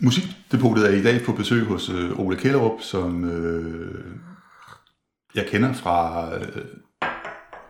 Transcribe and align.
Musikdepotet 0.00 0.86
er 0.86 0.98
i 0.98 1.02
dag 1.02 1.24
på 1.24 1.32
besøg 1.32 1.64
hos 1.64 1.90
øh, 1.90 2.20
Ole 2.20 2.36
Kellerup, 2.36 2.80
som 2.80 3.24
øh, 3.24 4.04
jeg 5.34 5.46
kender 5.46 5.72
fra 5.72 6.28
øh, 6.34 6.64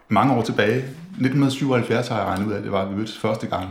mange 0.08 0.34
år 0.34 0.42
tilbage. 0.42 0.76
1977 0.76 2.08
har 2.08 2.18
jeg 2.18 2.26
regnet 2.26 2.46
ud 2.46 2.52
af, 2.52 2.62
det 2.62 2.72
var, 2.72 2.82
at 2.82 2.90
vi 2.90 2.94
mødtes 2.94 3.18
første 3.18 3.46
gang. 3.46 3.70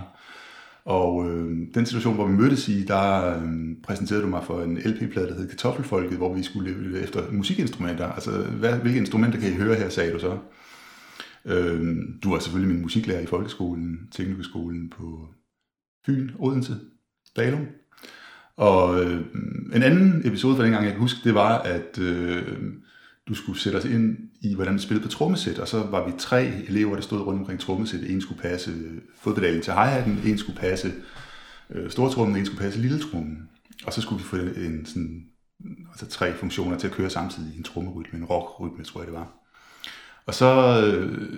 Og 0.86 1.30
øh, 1.30 1.68
den 1.74 1.86
situation, 1.86 2.16
hvor 2.16 2.28
vi 2.28 2.34
mødtes 2.34 2.68
i, 2.68 2.84
der 2.84 3.38
øh, 3.38 3.44
præsenterede 3.84 4.24
du 4.24 4.28
mig 4.28 4.44
for 4.44 4.62
en 4.62 4.78
LP-plade, 4.78 5.28
der 5.28 5.34
hed 5.34 5.50
Kartoffelfolket, 5.50 6.18
hvor 6.18 6.34
vi 6.34 6.44
skulle 6.44 6.72
leve 6.72 7.02
efter 7.02 7.32
musikinstrumenter. 7.32 8.12
Altså, 8.12 8.32
hvad, 8.32 8.80
hvilke 8.80 9.00
instrumenter 9.00 9.40
kan 9.40 9.52
I 9.52 9.56
høre 9.56 9.76
her, 9.76 9.90
sagde 9.90 10.14
du 10.14 10.20
så. 10.20 10.38
Øh, 11.46 11.96
du 12.24 12.32
var 12.32 12.40
selvfølgelig 12.40 12.74
min 12.74 12.82
musiklærer 12.82 13.22
i 13.22 13.26
folkeskolen, 13.26 14.00
teknikerskolen 14.12 14.90
på 14.90 15.28
Fyn, 16.06 16.30
Odense, 16.40 16.76
Dalum. 17.36 17.68
Og 18.58 19.04
øh, 19.04 19.26
en 19.76 19.84
anden 19.84 20.22
episode 20.26 20.56
fra 20.56 20.64
dengang, 20.64 20.84
jeg 20.84 20.92
kan 20.92 21.02
huske, 21.02 21.20
det 21.24 21.34
var, 21.34 21.58
at 21.58 21.98
øh, 22.00 22.44
du 23.28 23.34
skulle 23.34 23.60
sætte 23.60 23.78
os 23.78 23.86
ind 23.86 24.18
i, 24.42 24.56
hvordan 24.56 24.74
vi 24.74 24.80
spillede 24.80 25.04
på 25.04 25.12
trommesæt, 25.12 25.60
og 25.60 25.68
så 25.68 25.84
var 25.84 26.06
vi 26.06 26.14
tre 26.18 26.46
elever, 26.46 26.96
der 26.96 27.02
stod 27.02 27.22
rundt 27.22 27.40
omkring 27.40 27.60
trommesæt. 27.60 28.00
En 28.10 28.22
skulle 28.22 28.42
passe 28.42 28.72
fodpedalen 29.22 29.62
til 29.62 29.74
hi-hatten, 29.74 30.20
en 30.26 30.38
skulle 30.38 30.60
passe 30.60 30.94
øh, 31.70 31.90
stortrummen, 31.90 32.38
en 32.38 32.46
skulle 32.46 32.62
passe 32.62 32.80
lilletrummen. 32.80 33.50
Og 33.86 33.94
så 33.94 34.02
skulle 34.02 34.24
vi 34.24 34.28
få 34.28 34.36
en, 34.36 34.86
sådan, 34.86 35.26
altså 35.90 36.06
tre 36.06 36.34
funktioner 36.34 36.78
til 36.78 36.88
at 36.88 36.94
køre 36.94 37.10
samtidig. 37.10 37.56
i 37.56 37.58
En 37.58 37.64
trommerytme, 37.64 38.20
en 38.20 38.26
rockrytme, 38.26 38.84
tror 38.84 39.02
jeg 39.02 39.08
det 39.08 39.16
var. 39.16 39.34
Og 40.26 40.34
så, 40.34 40.82
øh, 40.86 41.30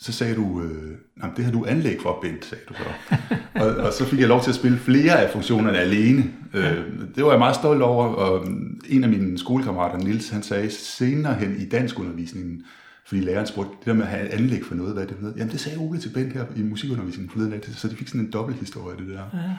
så 0.00 0.12
sagde 0.12 0.34
du, 0.34 0.62
øh, 0.62 0.98
det 1.36 1.44
har 1.44 1.52
du 1.52 1.64
anlæg 1.68 1.98
for, 2.02 2.18
Bent, 2.22 2.44
sagde 2.44 2.64
du 2.68 2.74
så. 2.74 3.16
og, 3.62 3.76
og 3.76 3.92
så 3.92 4.04
fik 4.04 4.20
jeg 4.20 4.28
lov 4.28 4.42
til 4.42 4.50
at 4.50 4.56
spille 4.56 4.78
flere 4.78 5.22
af 5.22 5.30
funktionerne 5.30 5.78
alene. 5.78 6.32
Øh, 6.54 6.84
det 7.14 7.24
var 7.24 7.30
jeg 7.30 7.38
meget 7.38 7.56
stolt 7.56 7.82
over, 7.82 8.06
og 8.06 8.46
en 8.88 9.04
af 9.04 9.10
mine 9.10 9.38
skolekammerater, 9.38 9.98
Nils, 9.98 10.28
han 10.28 10.42
sagde 10.42 10.70
senere 10.70 11.34
hen 11.34 11.56
i 11.60 11.68
danskundervisningen, 11.68 12.64
fordi 13.06 13.20
læreren 13.20 13.46
spurgte, 13.46 13.70
det 13.78 13.86
der 13.86 13.92
med 13.92 14.02
at 14.02 14.08
have 14.08 14.28
anlæg 14.28 14.64
for 14.64 14.74
noget, 14.74 14.94
hvad 14.94 15.06
det 15.06 15.16
hedder. 15.20 15.34
Jamen 15.36 15.52
det 15.52 15.60
sagde 15.60 15.78
Ole 15.78 15.98
til 15.98 16.08
Bent 16.08 16.32
her 16.32 16.44
i 16.56 16.62
musikundervisningen 16.62 17.30
forleden 17.30 17.62
så 17.62 17.88
de 17.88 17.96
fik 17.96 18.08
sådan 18.08 18.20
en 18.20 18.32
dobbelt 18.32 18.58
historie, 18.58 18.96
det 18.96 19.08
der. 19.08 19.22
Ja. 19.34 19.50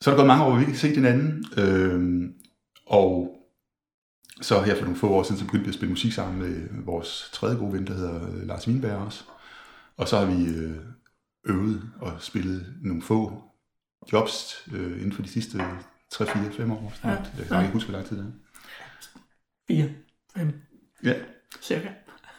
Så 0.00 0.10
er 0.10 0.14
der 0.14 0.16
gået 0.16 0.26
mange 0.26 0.44
år, 0.44 0.48
hvor 0.48 0.58
vi 0.58 0.62
ikke 0.62 0.72
har 0.72 0.78
set 0.78 0.94
hinanden, 0.94 1.44
øh, 1.56 2.28
og 2.86 3.35
så 4.40 4.60
her 4.60 4.74
for 4.74 4.82
nogle 4.82 4.96
få 4.96 5.08
år 5.08 5.22
siden, 5.22 5.38
så 5.38 5.44
begyndte 5.44 5.64
vi 5.64 5.68
at 5.70 5.74
spille 5.74 5.90
musik 5.90 6.12
sammen 6.12 6.38
med 6.38 6.82
vores 6.84 7.30
tredje 7.32 7.56
gode 7.56 7.72
ven, 7.72 7.86
der 7.86 7.94
hedder 7.94 8.28
øh, 8.28 8.46
Lars 8.46 8.68
Wienberg 8.68 8.96
også. 8.96 9.24
Og 9.96 10.08
så 10.08 10.18
har 10.18 10.26
vi 10.26 10.44
øh, 10.44 10.76
øvet 11.46 11.82
og 12.00 12.12
spillet 12.18 12.74
nogle 12.82 13.02
få 13.02 13.42
jobs 14.12 14.64
øh, 14.72 14.92
inden 14.92 15.12
for 15.12 15.22
de 15.22 15.28
sidste 15.28 15.58
3, 16.10 16.26
4, 16.26 16.52
5 16.52 16.72
år 16.72 16.92
snart. 17.00 17.30
Ja. 17.34 17.38
Jeg 17.38 17.46
kan 17.48 17.60
ikke 17.60 17.72
huske, 17.72 17.90
hvor 17.90 17.98
lang 17.98 18.08
tid 18.08 18.16
det 18.16 18.26
er. 18.26 18.30
4, 19.68 19.88
5. 20.36 20.52
Ja. 21.04 21.14
Cirka. 21.62 21.88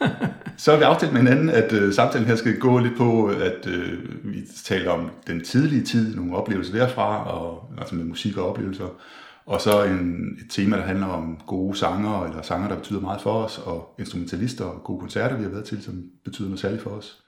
så 0.58 0.72
har 0.72 0.78
vi 0.78 0.84
aftalt 0.84 1.14
med 1.14 1.22
hinanden, 1.22 1.50
at 1.50 1.74
øh, 1.74 1.94
samtalen 1.94 2.28
her 2.28 2.36
skal 2.36 2.60
gå 2.60 2.80
lidt 2.80 2.98
på, 2.98 3.28
at 3.28 3.68
øh, 3.68 4.34
vi 4.34 4.44
taler 4.64 4.92
om 4.92 5.12
den 5.28 5.44
tidlige 5.44 5.84
tid, 5.84 6.16
nogle 6.16 6.36
oplevelser 6.36 6.74
derfra, 6.74 7.32
og, 7.32 7.74
altså 7.78 7.96
med 7.96 8.06
musik 8.06 8.38
og 8.38 8.50
oplevelser. 8.50 9.02
Og 9.48 9.62
så 9.62 9.84
en, 9.84 10.38
et 10.40 10.50
tema, 10.50 10.78
der 10.78 10.84
handler 10.84 11.06
om 11.06 11.40
gode 11.48 11.78
sanger, 11.78 12.26
eller 12.26 12.42
sanger, 12.42 12.68
der 12.68 12.76
betyder 12.76 13.00
meget 13.00 13.22
for 13.22 13.44
os, 13.44 13.58
og 13.58 13.96
instrumentalister 14.00 14.66
og 14.66 14.84
gode 14.84 15.00
koncerter, 15.00 15.38
vi 15.38 15.44
har 15.44 15.50
været 15.50 15.66
til, 15.66 15.84
som 15.84 16.04
betyder 16.24 16.48
noget 16.48 16.60
særligt 16.60 16.84
for 16.84 16.90
os. 16.90 17.24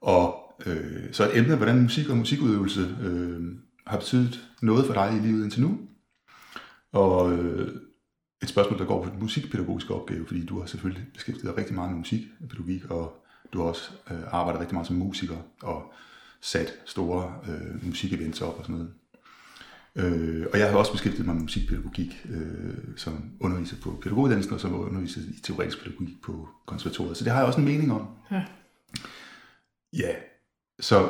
Og 0.00 0.54
øh, 0.66 1.12
så 1.12 1.24
et 1.24 1.38
emne, 1.38 1.56
hvordan 1.56 1.82
musik 1.82 2.08
og 2.08 2.16
musikudøvelse 2.16 2.96
øh, 3.02 3.40
har 3.86 3.98
betydet 3.98 4.48
noget 4.62 4.86
for 4.86 4.94
dig 4.94 5.12
i 5.16 5.26
livet 5.26 5.44
indtil 5.44 5.62
nu. 5.62 5.78
Og 6.92 7.32
øh, 7.32 7.68
et 8.42 8.48
spørgsmål, 8.48 8.78
der 8.78 8.84
går 8.84 9.04
på 9.04 9.10
den 9.10 9.20
musikpædagogiske 9.20 9.94
opgave, 9.94 10.26
fordi 10.26 10.46
du 10.46 10.60
har 10.60 10.66
selvfølgelig 10.66 11.04
beskæftiget 11.14 11.48
dig 11.48 11.56
rigtig 11.56 11.74
meget 11.74 11.90
med 11.90 11.98
musikpædagogik, 11.98 12.90
og 12.90 13.24
du 13.52 13.58
har 13.58 13.68
også 13.68 13.90
øh, 14.10 14.18
arbejdet 14.30 14.60
rigtig 14.60 14.74
meget 14.74 14.86
som 14.86 14.96
musiker, 14.96 15.36
og 15.62 15.92
sat 16.40 16.74
store 16.86 17.34
øh, 17.48 17.86
musikevents 17.86 18.40
op 18.40 18.58
og 18.58 18.64
sådan 18.64 18.76
noget. 18.76 18.92
Øh, 19.96 20.46
og 20.52 20.58
jeg 20.58 20.70
har 20.70 20.78
også 20.78 20.92
beskæftiget 20.92 21.26
mig 21.26 21.34
med 21.34 21.42
musikpædagogik 21.42 22.26
øh, 22.30 22.74
som 22.96 23.30
underviser 23.40 23.76
på 23.82 23.98
pædagoguddannelsen 24.02 24.54
og 24.54 24.60
som 24.60 24.80
underviser 24.80 25.20
i 25.20 25.40
teoretisk 25.42 25.84
pædagogik 25.84 26.22
på 26.22 26.48
konservatoriet. 26.66 27.16
Så 27.16 27.24
det 27.24 27.32
har 27.32 27.38
jeg 27.38 27.46
også 27.46 27.60
en 27.60 27.66
mening 27.66 27.92
om. 27.92 28.08
Ja. 28.30 28.44
Ja, 29.92 30.14
så 30.80 31.08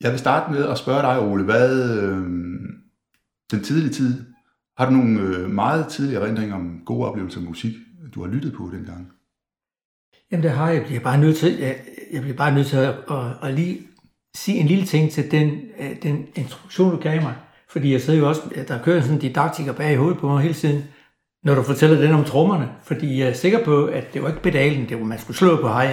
jeg 0.00 0.10
vil 0.10 0.18
starte 0.18 0.52
med 0.52 0.64
at 0.64 0.78
spørge 0.78 1.02
dig, 1.02 1.20
Ole, 1.20 1.44
hvad 1.44 2.02
øh, 2.02 2.22
den 3.50 3.62
tidlige 3.64 3.92
tid, 3.92 4.24
har 4.78 4.86
du 4.86 4.90
nogle 4.90 5.20
øh, 5.20 5.50
meget 5.50 5.88
tidlige 5.88 6.18
erindringer 6.18 6.54
om 6.54 6.82
gode 6.86 7.08
oplevelser 7.08 7.40
af 7.40 7.46
musik, 7.46 7.74
du 8.14 8.22
har 8.22 8.30
lyttet 8.30 8.52
på 8.52 8.70
dengang? 8.72 9.12
Jamen 10.30 10.42
det 10.42 10.50
har 10.50 10.68
jeg. 10.68 10.76
Jeg 10.76 10.86
bliver 10.86 11.00
bare 11.00 11.20
nødt 11.20 11.36
til, 11.36 11.58
jeg, 11.58 11.76
jeg 12.12 12.22
bliver 12.22 12.36
bare 12.36 12.54
nødt 12.54 12.66
til 12.66 12.76
at, 12.76 12.94
at, 13.10 13.32
at 13.42 13.54
lige 13.54 13.80
sige 14.36 14.58
en 14.58 14.66
lille 14.66 14.84
ting 14.84 15.10
til 15.10 15.30
den, 15.30 15.60
øh, 15.78 16.02
den 16.02 16.26
instruktion, 16.34 16.90
du 16.90 17.00
gav 17.00 17.22
mig. 17.22 17.36
Fordi 17.74 17.92
jeg 17.92 18.00
sidder 18.00 18.18
jo 18.18 18.28
også, 18.28 18.40
der 18.68 18.82
kører 18.82 19.00
sådan 19.00 19.14
en 19.14 19.20
didaktiker 19.20 19.72
bag 19.72 19.92
i 19.92 19.96
hovedet 19.96 20.18
på 20.18 20.28
mig 20.28 20.42
hele 20.42 20.54
tiden, 20.54 20.84
når 21.44 21.54
du 21.54 21.62
fortæller 21.62 22.00
den 22.00 22.12
om 22.12 22.24
trommerne. 22.24 22.68
Fordi 22.82 23.20
jeg 23.20 23.28
er 23.28 23.32
sikker 23.32 23.64
på, 23.64 23.84
at 23.84 24.14
det 24.14 24.22
var 24.22 24.28
ikke 24.28 24.42
pedalen, 24.42 24.88
det 24.88 24.98
var, 24.98 25.04
man 25.04 25.18
skulle 25.18 25.36
slå 25.36 25.56
på 25.56 25.68
hi 25.68 25.86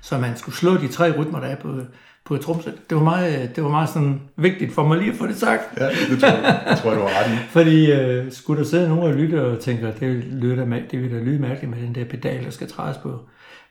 Så 0.00 0.18
man 0.18 0.36
skulle 0.36 0.56
slå 0.56 0.76
de 0.76 0.88
tre 0.88 1.18
rytmer, 1.18 1.40
der 1.40 1.46
er 1.46 1.56
på, 1.56 1.80
på 2.24 2.34
et 2.34 2.40
tromsæt. 2.40 2.74
Det 2.90 2.96
var 2.96 3.02
meget, 3.02 3.56
det 3.56 3.64
var 3.64 3.70
meget 3.70 3.88
sådan 3.88 4.20
vigtigt 4.36 4.72
for 4.72 4.88
mig 4.88 4.98
lige 4.98 5.12
at 5.12 5.16
få 5.16 5.26
det 5.26 5.36
sagt. 5.36 5.62
Ja, 5.80 5.88
det 6.10 6.20
tror 6.20 6.28
jeg, 6.28 6.62
det 6.70 6.78
tror 6.78 6.90
jeg 6.90 7.00
du 7.00 7.06
har 7.06 7.24
ret 7.24 7.32
i. 7.32 7.36
Fordi 7.56 7.92
uh, 7.92 8.32
skulle 8.32 8.62
der 8.62 8.68
sidde 8.68 8.88
nogen 8.88 9.04
og 9.04 9.14
lytte 9.14 9.44
og 9.46 9.60
tænker, 9.60 9.92
det, 9.92 10.24
lyder, 10.24 10.80
det 10.90 11.02
vil 11.02 11.10
da 11.10 11.18
lyde 11.18 11.38
mærkeligt 11.38 11.70
med 11.70 11.82
den 11.82 11.94
der 11.94 12.04
pedal, 12.04 12.44
der 12.44 12.50
skal 12.50 12.68
trædes 12.68 12.96
på. 12.96 13.20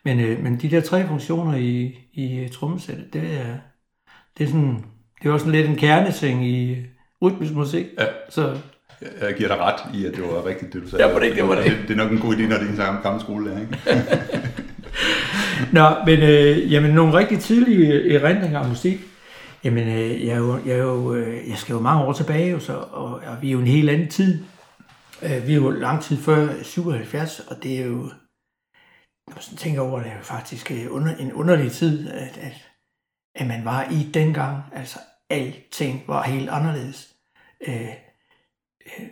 Men, 0.04 0.20
uh, 0.20 0.42
men 0.42 0.58
de 0.62 0.70
der 0.70 0.80
tre 0.80 1.06
funktioner 1.06 1.56
i, 1.56 1.94
i 2.12 2.48
trommesættet, 2.52 3.12
det 3.12 3.22
er, 3.22 3.56
det 4.38 4.44
er 4.44 4.48
sådan, 4.48 4.84
det 5.22 5.28
er 5.28 5.32
også 5.32 5.50
lidt 5.50 5.66
en 5.66 5.76
kernesing 5.76 6.46
i, 6.46 6.76
rytmisk 7.22 7.52
musik. 7.52 7.86
Ja. 7.98 8.06
Så 8.30 8.56
jeg 9.20 9.34
giver 9.34 9.48
dig 9.48 9.58
ret 9.58 9.94
i, 9.94 10.06
at 10.06 10.16
det 10.16 10.22
var 10.22 10.46
rigtigt, 10.46 10.72
det 10.72 10.82
du 10.82 10.88
sagde. 10.88 11.08
Ja, 11.08 11.14
det, 11.20 11.36
det 11.36 11.48
var 11.48 11.54
det. 11.54 11.64
Det, 11.64 11.78
det 11.88 11.90
er 11.90 11.96
nok 11.96 12.12
en 12.12 12.18
god 12.18 12.34
idé, 12.34 12.42
når 12.42 12.58
det 12.58 12.80
er 12.80 12.90
en 12.90 13.02
gammel 13.02 13.22
skolelærer, 13.22 13.60
ikke? 13.60 13.78
Nå, 15.76 15.88
men 16.06 16.18
øh, 16.22 16.72
jamen, 16.72 16.90
nogle 16.90 17.18
rigtig 17.18 17.40
tidlige 17.40 18.14
erindringer 18.14 18.60
af 18.60 18.68
musik. 18.68 19.00
Jamen, 19.64 19.88
øh, 19.88 20.26
jeg, 20.26 20.32
er 20.32 20.38
jo, 20.38 20.58
jeg, 20.66 20.72
er 20.72 20.82
jo, 20.82 21.14
øh, 21.14 21.48
jeg 21.48 21.58
skal 21.58 21.72
jo 21.72 21.80
mange 21.80 22.04
år 22.04 22.12
tilbage, 22.12 22.50
jo, 22.50 22.58
så, 22.58 22.76
og, 22.76 23.10
og 23.26 23.42
vi 23.42 23.48
er 23.48 23.52
jo 23.52 23.58
en 23.58 23.66
helt 23.66 23.90
anden 23.90 24.08
tid. 24.08 24.44
Øh, 25.22 25.46
vi 25.46 25.52
er 25.52 25.56
jo 25.56 25.70
lang 25.70 26.02
tid 26.02 26.16
før 26.16 26.48
77, 26.62 27.40
og 27.40 27.62
det 27.62 27.80
er 27.80 27.84
jo, 27.84 27.96
når 29.26 29.34
man 29.34 29.42
sådan 29.42 29.58
tænker 29.58 29.80
over 29.80 29.98
det, 29.98 30.10
er 30.10 30.16
jo 30.16 30.22
faktisk 30.22 30.70
øh, 30.70 30.86
under, 30.90 31.16
en 31.16 31.32
underlig 31.32 31.72
tid, 31.72 32.10
at, 32.10 32.38
at, 32.42 32.68
at 33.34 33.46
man 33.46 33.64
var 33.64 33.88
i 33.90 34.10
dengang. 34.14 34.62
Altså, 34.72 34.98
alting 35.30 36.04
var 36.06 36.22
helt 36.22 36.50
anderledes. 36.50 37.14
Øh, 37.68 37.88
øh, 38.86 39.06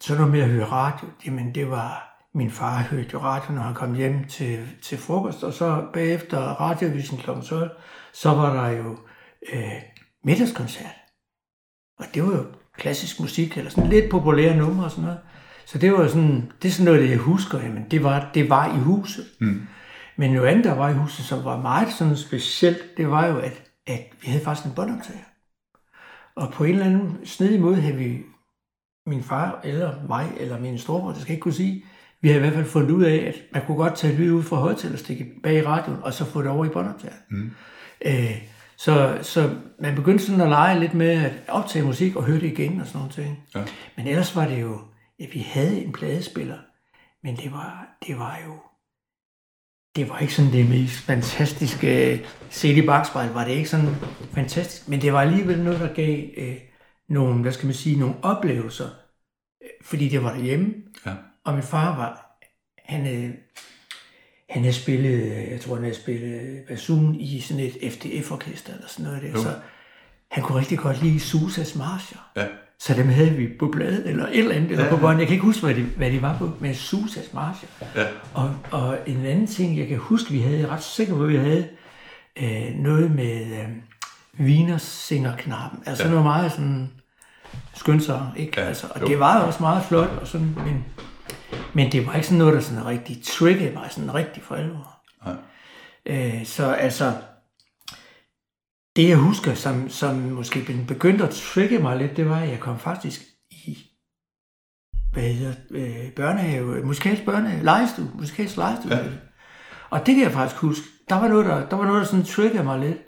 så 0.00 0.14
noget 0.14 0.30
med 0.30 0.40
at 0.40 0.48
høre 0.48 0.66
radio, 0.66 1.08
jamen 1.26 1.54
det 1.54 1.70
var, 1.70 2.20
min 2.34 2.50
far 2.50 2.82
hørte 2.82 3.18
radio, 3.18 3.54
når 3.54 3.62
han 3.62 3.74
kom 3.74 3.94
hjem 3.94 4.24
til, 4.24 4.68
til 4.82 4.98
frokost, 4.98 5.44
og 5.44 5.52
så 5.52 5.86
bagefter 5.92 6.38
radiovisen 6.38 7.18
kl. 7.18 7.30
12, 7.44 7.70
så 8.12 8.30
var 8.30 8.54
der 8.54 8.68
jo 8.68 8.98
øh, 9.52 9.82
middagskoncert. 10.24 10.96
Og 11.98 12.06
det 12.14 12.22
var 12.22 12.32
jo 12.32 12.46
klassisk 12.78 13.20
musik, 13.20 13.56
eller 13.56 13.70
sådan 13.70 13.90
lidt 13.90 14.10
populære 14.10 14.56
numre 14.56 14.84
og 14.84 14.90
sådan 14.90 15.04
noget. 15.04 15.20
Så 15.66 15.78
det 15.78 15.92
var 15.92 16.08
sådan, 16.08 16.52
det 16.62 16.68
er 16.68 16.72
sådan 16.72 16.84
noget, 16.84 17.00
det 17.00 17.10
jeg 17.10 17.18
husker, 17.18 17.58
jamen 17.58 17.86
det 17.90 18.04
var, 18.04 18.30
det 18.34 18.50
var 18.50 18.76
i 18.76 18.78
huset. 18.78 19.26
Mm. 19.40 19.66
Men 20.16 20.32
noget 20.32 20.48
andet, 20.48 20.64
der 20.64 20.74
var 20.74 20.88
i 20.88 20.94
huset, 20.94 21.24
som 21.24 21.44
var 21.44 21.60
meget 21.60 21.92
sådan 21.92 22.16
specielt, 22.16 22.96
det 22.96 23.10
var 23.10 23.26
jo, 23.26 23.38
at 23.38 23.69
at 23.86 24.06
vi 24.22 24.26
havde 24.26 24.44
faktisk 24.44 24.66
en 24.66 24.74
båndoptager. 24.74 25.24
Og 26.36 26.52
på 26.52 26.64
en 26.64 26.70
eller 26.70 26.86
anden 26.86 27.26
snedig 27.26 27.60
måde 27.60 27.76
havde 27.76 27.96
vi, 27.96 28.18
min 29.06 29.22
far 29.22 29.60
eller 29.64 30.06
mig 30.08 30.32
eller 30.40 30.60
min 30.60 30.78
storebror, 30.78 31.08
det 31.08 31.20
skal 31.20 31.30
jeg 31.30 31.34
ikke 31.34 31.42
kunne 31.42 31.54
sige, 31.54 31.84
vi 32.20 32.28
havde 32.28 32.38
i 32.38 32.42
hvert 32.42 32.54
fald 32.54 32.66
fundet 32.66 32.90
ud 32.90 33.04
af, 33.04 33.16
at 33.16 33.34
man 33.52 33.62
kunne 33.66 33.76
godt 33.76 33.96
tage 33.96 34.16
lyd 34.16 34.32
ud 34.32 34.42
fra 34.42 34.56
højtalerstikket 34.56 35.28
bag 35.42 35.54
i 35.54 35.62
radioen, 35.62 36.02
og 36.02 36.14
så 36.14 36.24
få 36.24 36.42
det 36.42 36.50
over 36.50 36.64
i 36.64 36.68
båndoptageren. 36.68 37.20
Mm. 37.30 37.50
Øh, 38.04 38.42
så, 38.76 39.18
så 39.22 39.56
man 39.78 39.94
begyndte 39.94 40.24
sådan 40.24 40.40
at 40.40 40.48
lege 40.48 40.80
lidt 40.80 40.94
med 40.94 41.10
at 41.10 41.32
optage 41.48 41.84
musik 41.84 42.16
og 42.16 42.24
høre 42.24 42.40
det 42.40 42.52
igen 42.52 42.80
og 42.80 42.86
sådan 42.86 42.98
noget 42.98 43.14
ting. 43.14 43.44
Ja. 43.54 43.64
Men 43.96 44.06
ellers 44.06 44.36
var 44.36 44.46
det 44.46 44.60
jo, 44.60 44.80
at 45.20 45.28
vi 45.32 45.38
havde 45.38 45.84
en 45.84 45.92
pladespiller, 45.92 46.58
men 47.22 47.36
det 47.36 47.52
var, 47.52 47.98
det 48.06 48.18
var 48.18 48.38
jo 48.46 48.54
det 49.96 50.08
var 50.08 50.18
ikke 50.18 50.34
sådan 50.34 50.52
det 50.52 50.68
mest 50.68 50.96
fantastiske 50.96 52.20
set 52.50 52.76
i 52.76 52.86
bagspejl, 52.86 53.30
var 53.30 53.44
det 53.44 53.52
ikke 53.52 53.68
sådan 53.68 53.94
fantastisk, 54.34 54.88
men 54.88 55.02
det 55.02 55.12
var 55.12 55.20
alligevel 55.20 55.58
noget, 55.64 55.80
der 55.80 55.94
gav 55.94 56.24
øh, 56.36 56.56
nogle, 57.08 57.42
hvad 57.42 57.52
skal 57.52 57.66
man 57.66 57.74
sige, 57.74 57.98
nogle 57.98 58.14
oplevelser, 58.22 58.88
øh, 59.62 59.68
fordi 59.82 60.08
det 60.08 60.22
var 60.22 60.32
derhjemme, 60.32 60.74
ja. 61.06 61.14
og 61.44 61.54
min 61.54 61.62
far 61.62 61.96
var, 61.96 62.40
han, 62.84 63.06
øh, 63.06 63.34
han 64.50 64.62
havde 64.62 64.74
spillet, 64.74 65.22
øh, 65.22 65.50
jeg 65.50 65.60
tror 65.60 65.74
han 65.74 65.84
havde 65.84 65.96
spillet 65.96 66.64
basun 66.68 67.14
i 67.14 67.40
sådan 67.40 67.62
et 67.62 67.92
FDF-orkester 67.92 68.74
eller 68.74 68.88
sådan 68.88 69.04
noget 69.04 69.22
der, 69.22 69.30
jo. 69.30 69.42
så 69.42 69.60
han 70.30 70.44
kunne 70.44 70.58
rigtig 70.58 70.78
godt 70.78 71.02
lide 71.02 71.20
Susas 71.20 71.76
marscher. 71.76 72.30
Ja. 72.36 72.46
Så 72.80 72.94
dem 72.94 73.08
havde 73.08 73.30
vi 73.30 73.48
på 73.58 73.68
bladet, 73.68 74.06
eller 74.06 74.26
et 74.26 74.38
eller 74.38 74.54
andet, 74.54 74.70
eller 74.70 74.90
på 74.90 74.96
bånd. 74.96 75.18
Jeg 75.18 75.26
kan 75.26 75.34
ikke 75.34 75.44
huske, 75.44 75.64
hvad 75.64 75.74
de, 75.74 75.82
hvad 75.82 76.10
de 76.10 76.22
var 76.22 76.38
på, 76.38 76.50
men 76.60 76.74
Susas 76.74 77.34
Marcher. 77.34 77.68
Ja. 77.96 78.06
Og, 78.34 78.54
og 78.70 78.98
en 79.06 79.26
anden 79.26 79.46
ting, 79.46 79.78
jeg 79.78 79.88
kan 79.88 79.96
huske, 79.98 80.30
vi 80.30 80.40
havde, 80.40 80.58
jeg 80.58 80.64
er 80.64 80.72
ret 80.72 80.82
sikker 80.82 81.14
på, 81.14 81.24
vi 81.24 81.36
havde 81.36 81.68
øh, 82.36 82.74
noget 82.74 83.10
med 83.10 83.40
øh, 83.40 83.68
Wienersingerknappen. 84.46 85.82
Altså 85.86 86.04
ja. 86.04 86.10
noget 86.10 86.24
meget 86.24 86.52
sådan 86.52 86.90
skønsang, 87.74 88.40
ikke? 88.40 88.60
Ja, 88.60 88.66
Altså, 88.66 88.86
og 88.90 89.00
jo. 89.00 89.06
det 89.06 89.18
var 89.18 89.40
jo 89.40 89.46
også 89.46 89.62
meget 89.62 89.84
flot, 89.84 90.10
og 90.20 90.26
sådan, 90.26 90.56
men, 90.64 90.84
men 91.72 91.92
det 91.92 92.06
var 92.06 92.14
ikke 92.14 92.26
sådan 92.26 92.38
noget, 92.38 92.54
der 92.54 92.60
sådan 92.60 92.86
rigtig 92.86 93.22
triggede 93.24 93.74
mig 93.74 93.86
sådan 93.90 94.14
rigtig 94.14 94.42
for 94.42 94.54
alvor. 94.54 94.96
Nej. 95.26 95.34
Øh, 96.06 96.46
så 96.46 96.72
altså, 96.72 97.12
det 99.00 99.08
jeg 99.08 99.16
husker, 99.16 99.54
som, 99.54 99.88
som 99.88 100.14
måske 100.14 100.84
begyndte 100.88 101.24
at 101.24 101.30
trigge 101.30 101.78
mig 101.78 101.96
lidt, 101.96 102.16
det 102.16 102.28
var, 102.28 102.40
at 102.40 102.48
jeg 102.48 102.60
kom 102.60 102.78
faktisk 102.78 103.22
i 103.50 103.78
hvad 105.12 105.22
hedder, 105.22 105.54
øh, 105.70 106.12
børnehave, 106.16 106.82
musikalsk 106.82 107.24
børnehave, 107.24 107.64
legestue, 107.64 108.10
musikalsk 108.14 108.56
legestue. 108.56 108.96
Ja. 108.96 109.04
Og 109.90 110.06
det 110.06 110.14
kan 110.14 110.24
jeg 110.24 110.32
faktisk 110.32 110.60
huske. 110.60 110.86
Der 111.08 111.14
var 111.14 111.28
noget, 111.28 111.46
der, 111.46 111.68
der, 111.68 111.76
var 111.76 111.86
noget, 111.86 112.00
der 112.00 112.06
sådan 112.06 112.24
triggede 112.24 112.64
mig 112.64 112.78
lidt. 112.78 112.98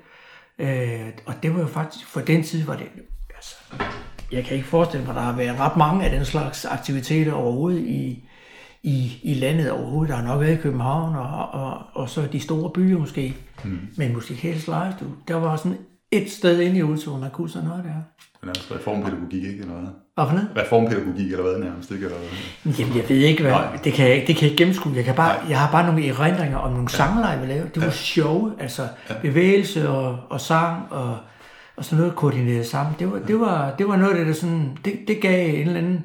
Øh, 0.58 1.12
og 1.26 1.34
det 1.42 1.54
var 1.54 1.60
jo 1.60 1.66
faktisk, 1.66 2.06
for 2.06 2.20
den 2.20 2.42
tid 2.42 2.64
var 2.64 2.76
det, 2.76 2.86
altså, 3.34 3.54
jeg 4.32 4.44
kan 4.44 4.56
ikke 4.56 4.68
forestille 4.68 5.06
mig, 5.06 5.10
at 5.10 5.16
der 5.16 5.22
har 5.22 5.36
været 5.36 5.58
ret 5.58 5.76
mange 5.76 6.04
af 6.04 6.10
den 6.10 6.24
slags 6.24 6.64
aktiviteter 6.64 7.32
overhovedet 7.32 7.80
i, 7.80 8.28
i, 8.82 9.12
i 9.22 9.34
landet 9.34 9.70
overhovedet. 9.70 10.10
Der 10.10 10.16
har 10.16 10.24
nok 10.24 10.40
været 10.40 10.52
i 10.58 10.60
København 10.60 11.16
og, 11.16 11.48
og, 11.52 11.78
og 11.94 12.08
så 12.08 12.28
de 12.32 12.40
store 12.40 12.70
byer 12.70 12.98
måske. 12.98 13.36
Mm. 13.64 13.78
Men 13.96 14.12
musikalsk 14.12 14.68
legestue, 14.68 15.08
der 15.28 15.34
var 15.34 15.56
sådan 15.56 15.78
et 16.10 16.30
sted 16.30 16.60
inde 16.60 16.78
i 16.78 16.82
Odense, 16.82 17.10
hvor 17.10 17.18
man 17.18 17.30
kunne 17.30 17.50
sådan 17.50 17.68
noget 17.68 17.84
der. 17.84 17.90
Men 18.40 18.48
altså 18.48 18.74
reformpædagogik, 18.74 19.44
ikke? 19.44 19.60
Eller 19.60 19.74
hvad? 19.74 19.88
Hvad 20.14 20.26
for 20.26 20.32
noget? 20.32 20.48
Reformpædagogik, 20.56 21.32
eller 21.32 21.42
hvad 21.42 21.58
nærmest, 21.58 21.90
ikke? 21.90 22.04
Eller 22.04 22.18
hvad? 22.64 22.72
Jamen, 22.78 22.96
jeg 22.96 23.08
ved 23.08 23.16
ikke, 23.16 23.42
hvad, 23.42 23.52
Nej. 23.52 23.76
det 23.84 23.92
kan, 23.92 24.08
jeg, 24.08 24.24
det 24.26 24.36
kan 24.36 24.42
jeg 24.42 24.50
ikke 24.50 24.56
gennemskue. 24.56 24.92
Jeg, 24.96 25.04
kan 25.04 25.14
bare, 25.14 25.36
Nej. 25.36 25.50
jeg 25.50 25.60
har 25.60 25.70
bare 25.70 25.86
nogle 25.86 26.08
erindringer 26.08 26.58
om 26.58 26.72
nogle 26.72 26.88
sangleje, 26.88 27.40
vi 27.40 27.46
lavede. 27.46 27.70
Det 27.74 27.82
var 27.82 27.90
sjove, 27.90 28.52
altså 28.58 28.88
bevægelse 29.22 29.88
og, 29.88 30.18
og 30.30 30.40
sang 30.40 30.92
og, 30.92 31.16
og 31.76 31.84
sådan 31.84 31.98
noget 31.98 32.16
koordineret 32.16 32.66
sammen. 32.66 32.94
Det 32.98 33.12
var, 33.12 33.18
det 33.18 33.40
var, 33.40 33.74
det 33.78 33.88
var 33.88 33.96
noget 33.96 34.26
der 34.26 34.32
sådan, 34.32 34.78
det, 34.84 34.92
det 35.08 35.20
gav 35.20 35.48
en 35.54 35.66
eller 35.66 35.78
anden, 35.78 36.04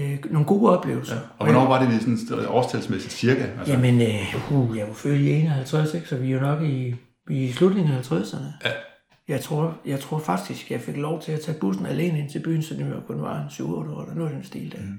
øh, 0.00 0.32
nogle 0.32 0.46
gode 0.46 0.78
oplevelser. 0.78 1.16
Og 1.38 1.46
hvornår 1.46 1.68
var 1.68 1.84
det 1.84 2.00
sådan 2.00 2.46
årstalsmæssigt 2.48 3.12
cirka? 3.12 3.42
Altså, 3.42 3.72
Jamen, 3.72 4.00
øh, 4.00 4.52
uh, 4.52 4.78
jeg 4.78 4.88
var 4.88 4.94
født 4.94 5.20
i 5.20 5.30
51, 5.30 5.94
ikke? 5.94 6.08
så 6.08 6.16
vi 6.16 6.32
er 6.32 6.34
jo 6.34 6.40
nok 6.40 6.62
i, 6.62 6.94
i 7.30 7.52
slutningen 7.52 7.92
af 7.92 8.12
50'erne. 8.12 8.44
Ja. 8.64 8.70
Jeg 9.28 9.40
tror, 9.40 9.78
jeg 9.86 10.00
tror 10.00 10.18
faktisk, 10.18 10.70
jeg 10.70 10.80
fik 10.80 10.96
lov 10.96 11.22
til 11.22 11.32
at 11.32 11.40
tage 11.40 11.58
bussen 11.58 11.86
alene 11.86 12.18
ind 12.18 12.30
til 12.30 12.42
byen, 12.42 12.62
så 12.62 12.74
det 12.74 12.94
var 12.94 13.00
kun 13.06 13.22
var 13.22 13.40
en 13.40 13.48
7-8 13.48 13.62
år, 13.62 14.02
eller 14.02 14.14
noget 14.14 14.32
den 14.32 14.44
stil 14.44 14.72
der. 14.72 14.82
Mm. 14.82 14.98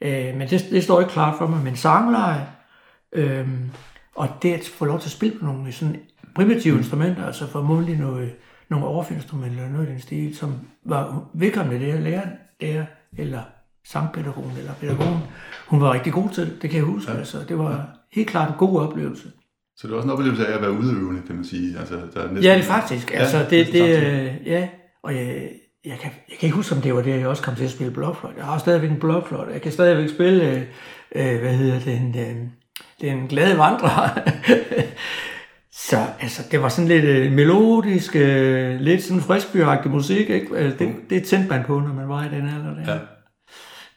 Øh, 0.00 0.36
men 0.36 0.48
det, 0.48 0.66
det 0.70 0.84
står 0.84 1.00
ikke 1.00 1.12
klart 1.12 1.38
for 1.38 1.46
mig, 1.46 1.64
men 1.64 1.76
sangleje, 1.76 2.46
øh, 3.12 3.48
og 4.14 4.28
det 4.42 4.54
at 4.54 4.64
få 4.64 4.84
lov 4.84 5.00
til 5.00 5.08
at 5.08 5.12
spille 5.12 5.38
på 5.38 5.44
nogle 5.44 5.72
sådan 5.72 6.00
primitive 6.34 6.72
mm. 6.72 6.78
instrumenter, 6.78 7.26
altså 7.26 7.46
formodentlig 7.46 7.98
noget, 7.98 8.32
nogle 8.68 8.86
overfinstrumenter 8.86 9.56
eller 9.56 9.72
noget 9.72 9.86
af 9.86 9.92
den 9.92 10.02
stil, 10.02 10.36
som 10.36 10.54
var 10.84 11.28
vedkommende 11.34 11.86
det, 11.86 11.92
jeg 11.92 12.00
lærte 12.00 12.30
der, 12.60 12.84
eller 13.18 13.42
sangpædagogen 13.88 14.56
eller 14.58 14.72
pædagogen, 14.80 15.18
hun 15.66 15.80
var 15.80 15.92
rigtig 15.92 16.12
god 16.12 16.30
til 16.30 16.46
det, 16.46 16.62
det 16.62 16.70
kan 16.70 16.76
jeg 16.78 16.86
huske. 16.86 17.12
Ja. 17.12 17.18
Altså, 17.18 17.38
det 17.48 17.58
var 17.58 17.88
helt 18.12 18.28
klart 18.28 18.48
en 18.48 18.54
god 18.58 18.80
oplevelse. 18.80 19.28
Så 19.76 19.86
det 19.86 19.90
var 19.90 19.96
også 19.96 20.06
en 20.06 20.12
oplevelse 20.12 20.46
af 20.46 20.54
at 20.54 20.62
være 20.62 20.72
udøvende, 20.72 21.22
kan 21.26 21.36
man 21.36 21.44
sige. 21.44 21.78
Altså, 21.78 21.94
der 21.94 22.20
er 22.20 22.26
næsten, 22.26 22.42
Ja, 22.42 22.54
det 22.54 22.58
er 22.60 22.62
faktisk. 22.64 23.10
Ja, 23.12 23.18
Altså, 23.18 23.38
det, 23.38 23.50
næsten 23.52 23.74
det, 23.74 23.94
samtidig. 23.94 24.38
øh, 24.42 24.46
ja, 24.46 24.68
og 25.02 25.14
jeg, 25.14 25.48
jeg, 25.84 25.98
kan, 26.00 26.10
jeg 26.30 26.38
kan 26.40 26.46
ikke 26.46 26.56
huske, 26.56 26.74
om 26.74 26.80
det 26.82 26.94
var 26.94 27.02
det, 27.02 27.18
jeg 27.18 27.26
også 27.26 27.42
kom 27.42 27.54
til 27.54 27.64
at 27.64 27.70
spille 27.70 27.92
blokfløjt. 27.92 28.36
Jeg 28.36 28.44
har 28.44 28.58
stadigvæk 28.58 28.90
en 28.90 29.00
blokfløjt. 29.00 29.52
Jeg 29.52 29.62
kan 29.62 29.72
stadigvæk 29.72 30.08
spille, 30.08 30.50
øh, 30.50 30.62
øh, 31.34 31.40
hvad 31.40 31.54
hedder 31.54 31.78
den, 31.80 32.16
øh, 32.18 32.36
den 33.00 33.28
glade 33.28 33.58
vandrer. 33.58 34.08
Så 35.88 35.96
altså, 36.20 36.42
det 36.50 36.62
var 36.62 36.68
sådan 36.68 36.88
lidt 36.88 37.04
øh, 37.04 37.32
melodisk, 37.32 38.16
øh, 38.16 38.80
lidt 38.80 39.02
sådan 39.02 39.20
friskbyragtig 39.22 39.90
musik, 39.90 40.30
ikke? 40.30 40.56
Altså, 40.56 40.78
det, 40.78 40.94
det 41.10 41.24
tændte 41.24 41.48
man 41.48 41.64
på, 41.66 41.80
når 41.80 41.94
man 41.94 42.08
var 42.08 42.24
i 42.24 42.28
den 42.28 42.48
alder 42.48 42.74
der. 42.84 42.92
Ja. 42.92 42.98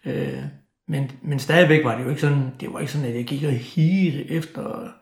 Øh, 0.06 0.44
men, 0.88 1.12
men 1.22 1.40
stadigvæk 1.40 1.86
var 1.86 1.98
det 1.98 2.04
jo 2.04 2.10
ikke 2.10 2.22
sådan, 2.22 2.51
det 2.60 2.74
var 2.74 2.80
ikke 2.80 2.92
sådan, 2.92 3.07
at 3.07 3.16
jeg 3.16 3.25
gik 3.25 3.44
og 3.44 3.51
higede 3.51 4.31
efter 4.31 4.94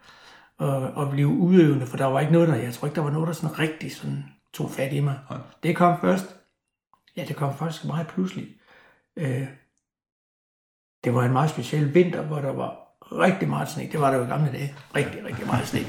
at, 0.60 1.04
at 1.04 1.10
blive 1.12 1.28
udøvende, 1.28 1.86
for 1.86 1.98
der 1.98 2.06
var 2.06 2.20
ikke 2.20 2.34
noget 2.34 2.48
der, 2.48 2.56
jeg 2.56 2.74
tror 2.74 2.86
ikke, 2.88 2.96
der 2.96 3.02
var 3.02 3.12
noget, 3.12 3.28
der 3.28 3.34
sådan 3.34 3.60
rigtig 3.60 3.96
sådan 3.96 4.24
tog 4.54 4.72
fat 4.72 4.94
i 4.94 5.00
mig. 5.00 5.20
Nej. 5.30 5.40
Det 5.64 5.76
kom 5.76 6.02
først, 6.02 6.36
ja, 7.18 7.26
det 7.28 7.36
kom 7.36 7.58
faktisk 7.58 7.86
meget 7.86 8.08
pludselig. 8.08 8.48
Øh, 9.18 9.48
det 11.04 11.14
var 11.14 11.26
en 11.26 11.34
meget 11.34 11.50
speciel 11.50 11.94
vinter, 11.94 12.22
hvor 12.22 12.40
der 12.40 12.54
var 12.54 12.88
rigtig 13.12 13.50
meget 13.50 13.70
sne. 13.70 13.90
Det 13.92 14.00
var 14.00 14.12
der 14.12 14.18
jo 14.18 14.24
i 14.24 14.28
gamle 14.28 14.52
dage. 14.52 14.76
Rigtig, 14.96 15.26
rigtig 15.26 15.46
meget 15.46 15.68
sne. 15.68 15.80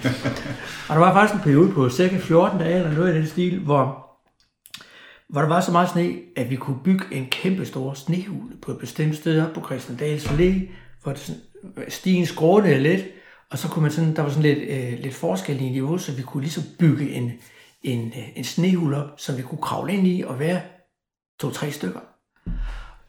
og 0.88 0.94
der 0.94 0.98
var 0.98 1.12
faktisk 1.12 1.34
en 1.34 1.40
periode 1.40 1.72
på 1.72 1.90
cirka 1.90 2.18
14 2.18 2.58
dage, 2.58 2.74
eller 2.74 2.92
noget 2.92 3.14
i 3.14 3.18
den 3.18 3.26
stil, 3.26 3.60
hvor 3.60 4.07
hvor 5.28 5.40
der 5.40 5.48
var 5.48 5.60
så 5.60 5.72
meget 5.72 5.88
sne, 5.88 6.16
at 6.36 6.50
vi 6.50 6.56
kunne 6.56 6.78
bygge 6.84 7.04
en 7.12 7.26
kæmpe 7.26 7.66
stor 7.66 7.94
snehule 7.94 8.56
på 8.62 8.70
et 8.70 8.78
bestemt 8.78 9.16
sted 9.16 9.42
op 9.42 9.52
på 9.52 9.66
Christiandals 9.66 10.26
Allé, 10.26 10.52
hvor 11.02 11.12
det 11.12 11.20
sådan, 11.20 11.40
stien 11.88 12.26
skrånede 12.26 12.80
lidt, 12.80 13.04
og 13.50 13.58
så 13.58 13.68
kunne 13.68 13.82
man 13.82 13.90
sådan, 13.90 14.16
der 14.16 14.22
var 14.22 14.28
sådan 14.28 14.42
lidt, 14.42 14.58
øh, 14.58 14.98
lidt 14.98 15.14
forskel 15.14 15.60
i 15.60 15.68
niveau, 15.68 15.98
så 15.98 16.12
vi 16.12 16.22
kunne 16.22 16.42
ligesom 16.42 16.62
bygge 16.78 17.10
en, 17.10 17.32
en, 17.82 18.06
øh, 18.06 18.28
en 18.36 18.44
snehule 18.44 18.96
op, 18.96 19.10
som 19.16 19.36
vi 19.36 19.42
kunne 19.42 19.62
kravle 19.62 19.92
ind 19.92 20.06
i 20.06 20.24
og 20.26 20.38
være 20.38 20.60
to-tre 21.40 21.70
stykker. 21.70 22.00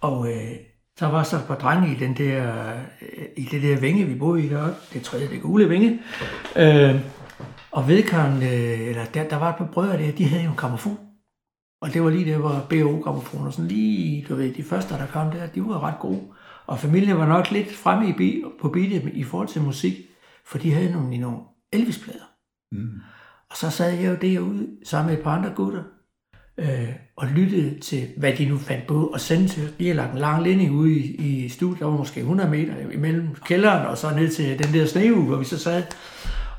Og 0.01 0.31
øh, 0.31 0.51
der 0.99 1.07
var 1.07 1.23
så 1.23 1.35
et 1.35 1.45
par 1.47 1.55
drenge 1.55 1.95
i, 1.95 1.95
den 1.95 2.17
der, 2.17 2.73
øh, 3.01 3.25
i 3.37 3.43
det 3.51 3.61
der 3.61 3.79
vinge, 3.79 4.05
vi 4.05 4.15
boede 4.15 4.45
i 4.45 4.49
deroppe, 4.49 4.75
det 4.93 5.01
tredje, 5.01 5.29
det 5.29 5.41
gule 5.41 5.69
vinge. 5.69 5.99
Øh, 6.55 6.95
og 7.71 7.87
vedkommende, 7.87 8.47
øh, 8.47 8.87
eller 8.87 9.05
der, 9.05 9.23
der 9.23 9.35
var 9.35 9.49
et 9.49 9.55
par 9.57 9.69
brødre 9.73 9.97
der, 9.97 10.11
de 10.11 10.25
havde 10.25 10.43
jo 10.43 10.49
en 10.49 10.57
kammerfugl. 10.57 11.08
Og 11.81 11.93
det 11.93 12.03
var 12.03 12.09
lige 12.09 12.31
der, 12.31 12.37
hvor 12.37 12.65
BO 12.69 12.99
grammofoner, 12.99 13.51
sådan 13.51 13.67
lige, 13.67 14.25
du 14.29 14.35
ved, 14.35 14.53
de 14.53 14.63
første, 14.63 14.93
der 14.93 15.07
kom 15.07 15.31
der, 15.31 15.47
de 15.47 15.61
var 15.61 15.83
ret 15.83 15.99
gode. 15.99 16.21
Og 16.67 16.79
familien 16.79 17.17
var 17.17 17.27
nok 17.27 17.51
lidt 17.51 17.75
fremme 17.75 18.09
i 18.09 18.43
på 18.61 18.69
beatet 18.69 19.11
i 19.13 19.23
forhold 19.23 19.47
til 19.47 19.61
musik, 19.61 19.93
for 20.45 20.57
de 20.57 20.73
havde 20.73 20.91
nogle, 20.91 21.17
nogle 21.17 21.37
Elvis-plader. 21.73 22.29
Mm. 22.71 23.01
Og 23.49 23.57
så 23.57 23.69
sad 23.69 23.91
jeg 23.91 24.09
jo 24.09 24.15
derude 24.21 24.67
sammen 24.83 25.11
med 25.11 25.17
et 25.17 25.23
par 25.23 25.37
andre 25.37 25.53
gutter, 25.55 25.83
øh, 26.57 26.89
og 27.15 27.27
lyttede 27.27 27.79
til, 27.79 28.07
hvad 28.17 28.33
de 28.33 28.45
nu 28.45 28.57
fandt 28.57 28.87
på 28.87 29.07
og 29.07 29.19
sendte 29.19 29.53
til. 29.53 29.73
De 29.79 29.83
havde 29.83 29.97
lagt 29.97 30.13
en 30.13 30.19
lang 30.19 30.43
linje 30.43 30.71
ude 30.71 30.91
i, 30.91 31.15
i 31.15 31.49
studiet, 31.49 31.79
der 31.79 31.85
var 31.85 31.97
måske 31.97 32.19
100 32.19 32.49
meter 32.49 32.89
imellem 32.93 33.35
kælderen 33.45 33.87
og 33.87 33.97
så 33.97 34.15
ned 34.15 34.29
til 34.29 34.59
den 34.59 34.73
der 34.73 34.85
snehue, 34.85 35.25
hvor 35.25 35.37
vi 35.37 35.45
så 35.45 35.59
sad. 35.59 35.83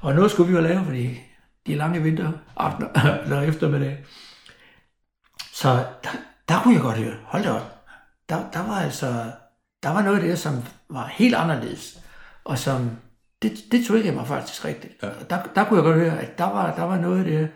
Og 0.00 0.14
noget 0.14 0.30
skulle 0.30 0.50
vi 0.50 0.56
jo 0.56 0.62
lave, 0.62 0.84
fordi 0.84 1.20
de 1.66 1.74
lange 1.74 2.02
vinteraftener 2.02 2.88
eller 3.24 3.40
eftermiddag. 3.40 3.98
Så 5.60 5.68
der, 6.04 6.10
der 6.48 6.62
kunne 6.62 6.74
jeg 6.74 6.82
godt 6.82 6.96
høre, 6.96 7.16
hold 7.24 7.42
da 7.42 7.50
op. 7.50 7.84
Der, 8.28 8.50
der 8.52 8.66
var 8.66 8.80
altså, 8.80 9.32
der 9.82 9.88
var 9.88 10.02
noget 10.02 10.22
der, 10.22 10.34
som 10.34 10.54
var 10.90 11.06
helt 11.06 11.34
anderledes, 11.34 12.00
og 12.44 12.58
som, 12.58 12.90
det, 13.42 13.52
det 13.72 13.86
triggede 13.86 14.14
mig 14.14 14.26
faktisk 14.26 14.64
rigtigt. 14.64 15.02
Ja. 15.02 15.08
Der, 15.30 15.42
der 15.54 15.64
kunne 15.64 15.76
jeg 15.76 15.84
godt 15.84 15.96
høre, 15.96 16.20
at 16.20 16.38
der 16.38 16.44
var, 16.44 16.74
der 16.76 16.82
var 16.82 16.98
noget 16.98 17.26
der, 17.26 17.46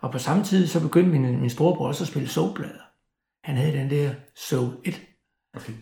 og 0.00 0.12
på 0.12 0.18
samme 0.18 0.44
tid, 0.44 0.66
så 0.66 0.80
begyndte 0.80 1.10
min, 1.10 1.40
min 1.40 1.50
storebror 1.50 1.88
også 1.88 2.04
at 2.04 2.08
spille 2.08 2.28
soulplader. 2.28 2.82
Han 3.44 3.56
havde 3.56 3.72
den 3.72 3.90
der 3.90 4.10
Soul 4.36 4.72
1. 4.84 5.00
Okay. 5.56 5.72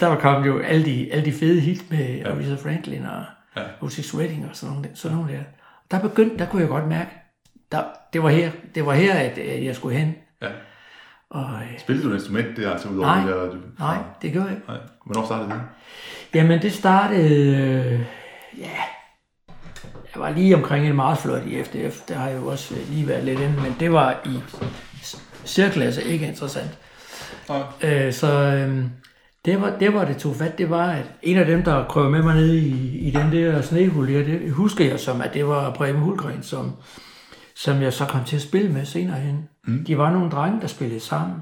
Der 0.00 0.06
var 0.06 0.20
kommet 0.20 0.48
jo 0.48 0.58
alle 0.58 0.84
de, 0.84 1.12
alle 1.12 1.24
de 1.24 1.32
fede 1.32 1.60
hit 1.60 1.90
med 1.90 2.16
ja. 2.16 2.30
Aretha 2.30 2.54
Franklin 2.54 3.06
og 3.06 3.24
Ja. 3.56 3.62
Otis 3.80 4.14
Redding 4.14 4.48
og 4.50 4.56
sådan 4.56 4.74
nogle, 4.74 4.90
sådan 4.94 5.16
nogle 5.16 5.32
der. 5.32 5.42
Der 5.90 6.08
begyndte, 6.08 6.38
der 6.38 6.46
kunne 6.46 6.62
jeg 6.62 6.68
godt 6.68 6.88
mærke, 6.88 7.10
der, 7.72 7.84
det 8.12 8.22
var 8.22 8.28
her, 8.28 8.50
det 8.74 8.86
var 8.86 8.94
her, 8.94 9.14
at 9.14 9.64
jeg 9.64 9.76
skulle 9.76 9.98
hen. 9.98 10.14
Ja. 10.42 10.48
Og, 11.32 11.44
øh, 11.44 11.78
Spillede 11.78 12.06
du 12.08 12.10
et 12.10 12.14
instrument 12.14 12.56
der, 12.56 12.70
altså 12.72 12.88
udover 12.88 13.06
Nej. 13.06 13.20
det 13.20 13.34
der? 13.34 13.50
Du, 13.50 13.56
nej, 13.78 13.96
det 14.22 14.32
gjorde 14.32 14.46
jeg 14.46 14.56
ikke. 14.56 14.68
nej. 14.68 14.78
Hvornår 15.06 15.26
startede 15.26 15.48
det? 15.48 15.60
Jamen, 16.34 16.62
det 16.62 16.72
startede, 16.72 17.56
øh, 17.56 18.00
ja, 18.58 18.78
jeg 20.14 20.22
var 20.22 20.30
lige 20.30 20.56
omkring 20.56 20.86
en 20.86 20.96
meget 20.96 21.18
flot 21.18 21.46
i 21.46 21.62
FDF. 21.62 22.00
Der 22.08 22.14
har 22.14 22.28
jeg 22.28 22.40
jo 22.40 22.46
også 22.46 22.74
øh, 22.74 22.90
lige 22.90 23.08
været 23.08 23.24
lidt 23.24 23.40
inde, 23.40 23.60
men 23.62 23.76
det 23.80 23.92
var 23.92 24.20
i 24.24 24.40
særklasse 25.44 26.04
ikke 26.04 26.26
interessant. 26.26 26.78
Nej. 27.48 27.62
Øh, 27.82 28.12
så 28.12 28.32
øh, 28.32 28.84
det, 29.44 29.60
var, 29.60 29.76
det 29.80 29.94
var 29.94 30.04
det 30.04 30.16
tog 30.16 30.36
fat, 30.36 30.58
det 30.58 30.70
var, 30.70 30.86
at 30.90 31.04
en 31.22 31.36
af 31.38 31.46
dem, 31.46 31.62
der 31.62 31.84
krøvede 31.84 32.10
med 32.10 32.22
mig 32.22 32.34
ned 32.34 32.54
i, 32.54 32.98
i 32.98 33.10
den 33.10 33.32
der 33.32 33.62
snehul 33.62 34.08
der, 34.08 34.24
det 34.24 34.52
husker 34.52 34.84
jeg 34.84 35.00
som, 35.00 35.20
at 35.20 35.34
det 35.34 35.46
var 35.46 35.70
Preben 35.70 36.00
Hulgren, 36.00 36.42
som, 36.42 36.72
som 37.56 37.82
jeg 37.82 37.92
så 37.92 38.06
kom 38.06 38.24
til 38.24 38.36
at 38.36 38.42
spille 38.42 38.72
med 38.72 38.84
senere 38.84 39.20
hen. 39.20 39.48
Mm. 39.66 39.84
De 39.84 39.98
var 39.98 40.12
nogle 40.12 40.30
drenge, 40.30 40.60
der 40.60 40.66
spillede 40.66 41.00
sammen. 41.00 41.40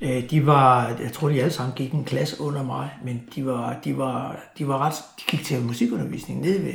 Øh, 0.00 0.30
de 0.30 0.46
var, 0.46 0.88
jeg 0.88 1.12
tror, 1.12 1.28
de 1.28 1.40
alle 1.40 1.52
sammen 1.52 1.76
gik 1.76 1.92
en 1.92 2.04
klasse 2.04 2.40
under 2.40 2.62
mig, 2.62 2.90
men 3.04 3.28
de 3.34 3.46
var, 3.46 3.80
de 3.84 3.98
var, 3.98 4.36
de 4.58 4.68
var 4.68 4.78
ret, 4.78 4.94
de 5.18 5.36
gik 5.36 5.44
til 5.44 5.62
musikundervisning 5.62 6.40
nede 6.40 6.64
ved 6.64 6.72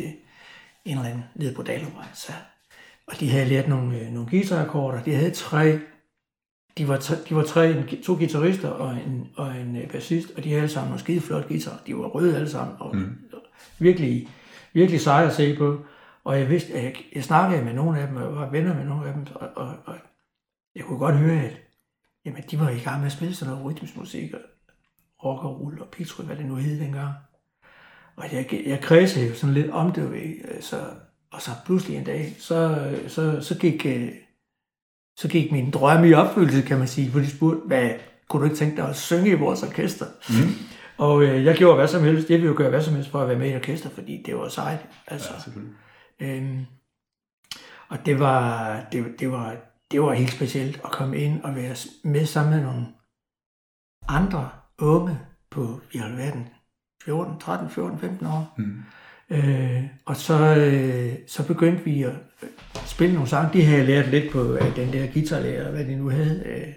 en 0.86 0.98
eller 0.98 1.10
anden, 1.10 1.24
nede 1.36 1.54
på 1.54 1.64
Dalumvej. 1.64 2.06
Så, 2.14 2.32
og 3.08 3.20
de 3.20 3.30
havde 3.30 3.46
lært 3.46 3.68
nogle, 3.68 4.00
øh, 4.00 4.08
nogle 4.08 4.30
guitarakkorder. 4.30 5.04
De 5.04 5.16
havde 5.16 5.32
tre 5.32 5.80
de 6.78 6.88
var, 6.88 7.12
de 7.30 7.36
var 7.36 7.44
tre, 7.44 7.84
to 8.04 8.14
guitarister 8.14 8.70
og 8.70 8.94
en, 8.94 9.28
og 9.36 9.56
en 9.56 9.76
øh, 9.76 9.88
bassist, 9.88 10.28
og 10.38 10.44
de 10.44 10.50
havde 10.50 10.62
alle 10.62 10.74
sammen 10.74 10.90
nogle 10.90 11.00
skide 11.00 11.22
flot 11.22 11.48
guitar. 11.48 11.82
De 11.88 11.98
var 11.98 12.04
røde 12.04 12.36
alle 12.36 12.50
sammen, 12.50 12.76
og 12.80 12.96
mm. 12.96 13.18
virkelig, 13.80 14.28
virkelig 14.74 15.02
seje 15.02 15.28
at 15.28 15.34
se 15.34 15.56
på. 15.56 15.78
Og 16.28 16.40
jeg 16.40 16.50
vidste, 16.50 16.74
at 16.74 16.84
jeg, 16.84 16.96
jeg 17.16 17.24
snakkede 17.24 17.64
med 17.64 17.74
nogle 17.74 18.00
af 18.00 18.08
dem, 18.08 18.18
og 18.18 18.36
var 18.36 18.50
venner 18.50 18.76
med 18.76 18.86
nogle 18.86 19.08
af 19.08 19.14
dem, 19.14 19.26
og, 19.36 19.50
og, 19.56 19.76
og 19.86 19.96
jeg 20.76 20.84
kunne 20.84 21.00
godt 21.00 21.16
høre, 21.16 21.42
at 21.42 21.58
jamen, 22.26 22.44
de 22.52 22.60
var 22.60 22.70
i 22.70 22.80
gang 22.80 23.00
med 23.00 23.06
at 23.06 23.12
spille 23.12 23.36
sådan 23.36 23.54
noget 23.54 23.66
rytmisk 23.66 23.98
musik, 23.98 24.34
og 24.34 24.40
rock 25.24 25.44
og 25.44 25.60
rulle 25.60 25.82
og 25.82 25.88
pitchry, 25.90 26.24
hvad 26.24 26.36
det 26.36 26.46
nu 26.46 26.56
hed 26.56 26.80
dengang. 26.80 27.14
Og 28.16 28.34
jeg, 28.34 28.62
jeg 28.66 28.80
kredsede 28.82 29.28
jo 29.28 29.36
sådan 29.36 29.54
lidt 29.54 29.72
om 29.72 29.92
det, 29.92 30.12
ved, 30.12 30.62
så, 30.62 30.78
og 31.32 31.42
så 31.42 31.52
pludselig 31.66 31.98
en 31.98 32.04
dag, 32.04 32.36
så, 32.40 32.90
så, 33.08 33.42
så 33.42 33.60
gik 33.60 33.88
så 35.18 35.28
gik 35.28 35.52
min 35.52 35.72
drømme 35.72 36.10
i 36.10 36.14
opfyldelse, 36.14 36.62
kan 36.62 36.78
man 36.78 36.88
sige, 36.88 37.12
for 37.12 37.20
de 37.20 37.30
spurgte, 37.30 37.62
hvad, 37.68 37.90
kunne 38.30 38.40
du 38.40 38.46
ikke 38.46 38.58
tænke 38.58 38.78
dig 38.78 38.90
at 38.90 38.96
synge 38.96 39.30
i 39.30 39.34
vores 39.34 39.64
orkester? 39.64 40.06
Mm. 40.30 40.54
Og 40.98 41.24
øh, 41.24 41.46
jeg 41.46 41.56
gjorde 41.56 41.76
hvad 41.76 41.88
som 41.88 42.04
helst. 42.04 42.30
Jeg 42.30 42.38
ville 42.38 42.48
jo 42.48 42.58
gøre 42.58 42.70
hvad 42.70 42.82
som 42.82 42.96
helst 42.96 43.10
for 43.10 43.22
at 43.22 43.28
være 43.28 43.40
med 43.40 43.52
i 43.52 43.56
orkester, 43.56 43.90
fordi 43.90 44.24
det 44.26 44.36
var 44.36 44.50
sejt. 44.50 44.80
Altså, 45.08 45.34
ja, 45.34 45.62
øhm, 46.22 46.66
og 47.90 48.06
det 48.06 48.20
var, 48.20 48.88
det, 48.92 49.20
det, 49.20 49.32
var, 49.32 49.56
det 49.92 50.02
var 50.02 50.14
helt 50.14 50.32
specielt 50.32 50.82
at 50.84 50.92
komme 50.92 51.18
ind 51.18 51.44
og 51.44 51.56
være 51.56 51.76
med 52.04 52.26
sammen 52.26 52.56
med 52.56 52.64
nogle 52.64 52.86
andre 54.08 54.50
unge 54.80 55.20
på, 55.50 55.82
i 55.92 55.98
alverden, 55.98 56.50
14, 57.04 57.40
13, 57.40 57.70
14, 57.70 58.00
15 58.00 58.28
år. 58.28 58.54
Mm. 58.58 58.84
Øh, 59.30 59.84
og 60.06 60.16
så, 60.16 60.56
øh, 60.56 61.14
så 61.28 61.48
begyndte 61.48 61.84
vi 61.84 62.04
at 62.04 62.14
øh, 62.44 62.50
spille 62.86 63.14
nogle 63.14 63.30
sange. 63.30 63.54
De 63.54 63.66
havde 63.66 63.78
jeg 63.78 63.88
lært 63.88 64.10
lidt 64.10 64.32
på 64.32 64.54
øh, 64.54 64.76
den 64.76 64.94
der 64.94 65.12
guitarlærer, 65.14 65.72
hvad 65.72 65.86
de 65.86 65.96
nu 65.96 66.10
havde. 66.10 66.44
Øh, 66.46 66.74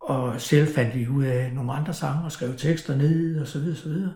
og 0.00 0.40
selv 0.40 0.74
fandt 0.74 0.94
vi 0.94 1.08
ud 1.08 1.24
af 1.24 1.52
nogle 1.52 1.72
andre 1.72 1.94
sange 1.94 2.24
og 2.24 2.32
skrev 2.32 2.56
tekster 2.56 2.96
ned 2.96 3.40
og 3.40 3.46
så 3.46 3.58
videre, 3.58 3.76
så 3.76 3.88
videre. 3.88 4.14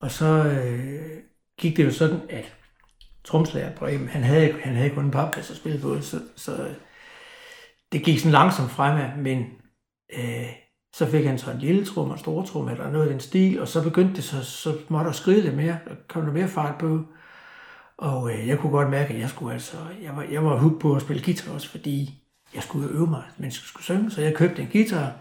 Og 0.00 0.10
så 0.10 0.26
øh, 0.26 1.22
gik 1.58 1.76
det 1.76 1.84
jo 1.84 1.90
sådan, 1.90 2.20
at 2.30 2.56
tromslærer 3.24 3.74
Bremen, 3.74 4.08
han 4.08 4.22
havde, 4.22 4.52
han 4.62 4.74
havde 4.74 4.90
kun 4.90 5.04
en 5.04 5.10
papkasse 5.10 5.52
at 5.52 5.56
spille 5.56 5.80
på, 5.80 6.00
så, 6.00 6.20
så 6.36 6.52
øh, 6.52 6.74
det 7.92 8.04
gik 8.04 8.18
sådan 8.18 8.32
langsomt 8.32 8.70
fremad, 8.70 9.16
men 9.18 9.46
øh, 10.18 10.46
så 10.94 11.06
fik 11.06 11.24
han 11.24 11.38
så 11.38 11.50
en 11.50 11.58
lille 11.58 11.84
trum 11.84 12.08
og 12.08 12.12
en 12.12 12.18
stor 12.18 12.44
trum, 12.44 12.68
eller 12.68 12.90
noget 12.90 13.06
i 13.06 13.12
den 13.12 13.20
stil, 13.20 13.60
og 13.60 13.68
så 13.68 13.82
begyndte 13.82 14.16
det 14.16 14.24
så, 14.24 14.44
så 14.44 14.76
måtte 14.88 15.06
der 15.06 15.12
skride 15.12 15.40
lidt 15.40 15.56
mere, 15.56 15.78
der 15.88 15.94
kom 16.08 16.24
der 16.24 16.32
mere 16.32 16.48
fart 16.48 16.78
på. 16.78 17.04
Og 17.98 18.32
øh, 18.32 18.48
jeg 18.48 18.58
kunne 18.58 18.72
godt 18.72 18.90
mærke, 18.90 19.14
at 19.14 19.20
jeg 19.20 19.28
skulle 19.28 19.52
altså, 19.52 19.76
jeg 20.02 20.16
var, 20.16 20.22
jeg 20.22 20.44
var 20.44 20.56
hooked 20.56 20.80
på 20.80 20.94
at 20.94 21.02
spille 21.02 21.24
guitar 21.24 21.52
også, 21.52 21.68
fordi 21.68 22.22
jeg 22.54 22.62
skulle 22.62 22.88
øve 22.88 23.06
mig, 23.06 23.22
mens 23.38 23.54
jeg 23.58 23.64
skulle 23.64 23.84
synge, 23.84 24.10
så 24.10 24.20
jeg 24.20 24.34
købte 24.34 24.62
en 24.62 24.68
guitar, 24.72 25.12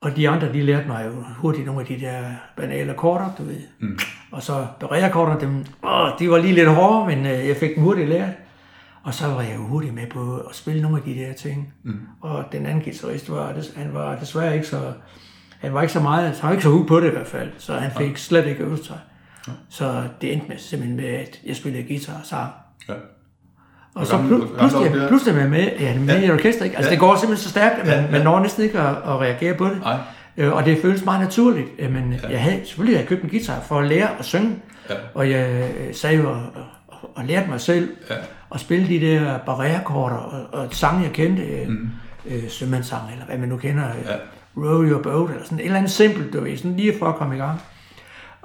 og 0.00 0.16
de 0.16 0.28
andre, 0.28 0.52
de 0.52 0.62
lærte 0.62 0.86
mig 0.86 1.06
jo 1.06 1.24
hurtigt 1.36 1.66
nogle 1.66 1.80
af 1.80 1.86
de 1.86 2.00
der 2.00 2.24
banale 2.56 2.92
akkorder, 2.92 3.30
du 3.38 3.42
ved. 3.42 3.60
Mm. 3.78 3.98
Og 4.32 4.42
så 4.42 4.66
berreakkorder, 4.80 5.38
dem, 5.38 5.64
åh, 5.84 6.10
de 6.18 6.30
var 6.30 6.38
lige 6.38 6.54
lidt 6.54 6.68
hårde, 6.68 7.06
men 7.06 7.26
øh, 7.26 7.48
jeg 7.48 7.56
fik 7.56 7.74
dem 7.74 7.82
hurtigt 7.84 8.08
lært. 8.08 8.30
Og 9.02 9.14
så 9.14 9.26
var 9.26 9.42
jeg 9.42 9.56
jo 9.56 9.60
hurtigt 9.66 9.94
med 9.94 10.06
på 10.06 10.38
at 10.38 10.54
spille 10.54 10.82
nogle 10.82 10.96
af 10.96 11.02
de 11.02 11.14
der 11.14 11.32
ting. 11.32 11.74
Mm. 11.82 12.00
Og 12.20 12.44
den 12.52 12.66
anden 12.66 12.82
guitarist 12.84 13.30
var, 13.30 13.54
han 13.76 13.94
var 13.94 14.18
desværre 14.18 14.54
ikke 14.54 14.66
så, 14.66 14.92
han 15.60 15.74
var 15.74 15.82
ikke 15.82 15.92
så 15.92 16.00
meget, 16.00 16.30
han 16.30 16.46
var 16.48 16.50
ikke 16.50 16.62
så 16.62 16.70
hug 16.70 16.86
på 16.86 17.00
det 17.00 17.06
i 17.06 17.10
hvert 17.10 17.26
fald, 17.26 17.50
så 17.58 17.74
han 17.74 17.90
fik 17.98 18.16
slet 18.16 18.46
ikke 18.46 18.64
øvet 18.64 18.84
sig. 18.84 18.98
Ja. 19.48 19.52
Så 19.68 20.04
det 20.20 20.32
endte 20.32 20.48
med, 20.48 20.58
simpelthen 20.58 20.96
med, 20.96 21.04
at 21.08 21.40
jeg 21.46 21.56
spillede 21.56 21.88
guitar 21.88 22.20
sammen. 22.24 22.52
Ja. 22.88 22.94
Og 24.00 24.06
så 24.06 24.18
pludselig, 24.26 25.08
pludselig 25.08 25.40
er 25.40 25.48
med, 25.48 25.68
ja, 25.80 25.98
med 25.98 26.20
ja. 26.20 26.26
i 26.26 26.30
orkester, 26.30 26.64
ikke? 26.64 26.76
Altså 26.76 26.90
ja. 26.90 26.94
det 26.94 27.00
går 27.00 27.16
simpelthen 27.16 27.44
så 27.44 27.50
stærkt, 27.50 27.80
at 27.80 27.86
man, 27.86 27.96
ja, 27.96 28.02
ja. 28.02 28.10
man 28.10 28.20
når 28.20 28.40
næsten 28.40 28.64
ikke 28.64 28.78
at, 28.78 28.96
at 28.96 29.20
reagere 29.20 29.54
på 29.54 29.64
det. 29.64 29.80
Nej. 29.80 29.96
Øh, 30.36 30.52
og 30.52 30.64
det 30.64 30.78
føles 30.82 31.04
meget 31.04 31.20
naturligt. 31.20 31.92
Men 31.92 32.20
ja. 32.22 32.28
jeg 32.30 32.42
havde, 32.42 32.60
selvfølgelig 32.66 32.96
havde 32.96 33.02
jeg 33.02 33.08
købt 33.08 33.22
en 33.22 33.30
guitar 33.30 33.60
for 33.60 33.78
at 33.78 33.86
lære 33.86 34.08
at 34.18 34.24
synge. 34.24 34.56
Ja. 34.90 34.94
Og 35.14 35.30
jeg 35.30 35.48
øh, 35.50 35.94
sagde 35.94 36.16
jo 36.16 36.30
og, 36.30 36.42
og, 36.88 37.10
og 37.14 37.24
lærte 37.24 37.50
mig 37.50 37.60
selv 37.60 37.88
ja 38.10 38.14
og 38.50 38.60
spille 38.60 38.88
de 38.88 39.00
der 39.00 39.38
barrierekorder 39.38 40.16
og, 40.16 40.60
og 40.60 40.74
sange, 40.74 41.02
jeg 41.02 41.12
kendte, 41.12 41.42
øh, 41.42 41.68
mm. 41.68 41.90
øh, 42.26 42.48
sømandssang, 42.48 43.12
eller 43.12 43.24
hvad 43.24 43.38
man 43.38 43.48
nu 43.48 43.56
kender, 43.56 43.90
øh, 43.90 44.04
ja. 44.06 44.16
Row 44.56 44.82
Your 44.82 45.02
Boat, 45.02 45.30
eller 45.30 45.44
sådan 45.44 45.58
et 45.58 45.64
eller 45.64 45.78
andet 45.78 45.90
simpelt, 45.90 46.32
du 46.32 46.40
ved, 46.40 46.56
sådan 46.56 46.76
lige 46.76 46.98
for 46.98 47.06
at 47.06 47.14
komme 47.14 47.36
i 47.36 47.38
gang. 47.38 47.60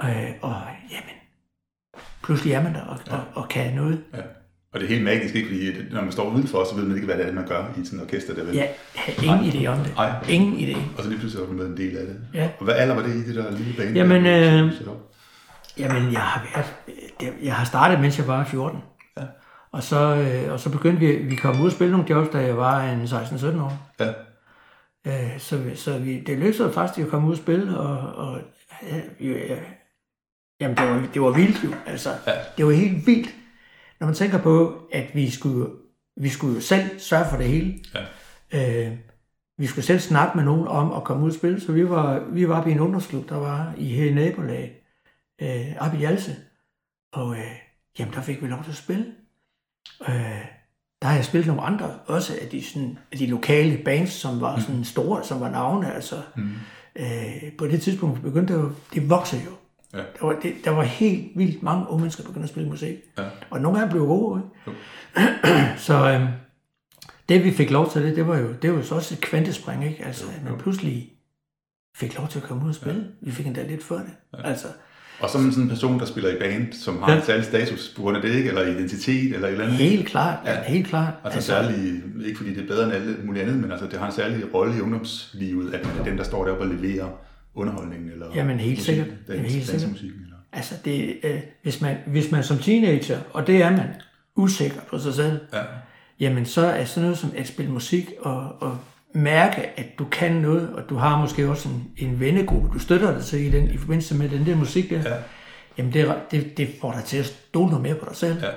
Øh, 0.03 0.31
og 0.41 0.55
jamen, 0.91 1.15
pludselig 2.23 2.53
er 2.53 2.63
man 2.63 2.73
der 2.73 2.81
og, 2.81 2.97
ja. 3.07 3.15
og, 3.15 3.21
og 3.33 3.49
kan 3.49 3.73
noget. 3.73 4.03
Ja. 4.13 4.19
Og 4.73 4.79
det 4.79 4.85
er 4.85 4.89
helt 4.89 5.03
magisk, 5.03 5.35
ikke? 5.35 5.47
Fordi 5.47 5.93
når 5.93 6.01
man 6.01 6.11
står 6.11 6.29
udenfor, 6.29 6.63
så 6.63 6.75
ved 6.75 6.85
man 6.85 6.95
ikke, 6.95 7.05
hvad 7.05 7.17
det 7.17 7.27
er, 7.27 7.33
man 7.33 7.47
gør 7.47 7.65
i 7.81 7.85
sådan 7.85 7.99
et 7.99 8.05
orkester. 8.05 8.33
Der, 8.33 8.43
vel? 8.43 8.55
Ja, 8.55 8.67
ingen 9.23 9.51
idé 9.51 9.67
om 9.67 9.77
det. 9.77 9.93
Nej. 9.95 10.25
Ingen 10.29 10.53
idé. 10.53 10.77
Og 10.97 11.03
så 11.03 11.09
lige 11.09 11.19
pludselig 11.19 11.43
er 11.43 11.47
du 11.47 11.53
med 11.53 11.65
en 11.65 11.77
del 11.77 11.97
af 11.97 12.05
det. 12.05 12.19
Ja. 12.33 12.49
Og 12.59 12.65
hvad 12.65 12.75
alder 12.75 12.95
var 12.95 13.01
det 13.01 13.15
i 13.15 13.27
det 13.27 13.35
der 13.35 13.51
lille 13.51 13.73
bane? 13.77 13.99
Jamen, 13.99 14.25
øh, 14.25 14.71
jamen 15.77 16.13
jeg 16.13 16.21
har 16.21 16.47
været, 16.55 17.33
jeg 17.43 17.55
har 17.55 17.65
startet, 17.65 17.99
mens 17.99 18.17
jeg 18.17 18.27
var 18.27 18.43
14. 18.45 18.79
Og 19.73 19.83
så, 19.83 20.15
øh, 20.15 20.53
og 20.53 20.59
så 20.59 20.69
begyndte 20.69 20.99
vi, 20.99 21.15
vi 21.15 21.35
kom 21.35 21.61
ud 21.61 21.65
og 21.65 21.71
spille 21.71 21.91
nogle 21.91 22.09
jobs, 22.09 22.29
da 22.29 22.37
jeg 22.37 22.57
var 22.57 22.83
en 22.83 23.01
16-17 23.01 23.61
år. 23.61 23.91
Ja. 23.99 24.13
Øh, 25.07 25.39
så 25.39 25.61
så 25.75 25.97
vi, 25.97 26.19
det 26.19 26.37
lykkedes 26.37 26.73
faktisk 26.75 27.05
at 27.05 27.11
komme 27.11 27.27
ud 27.27 27.31
og 27.31 27.37
spille, 27.37 27.77
og, 27.77 28.27
og 28.27 28.41
ja, 28.91 28.97
ja, 29.21 29.55
jamen 30.61 30.77
det 30.77 30.89
var, 30.89 31.03
det 31.13 31.21
var 31.21 31.31
vildt 31.31 31.63
jo. 31.63 31.69
Altså, 31.85 32.09
ja. 32.27 32.31
det 32.57 32.65
var 32.65 32.71
helt 32.71 33.07
vildt, 33.07 33.29
når 33.99 34.07
man 34.07 34.15
tænker 34.15 34.41
på, 34.41 34.81
at 34.91 35.15
vi 35.15 35.29
skulle, 35.29 35.69
vi 36.17 36.29
skulle 36.29 36.55
jo 36.55 36.61
selv 36.61 36.99
sørge 36.99 37.25
for 37.29 37.37
det 37.37 37.47
hele. 37.47 37.79
Ja. 38.53 38.87
Øh, 38.87 38.97
vi 39.57 39.67
skulle 39.67 39.85
selv 39.85 39.99
snakke 39.99 40.37
med 40.37 40.45
nogen 40.45 40.67
om 40.67 40.93
at 40.93 41.03
komme 41.03 41.23
ud 41.23 41.29
og 41.29 41.35
spille, 41.35 41.61
så 41.61 41.71
vi 41.71 41.89
var, 41.89 42.19
vi 42.31 42.49
var 42.49 42.57
oppe 42.57 42.69
i 42.69 42.73
en 42.73 42.79
ungdomsklub, 42.79 43.29
der 43.29 43.37
var 43.37 43.73
i 43.77 43.85
her 43.85 44.13
nabolaget, 44.13 44.71
øh, 45.41 45.75
oppe 45.79 45.97
i 45.97 45.99
Hjalse. 45.99 46.35
Og 47.13 47.35
øh, 47.35 47.55
jamen, 47.99 48.13
der 48.13 48.21
fik 48.21 48.41
vi 48.41 48.47
lov 48.47 48.63
til 48.63 48.71
at 48.71 48.77
spille. 48.77 49.05
Øh, 50.09 50.45
der 51.01 51.07
har 51.07 51.15
jeg 51.15 51.25
spillet 51.25 51.47
nogle 51.47 51.61
andre, 51.61 51.99
også 52.05 52.37
af 52.41 52.47
de, 52.47 52.63
sådan, 52.63 52.97
af 53.11 53.17
de 53.17 53.25
lokale 53.25 53.83
bands, 53.83 54.11
som 54.11 54.41
var 54.41 54.59
sådan 54.59 54.77
mm. 54.77 54.83
store, 54.83 55.23
som 55.23 55.39
var 55.39 55.49
navne. 55.49 55.93
Altså, 55.93 56.21
mm. 56.35 56.51
øh, 56.95 57.57
på 57.57 57.67
det 57.67 57.81
tidspunkt 57.81 58.21
begyndte 58.21 58.53
det 58.53 58.59
jo, 58.59 58.71
det 58.93 59.09
voksede 59.09 59.41
jo. 59.43 59.51
Ja. 59.93 59.97
Der, 59.97 60.25
var, 60.25 60.39
det, 60.43 60.55
der 60.63 60.71
var 60.71 60.83
helt 60.83 61.31
vildt 61.35 61.63
mange 61.63 61.89
unge 61.89 62.01
mennesker, 62.01 62.23
der 62.23 62.29
begyndte 62.29 62.45
at 62.45 62.49
spille 62.49 62.69
musik. 62.69 62.95
Ja. 63.17 63.23
Og 63.49 63.61
nogle 63.61 63.79
af 63.79 63.85
dem 63.85 63.91
blev 63.91 64.05
gode. 64.05 64.41
Ikke? 64.67 64.79
så 65.87 66.09
øh, 66.09 66.29
det 67.29 67.43
vi 67.43 67.51
fik 67.51 67.71
lov 67.71 67.91
til 67.91 68.03
det, 68.03 68.15
det 68.15 68.27
var 68.27 68.37
jo, 68.37 68.53
det 68.61 68.71
var 68.71 68.77
jo 68.77 68.83
så 68.83 68.95
også 68.95 69.13
et 69.13 69.21
kvantespring, 69.21 69.85
ikke? 69.85 70.05
Altså, 70.05 70.25
jo, 70.25 70.31
jo. 70.43 70.49
man 70.49 70.59
pludselig 70.59 71.11
fik 71.95 72.17
lov 72.17 72.27
til 72.27 72.39
at 72.39 72.45
komme 72.45 72.63
ud 72.63 72.69
og 72.69 72.75
spille. 72.75 73.01
Ja. 73.01 73.25
Vi 73.25 73.31
fik 73.31 73.47
endda 73.47 73.63
lidt 73.67 73.83
for 73.83 73.95
det. 73.95 74.13
Ja. 74.33 74.47
Altså, 74.47 74.67
og 75.19 75.29
så 75.29 75.37
er 75.37 75.41
man 75.41 75.51
sådan 75.51 75.63
en 75.63 75.69
person, 75.69 75.99
der 75.99 76.05
spiller 76.05 76.35
i 76.35 76.39
band, 76.39 76.73
som 76.73 77.03
har 77.03 77.11
ja. 77.11 77.17
en 77.17 77.25
særlig 77.25 77.45
status 77.45 77.93
på 77.95 78.01
grund 78.01 78.17
af 78.17 78.21
det, 78.21 78.35
ikke? 78.35 78.49
eller 78.49 78.61
identitet, 78.61 79.35
eller 79.35 79.47
et 79.47 79.51
eller 79.51 79.65
andet. 79.65 79.77
Helt 79.77 80.07
klart, 80.07 80.39
ja. 80.45 80.63
helt 80.63 80.87
klart. 80.87 81.13
Altså, 81.23 81.37
altså 81.37 81.47
særlig, 81.47 82.01
ikke 82.25 82.37
fordi 82.37 82.53
det 82.53 82.63
er 82.63 82.67
bedre 82.67 82.83
end 82.83 82.93
alle 82.93 83.17
mulige 83.23 83.43
andet, 83.43 83.57
men 83.57 83.71
altså, 83.71 83.87
det 83.87 83.99
har 83.99 84.05
en 84.05 84.11
særlig 84.11 84.53
rolle 84.53 84.77
i 84.77 84.81
ungdomslivet, 84.81 85.73
at 85.73 85.85
man 85.85 85.99
er 85.99 86.03
den, 86.03 86.17
der 86.17 86.23
står 86.23 86.45
deroppe 86.45 86.63
og 86.63 86.69
leverer 86.69 87.09
underholdningen, 87.55 88.11
eller 88.11 88.35
Jamen 88.35 88.59
helt 88.59 88.79
musik, 88.79 88.85
sikkert. 88.85 89.07
Dans, 89.07 89.29
Jamen, 89.29 89.51
helt 89.51 89.65
sikkert. 89.65 89.91
Musik, 89.91 90.09
eller? 90.09 90.35
Altså, 90.53 90.75
det, 90.85 91.17
øh, 91.23 91.39
hvis, 91.63 91.81
man, 91.81 91.97
hvis 92.07 92.31
man 92.31 92.43
som 92.43 92.57
teenager, 92.57 93.19
og 93.33 93.47
det 93.47 93.61
er 93.61 93.71
man, 93.71 93.89
usikker 94.35 94.81
på 94.89 94.99
sig 94.99 95.13
selv, 95.13 95.39
ja. 95.53 95.61
jamen 96.19 96.45
så 96.45 96.65
er 96.65 96.85
sådan 96.85 97.03
noget 97.03 97.17
som 97.17 97.31
at 97.37 97.47
spille 97.47 97.71
musik 97.71 98.11
og, 98.19 98.61
og 98.61 98.77
mærke, 99.13 99.79
at 99.79 99.99
du 99.99 100.05
kan 100.05 100.31
noget, 100.31 100.69
og 100.73 100.89
du 100.89 100.95
har 100.95 101.21
måske 101.21 101.49
også 101.49 101.69
en, 101.69 101.91
en 101.97 102.19
vennegruppe, 102.19 102.69
du 102.73 102.79
støtter 102.79 103.13
dig 103.13 103.23
til 103.23 103.39
i, 103.39 103.49
den, 103.49 103.71
i 103.71 103.77
forbindelse 103.77 104.15
med 104.15 104.29
den 104.29 104.45
der 104.45 104.55
musik 104.55 104.89
der, 104.89 105.09
ja. 105.09 105.15
jamen 105.77 105.93
det, 105.93 106.15
det, 106.31 106.57
det 106.57 106.69
får 106.81 106.91
dig 106.91 107.03
til 107.03 107.17
at 107.17 107.25
stole 107.25 107.67
noget 107.69 107.83
mere 107.83 107.95
på 107.95 108.05
dig 108.09 108.15
selv. 108.15 108.37
Ja, 108.41 108.49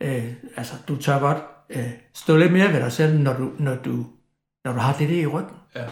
ja. 0.00 0.16
Øh, 0.16 0.32
altså, 0.56 0.74
du 0.88 0.96
tør 0.96 1.18
godt 1.18 1.38
øh, 1.70 1.90
stå 2.14 2.36
lidt 2.36 2.52
mere 2.52 2.72
ved 2.72 2.80
dig 2.80 2.92
selv, 2.92 3.18
når 3.18 3.32
du, 3.32 3.50
når 3.58 3.74
du, 3.74 4.06
når 4.64 4.72
du 4.72 4.78
har 4.78 4.96
det 4.98 5.08
der 5.08 5.20
i 5.22 5.26
ryggen. 5.26 5.56
Ja. 5.76 5.84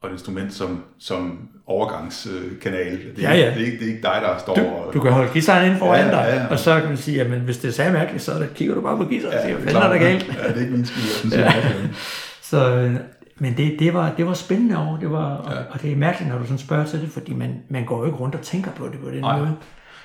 Og 0.00 0.08
et 0.08 0.12
instrument 0.12 0.54
som, 0.54 0.84
som 0.98 1.48
overgangskanal. 1.70 2.98
Det 3.16 3.24
er, 3.24 3.34
ja, 3.34 3.38
ja. 3.38 3.46
Det, 3.46 3.62
er 3.62 3.66
ikke, 3.66 3.78
det 3.78 3.84
er 3.84 3.88
ikke 3.88 4.02
dig, 4.02 4.18
der 4.22 4.38
står 4.38 4.54
du, 4.54 4.60
og... 4.60 4.94
Du 4.94 5.00
kan 5.00 5.12
holde 5.12 5.30
guitaren 5.32 5.70
ind 5.70 5.78
foran 5.78 6.04
ja, 6.04 6.10
dig, 6.10 6.26
ja, 6.28 6.36
ja. 6.36 6.46
og 6.46 6.58
så 6.58 6.80
kan 6.80 6.88
man 6.88 6.96
sige, 6.96 7.20
at 7.20 7.26
hvis 7.26 7.58
det 7.58 7.80
er 7.80 7.92
mærkeligt, 7.92 8.22
så 8.22 8.46
kigger 8.54 8.74
du 8.74 8.80
bare 8.80 8.96
på 8.96 9.04
guitaren 9.04 9.34
og 9.34 9.42
siger, 9.44 9.56
hvad 9.56 9.74
er 9.74 9.88
der 9.88 9.98
galt? 9.98 10.28
Ja, 10.42 10.48
det 10.48 10.56
er 10.56 10.60
ikke 10.60 10.72
min 10.72 10.84
skyld. 10.84 11.32
Ja. 11.32 11.52
Så, 12.50 12.74
øh, 12.74 12.94
men 13.38 13.56
det, 13.56 13.76
det, 13.78 13.94
var, 13.94 14.12
det 14.16 14.26
var 14.26 14.34
spændende 14.34 14.76
over, 14.76 14.98
det 14.98 15.10
var, 15.10 15.34
og, 15.34 15.52
ja. 15.52 15.58
og 15.70 15.82
det 15.82 15.92
er 15.92 15.96
mærkeligt, 15.96 16.32
når 16.32 16.38
du 16.38 16.44
sådan 16.44 16.58
spørger 16.58 16.84
til 16.84 17.00
det, 17.00 17.10
fordi 17.10 17.34
man, 17.34 17.62
man 17.68 17.84
går 17.84 17.98
jo 17.98 18.04
ikke 18.04 18.18
rundt 18.18 18.34
og 18.34 18.40
tænker 18.40 18.70
på 18.70 18.86
det 18.86 19.00
på 19.04 19.10
den 19.10 19.24
Ej. 19.24 19.38
måde. 19.38 19.56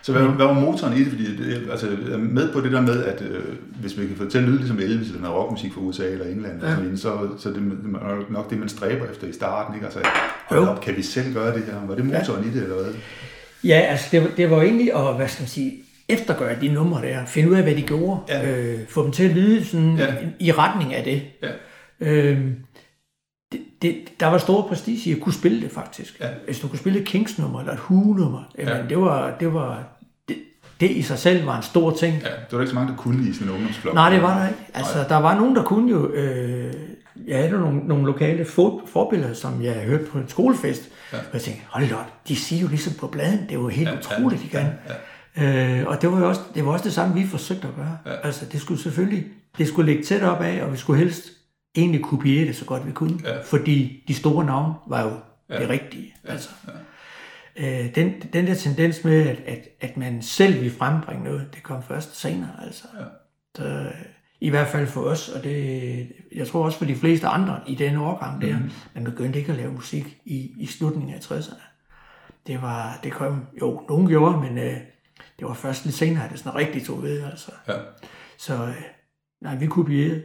Så 0.05 0.11
hvad, 0.11 0.21
hvad 0.21 0.45
var 0.45 0.53
motoren 0.53 0.97
i 0.97 0.99
det? 0.99 1.07
Fordi 1.07 1.35
det, 1.37 1.67
altså, 1.71 1.87
jeg 1.87 2.13
er 2.13 2.17
med 2.17 2.53
på 2.53 2.61
det 2.61 2.71
der 2.71 2.81
med, 2.81 3.03
at 3.03 3.21
øh, 3.21 3.43
hvis 3.81 3.97
man 3.97 4.07
kan 4.07 4.15
få 4.15 4.29
til 4.29 4.37
at 4.37 4.43
lyde 4.43 4.57
ligesom 4.57 4.79
Elvis 4.79 5.07
eller 5.07 5.21
noget 5.21 5.37
rockmusik 5.37 5.73
fra 5.73 5.81
USA 5.81 6.03
eller 6.03 6.25
England, 6.25 6.63
ja. 6.63 6.75
sådan, 6.75 6.97
så, 6.97 7.29
så 7.37 7.49
det 7.49 7.57
er 7.57 8.31
nok 8.31 8.49
det, 8.49 8.59
man 8.59 8.69
stræber 8.69 9.05
efter 9.05 9.27
i 9.27 9.31
starten. 9.31 9.75
Ikke? 9.75 9.85
Altså, 9.85 9.99
op, 10.49 10.81
kan 10.81 10.95
vi 10.97 11.01
selv 11.01 11.33
gøre 11.33 11.53
det 11.55 11.63
her? 11.63 11.85
Var 11.87 11.95
det 11.95 12.05
motoren 12.05 12.43
ja. 12.43 12.49
i 12.49 12.53
det, 12.53 12.63
eller 12.63 12.75
hvad? 12.75 12.93
Ja, 13.63 13.79
altså 13.79 14.07
det, 14.11 14.31
det 14.37 14.49
var 14.49 14.61
egentlig 14.61 14.93
at, 14.95 15.15
hvad 15.15 15.27
skal 15.27 15.41
man 15.41 15.49
sige, 15.49 15.73
eftergøre 16.09 16.61
de 16.61 16.67
numre 16.67 17.01
der, 17.01 17.25
finde 17.25 17.49
ud 17.49 17.55
af, 17.55 17.63
hvad 17.63 17.75
de 17.75 17.81
gjorde, 17.81 18.19
ja. 18.29 18.51
øh, 18.51 18.79
få 18.89 19.03
dem 19.03 19.11
til 19.11 19.23
at 19.23 19.35
lyde 19.35 19.65
sådan 19.65 19.97
ja. 19.97 20.13
i 20.39 20.51
retning 20.51 20.93
af 20.93 21.03
det. 21.03 21.21
Ja. 21.43 21.51
Øh, 21.99 22.41
det, 23.51 23.61
det, 23.81 23.95
der 24.19 24.27
var 24.27 24.37
stor 24.37 24.67
prestige 24.67 25.09
i 25.09 25.13
at 25.13 25.21
kunne 25.21 25.33
spille 25.33 25.61
det 25.61 25.71
faktisk. 25.71 26.19
Ja. 26.19 26.27
Hvis 26.45 26.59
du 26.59 26.67
kunne 26.67 26.79
spille 26.79 26.99
et 26.99 27.07
Kings-nummer 27.07 27.59
eller 27.59 27.73
et 27.73 27.79
Who-nummer, 27.79 28.53
Ja. 28.57 28.77
det 28.89 28.97
var, 28.97 29.37
det 29.39 29.53
var 29.53 29.94
det, 30.79 30.91
i 30.91 31.01
sig 31.01 31.19
selv 31.19 31.45
var 31.45 31.57
en 31.57 31.63
stor 31.63 31.91
ting. 31.91 32.13
Ja, 32.13 32.27
det 32.29 32.51
var 32.51 32.59
ikke 32.59 32.69
så 32.69 32.75
mange, 32.75 32.91
der 32.91 32.97
kunne 32.97 33.29
i 33.29 33.33
sådan 33.33 33.47
en 33.47 33.53
ungdomsflok. 33.53 33.93
Nej, 33.93 34.09
det 34.09 34.21
var 34.21 34.39
der 34.39 34.47
ikke. 34.47 34.59
Altså, 34.73 35.05
der 35.09 35.15
var 35.17 35.35
nogen, 35.35 35.55
der 35.55 35.63
kunne 35.63 35.91
jo... 35.91 36.09
Øh, 36.13 36.73
jeg 37.27 37.37
havde 37.37 37.51
nogle, 37.51 37.79
nogle 37.79 38.05
lokale 38.05 38.45
for, 38.45 38.81
forbilleder, 38.93 39.33
som 39.33 39.63
jeg 39.63 39.73
hørte 39.73 40.03
på 40.05 40.17
en 40.17 40.29
skolefest. 40.29 40.81
Ja. 41.13 41.17
Og 41.17 41.23
jeg 41.33 41.41
tænkte, 41.41 41.61
hold 41.69 41.91
op, 41.91 42.13
de 42.27 42.35
siger 42.35 42.61
jo 42.61 42.67
ligesom 42.67 42.93
på 42.93 43.07
bladen. 43.07 43.39
Det 43.41 43.51
er 43.51 43.55
jo 43.55 43.67
helt 43.67 43.89
ja, 43.89 43.97
utroligt, 43.97 44.43
de 44.43 44.47
kan. 44.47 44.61
Ja, 44.89 44.93
Øh, 45.37 45.87
og 45.87 46.01
det 46.01 46.11
var 46.11 46.19
jo 46.19 46.27
også 46.29 46.41
det, 46.55 46.65
var 46.65 46.71
også 46.71 46.83
det 46.83 46.93
samme, 46.93 47.15
vi 47.15 47.27
forsøgte 47.27 47.67
at 47.67 47.75
gøre. 47.75 47.97
Ja. 48.05 48.11
Altså, 48.23 48.45
det 48.51 48.61
skulle 48.61 48.81
selvfølgelig 48.81 49.25
det 49.57 49.67
skulle 49.67 49.91
ligge 49.91 50.03
tæt 50.05 50.23
op 50.23 50.41
af, 50.41 50.63
og 50.63 50.71
vi 50.71 50.77
skulle 50.77 50.99
helst 50.99 51.23
egentlig 51.77 52.03
kopiere 52.03 52.47
det 52.47 52.55
så 52.55 52.65
godt 52.65 52.87
vi 52.87 52.91
kunne. 52.91 53.19
Ja. 53.23 53.41
Fordi 53.45 54.03
de 54.07 54.13
store 54.13 54.45
navne 54.45 54.73
var 54.87 55.03
jo 55.03 55.11
Ja. 55.49 55.59
det 55.59 55.69
rigtige. 55.69 56.13
Altså. 56.23 56.49
Øh, 57.55 57.95
den, 57.95 58.21
den 58.33 58.47
der 58.47 58.55
tendens 58.55 59.03
med, 59.03 59.27
at, 59.27 59.37
at, 59.45 59.67
at 59.81 59.97
man 59.97 60.21
selv 60.21 60.61
vil 60.61 60.71
frembringe 60.71 61.23
noget, 61.23 61.47
det 61.55 61.63
kom 61.63 61.83
først 61.83 62.19
senere. 62.19 62.51
Altså. 62.65 62.87
Ja. 62.99 63.05
Så, 63.55 63.91
I 64.39 64.49
hvert 64.49 64.67
fald 64.67 64.87
for 64.87 65.01
os, 65.01 65.29
og 65.29 65.43
det, 65.43 66.11
jeg 66.35 66.47
tror 66.47 66.65
også 66.65 66.77
for 66.77 66.85
de 66.85 66.95
fleste 66.95 67.27
andre 67.27 67.59
i 67.67 67.75
den 67.75 67.95
årgang 67.95 68.41
der, 68.41 68.59
mm. 68.59 68.71
man 68.93 69.03
begyndte 69.03 69.39
ikke 69.39 69.51
at 69.51 69.57
lave 69.57 69.73
musik 69.73 70.17
i, 70.25 70.51
i 70.57 70.65
slutningen 70.65 71.13
af 71.13 71.19
60'erne. 71.19 71.61
Det 72.47 72.61
var, 72.61 72.99
det 73.03 73.11
kom, 73.11 73.45
jo, 73.61 73.85
nogen 73.89 74.07
gjorde, 74.07 74.41
men 74.41 74.57
øh, 74.57 74.77
det 75.39 75.47
var 75.47 75.53
først 75.53 75.85
lidt 75.85 75.95
senere, 75.95 76.25
at 76.25 76.31
det 76.31 76.39
sådan 76.39 76.55
rigtig 76.55 76.85
tog 76.85 77.03
ved, 77.03 77.23
altså. 77.23 77.51
Ja. 77.67 77.73
Så 78.37 78.53
øh, 78.53 78.81
nej, 79.41 79.55
vi 79.55 79.67
kopierede 79.67 80.23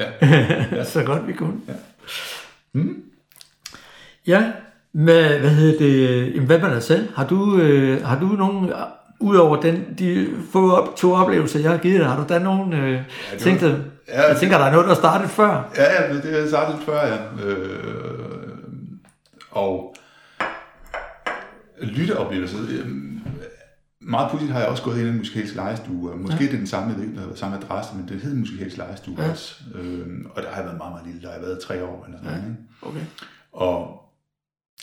Ja. 0.00 0.84
så 0.94 1.02
godt 1.04 1.26
vi 1.26 1.32
kunne. 1.32 1.60
Ja. 1.68 1.74
Mm. 2.72 3.04
Ja, 4.26 4.52
med, 4.92 5.38
hvad 5.40 5.50
hedder 5.50 5.78
det, 5.78 6.26
jamen, 6.34 6.46
hvad 6.46 6.58
med 6.60 6.70
dig 6.70 6.82
selv? 6.82 7.08
Har 7.16 7.26
du, 7.26 7.56
øh, 7.60 8.04
har 8.04 8.18
du 8.20 8.26
nogen, 8.26 8.72
udover 9.20 9.60
den, 9.60 9.84
de 9.98 10.28
få 10.52 10.72
op, 10.76 10.96
to 10.96 11.12
oplevelser, 11.12 11.60
jeg 11.60 11.70
har 11.70 11.78
givet 11.78 12.00
dig, 12.00 12.08
har 12.08 12.16
du 12.24 12.34
da 12.34 12.38
nogen 12.38 12.72
øh, 12.72 12.92
ja, 12.92 13.38
tænkt, 13.38 13.60
dig- 13.60 13.84
ja, 14.08 14.28
jeg 14.28 14.36
tænker, 14.36 14.58
der 14.58 14.64
er 14.64 14.72
noget, 14.72 14.88
der 14.88 14.94
startede 14.94 15.28
før. 15.28 15.70
Ja, 15.76 16.02
ja, 16.02 16.14
det 16.14 16.40
har 16.42 16.48
sagt 16.48 16.70
lidt 16.70 16.84
før, 16.84 17.06
ja. 17.06 17.46
Øh, 17.46 17.78
og 19.50 19.94
lytteoplevelser. 21.82 22.58
øh, 22.70 22.86
Meget 24.02 24.30
pudsigt 24.30 24.52
har 24.52 24.58
jeg 24.60 24.68
også 24.68 24.82
gået 24.82 24.98
ind 24.98 25.06
i 25.06 25.10
en 25.10 25.18
musikalsk 25.18 25.54
lejestue, 25.54 26.10
og 26.12 26.18
måske 26.18 26.36
ja. 26.40 26.44
det 26.46 26.52
er 26.54 26.58
den 26.58 26.66
samme, 26.66 26.88
jeg 26.88 26.96
ved 26.96 27.04
ikke, 27.04 27.20
der 27.20 27.34
samme 27.34 27.56
adresse, 27.56 27.92
men 27.96 28.08
det 28.08 28.20
hed 28.20 28.34
musikalsk 28.34 28.76
lejestue 28.76 29.14
Ja. 29.18 29.24
ja. 29.24 29.30
også. 29.30 29.54
Øh, 29.74 30.06
og 30.34 30.42
der 30.42 30.48
har 30.48 30.56
jeg 30.56 30.64
været 30.64 30.78
meget, 30.78 30.92
meget 30.92 31.06
lille, 31.06 31.20
der 31.22 31.26
har 31.28 31.34
jeg 31.34 31.42
været 31.42 31.58
tre 31.58 31.84
år 31.84 32.04
eller 32.06 32.18
sådan 32.18 32.32
Ja. 32.32 32.36
noget. 32.38 32.50
Ikke? 32.50 32.62
Okay. 32.82 33.06
Og 33.52 34.02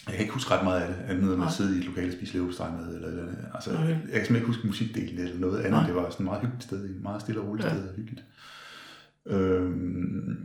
jeg 0.08 0.16
kan 0.16 0.22
ikke 0.22 0.34
huske 0.34 0.52
ret 0.54 0.64
meget 0.64 0.82
af 0.82 0.88
det, 0.88 0.98
andet 1.08 1.34
end 1.34 1.44
at 1.44 1.52
sidde 1.52 1.76
i 1.76 1.80
et 1.80 1.86
lokale 1.86 2.08
og 2.08 2.14
spise 2.14 2.34
leverpostej 2.34 2.70
med, 2.72 2.96
eller, 2.96 3.08
eller, 3.08 3.24
altså, 3.54 3.70
Okay. 3.72 3.88
jeg 3.88 3.98
kan 3.98 4.02
simpelthen 4.04 4.36
ikke 4.36 4.48
huske 4.48 4.68
musikdelen 4.68 5.20
eller 5.20 5.40
noget 5.40 5.58
andet. 5.58 5.72
Nej. 5.72 5.86
Det 5.86 5.96
var 5.96 6.10
sådan 6.10 6.24
et 6.26 6.30
meget 6.30 6.42
hyggeligt 6.42 6.64
sted, 6.64 6.86
et 6.86 7.02
meget 7.04 7.22
stille 7.22 7.42
og 7.42 7.48
roligt 7.48 7.66
Ja. 7.68 7.74
sted 7.74 7.84
og 7.90 7.96
hyggeligt. 7.96 8.24
Øhm, 9.26 10.38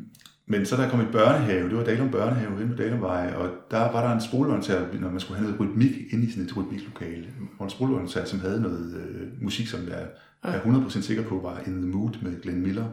men 0.46 0.66
så 0.66 0.82
jeg 0.82 0.90
kom 0.90 1.00
i 1.00 1.04
børnehave, 1.12 1.68
det 1.68 1.76
var 1.76 1.84
Dalum 1.84 2.10
Børnehave 2.10 2.62
inde 2.62 2.76
på 2.76 2.82
Dalumvej, 2.82 3.32
og 3.36 3.50
der 3.70 3.78
var 3.78 4.06
der 4.08 4.14
en 4.14 4.20
spolevolontær, 4.20 4.80
når 5.00 5.10
man 5.10 5.20
skulle 5.20 5.38
have 5.38 5.50
noget 5.50 5.60
rytmik 5.60 5.92
inde 6.12 6.26
i 6.26 6.30
sådan 6.30 6.44
et 6.44 6.56
rytmiklokale, 6.56 7.26
hvor 7.56 7.64
en 7.66 7.70
spolevolontær, 7.70 8.24
som 8.24 8.40
havde 8.40 8.60
noget 8.60 8.94
øh, 8.96 9.42
musik, 9.42 9.66
som 9.66 9.80
jeg 9.88 10.06
er 10.42 10.60
100% 10.60 11.00
sikker 11.02 11.22
på 11.22 11.40
var 11.42 11.60
In 11.66 11.82
the 11.82 11.90
Mood 11.90 12.10
med 12.22 12.42
Glenn 12.42 12.62
Miller. 12.62 12.84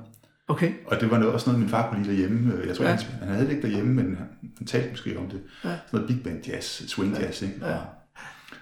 Okay. 0.49 0.73
Og 0.85 1.01
det 1.01 1.11
var 1.11 1.17
noget, 1.19 1.33
også 1.33 1.49
noget, 1.49 1.59
min 1.59 1.69
far 1.69 1.89
kunne 1.89 2.03
lide 2.03 2.11
derhjemme. 2.11 2.53
Jeg 2.67 2.75
tror, 2.75 2.85
Ja. 2.85 2.91
ja. 2.91 2.97
han, 2.97 3.19
han 3.19 3.27
havde 3.27 3.45
det 3.45 3.51
ikke 3.51 3.67
derhjemme, 3.67 3.93
men 3.93 4.15
han, 4.15 4.27
han 4.57 4.67
talte 4.67 4.89
måske 4.89 5.17
om 5.17 5.29
det. 5.29 5.41
Ja. 5.63 5.69
Sådan 5.69 5.79
noget 5.91 6.07
big 6.07 6.23
band 6.23 6.45
jazz, 6.47 6.65
swing 6.87 7.17
jazz, 7.19 7.41
ikke? 7.41 7.65
Ja. 7.65 7.77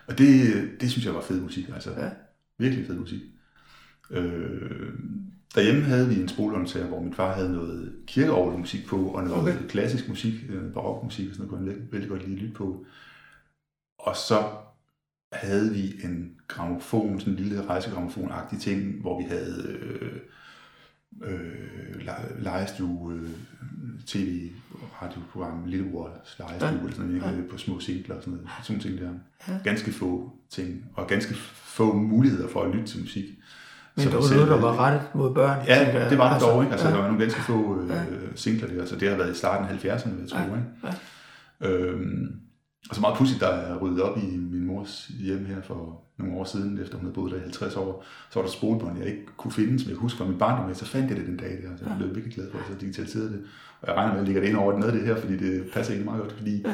Og 0.08 0.18
det, 0.18 0.54
det 0.82 0.92
synes 0.92 1.06
jeg 1.06 1.14
var 1.14 1.22
fed 1.22 1.42
musik, 1.42 1.70
altså. 1.74 1.92
Ja. 1.92 2.10
Virkelig 2.60 2.88
fed 2.88 2.96
musik. 2.96 3.22
Øh, 4.12 4.90
derhjemme 5.56 5.82
havde 5.82 6.10
vi 6.10 6.22
en 6.22 6.28
spolehåndtager, 6.28 6.88
hvor 6.88 7.02
min 7.02 7.14
far 7.14 7.34
havde 7.34 7.52
noget 7.52 7.94
kirkeorgelmusik 8.08 8.88
på, 8.88 9.08
og 9.08 9.24
noget 9.24 9.56
Okay. 9.56 9.68
klassisk 9.68 10.10
musik, 10.10 10.34
øh, 10.50 10.74
barokmusik 10.74 11.30
og 11.30 11.36
sådan 11.36 11.48
noget, 11.52 11.66
kunne 11.68 11.74
han 11.82 11.88
vældig 11.92 12.10
godt 12.10 12.22
lide 12.28 12.36
at 12.36 12.42
lytte 12.42 12.56
på. 12.56 12.86
Og 14.00 14.16
så 14.16 14.44
havde 15.32 15.72
vi 15.74 15.94
en 16.04 16.32
gramofon, 16.48 17.20
sådan 17.20 17.34
en 17.34 17.40
lille 17.40 17.62
rejsegramofon-agtig 17.66 18.60
ting, 18.62 19.02
hvor 19.02 19.22
vi 19.22 19.26
havde 19.30 19.78
øh, 19.80 20.20
øh, 21.26 22.02
le- 22.06 22.44
lejestue, 22.44 23.14
øh, 23.14 23.30
tv, 24.06 24.50
radioprogram, 25.02 25.66
Lillebrors 25.66 26.36
lejestue, 26.40 26.68
Ja. 26.70 26.74
ja. 26.74 26.80
eller 26.80 26.92
sådan 26.96 27.12
noget, 27.12 27.38
ja. 27.38 27.52
på 27.52 27.58
små 27.58 27.80
singler 27.80 28.16
og 28.16 28.22
sådan 28.24 28.34
noget. 28.34 28.50
Sådan 28.64 28.82
ting 28.82 28.98
der. 29.00 29.10
Ja. 29.48 29.54
Ganske 29.64 29.92
få 29.92 30.32
ting, 30.50 30.86
og 30.96 31.08
ganske 31.08 31.34
få 31.54 31.94
muligheder 31.94 32.48
for 32.48 32.62
at 32.64 32.76
lytte 32.76 32.88
til 32.88 33.00
musik. 33.02 33.26
Men 33.96 34.06
det 34.06 34.14
var 34.14 34.34
noget, 34.36 34.48
der 34.48 34.62
var 34.62 34.78
rettet 34.80 35.02
mod 35.16 35.34
børn. 35.34 35.66
Ja, 35.68 35.84
tænker 35.86 36.10
det 36.10 36.18
var 36.18 36.34
det 36.34 36.42
dog, 36.42 36.64
ikke? 36.64 36.72
Altså, 36.72 36.88
ja. 36.88 36.94
der 36.94 37.00
var 37.02 37.08
nogle 37.08 37.24
ganske 37.24 37.42
få 37.42 37.82
øh, 37.82 37.90
Ja. 37.90 38.04
singler 38.36 38.68
der, 38.68 38.86
så 38.86 38.96
det 38.96 39.10
har 39.10 39.16
været 39.18 39.32
i 39.32 39.38
starten 39.38 39.66
af 39.68 39.74
70'erne, 39.86 40.10
vil 40.10 40.20
jeg 40.20 40.30
tro, 40.30 40.38
Ja, 40.38 40.44
ikke? 40.46 41.88
Øhm, 41.88 42.40
og 42.90 42.96
så 42.96 43.02
meget 43.02 43.18
pudsigt, 43.18 43.40
der 43.42 43.48
er 43.48 43.78
ryddet 43.78 44.02
op 44.02 44.18
i 44.18 44.38
min 44.38 44.66
mors 44.66 45.12
hjem 45.20 45.46
her 45.46 45.62
for 45.62 46.04
nogle 46.18 46.36
år 46.36 46.44
siden, 46.44 46.80
efter 46.82 46.96
hun 46.98 47.06
havde 47.06 47.14
boet 47.14 47.32
der 47.32 47.38
i 47.38 47.42
50 47.42 47.76
år, 47.76 48.06
så 48.30 48.40
var 48.40 48.46
der 48.46 48.52
spolebånd, 48.52 48.98
jeg 48.98 49.08
ikke 49.08 49.26
kunne 49.38 49.52
finde, 49.52 49.80
som 49.80 49.90
jeg 49.90 49.98
husker 49.98 50.18
fra 50.18 50.26
min 50.26 50.38
barndom, 50.38 50.76
så 50.76 50.86
fandt 50.86 51.10
jeg 51.10 51.18
det 51.18 51.26
den 51.26 51.38
dag 51.38 51.50
der, 51.64 51.78
så 51.78 51.84
jeg 51.88 51.96
blev 51.98 52.16
virkelig 52.16 52.36
glad 52.36 52.52
for, 52.52 52.58
at 52.58 52.64
jeg 52.64 52.76
så 52.76 52.80
digitaliserede 52.80 53.30
det. 53.30 53.42
Og 53.82 53.88
jeg 53.88 53.96
regner 53.96 54.14
med, 54.14 54.22
at 54.22 54.26
jeg 54.26 54.26
lægger 54.26 54.42
det 54.42 54.50
ind 54.50 54.58
over 54.58 54.80
noget 54.80 54.94
af 54.94 55.00
det 55.00 55.08
her, 55.08 55.16
fordi 55.16 55.38
det 55.38 55.70
passer 55.74 55.94
egentlig 55.94 56.12
meget 56.12 56.22
godt, 56.22 56.34
fordi 56.34 56.66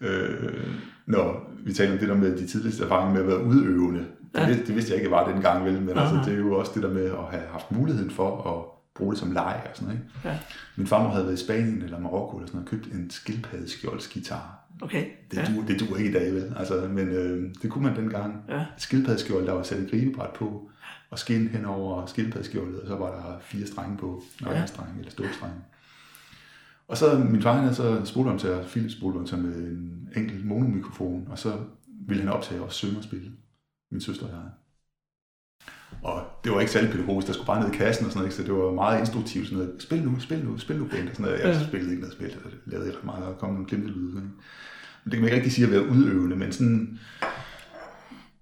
øh, 0.00 0.66
når 1.06 1.50
vi 1.64 1.72
taler 1.72 1.92
om 1.92 1.98
det 1.98 2.08
der 2.08 2.14
med 2.14 2.36
de 2.36 2.46
tidligste 2.46 2.84
erfaringer 2.84 3.12
med 3.12 3.20
at 3.20 3.26
være 3.28 3.44
udøvende, 3.44 4.04
det, 4.34 4.46
vidste, 4.48 4.66
det 4.66 4.74
vidste 4.74 4.90
jeg 4.92 4.98
ikke 4.98 5.10
var 5.10 5.30
dengang, 5.30 5.64
vel, 5.64 5.82
men 5.82 5.98
altså, 5.98 6.20
det 6.24 6.34
er 6.34 6.38
jo 6.38 6.58
også 6.58 6.72
det 6.74 6.82
der 6.82 6.92
med 6.92 7.04
at 7.04 7.24
have 7.30 7.42
haft 7.52 7.72
muligheden 7.72 8.10
for 8.10 8.30
at 8.50 8.78
bruge 8.94 9.12
det 9.12 9.20
som 9.20 9.32
leg 9.32 9.62
og 9.70 9.76
sådan 9.76 9.88
noget. 9.88 10.00
Ikke? 10.00 10.28
Ja. 10.28 10.38
Min 10.76 10.86
farmor 10.86 11.10
havde 11.10 11.24
været 11.24 11.40
i 11.40 11.44
Spanien 11.44 11.82
eller 11.82 11.98
Marokko 11.98 12.36
eller 12.36 12.46
sådan 12.46 12.60
noget, 12.60 12.72
og 12.72 12.78
købt 12.78 12.94
en 12.94 13.10
skildpaddeskjoldsgitar. 13.10 14.57
Okay. 14.82 15.04
Det, 15.30 15.36
ja. 15.36 15.42
ja. 15.42 15.54
duer, 15.54 15.66
det 15.66 15.80
duer 15.80 15.96
ikke 15.96 16.10
i 16.10 16.12
dag, 16.12 16.34
vel? 16.34 16.54
Altså, 16.56 16.88
men 16.88 17.08
øh, 17.08 17.54
det 17.62 17.70
kunne 17.70 17.84
man 17.84 17.96
dengang. 17.96 18.44
Ja. 18.48 18.66
Skildpaddeskjold, 18.76 19.46
der 19.46 19.52
var 19.52 19.62
sat 19.62 19.78
et 19.78 19.90
gribebræt 19.90 20.30
på, 20.30 20.70
og 21.10 21.18
skin 21.18 21.48
hen 21.48 21.64
over 21.64 22.06
skildpaddeskjoldet, 22.06 22.80
og 22.80 22.86
så 22.86 22.96
var 22.96 23.10
der 23.10 23.38
fire 23.40 23.66
strenge 23.66 23.96
på, 23.96 24.22
nøglestrenge 24.42 24.98
eller 24.98 25.10
stålstrenge. 25.10 25.56
Og 26.88 26.96
så 26.96 27.18
min 27.18 27.42
far 27.42 27.52
han 27.52 27.74
så 27.74 28.04
spolehåndtager, 28.04 28.64
Philips 28.66 28.96
spolehåndtager 28.96 29.42
med 29.42 29.54
en 29.54 30.08
enkelt 30.16 30.44
monomikrofon, 30.44 31.28
og 31.30 31.38
så 31.38 31.58
ville 32.06 32.22
han 32.22 32.32
optage 32.32 32.62
og 32.62 32.72
synge 32.72 32.98
og 32.98 33.04
spille. 33.04 33.30
Min 33.90 34.00
søster 34.00 34.26
og 34.26 34.32
jeg. 34.32 34.50
Og 36.02 36.22
det 36.44 36.52
var 36.52 36.60
ikke 36.60 36.72
særlig 36.72 36.90
pædagogisk, 36.90 37.26
der 37.26 37.32
skulle 37.32 37.46
bare 37.46 37.60
ned 37.64 37.74
i 37.74 37.76
kassen 37.76 38.06
og 38.06 38.12
sådan 38.12 38.18
noget, 38.20 38.26
ikke? 38.38 38.48
så 38.48 38.54
det 38.54 38.62
var 38.62 38.72
meget 38.72 39.00
instruktivt, 39.00 39.46
sådan 39.46 39.58
noget, 39.58 39.82
spil 39.82 40.02
nu, 40.02 40.20
spil 40.20 40.44
nu, 40.44 40.58
spil 40.58 40.76
nu, 40.76 40.84
band, 40.84 41.08
og 41.08 41.14
sådan 41.14 41.26
noget. 41.26 41.38
Jeg 41.44 41.54
Ja. 41.54 41.64
spillede 41.68 41.90
ikke 41.90 42.00
noget 42.02 42.14
spil, 42.14 42.26
jeg 42.26 42.36
lavede 42.66 42.86
ikke 42.88 42.98
meget, 43.04 43.24
og 43.24 43.38
kom 43.38 43.50
nogle 43.52 43.66
glemte 43.68 43.88
lyde. 43.88 44.08
Ikke? 44.08 44.20
Men 45.04 45.10
det 45.10 45.12
kan 45.12 45.20
man 45.20 45.24
ikke 45.28 45.36
rigtig 45.36 45.52
sige 45.52 45.64
at 45.66 45.70
være 45.72 45.88
udøvende, 45.88 46.36
men 46.36 46.52
sådan 46.52 46.98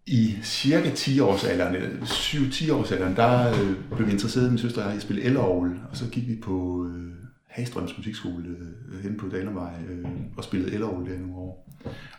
i 0.07 0.35
cirka 0.43 0.91
10 0.91 1.21
års 1.21 1.45
alderen, 1.45 1.75
7-10 2.03 2.73
års 2.73 2.93
alderen, 2.93 3.17
der 3.17 3.49
øh, 3.63 3.75
blev 3.97 4.07
vi 4.07 4.13
interesseret, 4.13 4.51
min 4.51 4.59
søster 4.59 4.81
og 4.81 4.87
jeg, 4.87 4.95
i 4.95 4.97
at 4.97 5.03
spille 5.03 5.23
elorgel, 5.23 5.73
og 5.91 5.97
så 5.97 6.05
gik 6.11 6.29
vi 6.29 6.37
på 6.43 6.87
øh, 6.95 7.13
Hagstrøms 7.49 7.97
musikskole 7.97 8.45
øh, 8.93 9.03
hen 9.03 9.17
på 9.19 9.29
Dalervej 9.29 9.73
øh, 9.91 10.05
og 10.37 10.45
spillede 10.45 10.73
elorgel 10.75 11.11
der 11.13 11.19
nogle 11.19 11.35
år. 11.37 11.69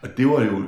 Og 0.02 0.18
det 0.18 0.28
var 0.28 0.44
jo 0.44 0.64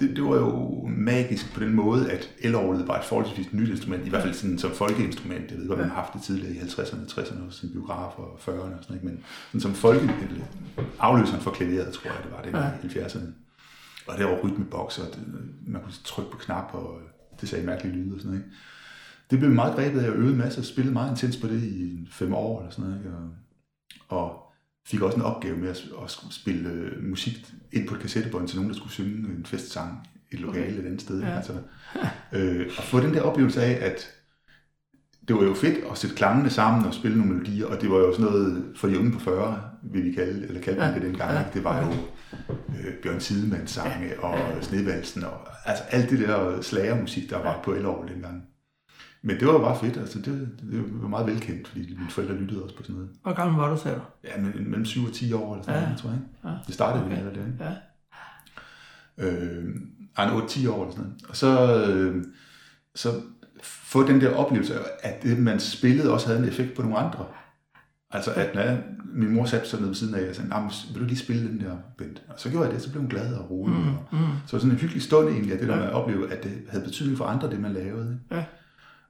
det, 0.00 0.16
det 0.16 0.24
var 0.24 0.36
jo 0.36 0.84
magisk 0.86 1.54
på 1.54 1.60
den 1.60 1.74
måde, 1.74 2.10
at 2.10 2.30
elorglet 2.38 2.88
var 2.88 2.98
et 2.98 3.04
forholdsvis 3.04 3.52
nyt 3.52 3.68
instrument, 3.68 4.06
i 4.06 4.10
hvert 4.10 4.22
fald 4.22 4.34
sådan, 4.34 4.58
som 4.58 4.70
folkeinstrument. 4.70 5.50
Jeg 5.50 5.58
ved 5.58 5.68
godt, 5.68 5.78
man 5.78 5.88
har 5.88 5.94
haft 5.94 6.14
det 6.14 6.22
tidligere 6.22 6.54
i 6.54 6.58
50'erne, 6.58 7.10
60'erne, 7.12 7.46
også 7.46 7.66
i 7.66 7.70
biografer 7.70 8.22
og 8.22 8.38
40'erne 8.38 8.50
og 8.78 8.82
sådan 8.84 8.84
noget, 8.88 9.04
men 9.04 9.24
sådan 9.48 9.60
som 9.60 9.74
folke, 9.74 10.14
eller 10.30 10.44
afløseren 10.98 11.40
for 11.40 11.50
klaveret, 11.50 11.92
tror 11.92 12.10
jeg, 12.10 12.20
det 12.24 12.52
var 12.54 12.60
det 12.60 12.94
Ja. 12.94 13.00
i 13.00 13.04
70'erne. 13.04 13.26
Og 14.06 14.18
der 14.18 14.24
var 14.24 14.38
rytmeboks, 14.44 14.98
og 14.98 15.06
det, 15.14 15.24
man 15.66 15.82
kunne 15.82 15.92
trykke 16.04 16.30
på 16.30 16.38
knap, 16.38 16.70
og 16.72 16.98
det 17.40 17.48
sagde 17.48 17.66
mærkelige 17.66 17.96
lyde 17.96 18.14
og 18.14 18.20
sådan 18.20 18.30
noget. 18.30 18.44
Ikke? 18.44 18.56
Det 19.30 19.38
blev 19.38 19.50
meget 19.50 19.74
grebet 19.74 20.00
af, 20.00 20.06
at 20.06 20.12
øvede 20.16 20.36
masser, 20.36 20.62
spillede 20.62 20.92
meget 20.92 21.10
intens 21.10 21.36
på 21.36 21.46
det 21.46 21.62
i 21.62 22.08
fem 22.10 22.34
år 22.34 22.60
eller 22.60 22.70
sådan 22.70 22.90
noget. 22.90 23.04
Ikke? 23.04 23.16
Og, 24.08 24.18
og 24.18 24.39
fik 24.86 25.02
også 25.02 25.16
en 25.16 25.22
opgave 25.22 25.56
med 25.56 25.68
at, 25.68 25.82
at 26.02 26.10
spille 26.30 26.70
øh, 26.70 27.04
musik 27.04 27.46
ind 27.72 27.88
på 27.88 27.94
et 27.94 28.00
kassettebånd 28.00 28.48
til 28.48 28.56
nogen, 28.56 28.70
der 28.70 28.76
skulle 28.76 28.92
synge 28.92 29.28
en 29.28 29.46
festsang 29.46 30.08
i 30.30 30.34
et 30.34 30.40
lokale 30.40 30.78
et 30.78 30.86
andet 30.86 31.00
sted. 31.00 31.20
Ja. 31.20 31.28
Ja. 31.28 31.36
Altså, 31.36 31.52
øh, 32.32 32.66
og 32.78 32.84
få 32.84 33.00
den 33.00 33.14
der 33.14 33.22
oplevelse 33.22 33.62
af, 33.62 33.86
at 33.90 34.10
det 35.28 35.36
var 35.36 35.42
jo 35.42 35.54
fedt 35.54 35.78
at 35.90 35.98
sætte 35.98 36.16
klangene 36.16 36.50
sammen 36.50 36.86
og 36.86 36.94
spille 36.94 37.18
nogle 37.18 37.32
melodier, 37.32 37.66
og 37.66 37.80
det 37.80 37.90
var 37.90 37.96
jo 37.96 38.12
sådan 38.12 38.26
noget 38.32 38.64
for 38.76 38.88
de 38.88 38.98
unge 38.98 39.12
på 39.12 39.18
40, 39.20 39.62
vil 39.82 40.04
vi 40.04 40.12
kalde, 40.12 40.46
eller 40.46 40.60
kaldte 40.60 40.82
Ja. 40.82 40.88
ja. 40.88 40.94
det 40.94 41.02
dengang. 41.02 41.30
Ja. 41.32 41.38
Ja. 41.38 41.44
Det 41.54 41.64
var 41.64 41.80
jo 41.86 41.92
øh, 42.68 42.94
Bjørn 43.02 43.18
Tidemanns 43.20 43.70
sange 43.70 44.20
og 44.20 44.38
Snevalsen, 44.60 45.24
og 45.24 45.48
altså 45.64 45.84
alt 45.90 46.10
det 46.10 46.18
der 46.18 46.60
slagermusik, 46.60 47.30
der 47.30 47.38
var 47.42 47.60
på 47.64 47.72
elår 47.74 48.04
dengang. 48.04 48.42
Men 49.22 49.36
det 49.40 49.46
var 49.46 49.52
jo 49.52 49.58
bare 49.58 49.78
fedt, 49.80 49.96
altså 49.96 50.18
det, 50.18 50.48
det 50.60 50.84
var 51.02 51.08
meget 51.08 51.26
velkendt, 51.26 51.68
fordi 51.68 51.80
mine 51.98 52.10
forældre 52.10 52.34
lyttede 52.34 52.62
også 52.64 52.76
på 52.76 52.82
sådan 52.82 52.94
noget. 52.96 53.10
Hvor 53.22 53.32
gammel 53.34 53.56
var 53.56 53.70
du, 53.70 53.80
sagde 53.80 53.96
du? 53.96 54.02
Ja, 54.24 54.40
men 54.42 54.52
mellem 54.70 54.84
7 54.84 55.04
og 55.04 55.12
10 55.12 55.32
år 55.32 55.52
eller 55.54 55.64
sådan 55.64 55.80
Ja. 55.80 55.84
noget, 55.86 55.98
tror 55.98 56.10
jeg. 56.10 56.18
ikke? 56.18 56.48
Ja. 56.48 56.54
Det 56.66 56.74
startede 56.74 57.04
okay. 57.04 57.16
Med 57.22 57.24
det, 57.30 57.36
ikke? 57.36 57.64
Ja. 57.64 57.72
øh, 59.18 59.74
ej, 60.18 60.26
8-10 60.26 60.68
år 60.70 60.82
eller 60.82 60.92
sådan 60.94 61.04
noget. 61.04 61.12
Og 61.28 61.36
så, 61.36 61.84
øh, 61.86 62.24
så 62.94 63.08
få 63.62 64.06
den 64.06 64.20
der 64.20 64.34
oplevelse 64.34 64.74
af, 64.74 64.80
at 65.02 65.22
det, 65.22 65.38
man 65.38 65.60
spillede, 65.60 66.12
også 66.12 66.26
havde 66.26 66.40
en 66.42 66.48
effekt 66.48 66.74
på 66.76 66.82
nogle 66.82 66.98
andre. 66.98 67.26
Altså, 68.10 68.32
at 68.32 68.54
når 68.54 68.62
jeg, 68.62 68.82
min 69.12 69.30
mor 69.34 69.44
satte 69.44 69.68
sig 69.68 69.78
ned 69.80 69.86
ved 69.86 69.94
siden 69.94 70.14
af, 70.14 70.28
og 70.28 70.34
sagde, 70.34 70.48
"Nå, 70.50 70.56
men 70.60 70.70
vil 70.92 71.00
du 71.02 71.06
lige 71.06 71.18
spille 71.18 71.48
den 71.48 71.60
der, 71.60 71.76
Bent? 71.98 72.22
Og 72.28 72.34
så 72.36 72.50
gjorde 72.50 72.64
jeg 72.66 72.74
det, 72.74 72.82
så 72.82 72.90
blev 72.90 73.00
hun 73.00 73.10
glad 73.10 73.34
og 73.34 73.50
rolig. 73.50 73.76
Mm, 73.76 73.82
Mm. 73.82 74.18
Så 74.46 74.46
det 74.46 74.52
var 74.52 74.58
sådan 74.58 74.70
en 74.70 74.76
hyggelig 74.78 75.02
stund 75.02 75.28
egentlig, 75.28 75.52
at 75.54 75.60
det 75.60 75.68
der 75.68 75.74
Ja. 75.74 75.80
med 75.80 75.88
at 75.88 75.94
opleve, 75.94 76.32
at 76.32 76.44
det 76.44 76.52
havde 76.68 76.84
betydning 76.84 77.18
for 77.18 77.24
andre, 77.24 77.50
det 77.50 77.60
man 77.60 77.72
lavede. 77.72 78.20
Ja. 78.30 78.44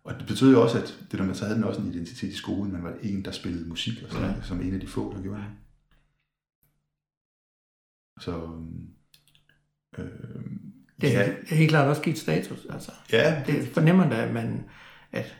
Og 0.04 0.14
det 0.18 0.26
betød 0.26 0.52
jo 0.52 0.62
også, 0.62 0.78
at 0.78 0.98
det 1.10 1.18
der 1.18 1.24
med, 1.24 1.34
så 1.34 1.44
havde 1.44 1.56
den 1.56 1.64
også 1.64 1.80
en 1.80 1.88
identitet 1.94 2.28
i 2.28 2.36
skolen. 2.36 2.72
Man 2.72 2.82
var 2.84 2.92
en, 3.02 3.24
der 3.24 3.30
spillede 3.30 3.68
musik, 3.68 4.02
og 4.04 4.10
sådan, 4.12 4.26
Ja. 4.30 4.34
ja. 4.36 4.42
som 4.42 4.60
en 4.60 4.74
af 4.74 4.80
de 4.80 4.86
få, 4.86 5.14
der 5.16 5.22
gjorde 5.22 5.38
det. 5.40 5.46
Så... 8.20 8.50
Øh, 9.98 10.04
Det, 11.00 11.12
ja, 11.12 11.20
er, 11.22 11.26
det 11.40 11.50
er 11.52 11.56
helt 11.56 11.70
klart 11.70 11.88
også 11.88 12.02
givet 12.02 12.18
status. 12.18 12.66
Altså. 12.70 12.90
ja, 13.12 13.42
Det 13.46 13.68
fornemmer 13.68 14.08
da, 14.10 14.14
at 14.26 14.34
man, 14.34 14.64
at 15.12 15.36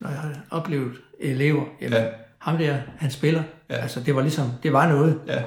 når 0.00 0.08
jeg 0.08 0.18
har 0.18 0.46
oplevet 0.50 0.92
elever, 1.20 1.66
jamen, 1.80 1.92
ja, 1.98 2.10
ham 2.38 2.58
der, 2.58 2.74
han 2.96 3.10
spiller. 3.10 3.42
Ja. 3.70 3.74
Altså, 3.74 4.00
det 4.00 4.14
var 4.14 4.22
ligesom, 4.22 4.50
det 4.62 4.72
var 4.72 4.88
noget. 4.88 5.20
ja. 5.26 5.42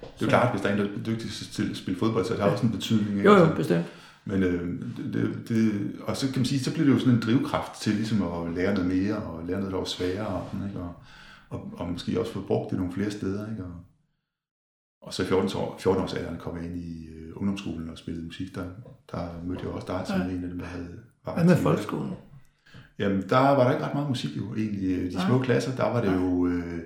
Det 0.00 0.26
er 0.26 0.26
jo 0.26 0.28
klart, 0.28 0.50
hvis 0.52 0.62
der 0.62 0.68
er 0.68 0.72
en, 0.72 0.78
der 0.78 0.98
er 0.98 1.02
dygtig 1.04 1.30
til 1.30 1.70
at 1.70 1.76
spille 1.76 1.98
fodbold, 2.00 2.24
så 2.24 2.32
det 2.34 2.42
har 2.42 2.50
også 2.50 2.66
en 2.66 2.72
betydning. 2.72 3.16
ikke? 3.18 3.30
Jo, 3.30 3.36
jo, 3.38 3.54
bestemt. 3.54 3.86
Men 4.24 4.42
øh, 4.42 4.80
det, 5.12 5.48
det, 5.48 5.92
og 6.02 6.16
så 6.16 6.26
kan 6.26 6.38
man 6.38 6.44
sige, 6.46 6.60
så 6.60 6.72
bliver 6.72 6.86
det 6.86 6.94
jo 6.94 6.98
sådan 6.98 7.14
en 7.14 7.22
drivkraft 7.22 7.80
til 7.82 7.94
ligesom 7.94 8.22
at 8.22 8.54
lære 8.54 8.74
noget 8.74 8.88
mere, 8.96 9.16
og 9.16 9.46
lære 9.46 9.58
noget, 9.58 9.72
der 9.72 9.78
var 9.78 9.84
sværere, 9.84 10.26
og, 10.26 10.48
sådan, 10.52 10.66
ikke? 10.68 10.80
Og, 10.80 10.94
og, 11.50 11.72
og 11.76 11.88
måske 11.88 12.20
også 12.20 12.32
få 12.32 12.40
brugt 12.40 12.70
det 12.70 12.78
nogle 12.78 12.92
flere 12.92 13.10
steder. 13.10 13.50
Ikke? 13.50 13.64
Og, 13.64 13.72
og 15.02 15.14
så 15.14 15.22
i 15.22 15.26
14 15.26 15.50
år, 15.56 15.76
14 15.78 16.02
års 16.02 16.14
alderen 16.14 16.38
kom 16.38 16.56
jeg 16.56 16.64
ind 16.64 16.76
i 16.76 17.06
øh, 17.08 17.32
ungdomsskolen 17.36 17.90
og 17.90 17.98
spillede 17.98 18.26
musik. 18.26 18.54
Der, 18.54 18.64
der 19.12 19.28
mødte 19.44 19.62
jeg 19.62 19.70
også 19.70 19.86
dig 19.86 20.02
som 20.06 20.20
Ja. 20.20 20.26
en 20.26 20.44
af 20.44 20.48
dem, 20.50 20.58
der 20.58 20.66
havde 20.66 20.98
var 21.24 21.34
Hvad 21.34 21.44
med 21.44 21.56
folkeskolen? 21.56 22.12
Jamen, 22.98 23.22
der 23.28 23.38
var 23.38 23.64
der 23.64 23.72
ikke 23.72 23.84
ret 23.84 23.94
meget 23.94 24.08
musik 24.08 24.36
jo, 24.36 24.54
egentlig. 24.54 25.10
De 25.10 25.16
Nej. 25.16 25.26
små 25.26 25.38
klasser, 25.38 25.76
der 25.76 25.84
var 25.84 26.00
det 26.00 26.14
jo... 26.14 26.46
Øh, 26.46 26.78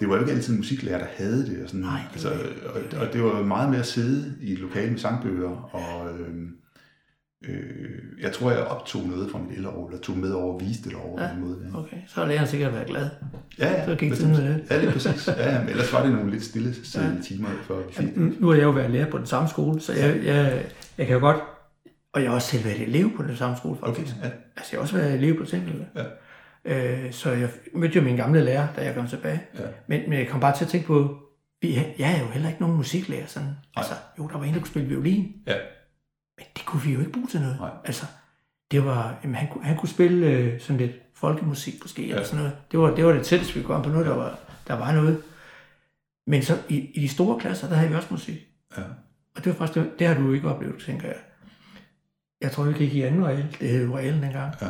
det 0.00 0.08
var 0.08 0.14
jo 0.14 0.20
ikke 0.20 0.32
altid 0.32 0.56
musiklærer, 0.56 0.98
der 0.98 1.06
havde 1.16 1.46
det. 1.46 1.62
Og, 1.62 1.68
sådan, 1.68 1.80
Nej, 1.80 2.00
det 2.14 2.26
altså, 2.26 2.30
og, 2.74 3.00
og 3.06 3.12
det 3.12 3.22
var 3.22 3.42
meget 3.42 3.70
mere 3.70 3.80
at 3.80 3.86
sidde 3.86 4.34
i 4.40 4.54
lokale 4.56 4.90
med 4.90 4.98
sangbøger, 4.98 5.70
og 5.74 6.10
øh, 6.20 6.28
øh, 7.48 8.22
jeg 8.22 8.32
tror, 8.32 8.50
jeg 8.50 8.60
optog 8.60 9.02
noget 9.08 9.30
fra 9.30 9.38
mit 9.38 9.56
ældre 9.56 9.72
eller 9.88 10.00
tog 10.02 10.16
med 10.18 10.30
over 10.32 10.54
og 10.54 10.60
viste 10.60 10.88
det 10.88 10.96
over 10.98 11.22
Ja. 11.22 11.26
ja. 11.28 11.32
på 11.34 11.36
en 11.40 11.44
måde. 11.48 11.58
Ja, 11.72 11.78
Okay, 11.78 11.96
så 12.08 12.20
har 12.20 12.26
læreren 12.26 12.48
sikkert 12.48 12.72
været 12.72 12.86
glad. 12.86 13.08
ja, 13.58 13.70
ja 13.72 13.86
Så 13.86 13.94
gik 13.94 14.12
tiden 14.14 14.30
med 14.30 14.48
det. 14.54 14.64
Ja, 14.70 14.80
lige 14.80 14.90
præcis. 14.92 15.28
Ja, 15.28 15.52
ja, 15.54 15.60
men 15.60 15.68
ellers 15.68 15.92
var 15.92 16.02
det 16.02 16.12
nogle 16.12 16.30
lidt 16.30 16.44
stille 16.44 16.74
ja. 16.94 17.00
Ja. 17.02 17.10
timer, 17.24 17.48
før 17.62 17.76
vi 17.76 17.92
fik 17.92 18.16
Nu 18.16 18.32
nu 18.40 18.46
har 18.46 18.54
jeg 18.54 18.62
jo 18.64 18.70
været 18.70 18.90
lærer 18.90 19.10
på 19.10 19.18
den 19.18 19.26
samme 19.26 19.48
skole, 19.48 19.80
så 19.80 19.92
jeg, 19.92 20.20
jeg, 20.24 20.62
jeg 20.98 21.06
kan 21.06 21.14
jo 21.14 21.20
godt... 21.20 21.36
Og 22.12 22.22
jeg 22.22 22.30
har 22.30 22.34
også 22.34 22.48
selv 22.48 22.64
været 22.64 22.80
elev 22.88 23.16
på 23.16 23.22
den 23.22 23.36
samme 23.36 23.56
skole, 23.56 23.78
Okay, 23.82 23.94
faktisk. 23.96 24.16
ja. 24.22 24.30
Altså, 24.56 24.68
jeg 24.72 24.78
har 24.78 24.82
også 24.82 24.96
været 24.96 25.14
elev 25.14 25.38
på 25.38 25.44
Tænkølle. 25.44 25.86
Ja. 25.96 26.02
Øh, 26.64 27.12
så 27.12 27.30
jeg 27.30 27.50
mødte 27.74 27.98
jo 27.98 28.04
min 28.04 28.16
gamle 28.16 28.44
lærer, 28.44 28.68
da 28.76 28.84
jeg 28.84 28.94
kom 28.94 29.06
tilbage. 29.08 29.42
Ja. 29.58 29.64
Men, 29.86 30.10
men 30.10 30.18
jeg 30.18 30.28
kom 30.28 30.40
bare 30.40 30.56
til 30.56 30.64
at 30.64 30.70
tænke 30.70 30.86
på, 30.86 31.18
vi, 31.62 31.74
jeg 31.98 32.16
er 32.16 32.20
jo 32.20 32.26
heller 32.26 32.48
ikke 32.48 32.60
nogen 32.60 32.76
musiklærer. 32.76 33.26
Sådan. 33.26 33.48
Altså, 33.76 33.94
jo, 34.18 34.26
der 34.28 34.38
var 34.38 34.44
en, 34.44 34.54
der 34.54 34.60
kunne 34.60 34.68
spille 34.68 34.88
violin, 34.88 35.32
Ja, 35.46 35.56
men 36.38 36.46
det 36.56 36.64
kunne 36.66 36.82
vi 36.82 36.92
jo 36.92 36.98
ikke 37.00 37.12
bruge 37.12 37.26
til 37.26 37.40
noget. 37.40 37.56
Nej. 37.60 37.70
Altså, 37.84 38.06
det 38.70 38.84
var, 38.84 39.18
jamen, 39.22 39.34
han, 39.34 39.48
kunne, 39.48 39.64
han 39.64 39.76
kunne 39.76 39.88
spille 39.88 40.26
øh, 40.26 40.60
sådan 40.60 40.76
lidt 40.80 40.92
folkemusik 41.14 41.74
måske, 41.82 42.02
ja. 42.06 42.12
eller 42.12 42.24
sådan 42.24 42.38
noget. 42.38 42.56
Det 42.70 42.78
var, 42.78 42.94
det 42.94 43.04
var 43.06 43.12
det 43.12 43.22
tætteste, 43.26 43.54
vi 43.54 43.62
kom 43.62 43.82
på 43.82 43.88
noget, 43.88 44.06
der 44.06 44.14
var, 44.16 44.38
der 44.68 44.74
var 44.74 44.92
noget. 44.92 45.22
Men 46.26 46.42
så 46.42 46.58
i, 46.68 46.76
i 46.78 47.00
de 47.00 47.08
store 47.08 47.40
klasser, 47.40 47.68
der 47.68 47.74
havde 47.74 47.90
vi 47.90 47.96
også 47.96 48.08
musik. 48.10 48.38
ja. 48.76 48.82
Og 49.36 49.44
det 49.44 49.46
var 49.46 49.58
faktisk, 49.58 49.74
det, 49.84 49.98
det 49.98 50.06
har 50.06 50.14
du 50.14 50.26
jo 50.26 50.32
ikke 50.32 50.48
oplevet, 50.48 50.82
tænker 50.86 51.08
jeg. 51.08 51.16
Jeg 52.40 52.52
tror, 52.52 52.64
vi 52.64 52.72
gik 52.72 52.94
i 52.94 53.02
anden 53.02 53.26
regel. 53.26 53.56
Det 53.60 53.68
hed 53.68 53.86
jo 53.86 53.96
reglen 53.96 54.22
dengang. 54.22 54.54
Ja. 54.62 54.66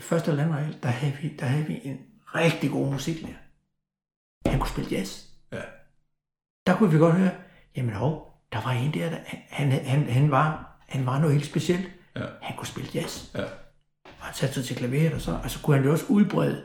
Første 0.00 0.30
eller 0.30 0.42
anden 0.44 0.56
regel, 0.56 0.76
der 0.82 0.88
havde 0.88 1.12
vi, 1.22 1.28
der 1.40 1.46
havde 1.46 1.66
vi 1.66 1.80
en 1.84 1.98
rigtig 2.34 2.70
god 2.70 2.92
musiklærer. 2.92 3.34
Han 4.46 4.58
kunne 4.58 4.68
spille 4.68 4.90
jazz. 4.90 5.24
Ja. 5.52 5.60
Der 6.66 6.76
kunne 6.76 6.90
vi 6.92 6.98
godt 6.98 7.14
høre, 7.14 7.30
jamen 7.76 7.94
hov, 7.94 8.40
der 8.52 8.60
var 8.62 8.70
en 8.70 8.94
der, 8.94 9.10
der 9.10 9.16
han, 9.50 9.72
han, 9.72 10.08
han, 10.08 10.30
var, 10.30 10.76
han 10.88 11.06
var 11.06 11.18
noget 11.18 11.34
helt 11.34 11.46
specielt. 11.46 11.88
Ja. 12.16 12.24
Han 12.42 12.56
kunne 12.56 12.66
spille 12.66 12.90
jazz. 12.94 13.34
Ja. 13.34 13.42
Og 14.04 14.26
han 14.26 14.34
satte 14.34 14.54
sig 14.54 14.64
til 14.64 14.76
klaveret, 14.76 15.12
og 15.14 15.20
så 15.20 15.38
altså, 15.42 15.62
kunne 15.62 15.76
han 15.76 15.84
jo 15.86 15.92
også 15.92 16.04
udbrede 16.08 16.62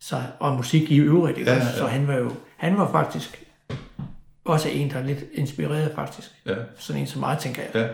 sig 0.00 0.32
og 0.40 0.56
musik 0.56 0.90
i 0.90 0.96
øvrigt. 0.98 1.38
Ikke? 1.38 1.50
Ja, 1.50 1.56
også? 1.56 1.68
ja. 1.70 1.76
Så 1.76 1.86
han 1.86 2.06
var 2.06 2.14
jo 2.14 2.32
han 2.56 2.78
var 2.78 2.92
faktisk 2.92 3.44
også 4.44 4.68
en, 4.68 4.90
der 4.90 4.98
er 4.98 5.02
lidt 5.04 5.24
inspireret 5.32 5.94
faktisk. 5.94 6.30
ja. 6.46 6.54
Sådan 6.76 7.00
en 7.00 7.06
som 7.06 7.20
mig, 7.20 7.38
tænker 7.38 7.62
jeg. 7.62 7.70
ja. 7.74 7.88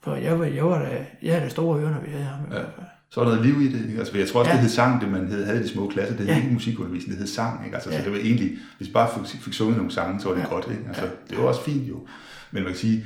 For 0.00 0.14
jeg 0.16 0.38
var, 0.38 0.44
jeg 0.46 0.66
var 0.66 0.78
da, 0.78 1.06
jeg 1.22 1.32
havde 1.32 1.44
da 1.44 1.48
store 1.48 1.80
ører, 1.80 1.90
når 1.90 2.00
vi 2.00 2.10
havde 2.10 2.24
ham. 2.24 2.40
i 2.40 2.54
Ja. 2.54 2.60
hvert 2.60 2.72
fald. 2.74 2.86
Så 3.10 3.20
var 3.20 3.28
der 3.28 3.36
noget 3.36 3.52
liv 3.52 3.60
i 3.70 3.72
det. 3.78 3.86
Ikke? 3.88 3.98
Altså, 3.98 4.18
jeg 4.18 4.28
tror 4.28 4.40
også, 4.40 4.50
Ja. 4.50 4.56
det 4.56 4.62
hed 4.62 4.70
sang, 4.70 5.00
det 5.00 5.08
man 5.10 5.26
hed, 5.26 5.44
havde 5.44 5.60
i 5.60 5.62
de 5.62 5.68
små 5.68 5.88
klasser. 5.88 6.16
Det 6.16 6.26
hed 6.26 6.34
Ja. 6.34 6.40
ikke 6.42 6.52
musikundervisning, 6.54 7.10
det 7.12 7.18
hed 7.18 7.26
sang. 7.26 7.64
Ikke? 7.64 7.74
Altså, 7.76 7.90
Ja. 7.90 7.98
Så 7.98 8.04
det 8.04 8.12
var 8.12 8.18
egentlig, 8.18 8.58
hvis 8.78 8.88
bare 8.88 9.26
fik, 9.26 9.40
fik 9.42 9.52
sunget 9.54 9.76
nogle 9.76 9.92
sange, 9.92 10.20
så 10.20 10.28
var 10.28 10.34
det 10.34 10.42
Ja. 10.42 10.48
godt. 10.48 10.66
Ikke? 10.70 10.82
Altså, 10.88 11.02
Ja. 11.04 11.10
Det 11.30 11.38
var 11.38 11.44
også 11.44 11.62
fint 11.64 11.88
jo. 11.88 12.06
Men 12.52 12.62
man 12.62 12.72
kan 12.72 12.78
sige, 12.78 13.04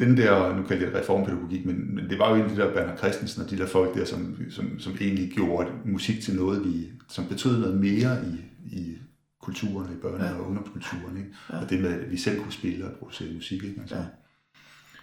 den 0.00 0.16
der, 0.16 0.56
nu 0.56 0.62
kalder 0.62 0.84
jeg 0.86 0.92
det 0.92 1.00
reformpædagogik, 1.00 1.66
men, 1.66 1.94
men 1.94 2.10
det 2.10 2.18
var 2.18 2.28
jo 2.30 2.34
egentlig 2.36 2.56
det 2.56 2.64
der 2.66 2.72
Bernhard 2.74 2.98
Christensen 2.98 3.42
og 3.42 3.50
de 3.50 3.58
der 3.58 3.66
folk 3.66 3.94
der, 3.94 4.04
som, 4.04 4.36
som, 4.50 4.78
som 4.78 4.92
egentlig 5.00 5.30
gjorde 5.30 5.70
musik 5.84 6.20
til 6.20 6.36
noget, 6.36 6.64
vi, 6.64 6.90
som 7.08 7.24
betød 7.26 7.58
noget 7.60 7.76
mere 7.80 8.18
i, 8.26 8.40
i 8.76 8.96
kulturen, 9.42 9.92
i 9.92 9.96
børne- 10.06 10.24
Ja. 10.24 10.32
og 10.34 10.46
ungdomskulturen. 10.46 11.16
Ikke? 11.16 11.28
Ja. 11.52 11.58
Og 11.58 11.70
det 11.70 11.80
med, 11.80 11.90
at 12.00 12.10
vi 12.10 12.16
selv 12.16 12.40
kunne 12.40 12.52
spille 12.52 12.84
og 12.84 12.92
producere 12.98 13.32
musik. 13.34 13.64
Ikke? 13.64 13.80
Altså, 13.80 13.96
Ja. 13.96 14.02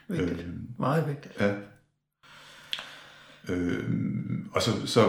Vigtigt. 0.07 0.39
øh, 0.39 0.45
Meget 0.79 1.07
vigtigt. 1.07 1.34
Ja. 1.39 1.53
Øh, 3.49 3.84
og 4.54 4.62
så, 4.62 4.71
så, 4.88 5.01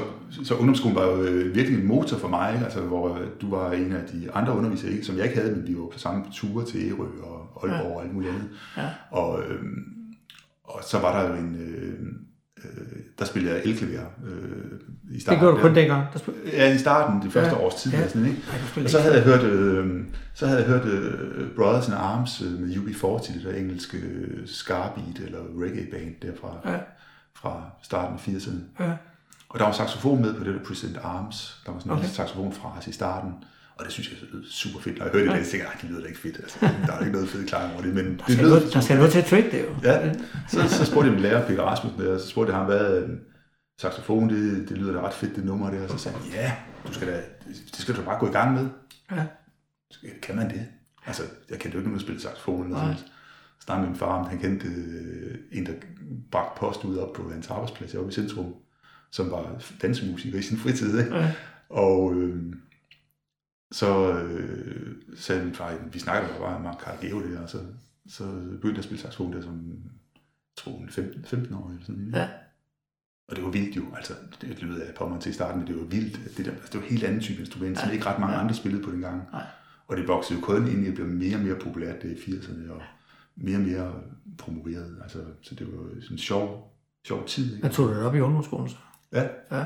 så 0.44 0.54
ungdomsskolen 0.54 0.96
var 0.96 1.04
jo 1.06 1.22
øh, 1.22 1.54
virkelig 1.54 1.78
en 1.80 1.86
motor 1.86 2.16
for 2.18 2.28
mig? 2.28 2.60
Altså, 2.64 2.80
hvor 2.80 3.14
øh, 3.18 3.26
du 3.40 3.50
var 3.50 3.72
en 3.72 3.92
af 3.92 4.02
de 4.12 4.32
andre 4.32 4.56
undervisere, 4.56 5.02
som 5.04 5.16
jeg 5.16 5.24
ikke 5.24 5.40
havde, 5.40 5.56
men 5.56 5.66
vi 5.68 5.74
var 5.76 5.86
på 5.92 5.98
samme 5.98 6.24
ture 6.34 6.66
til 6.66 6.80
Ærø 6.88 7.06
og 7.22 7.62
Aalborg 7.62 7.88
ja. 7.90 7.94
og 7.96 8.02
alt 8.04 8.14
muligt 8.14 8.32
andet. 8.32 8.48
Ja. 8.76 8.88
Og, 9.10 9.40
øh, 9.42 9.62
og 10.64 10.80
så 10.84 10.98
var 10.98 11.22
der 11.22 11.28
jo 11.28 11.34
en... 11.34 11.56
Øh, 11.60 11.92
øh, 12.64 12.98
der 13.18 13.24
spillede 13.24 13.54
jeg 13.54 13.62
elklaver 13.64 14.06
øh, 14.26 14.32
i 15.10 15.14
Det 15.14 15.22
starten. 15.22 15.40
gjorde 15.40 15.56
du 15.56 15.62
kun 15.62 15.74
dengang. 15.74 16.06
Der 16.12 16.18
spil... 16.18 16.34
Ja, 16.52 16.74
i 16.74 16.78
starten, 16.78 17.22
det 17.22 17.32
første 17.32 17.50
Ja. 17.56 17.64
års 17.64 17.74
tid. 17.74 17.92
Ja. 17.92 18.08
Sådan, 18.08 18.26
ikke? 18.26 18.40
Ej, 18.76 18.82
Og 18.84 18.90
så 18.90 18.98
havde 19.00 19.14
jeg 19.14 19.22
hørt, 19.24 19.42
øh, 19.44 20.04
så 20.34 20.46
havde 20.46 20.60
jeg 20.60 20.68
hørt 20.68 20.84
øh, 20.86 21.48
Brothers 21.56 21.88
in 21.88 21.94
Arms 21.94 22.42
øh, 22.42 22.60
med 22.60 22.74
UB40, 22.76 23.32
det 23.34 23.42
der 23.44 23.54
engelske 23.54 23.96
øh, 23.98 24.46
scarbeat 24.46 25.18
eller 25.24 25.38
reggae 25.62 25.86
band 25.90 26.14
derfra 26.22 26.70
Ja. 26.72 26.78
Fra 27.36 27.70
starten 27.82 28.14
af 28.16 28.20
80'erne. 28.38 28.84
Ja. 28.84 28.92
Og 29.48 29.58
der 29.58 29.64
var 29.64 29.72
saxofon 29.72 30.22
med 30.22 30.34
på 30.34 30.44
det 30.44 30.54
der 30.54 30.64
Present 30.64 30.96
Arms. 31.02 31.62
Der 31.66 31.72
var 31.72 31.78
sådan 31.78 31.92
Okay. 31.92 32.04
en 32.04 32.10
saxofon 32.10 32.52
fra 32.52 32.78
os 32.78 32.86
i 32.86 32.92
starten. 32.92 33.32
Og 33.76 33.84
det 33.84 33.92
synes 33.92 34.10
jeg 34.10 34.18
lød 34.32 34.44
super 34.50 34.80
fedt. 34.80 34.98
Når 34.98 35.04
jeg 35.04 35.12
hørte 35.12 35.24
det, 35.26 35.30
Ja. 35.32 35.36
jeg 35.38 35.46
tænkte 35.46 35.68
jeg, 35.68 35.76
det 35.82 35.90
lyder 35.90 36.00
da 36.00 36.06
ikke 36.06 36.20
fedt. 36.20 36.36
Altså, 36.36 36.58
der 36.86 36.92
er 36.92 37.00
ikke 37.00 37.12
noget 37.12 37.28
fedt 37.28 37.48
klar 37.48 37.72
over 37.72 37.82
det, 37.82 37.94
men 37.94 38.04
Der 38.06 38.12
det 38.24 38.34
skal, 38.34 38.36
lød 38.44 38.50
noget, 38.50 38.72
der 38.74 38.80
skal 38.80 38.96
noget 38.96 39.12
til 39.12 39.18
at 39.18 39.24
trick 39.24 39.52
det 39.52 39.62
jo. 39.64 39.74
Ja, 39.82 40.12
så, 40.48 40.68
så 40.68 40.84
spurgte 40.84 41.06
jeg 41.06 41.12
min 41.12 41.22
lærer, 41.22 41.46
Peter 41.46 41.62
Rasmussen, 41.62 42.00
der, 42.02 42.18
så 42.18 42.28
spurgte 42.28 42.50
jeg 42.52 42.58
ham, 42.58 42.66
hvad 42.66 42.96
øh, 43.02 43.08
saxofon, 43.80 44.28
det, 44.30 44.68
det 44.68 44.78
lyder 44.78 44.92
da 44.92 45.06
ret 45.06 45.14
fedt, 45.14 45.36
det 45.36 45.44
nummer 45.44 45.70
der. 45.70 45.82
Og 45.82 45.90
så 45.90 45.98
sagde 45.98 46.18
han, 46.18 46.26
ja, 46.32 46.52
du 46.88 46.94
skal 46.94 47.08
da, 47.08 47.20
det 47.46 47.76
skal 47.76 47.96
du 47.96 48.02
bare 48.02 48.18
gå 48.18 48.28
i 48.28 48.32
gang 48.32 48.54
med. 48.54 48.68
Ja. 49.10 49.24
Så, 49.90 49.98
"Ja, 50.02 50.08
Kan 50.22 50.36
man 50.36 50.50
det? 50.50 50.66
Altså, 51.06 51.22
jeg 51.50 51.58
kendte 51.58 51.74
jo 51.74 51.78
ikke 51.78 51.88
nogen, 51.90 51.98
der 51.98 52.02
spillede 52.04 52.22
saxofon 52.22 52.64
eller 52.66 52.78
sådan 52.78 52.96
snakkede 53.64 53.82
med 53.82 53.88
min 53.90 53.98
far 53.98 54.18
om, 54.18 54.26
han 54.26 54.38
kendte 54.38 54.66
øh, 54.68 55.38
en, 55.52 55.66
der 55.66 55.72
bragte 56.30 56.60
post 56.60 56.84
ud 56.84 56.96
op 56.96 57.12
på 57.12 57.30
hans 57.30 57.50
arbejdsplads 57.50 57.94
oppe 57.94 58.10
i 58.10 58.14
centrum, 58.14 58.54
som 59.10 59.30
var 59.30 59.62
dansemusiker 59.82 60.38
i 60.38 60.42
sin 60.42 60.56
fritid. 60.56 60.98
Ikke? 60.98 61.16
Ja. 61.16 61.32
Og 61.68 62.14
øh, 62.14 62.54
så 63.72 64.18
øh, 64.18 64.94
sagde 65.16 65.44
min 65.44 65.54
far, 65.54 65.74
vi 65.92 65.98
snakker 65.98 66.28
jo 66.34 66.40
bare 66.40 66.56
om 66.56 66.78
Carl 66.80 66.96
Geo 67.00 67.20
der, 67.32 67.40
og 67.40 67.48
så, 67.48 67.58
så 68.08 68.24
begyndte 68.24 68.68
jeg 68.68 68.78
at 68.78 68.84
spille 68.84 69.00
saxofon 69.02 69.32
der 69.32 69.42
som, 69.42 69.54
jeg 69.82 69.90
tror, 70.56 70.82
15, 70.88 71.24
15 71.24 71.54
år 71.54 71.68
eller 71.70 71.82
sådan 71.84 72.00
noget. 72.00 72.12
Ja. 72.22 72.28
Og 73.28 73.36
det 73.36 73.44
var 73.44 73.50
vildt 73.50 73.76
jo, 73.76 73.82
altså, 73.96 74.12
det 74.40 74.62
lyder 74.62 74.84
jeg 74.84 74.94
på 74.94 75.08
mig 75.08 75.20
til 75.20 75.30
i 75.30 75.32
starten, 75.32 75.58
men 75.60 75.68
det 75.68 75.76
var 75.76 75.84
vildt. 75.84 76.36
Det, 76.36 76.46
der, 76.46 76.52
altså, 76.52 76.68
det 76.72 76.74
var 76.80 76.82
en 76.86 76.90
helt 76.90 77.04
anden 77.04 77.20
type 77.20 77.40
instrument, 77.40 77.78
som 77.78 77.88
Ja. 77.88 77.94
ikke 77.94 78.06
ret 78.06 78.18
mange 78.20 78.34
Ja. 78.34 78.40
andre 78.42 78.54
spillede 78.54 78.82
på 78.82 78.90
den 78.90 79.00
gang. 79.00 79.22
Nej. 79.32 79.44
Og 79.86 79.96
det 79.96 80.08
voksede 80.08 80.38
jo 80.40 80.44
kun 80.44 80.68
ind 80.68 80.84
i 80.84 80.88
at 80.88 80.94
blive 80.94 81.06
mere 81.08 81.36
og 81.36 81.42
mere 81.42 81.58
populært 81.58 82.02
det 82.02 82.10
i 82.10 82.30
80'erne, 82.30 82.70
og 82.72 82.82
mere 83.36 83.56
og 83.56 83.62
mere 83.62 83.92
promoveret. 84.38 84.96
Altså, 85.02 85.18
så 85.42 85.54
det 85.54 85.66
var 85.66 85.88
sådan 86.00 86.14
en 86.14 86.18
sjov, 86.18 86.74
sjov 87.06 87.26
tid. 87.26 87.54
Ikke? 87.54 87.66
Jeg 87.66 87.74
tog 87.74 87.88
det 87.88 88.02
op 88.02 88.14
i 88.14 88.20
ungdomsskolen 88.20 88.68
så. 88.68 88.76
Ja, 89.12 89.28
Ja. 89.52 89.64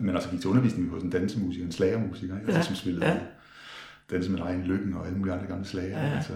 men 0.00 0.14
altså 0.14 0.30
gik 0.30 0.40
til 0.40 0.50
undervisning 0.50 0.90
hos 0.90 1.02
en 1.02 1.10
dansemusiker, 1.10 1.66
en 1.66 1.72
slagermusiker, 1.72 2.34
ikke? 2.34 2.46
Altså, 2.46 2.58
Ja, 2.58 2.62
som 2.62 2.76
spillede 2.76 3.06
ja. 3.06 3.18
Danse 4.10 4.30
med 4.30 4.38
i 4.38 4.62
Lykken 4.62 4.94
og 4.94 5.06
alle 5.06 5.18
mulige 5.18 5.34
andre 5.34 5.46
gamle 5.46 5.64
slager. 5.64 6.00
Ja. 6.00 6.16
Altså, 6.16 6.32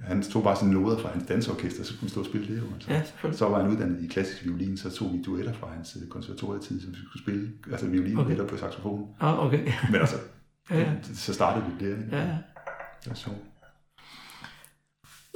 han 0.00 0.22
tog 0.22 0.42
bare 0.42 0.56
sine 0.56 0.72
noder 0.72 0.98
fra 0.98 1.08
hans 1.08 1.26
dansorkester, 1.26 1.84
så 1.84 1.92
kunne 1.98 2.02
vi 2.06 2.10
stå 2.10 2.20
og 2.20 2.26
spille 2.26 2.54
det. 2.54 2.58
Jo, 2.62 2.64
altså. 2.74 2.90
Ja. 3.24 3.32
Så 3.32 3.48
var 3.48 3.62
han 3.62 3.70
uddannet 3.70 4.02
i 4.02 4.06
klassisk 4.06 4.44
violin, 4.44 4.76
så 4.76 4.90
tog 4.90 5.12
vi 5.12 5.22
duetter 5.22 5.52
fra 5.52 5.68
hans 5.74 5.96
øh, 6.02 6.08
konservatorietid, 6.08 6.80
som 6.80 6.90
vi 6.92 6.96
skulle 7.08 7.22
spille, 7.22 7.52
altså 7.70 7.86
violin 7.86 8.18
Okay. 8.18 8.34
okay. 8.38 8.46
på 8.48 8.56
saxofon. 8.56 9.08
Ah, 9.20 9.46
okay. 9.46 9.66
Men 9.90 10.00
altså, 10.00 10.16
Ja, 10.70 10.78
ja. 10.78 10.92
så 11.14 11.34
startede 11.34 11.64
vi 11.78 11.84
der. 11.86 11.96
ikke? 11.96 12.08
Ja, 12.16 12.18
ja. 12.22 12.36
Det 13.00 13.08
var 13.08 13.14
sjovt. 13.14 13.36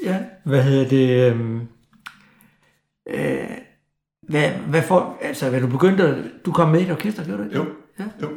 Ja, 0.03 0.19
hvad 0.45 0.63
hedder 0.63 0.89
det? 0.89 1.31
øhm, 1.33 1.61
Øh, 3.09 3.51
hvad, 4.29 4.51
hvad 4.51 4.83
for, 4.83 5.19
altså, 5.23 5.51
hvad 5.51 5.61
du 5.61 5.67
begyndte, 5.67 6.31
du 6.47 6.53
kom 6.53 6.69
med 6.69 6.81
i 6.81 6.85
et 6.85 6.91
orkester, 6.91 7.25
gjorde 7.25 7.39
du 7.39 7.45
ikke? 7.45 7.57
Jo. 7.57 7.67
Ja. 7.99 8.05
Jo. 8.23 8.29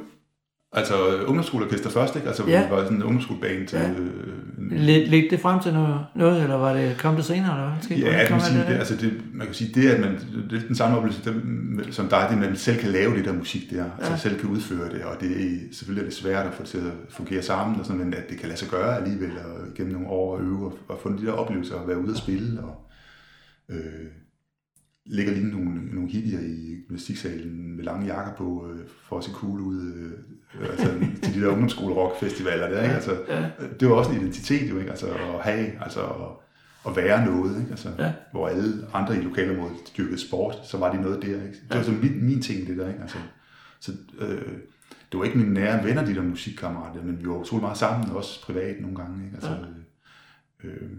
Altså 0.75 1.15
øh, 1.17 1.29
ungdomsskoleorkester 1.29 1.89
først, 1.89 2.15
ikke? 2.15 2.27
Altså, 2.27 2.43
Ja. 2.47 2.69
var 2.69 2.83
sådan 2.83 2.97
en 2.97 3.03
ungdomsskoleband. 3.03 3.73
Ja. 3.73 3.81
Ja. 3.81 3.89
Øh, 3.91 4.71
Led, 4.71 5.07
ledte 5.07 5.29
det 5.29 5.39
frem 5.39 5.59
til 5.59 5.73
noget, 5.73 5.99
noget, 6.15 6.43
eller 6.43 6.55
var 6.55 6.73
det, 6.73 6.95
kom 6.99 7.15
det 7.15 7.25
senere, 7.25 7.51
eller 7.57 7.75
hvad? 7.87 7.97
Ja, 7.97 8.27
kom 8.29 8.39
kan 8.39 8.47
sige, 8.47 8.59
det, 8.59 8.67
der? 8.67 8.77
altså 8.77 8.95
det, 8.95 9.13
man 9.33 9.47
kan 9.47 9.53
sige, 9.55 9.81
det 9.81 9.89
at 9.89 9.99
man, 10.01 10.19
det 10.49 10.63
er 10.63 10.67
den 10.67 10.75
samme 10.75 10.97
oplevelse 10.97 11.31
dem, 11.33 11.79
som 11.91 12.07
dig, 12.07 12.27
det 12.29 12.35
at 12.35 12.41
man 12.49 12.55
selv 12.57 12.79
kan 12.79 12.89
lave 12.89 13.15
det 13.15 13.25
der 13.25 13.33
musik 13.33 13.69
der, 13.71 13.85
altså 13.97 14.11
Ja. 14.11 14.17
selv 14.17 14.39
kan 14.39 14.49
udføre 14.49 14.89
det, 14.89 15.03
og 15.03 15.15
det 15.21 15.31
er 15.31 15.57
selvfølgelig 15.71 16.01
er 16.01 16.05
det 16.09 16.17
svært 16.17 16.45
at 16.47 16.53
få 16.53 16.61
det 16.61 16.69
til 16.69 16.77
at 16.77 16.93
fungere 17.09 17.41
sammen, 17.41 17.79
og 17.79 17.85
sådan, 17.85 18.01
men 18.03 18.13
at 18.13 18.29
det 18.29 18.37
kan 18.37 18.47
lade 18.49 18.59
sig 18.59 18.69
gøre 18.69 18.97
alligevel, 18.97 19.31
og 19.31 19.73
gennem 19.75 19.93
nogle 19.93 20.07
år 20.07 20.37
at 20.37 20.43
øve, 20.43 20.65
og, 20.65 20.77
og 20.89 20.99
få 21.03 21.09
de 21.17 21.25
der 21.25 21.31
oplevelser, 21.31 21.75
og 21.75 21.87
være 21.87 21.99
ude 21.99 22.11
og 22.11 22.17
spille, 22.17 22.59
og 22.63 22.75
øh, 23.69 24.07
ligger 25.05 25.33
lige 25.33 25.47
nogle, 25.49 25.81
nogle 25.95 26.09
hippier 26.09 26.39
i 26.39 26.75
gymnastiksalen 26.87 27.75
med 27.75 27.83
lange 27.83 28.05
jakker 28.15 28.33
på, 28.37 28.67
øh, 28.73 28.79
for 29.09 29.17
at 29.17 29.23
se 29.23 29.31
cool 29.31 29.59
ud, 29.61 29.81
øh, 29.95 30.11
altså 30.61 30.89
til 31.23 31.33
de 31.35 31.41
der 31.41 31.47
ungdomsskole-rockfestivaler 31.51 32.67
der, 32.69 32.83
ikke? 32.83 32.95
Altså, 32.95 33.17
Ja. 33.27 33.45
det 33.79 33.89
var 33.89 33.95
også 33.95 34.11
en 34.11 34.17
identitet 34.21 34.69
jo, 34.69 34.77
ikke? 34.77 34.89
Altså 34.89 35.07
at 35.07 35.41
have, 35.43 35.71
altså 35.83 36.01
at, 36.87 36.95
være 36.95 37.25
noget, 37.25 37.59
ikke? 37.59 37.71
Altså, 37.71 37.89
Ja. 37.99 38.11
hvor 38.31 38.47
alle 38.47 38.73
andre 38.93 39.17
i 39.17 39.21
lokalområdet 39.21 39.77
dyrkede 39.97 40.19
sport, 40.27 40.55
så 40.63 40.77
var 40.77 40.91
de 40.95 41.01
noget 41.01 41.21
der, 41.21 41.27
ikke? 41.27 41.57
Det 41.69 41.77
var 41.77 41.83
så 41.83 41.91
min, 41.91 42.25
min 42.25 42.41
ting, 42.41 42.67
det 42.67 42.77
der, 42.77 42.87
ikke? 42.87 43.01
Altså, 43.01 43.17
så 43.79 43.91
øh, 44.19 44.41
det 45.11 45.19
var 45.19 45.23
ikke 45.25 45.37
mine 45.37 45.53
nære 45.53 45.83
venner, 45.83 46.05
de 46.05 46.15
der 46.15 46.21
musikkammerater, 46.21 47.03
men 47.03 47.19
vi 47.21 47.27
var 47.29 47.35
utrolig 47.35 47.61
meget 47.61 47.77
sammen, 47.77 48.11
også 48.11 48.41
privat 48.45 48.75
nogle 48.81 48.95
gange, 48.97 49.25
ikke? 49.25 49.35
Altså, 49.35 49.57
øh, 50.63 50.71
øh, 50.71 50.89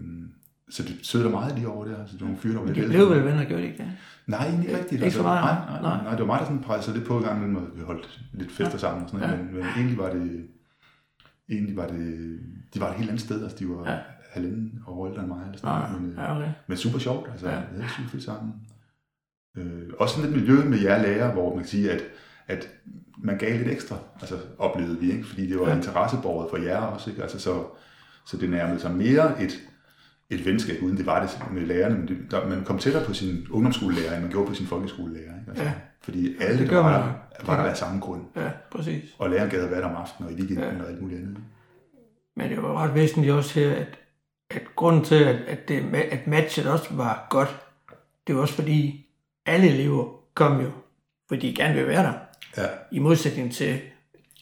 så 0.69 1.17
det 1.17 1.25
der 1.25 1.31
meget 1.31 1.55
lige 1.55 1.67
over 1.67 1.85
der, 1.85 1.97
altså, 1.99 2.13
det 2.13 2.21
var 2.21 2.27
nogle 2.27 2.41
fyre, 2.41 2.53
der 2.53 2.59
var 2.59 2.67
lidt 2.67 2.77
De 2.77 2.87
blev 2.89 3.09
vel 3.09 3.25
venner, 3.25 3.43
gjorde 3.45 3.63
de 3.63 3.67
ikke 3.67 3.77
det? 3.83 3.91
Nej, 4.27 4.45
egentlig 4.47 4.69
ikke 4.69 4.79
rigtigt. 4.79 5.03
Ikke 5.03 5.15
så 5.15 5.21
meget, 5.23 5.43
nej, 5.43 5.81
nej. 5.81 5.81
nej, 5.81 6.03
nej, 6.03 6.11
det 6.11 6.19
var 6.19 6.25
mig, 6.25 6.39
der 6.39 6.45
sådan 6.45 6.61
pressede 6.61 6.97
lidt 6.97 7.07
på 7.07 7.19
i 7.19 7.23
gang, 7.23 7.41
men 7.51 7.67
vi 7.75 7.81
holdt 7.81 8.21
lidt 8.33 8.51
fester 8.51 8.77
sammen 8.77 9.03
og 9.03 9.09
sådan 9.09 9.27
noget, 9.27 9.37
Ja. 9.39 9.43
men, 9.43 9.53
men 9.55 9.63
egentlig 9.75 9.97
var 9.97 10.09
det, 10.09 10.47
egentlig 11.49 11.75
var 11.77 11.87
det, 11.87 12.39
de 12.73 12.79
var 12.81 12.89
et 12.89 12.95
helt 12.95 13.09
andet 13.09 13.21
sted, 13.23 13.43
altså 13.43 13.57
de 13.59 13.69
var 13.69 13.83
Ja. 13.85 13.91
ja. 13.91 13.99
halvanden 14.31 14.79
år 14.87 15.07
ældre 15.07 15.19
end 15.21 15.27
mig, 15.27 15.41
eller 15.45 15.57
sådan 15.57 15.69
Nej, 15.79 15.87
noget, 15.89 16.01
men, 16.01 16.11
øh, 16.11 16.17
ja, 16.17 16.35
okay. 16.37 16.49
men 16.67 16.77
super 16.77 16.99
sjovt, 16.99 17.29
altså, 17.31 17.47
Ja. 17.49 17.53
ja. 17.55 17.59
vi 17.71 17.81
havde 17.81 17.89
super 17.97 18.09
fedt 18.09 18.23
sammen. 18.23 18.53
Øh, 19.57 19.83
også 19.99 20.15
sådan 20.15 20.31
lidt 20.31 20.41
miljø 20.41 20.63
med 20.69 20.79
jer 20.79 21.01
lærer, 21.01 21.33
hvor 21.33 21.49
man 21.49 21.57
kan 21.63 21.67
sige, 21.67 21.91
at, 21.91 22.01
at 22.47 22.69
man 23.17 23.37
gav 23.37 23.57
lidt 23.57 23.67
ekstra, 23.69 23.95
altså 24.21 24.35
oplevede 24.57 24.99
vi, 24.99 25.11
ikke? 25.11 25.23
fordi 25.27 25.47
det 25.49 25.59
var 25.59 25.63
Ja. 25.65 25.69
ja. 25.71 25.75
interessebordet 25.77 26.49
for 26.49 26.57
jer 26.57 26.77
også, 26.77 27.09
ikke? 27.09 27.21
Altså, 27.21 27.39
så, 27.39 27.63
så 28.25 28.37
det 28.37 28.49
nærmede 28.49 28.79
sig 28.79 28.91
mere 28.95 29.43
et, 29.43 29.59
et 30.29 30.45
venskab, 30.45 30.81
uden 30.83 30.97
det 30.97 31.05
var 31.05 31.21
det 31.21 31.39
med 31.53 31.61
lærerne, 31.61 31.95
men 31.97 32.07
det, 32.07 32.17
der, 32.31 32.47
man 32.47 32.63
kom 32.63 32.79
tættere 32.79 33.05
på 33.05 33.13
sin 33.13 33.47
ungdomsskolelærer, 33.51 34.13
end 34.13 34.21
man 34.21 34.31
gjorde 34.31 34.47
på 34.47 34.53
sin 34.53 34.67
folkeskolelærer. 34.67 35.23
Ikke? 35.39 35.45
Altså, 35.49 35.63
Ja. 35.63 35.71
Fordi 36.01 36.35
alle 36.41 36.59
Det 36.61 36.69
gør 36.69 36.79
var, 36.81 36.91
der, 37.39 37.45
var 37.45 37.63
der 37.63 37.69
af 37.69 37.77
samme 37.77 37.99
grund. 37.99 38.21
Ja, 38.35 38.49
præcis. 38.71 39.03
Og 39.19 39.29
læreren 39.29 39.49
gad 39.49 39.63
at 39.63 39.71
være 39.71 39.81
der 39.81 39.87
om 39.87 39.95
aftenen 39.95 40.27
og 40.31 40.39
i 40.39 40.41
weekenden 40.41 40.77
Ja. 40.77 40.83
og 40.83 40.89
alt 40.89 41.01
muligt 41.01 41.19
andet. 41.19 41.37
Men 42.35 42.49
det 42.49 42.63
var 42.63 42.83
ret 42.83 42.93
væsentligt 42.95 43.33
også 43.33 43.59
her, 43.59 43.71
at, 43.71 43.87
at 44.49 44.61
grunden 44.75 45.03
til, 45.03 45.15
at, 45.23 45.35
at, 45.35 45.67
det, 45.67 45.83
at 46.11 46.27
matchet 46.27 46.67
også 46.67 46.87
var 46.93 47.27
godt, 47.29 47.55
det 48.27 48.35
var 48.35 48.41
også 48.41 48.53
fordi, 48.53 49.05
alle 49.45 49.67
elever 49.69 50.09
kom 50.33 50.61
jo, 50.61 50.71
fordi 51.27 51.49
de 51.49 51.55
gerne 51.55 51.73
vil 51.75 51.87
være 51.87 52.03
der. 52.03 52.13
Ja, 52.57 52.67
I 52.91 52.99
modsætning 52.99 53.53
til 53.53 53.79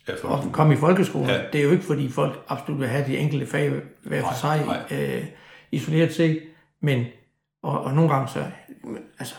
ja 0.07 0.13
at 0.13 0.51
komme 0.51 0.73
i 0.73 0.77
folkeskolen. 0.77 1.29
Ja. 1.29 1.41
Det 1.53 1.59
er 1.59 1.63
jo 1.63 1.71
ikke, 1.71 1.83
fordi 1.83 2.09
folk 2.09 2.39
absolut 2.47 2.79
vil 2.79 2.87
have 2.89 3.05
de 3.07 3.17
enkelte 3.17 3.45
fag 3.45 3.81
hver 4.03 4.21
for 4.21 4.33
sig, 4.41 4.65
nej. 4.65 4.99
øh, 4.99 5.25
isoleret 5.73 6.13
set. 6.13 6.41
Men, 6.81 7.05
og, 7.63 7.81
og 7.83 7.93
nogle 7.93 8.13
gange 8.13 8.27
så, 8.27 8.45
altså, 9.19 9.35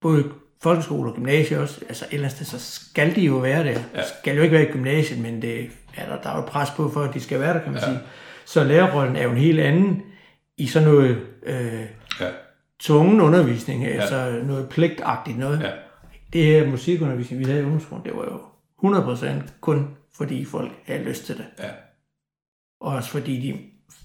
både 0.00 0.32
folkeskole 0.62 1.10
og 1.10 1.16
gymnasie 1.16 1.58
også, 1.60 1.80
altså 1.88 2.04
et 2.04 2.14
eller 2.14 2.28
andet 2.28 2.46
sted, 2.46 2.58
så 2.58 2.80
skal 2.80 3.14
de 3.16 3.20
jo 3.20 3.36
være 3.36 3.64
der. 3.64 3.70
Ja. 3.94 4.02
Skal 4.20 4.36
jo 4.36 4.42
ikke 4.42 4.54
være 4.56 4.68
i 4.68 4.72
gymnasiet, 4.72 5.20
men 5.20 5.42
det, 5.42 5.70
er 5.96 6.06
der, 6.08 6.22
der 6.22 6.30
er 6.30 6.36
jo 6.36 6.42
pres 6.42 6.70
på 6.70 6.88
for, 6.90 7.00
at 7.02 7.14
de 7.14 7.20
skal 7.20 7.40
være 7.40 7.54
der, 7.54 7.62
kan 7.62 7.72
man 7.72 7.80
Ja. 7.80 7.86
sige. 7.86 7.98
Så 8.44 8.64
lærerrollen 8.64 9.16
er 9.16 9.22
jo 9.22 9.30
en 9.30 9.36
helt 9.36 9.60
anden 9.60 10.02
i 10.56 10.66
sådan 10.66 10.88
noget 10.88 11.26
øh, 11.42 11.80
Ja, 12.20 12.30
tvungen 12.80 13.20
undervisning, 13.20 13.82
ja. 13.84 13.88
altså 13.88 14.40
noget 14.44 14.68
pligtagtigt 14.68 15.38
noget. 15.38 15.60
ja, 15.60 15.70
Det 16.32 16.44
her 16.44 16.66
musikundervisning, 16.70 17.40
vi 17.40 17.44
havde 17.44 17.60
i 17.60 17.62
ungdomsskolen, 17.64 18.04
det 18.04 18.12
var 18.16 18.24
jo 18.24 18.40
100% 19.46 19.50
kun 19.60 19.88
fordi 20.16 20.44
folk 20.44 20.72
havde 20.86 21.04
lyst 21.04 21.24
til 21.26 21.36
det. 21.36 21.44
ja, 21.58 21.68
Og 22.80 22.92
også 22.94 23.10
fordi 23.10 23.40
de, 23.40 23.60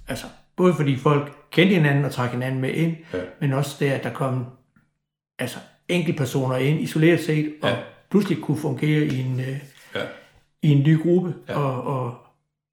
altså 0.07 0.25
både 0.59 0.73
fordi 0.73 0.97
folk 0.97 1.31
kendte 1.51 1.75
hinanden 1.75 2.05
og 2.05 2.11
trak 2.11 2.31
hinanden 2.31 2.61
med 2.61 2.69
ind, 2.73 2.95
ja, 3.13 3.19
men 3.41 3.53
også 3.53 3.75
det, 3.79 3.85
at 3.85 4.03
der 4.03 4.13
kom 4.13 4.45
altså 5.39 5.57
enkeltpersoner 5.87 6.55
ind 6.55 6.81
isoleret 6.81 7.19
set, 7.19 7.53
og 7.61 7.69
Ja. 7.69 7.75
pludselig 8.11 8.37
kunne 8.41 8.57
fungere 8.57 9.05
i 9.05 9.19
en, 9.19 9.39
øh, 9.39 9.57
ja, 9.95 10.01
i 10.61 10.67
en 10.69 10.83
ny 10.83 11.01
gruppe, 11.01 11.33
Ja. 11.49 11.59
og, 11.59 11.83
og, 11.83 12.17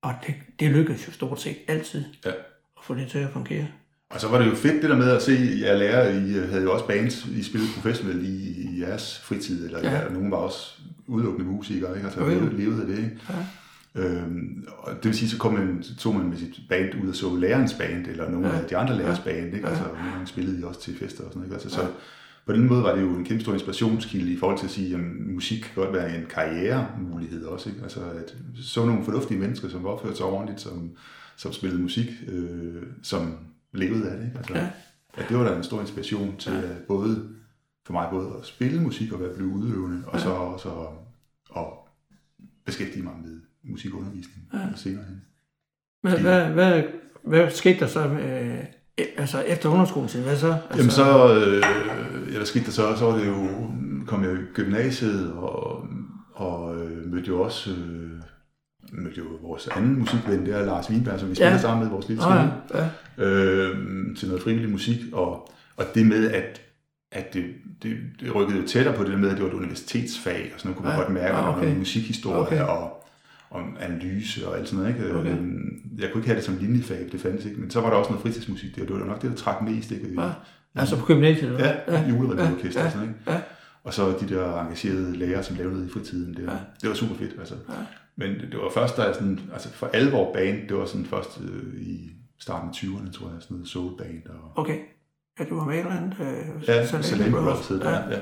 og 0.03 0.13
det, 0.27 0.35
det 0.61 0.71
lykkedes 0.71 1.07
jo 1.09 1.13
stort 1.13 1.41
set 1.41 1.57
altid 1.69 2.05
ja. 2.25 2.31
at 2.31 2.83
få 2.83 2.95
det 2.95 3.09
til 3.09 3.19
at 3.19 3.31
fungere. 3.33 3.67
Og 4.11 4.21
så 4.21 4.29
var 4.29 4.39
det 4.39 4.47
jo 4.47 4.55
fedt 4.55 4.83
det 4.83 4.91
der 4.91 4.97
med 4.97 5.11
at 5.11 5.23
se, 5.23 5.33
jer 5.61 5.77
lærer, 5.77 6.09
I 6.11 6.35
øh, 6.35 6.49
havde 6.51 6.63
jo 6.63 6.73
også 6.73 6.87
bands, 6.87 7.27
I 7.27 7.43
spillede 7.43 7.71
professionelt 7.75 8.23
i, 8.23 8.61
i 8.61 8.81
jeres 8.81 9.21
fritid, 9.25 9.67
eller 9.67 9.79
Ja. 9.91 9.99
ja. 10.03 10.09
nogen 10.09 10.31
var 10.31 10.37
også 10.37 10.81
udelukkende 11.07 11.47
musikere, 11.51 11.95
ikke? 11.97 12.07
Altså 12.07 12.21
Jo, 12.21 12.27
jo. 12.31 12.35
levede, 12.41 12.57
levede 12.57 12.81
af 12.81 12.87
det, 12.87 12.97
ikke? 12.99 13.11
Ja. 13.29 13.35
Øhm, 13.97 14.65
og 14.79 14.95
det 14.95 15.05
vil 15.05 15.15
sige, 15.15 15.29
så, 15.29 15.39
kom 15.39 15.55
man, 15.55 15.83
tog 15.99 16.15
man 16.15 16.29
med 16.29 16.37
sit 16.37 16.61
band 16.69 17.03
ud 17.05 17.09
og 17.09 17.15
så 17.15 17.37
lærerens 17.37 17.75
band, 17.75 18.07
eller 18.07 18.31
nogle 18.31 18.49
Ja. 18.49 18.55
ja. 18.55 18.61
af 18.63 18.69
de 18.69 18.77
andre 18.77 18.97
lærers 18.97 19.19
band, 19.21 19.55
ikke? 19.55 19.69
Altså, 19.69 19.85
nogle 19.85 20.11
gange 20.11 20.27
spillede 20.27 20.61
de 20.61 20.67
også 20.67 20.81
til 20.81 20.97
fester 20.99 21.25
og 21.25 21.31
sådan 21.33 21.41
noget, 21.41 21.47
ikke? 21.47 21.55
Altså, 21.55 21.71
så 21.81 21.91
på 22.47 22.53
den 22.53 22.69
måde 22.69 22.83
var 22.83 22.95
det 22.95 23.03
jo 23.03 23.17
en 23.17 23.25
kæmpe 23.25 23.43
stor 23.43 23.53
inspirationskilde 23.53 24.33
i 24.33 24.37
forhold 24.37 24.59
til 24.59 24.67
at 24.67 24.71
sige, 24.71 24.95
at 24.95 25.01
musik 25.27 25.59
kan 25.61 25.71
godt 25.75 25.93
være 25.93 26.19
en 26.19 26.25
karrieremulighed 26.31 27.45
også, 27.45 27.69
ikke? 27.69 27.83
Altså, 27.83 28.01
at 28.01 28.37
så 28.55 28.87
nogle 28.87 29.05
fornuftige 29.05 29.41
mennesker, 29.41 29.69
som 29.69 29.87
opførte 29.87 30.17
sig 30.17 30.27
ordentligt, 30.27 30.61
som, 30.61 30.91
som 31.37 31.53
spillede 31.53 31.83
musik, 31.83 32.07
øh, 32.29 32.83
som 33.03 33.35
levede 33.73 34.11
af 34.11 34.17
det, 34.19 34.25
ikke? 34.27 34.39
Altså, 34.39 34.55
Ja. 34.55 34.61
ja. 34.61 34.69
ja. 35.19 35.23
det 35.29 35.39
var 35.39 35.45
da 35.49 35.57
en 35.57 35.65
stor 35.65 35.81
inspiration 35.81 36.37
til 36.39 36.53
ja. 36.53 36.59
at 36.59 36.77
både, 36.89 37.29
for 37.87 37.93
mig 37.93 38.09
både 38.11 38.29
at 38.41 38.47
spille 38.47 38.83
musik 38.83 39.13
og 39.13 39.21
være 39.21 39.35
blive 39.35 39.49
udøvende, 39.49 40.03
og 40.07 40.21
så 40.21 40.29
også 40.31 40.69
at, 40.71 40.89
at 41.57 41.67
beskæftige 42.65 43.03
mig 43.03 43.13
med 43.25 43.41
musikundervisning 43.69 44.49
ja. 44.53 44.59
senere 44.77 45.05
hen. 45.09 45.23
Hvad, 46.03 46.19
hvad, 46.19 46.51
hvad, 46.51 46.83
hvad 47.25 47.51
skete 47.51 47.81
der 47.81 47.87
så 47.87 48.05
øh, 48.09 48.59
altså 49.17 49.41
efter 49.41 49.69
ungdomsskolen? 49.69 50.09
Hvad 50.09 50.37
så? 50.37 50.53
Altså, 50.71 50.77
Jamen 50.77 50.91
så, 50.91 51.35
øh, 51.35 51.63
ja, 52.33 52.37
hvad 52.37 52.47
skete 52.47 52.65
der 52.65 52.71
så? 52.71 52.97
Så 52.97 53.05
var 53.05 53.19
det 53.19 53.27
jo, 53.27 53.49
kom 54.07 54.25
jeg 54.25 54.33
i 54.33 54.37
gymnasiet 54.55 55.33
og, 55.33 55.87
og 56.35 56.77
øh, 56.85 57.07
mødte 57.13 57.29
jo 57.29 57.41
også 57.43 57.71
øh, 57.71 58.11
mødte 58.93 59.19
jo 59.19 59.25
vores 59.43 59.69
anden 59.69 59.99
musikven, 59.99 60.47
det 60.47 60.55
er 60.55 60.65
Lars 60.65 60.91
Wienberg, 60.91 61.21
som 61.21 61.31
vi 61.31 61.35
spiller 61.35 61.53
Ja. 61.53 61.59
sammen 61.59 61.85
med 61.85 61.93
vores 61.93 62.09
lille 62.09 62.23
trio, 62.23 62.35
ja, 62.75 62.89
ja. 63.19 63.25
øh, 63.25 64.17
til 64.17 64.29
noget 64.29 64.43
frivillig 64.43 64.71
musik, 64.71 64.99
og, 65.13 65.51
og 65.77 65.85
det 65.95 66.07
med, 66.07 66.31
at, 66.31 66.61
at 67.13 67.35
det, 67.35 67.45
det, 67.83 67.97
det 68.21 68.35
rykkede 68.35 68.67
tættere 68.67 68.97
på 68.97 69.03
det 69.03 69.11
der 69.13 69.19
med, 69.19 69.29
at 69.29 69.35
det 69.37 69.43
var 69.43 69.49
et 69.51 69.55
universitetsfag, 69.55 70.51
og 70.55 70.61
sådan 70.61 70.69
noget 70.69 70.77
kunne 70.77 70.89
man 70.89 70.97
Ja. 70.99 71.03
godt 71.03 71.13
mærke, 71.15 71.35
Ah, 71.37 71.45
der 71.45 71.49
okay. 71.53 71.63
noget 71.63 71.79
musikhistorie 71.79 72.39
Okay. 72.39 72.61
og, 72.61 73.06
og 73.51 73.61
analyse 73.81 74.49
og 74.49 74.59
alt 74.59 74.69
sådan 74.69 74.85
noget. 74.85 74.97
Ikke? 74.99 75.15
Okay. 75.19 75.31
Øhm, 75.31 75.83
Jeg 75.99 76.11
kunne 76.13 76.21
ikke 76.21 76.29
have 76.29 76.37
det 76.37 76.45
som 76.45 76.57
linjefag, 76.61 77.09
det 77.13 77.21
fandtes 77.21 77.45
ikke, 77.47 77.61
men 77.61 77.71
så 77.71 77.81
var 77.81 77.91
der 77.91 77.97
også 77.97 78.11
noget 78.11 78.23
fritidsmusik 78.23 78.77
der, 78.77 78.85
det 78.87 78.93
var 78.95 79.05
nok 79.05 79.23
det, 79.23 79.31
der 79.31 79.37
trak 79.37 79.63
mest. 79.63 79.91
Ikke? 79.91 80.21
Ja. 80.21 80.31
Altså 80.75 80.99
på 80.99 81.07
gymnasiet? 81.07 81.49
eller 81.49 81.67
Ja, 81.67 81.93
ja 81.95 82.09
julerevyorkester 82.09 82.81
ja, 82.81 82.87
og 82.87 82.93
sådan, 82.93 83.09
ikke? 83.09 83.21
Ja. 83.31 83.41
Og 83.85 83.95
så 83.95 84.15
de 84.21 84.29
der 84.35 84.61
engagerede 84.61 85.17
lærere, 85.17 85.43
som 85.43 85.57
lavede 85.57 85.75
noget 85.75 85.89
i 85.89 85.93
fritiden. 85.93 86.35
Det 86.35 86.43
Ja. 86.43 86.51
det 86.83 86.89
var 86.89 86.95
super 86.95 87.15
fedt, 87.15 87.35
altså. 87.39 87.55
Ja. 87.69 87.75
Men 88.17 88.31
det, 88.31 88.59
var 88.59 88.71
først, 88.75 88.97
da 88.97 89.03
jeg 89.03 89.15
sådan, 89.15 89.41
altså 89.53 89.69
for 89.73 89.87
alvor 89.93 90.33
band, 90.33 90.69
det 90.69 90.77
var 90.77 90.87
sådan 90.87 91.07
først 91.07 91.41
øh, 91.45 91.81
i 91.81 92.11
starten 92.39 92.69
af 92.69 92.73
20'erne, 92.73 93.13
tror 93.13 93.27
jeg, 93.27 93.37
sådan 93.41 93.55
noget 93.55 93.69
soul 93.69 93.99
band. 93.99 94.23
Og, 94.29 94.53
Okay. 94.63 94.79
Ja, 95.39 95.45
du 95.45 95.55
var 95.57 95.65
med 95.65 95.75
i 95.75 95.79
et 95.79 95.85
eller 95.87 95.97
andet? 95.97 96.15
Øh, 96.21 96.69
ja, 96.69 96.87
Salami 96.87 97.31
Brothers. 97.31 97.71
Ja. 97.85 97.91
ja. 98.11 98.19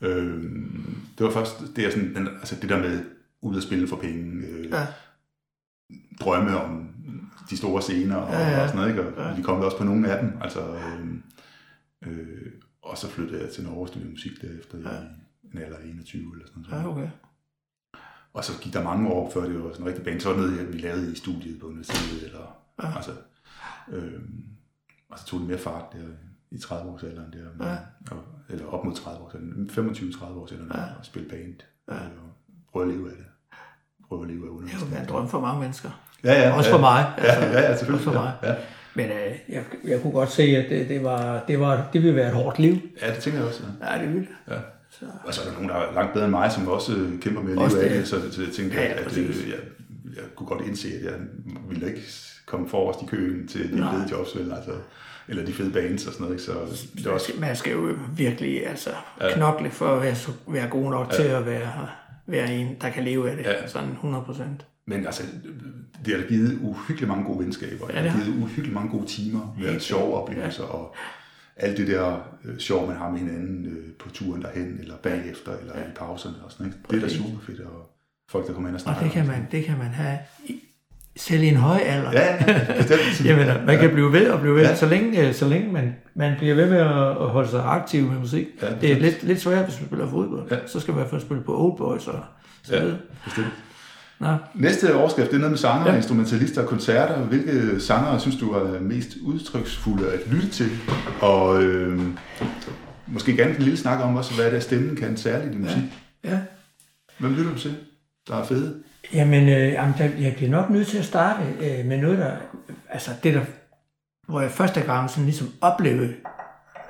Øhm, 0.00 0.96
det 1.18 1.26
var 1.26 1.32
først, 1.32 1.62
det 1.76 1.86
er 1.86 1.90
sådan, 1.90 2.28
altså 2.40 2.56
det 2.62 2.68
der 2.68 2.78
med 2.78 3.00
ud 3.44 3.56
at 3.56 3.62
spille 3.62 3.88
for 3.88 3.96
penge, 3.96 4.46
øh, 4.46 4.70
Ja. 4.70 4.86
drømme 6.20 6.60
om 6.60 6.88
de 7.50 7.56
store 7.56 7.82
scener 7.82 8.16
og, 8.16 8.32
Ja, 8.32 8.48
ja. 8.50 8.62
og 8.62 8.68
sådan 8.68 8.80
noget, 8.80 8.90
ikke? 8.90 9.16
Og 9.16 9.28
Ja. 9.30 9.36
vi 9.36 9.42
kom 9.42 9.60
også 9.60 9.78
på 9.78 9.84
nogle 9.84 10.08
af 10.12 10.22
dem, 10.22 10.32
altså, 10.40 10.60
øh, 10.74 11.14
øh, 12.06 12.52
og 12.82 12.98
så 12.98 13.08
flyttede 13.10 13.42
jeg 13.42 13.50
til 13.50 13.64
Norge 13.64 13.80
og 13.80 13.88
studerede 13.88 14.10
musik 14.10 14.32
derefter 14.42 14.78
Ja. 14.78 15.00
i 15.42 15.46
en 15.52 15.58
alder 15.58 15.76
af 15.76 15.84
21 15.84 16.32
eller 16.34 16.46
sådan 16.46 16.62
noget. 16.70 16.82
Ja, 16.84 16.88
okay. 16.90 17.08
Og 18.32 18.44
så 18.44 18.52
gik 18.60 18.72
der 18.72 18.82
mange 18.82 19.08
år, 19.10 19.30
før 19.30 19.44
det 19.44 19.64
var 19.64 19.70
sådan 19.70 19.82
en 19.82 19.88
rigtig 19.88 20.04
band. 20.04 20.20
Så 20.20 20.28
var 20.32 20.40
det 20.40 20.50
noget, 20.52 20.72
vi 20.72 20.78
lavede 20.78 21.12
i 21.12 21.14
studiet 21.14 21.60
på 21.60 21.66
universitetet. 21.66 22.22
Eller, 22.26 22.56
ja. 22.82 22.96
altså, 22.96 23.12
øh, 23.88 24.20
og 25.08 25.18
så 25.18 25.26
tog 25.26 25.40
det 25.40 25.48
mere 25.48 25.58
fart 25.58 25.92
der 25.92 25.98
i 26.50 26.56
30-årsalderen 26.56 27.32
der. 27.32 27.66
Ja. 27.70 27.76
Og, 28.10 28.24
eller 28.48 28.66
op 28.66 28.84
mod 28.84 28.94
30 28.94 29.20
år, 29.24 29.30
25-30 29.30 30.24
år 30.24 30.46
siden, 30.46 30.70
ja. 30.74 30.82
og 30.98 31.04
spille 31.04 31.28
band. 31.28 31.54
Ja. 31.88 31.94
Og 31.94 32.32
prøve 32.72 32.88
at 32.88 32.94
leve 32.94 33.10
af 33.10 33.16
det. 33.16 33.26
Prøve 34.14 34.26
at 34.26 34.34
leve 34.34 34.46
af 34.46 34.50
undervisning. 34.50 34.90
Det 34.90 34.96
er 34.96 35.00
jo 35.00 35.02
en 35.02 35.08
drøm 35.08 35.28
for 35.28 35.40
mange 35.40 35.60
mennesker. 35.60 35.90
Ja, 36.24 36.42
ja. 36.42 36.56
Også 36.56 36.70
ja, 36.70 36.76
for 36.76 36.80
mig. 36.80 37.12
Altså, 37.18 37.40
ja, 37.40 37.52
ja, 37.52 37.60
ja, 37.60 37.76
selvfølgelig. 37.76 38.06
Også 38.06 38.18
for 38.18 38.22
mig. 38.22 38.32
Ja. 38.42 38.54
Men 38.94 39.06
øh, 39.06 39.32
jeg, 39.48 39.62
jeg 39.84 40.02
kunne 40.02 40.12
godt 40.12 40.32
se, 40.32 40.42
at 40.42 40.70
det, 40.70 40.88
det, 40.88 41.04
var, 41.04 41.44
det, 41.48 41.60
var, 41.60 41.88
det 41.92 42.02
ville 42.02 42.16
være 42.16 42.28
et 42.28 42.34
hårdt 42.34 42.58
liv. 42.58 42.76
Ja, 43.02 43.10
det 43.14 43.16
tænker 43.16 43.38
jeg 43.38 43.48
også. 43.48 43.62
Ja, 43.80 43.94
ja 43.94 44.02
det 44.02 44.14
ville 44.14 44.28
ja. 44.50 44.54
Så. 44.90 45.04
Og 45.24 45.34
så 45.34 45.40
er 45.40 45.44
der 45.44 45.52
nogen, 45.52 45.68
der 45.68 45.74
er 45.74 45.94
langt 45.94 46.12
bedre 46.12 46.24
end 46.24 46.30
mig, 46.30 46.52
som 46.52 46.68
også 46.68 46.92
øh, 46.92 47.20
kæmper 47.20 47.42
med 47.42 47.50
at 47.50 47.72
leve 47.72 47.84
af 47.84 47.90
det, 47.90 48.08
så, 48.08 48.32
så 48.32 48.42
jeg 48.42 48.52
tænkte, 48.52 48.76
ja, 48.76 48.84
ja, 48.84 48.92
at, 48.92 48.98
at 48.98 49.16
øh, 49.16 49.26
jeg, 49.26 49.58
jeg 50.16 50.24
kunne 50.36 50.46
godt 50.46 50.66
indse, 50.66 50.88
at 50.88 51.04
jeg 51.04 51.12
ville 51.68 51.88
ikke 51.88 52.02
komme 52.46 52.68
forrest 52.68 53.02
i 53.02 53.06
køen 53.06 53.48
til 53.48 53.72
de 53.72 53.76
fede 53.76 54.06
jobs, 54.10 54.36
vel, 54.36 54.52
altså, 54.52 54.70
eller 55.28 55.44
de 55.44 55.52
fede 55.52 55.72
bands 55.72 56.06
og 56.06 56.12
sådan 56.12 56.24
noget. 56.24 56.34
Ikke? 56.34 56.44
Så 56.44 56.86
det 56.96 57.06
er 57.06 57.10
også... 57.10 57.32
Man 57.38 57.56
skal 57.56 57.72
jo 57.72 57.96
virkelig 58.16 58.66
altså, 58.66 58.90
ja. 59.20 59.34
knokle 59.34 59.70
for 59.70 59.96
at 59.96 60.02
være, 60.02 60.16
være 60.46 60.68
god 60.68 60.90
nok 60.90 61.12
ja. 61.12 61.16
til 61.16 61.28
at 61.28 61.46
være, 61.46 61.88
være 62.26 62.54
en, 62.54 62.76
der 62.80 62.90
kan 62.90 63.04
leve 63.04 63.30
af 63.30 63.36
det, 63.36 63.44
ja. 63.44 63.66
sådan 63.66 63.90
100 63.90 64.24
procent. 64.24 64.66
Men 64.86 65.06
altså, 65.06 65.22
det 66.04 66.16
har 66.16 66.28
givet 66.28 66.58
uhyggeligt 66.62 67.08
mange 67.08 67.24
gode 67.24 67.44
venskaber. 67.44 67.86
Ja, 67.92 68.02
det 68.02 68.10
har 68.10 68.24
givet 68.24 68.42
uhyggeligt 68.42 68.74
mange 68.74 68.90
gode 68.90 69.06
timer 69.06 69.56
med 69.58 69.80
sjove 69.80 70.14
oplevelser, 70.14 70.62
ja. 70.62 70.68
og 70.68 70.96
alt 71.56 71.76
det 71.76 71.86
der 71.86 72.36
øh, 72.44 72.58
sjov, 72.58 72.86
man 72.86 72.96
har 72.96 73.10
med 73.10 73.18
hinanden 73.18 73.66
øh, 73.66 73.92
på 73.98 74.10
turen 74.10 74.42
derhen, 74.42 74.78
eller 74.80 74.96
bagefter, 74.96 75.58
eller 75.58 75.78
ja. 75.78 75.84
i 75.84 75.92
pauserne 75.96 76.36
og 76.44 76.52
sådan, 76.52 76.66
ikke? 76.66 76.78
Det 76.90 76.96
er 76.96 77.00
da 77.00 77.08
super 77.08 77.40
fedt, 77.46 77.60
og 77.60 77.90
folk, 78.28 78.46
der 78.46 78.52
kommer 78.52 78.68
ind 78.68 78.74
og 78.74 78.80
snakker. 78.80 79.00
Og 79.00 79.04
det 79.04 79.12
kan 79.12 79.26
man, 79.26 79.46
det 79.50 79.64
kan 79.64 79.78
man 79.78 79.86
have 79.86 80.18
i, 80.44 80.63
selv 81.16 81.42
i 81.42 81.48
en 81.48 81.56
høj 81.56 81.80
alder. 81.86 82.12
Ja, 82.12 82.36
bestemt. 82.78 83.24
Jamen, 83.28 83.66
man 83.66 83.78
kan 83.78 83.90
blive 83.90 84.12
ved 84.12 84.30
og 84.30 84.40
blive 84.40 84.54
ved, 84.54 84.62
ja. 84.62 84.74
så 84.74 84.86
længe, 84.86 85.32
så 85.32 85.48
længe 85.48 85.72
man, 85.72 85.94
man 86.16 86.34
bliver 86.38 86.54
ved 86.54 86.70
med 86.70 86.78
at 86.78 87.28
holde 87.28 87.48
sig 87.48 87.62
aktiv 87.64 88.06
med 88.10 88.18
musik. 88.18 88.46
Ja, 88.62 88.66
det 88.80 88.92
er 88.92 89.00
lidt, 89.00 89.22
lidt 89.22 89.40
svært, 89.40 89.64
hvis 89.64 89.80
man 89.80 89.86
spiller 89.86 90.10
fodbold. 90.10 90.50
Ja. 90.50 90.56
Så 90.66 90.80
skal 90.80 90.92
man 90.92 90.98
i 90.98 91.02
hvert 91.02 91.10
fald 91.10 91.20
spille 91.20 91.42
på 91.42 91.64
Old 91.64 91.78
Boys 91.78 92.06
og 92.06 92.20
så 92.62 92.72
videre. 92.72 92.86
Ja, 92.86 92.94
bestemt. 93.24 93.46
Nå. 94.20 94.36
Næste 94.54 94.94
overskrift, 94.94 95.30
det 95.30 95.36
er 95.36 95.40
noget 95.40 95.52
med 95.52 95.58
sanger, 95.58 95.90
ja. 95.90 95.96
instrumentalister 95.96 96.62
og 96.62 96.68
koncerter. 96.68 97.18
Hvilke 97.18 97.80
sanger 97.80 98.18
synes 98.18 98.36
du 98.36 98.52
er 98.52 98.80
mest 98.80 99.16
udtryksfulde 99.22 100.12
at 100.12 100.20
lytte 100.30 100.48
til? 100.48 100.70
Og 101.20 101.62
øh, 101.62 102.00
måske 103.06 103.36
gerne 103.36 103.50
en 103.56 103.62
lille 103.62 103.76
snak 103.76 104.00
om 104.00 104.16
også, 104.16 104.34
hvad 104.34 104.44
det 104.44 104.54
er, 104.54 104.60
stemmen 104.60 104.96
kan 104.96 105.16
særligt 105.16 105.54
i 105.54 105.58
musik. 105.58 105.82
Ja. 106.24 106.30
ja. 106.30 106.38
Hvem 107.18 107.34
lytter 107.34 107.52
du 107.52 107.58
til, 107.58 107.74
der 108.28 108.36
er 108.36 108.44
fede? 108.44 108.74
Jamen, 109.12 109.48
øh, 109.48 109.72
jamen 109.72 109.94
der, 109.98 110.04
jeg 110.04 110.34
bliver 110.36 110.50
nok 110.50 110.70
nødt 110.70 110.88
til 110.88 110.98
at 110.98 111.04
starte 111.04 111.42
øh, 111.60 111.86
med 111.86 111.98
noget, 111.98 112.18
der... 112.18 112.36
Altså, 112.88 113.10
det 113.22 113.34
der... 113.34 113.44
Hvor 114.26 114.40
jeg 114.40 114.50
første 114.50 114.80
gang 114.80 115.10
sådan 115.10 115.24
ligesom 115.24 115.54
oplevede 115.60 116.14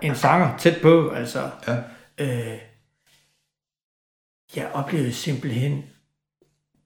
en 0.03 0.15
sanger 0.15 0.57
tæt 0.57 0.79
på, 0.83 1.11
altså... 1.11 1.51
Ja. 1.69 1.77
Øh, 2.19 2.59
jeg 4.57 4.71
oplevede 4.73 5.13
simpelthen 5.13 5.85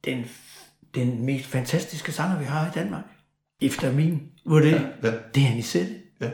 den, 0.04 0.24
den 0.94 1.24
mest 1.24 1.46
fantastiske 1.46 2.12
sanger, 2.12 2.38
vi 2.38 2.44
har 2.44 2.66
i 2.66 2.70
Danmark. 2.74 3.04
Efter 3.62 3.92
min 3.92 4.32
vurdering. 4.44 4.86
Ja, 5.02 5.08
ja. 5.08 5.14
Det 5.34 5.42
er 5.42 5.50
Anisette. 5.50 5.94
Ja. 6.20 6.30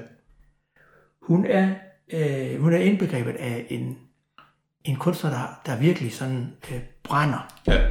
Hun 1.23 1.47
er, 1.47 1.75
øh, 2.13 2.61
hun 2.61 2.73
er 2.73 2.79
indbegrebet 2.79 3.37
af 3.37 3.67
en, 3.69 3.99
en 4.85 4.97
kunstner, 4.97 5.31
der, 5.31 5.61
der 5.67 5.81
virkelig 5.81 6.13
sådan 6.13 6.53
øh, 6.73 6.81
brænder. 7.03 7.61
Ja. 7.67 7.91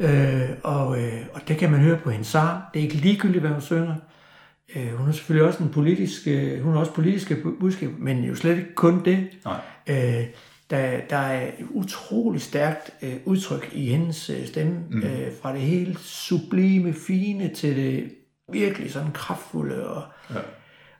Øh, 0.00 0.50
og, 0.62 1.02
øh, 1.02 1.22
og 1.34 1.40
det 1.48 1.56
kan 1.56 1.70
man 1.70 1.80
høre 1.80 1.98
på 1.98 2.10
hendes 2.10 2.26
sang. 2.26 2.62
Det 2.74 2.80
er 2.80 2.84
ikke 2.84 2.94
ligegyldigt, 2.94 3.40
hvad 3.40 3.50
hun 3.50 3.60
synger. 3.60 3.94
Øh, 4.76 4.94
hun 4.94 5.08
er 5.08 5.12
selvfølgelig 5.12 5.48
også 5.48 5.62
en 5.62 5.68
politisk, 5.68 6.26
øh, 6.26 6.62
hun 6.62 6.74
er 6.74 6.78
også 6.78 6.92
politiske 6.92 7.36
budskab, 7.60 7.90
men 7.98 8.24
jo 8.24 8.34
slet 8.34 8.56
ikke 8.56 8.74
kun 8.74 9.04
det. 9.04 9.28
Nej. 9.44 9.60
Øh, 9.86 10.24
der, 10.70 11.00
der 11.10 11.16
er 11.16 11.50
utrolig 11.70 12.40
stærkt 12.40 12.90
øh, 13.02 13.16
udtryk 13.24 13.70
i 13.72 13.86
hendes 13.86 14.30
øh, 14.30 14.46
stemme, 14.46 14.80
mm. 14.90 15.02
øh, 15.02 15.32
fra 15.42 15.52
det 15.52 15.60
helt 15.60 16.00
sublime, 16.00 16.92
fine 16.92 17.54
til 17.54 17.76
det 17.76 18.12
virkelig 18.52 18.92
sådan 18.92 19.12
kraftfulde 19.12 19.88
og, 19.88 20.02
ja. 20.30 20.40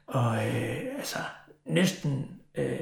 og 0.07 0.37
øh, 0.37 0.77
altså 0.99 1.19
næsten 1.67 2.27
øh, 2.59 2.81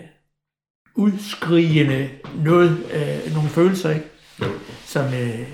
udskrigende 0.95 2.11
noget, 2.45 2.71
øh, 2.71 3.35
nogle 3.35 3.49
følelser, 3.49 3.91
ikke? 3.91 4.07
Jo. 4.41 4.47
Som 4.85 5.05
øh, 5.05 5.49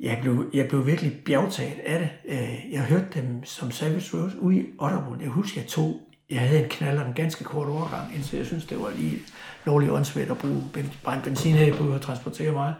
jeg 0.00 0.18
blev, 0.22 0.50
jeg 0.54 0.68
blev 0.68 0.86
virkelig 0.86 1.22
bjergtaget 1.24 1.78
af 1.86 1.98
det. 1.98 2.10
Øh, 2.24 2.72
jeg 2.72 2.82
hørte 2.84 3.06
dem 3.14 3.44
som 3.44 3.70
Savage 3.70 4.16
Rose 4.16 4.38
ude 4.38 4.56
i 4.56 4.66
Otterwood. 4.78 5.18
Jeg 5.20 5.28
husker, 5.28 5.60
jeg 5.60 5.68
tog 5.68 6.00
jeg 6.30 6.40
havde 6.40 6.62
en 6.62 6.68
knaller 6.68 7.04
en 7.04 7.12
ganske 7.12 7.44
kort 7.44 7.68
overgang, 7.68 8.14
indtil 8.14 8.36
jeg 8.36 8.46
synes, 8.46 8.66
det 8.66 8.80
var 8.80 8.90
lige 8.90 9.18
lovligt 9.64 9.92
åndssvagt 9.92 10.30
at 10.30 10.38
bruge 10.38 10.62
brændt 11.04 11.24
benzin 11.24 11.56
af 11.56 11.74
på 11.74 11.94
at 11.94 12.00
transportere 12.00 12.52
mig. 12.52 12.74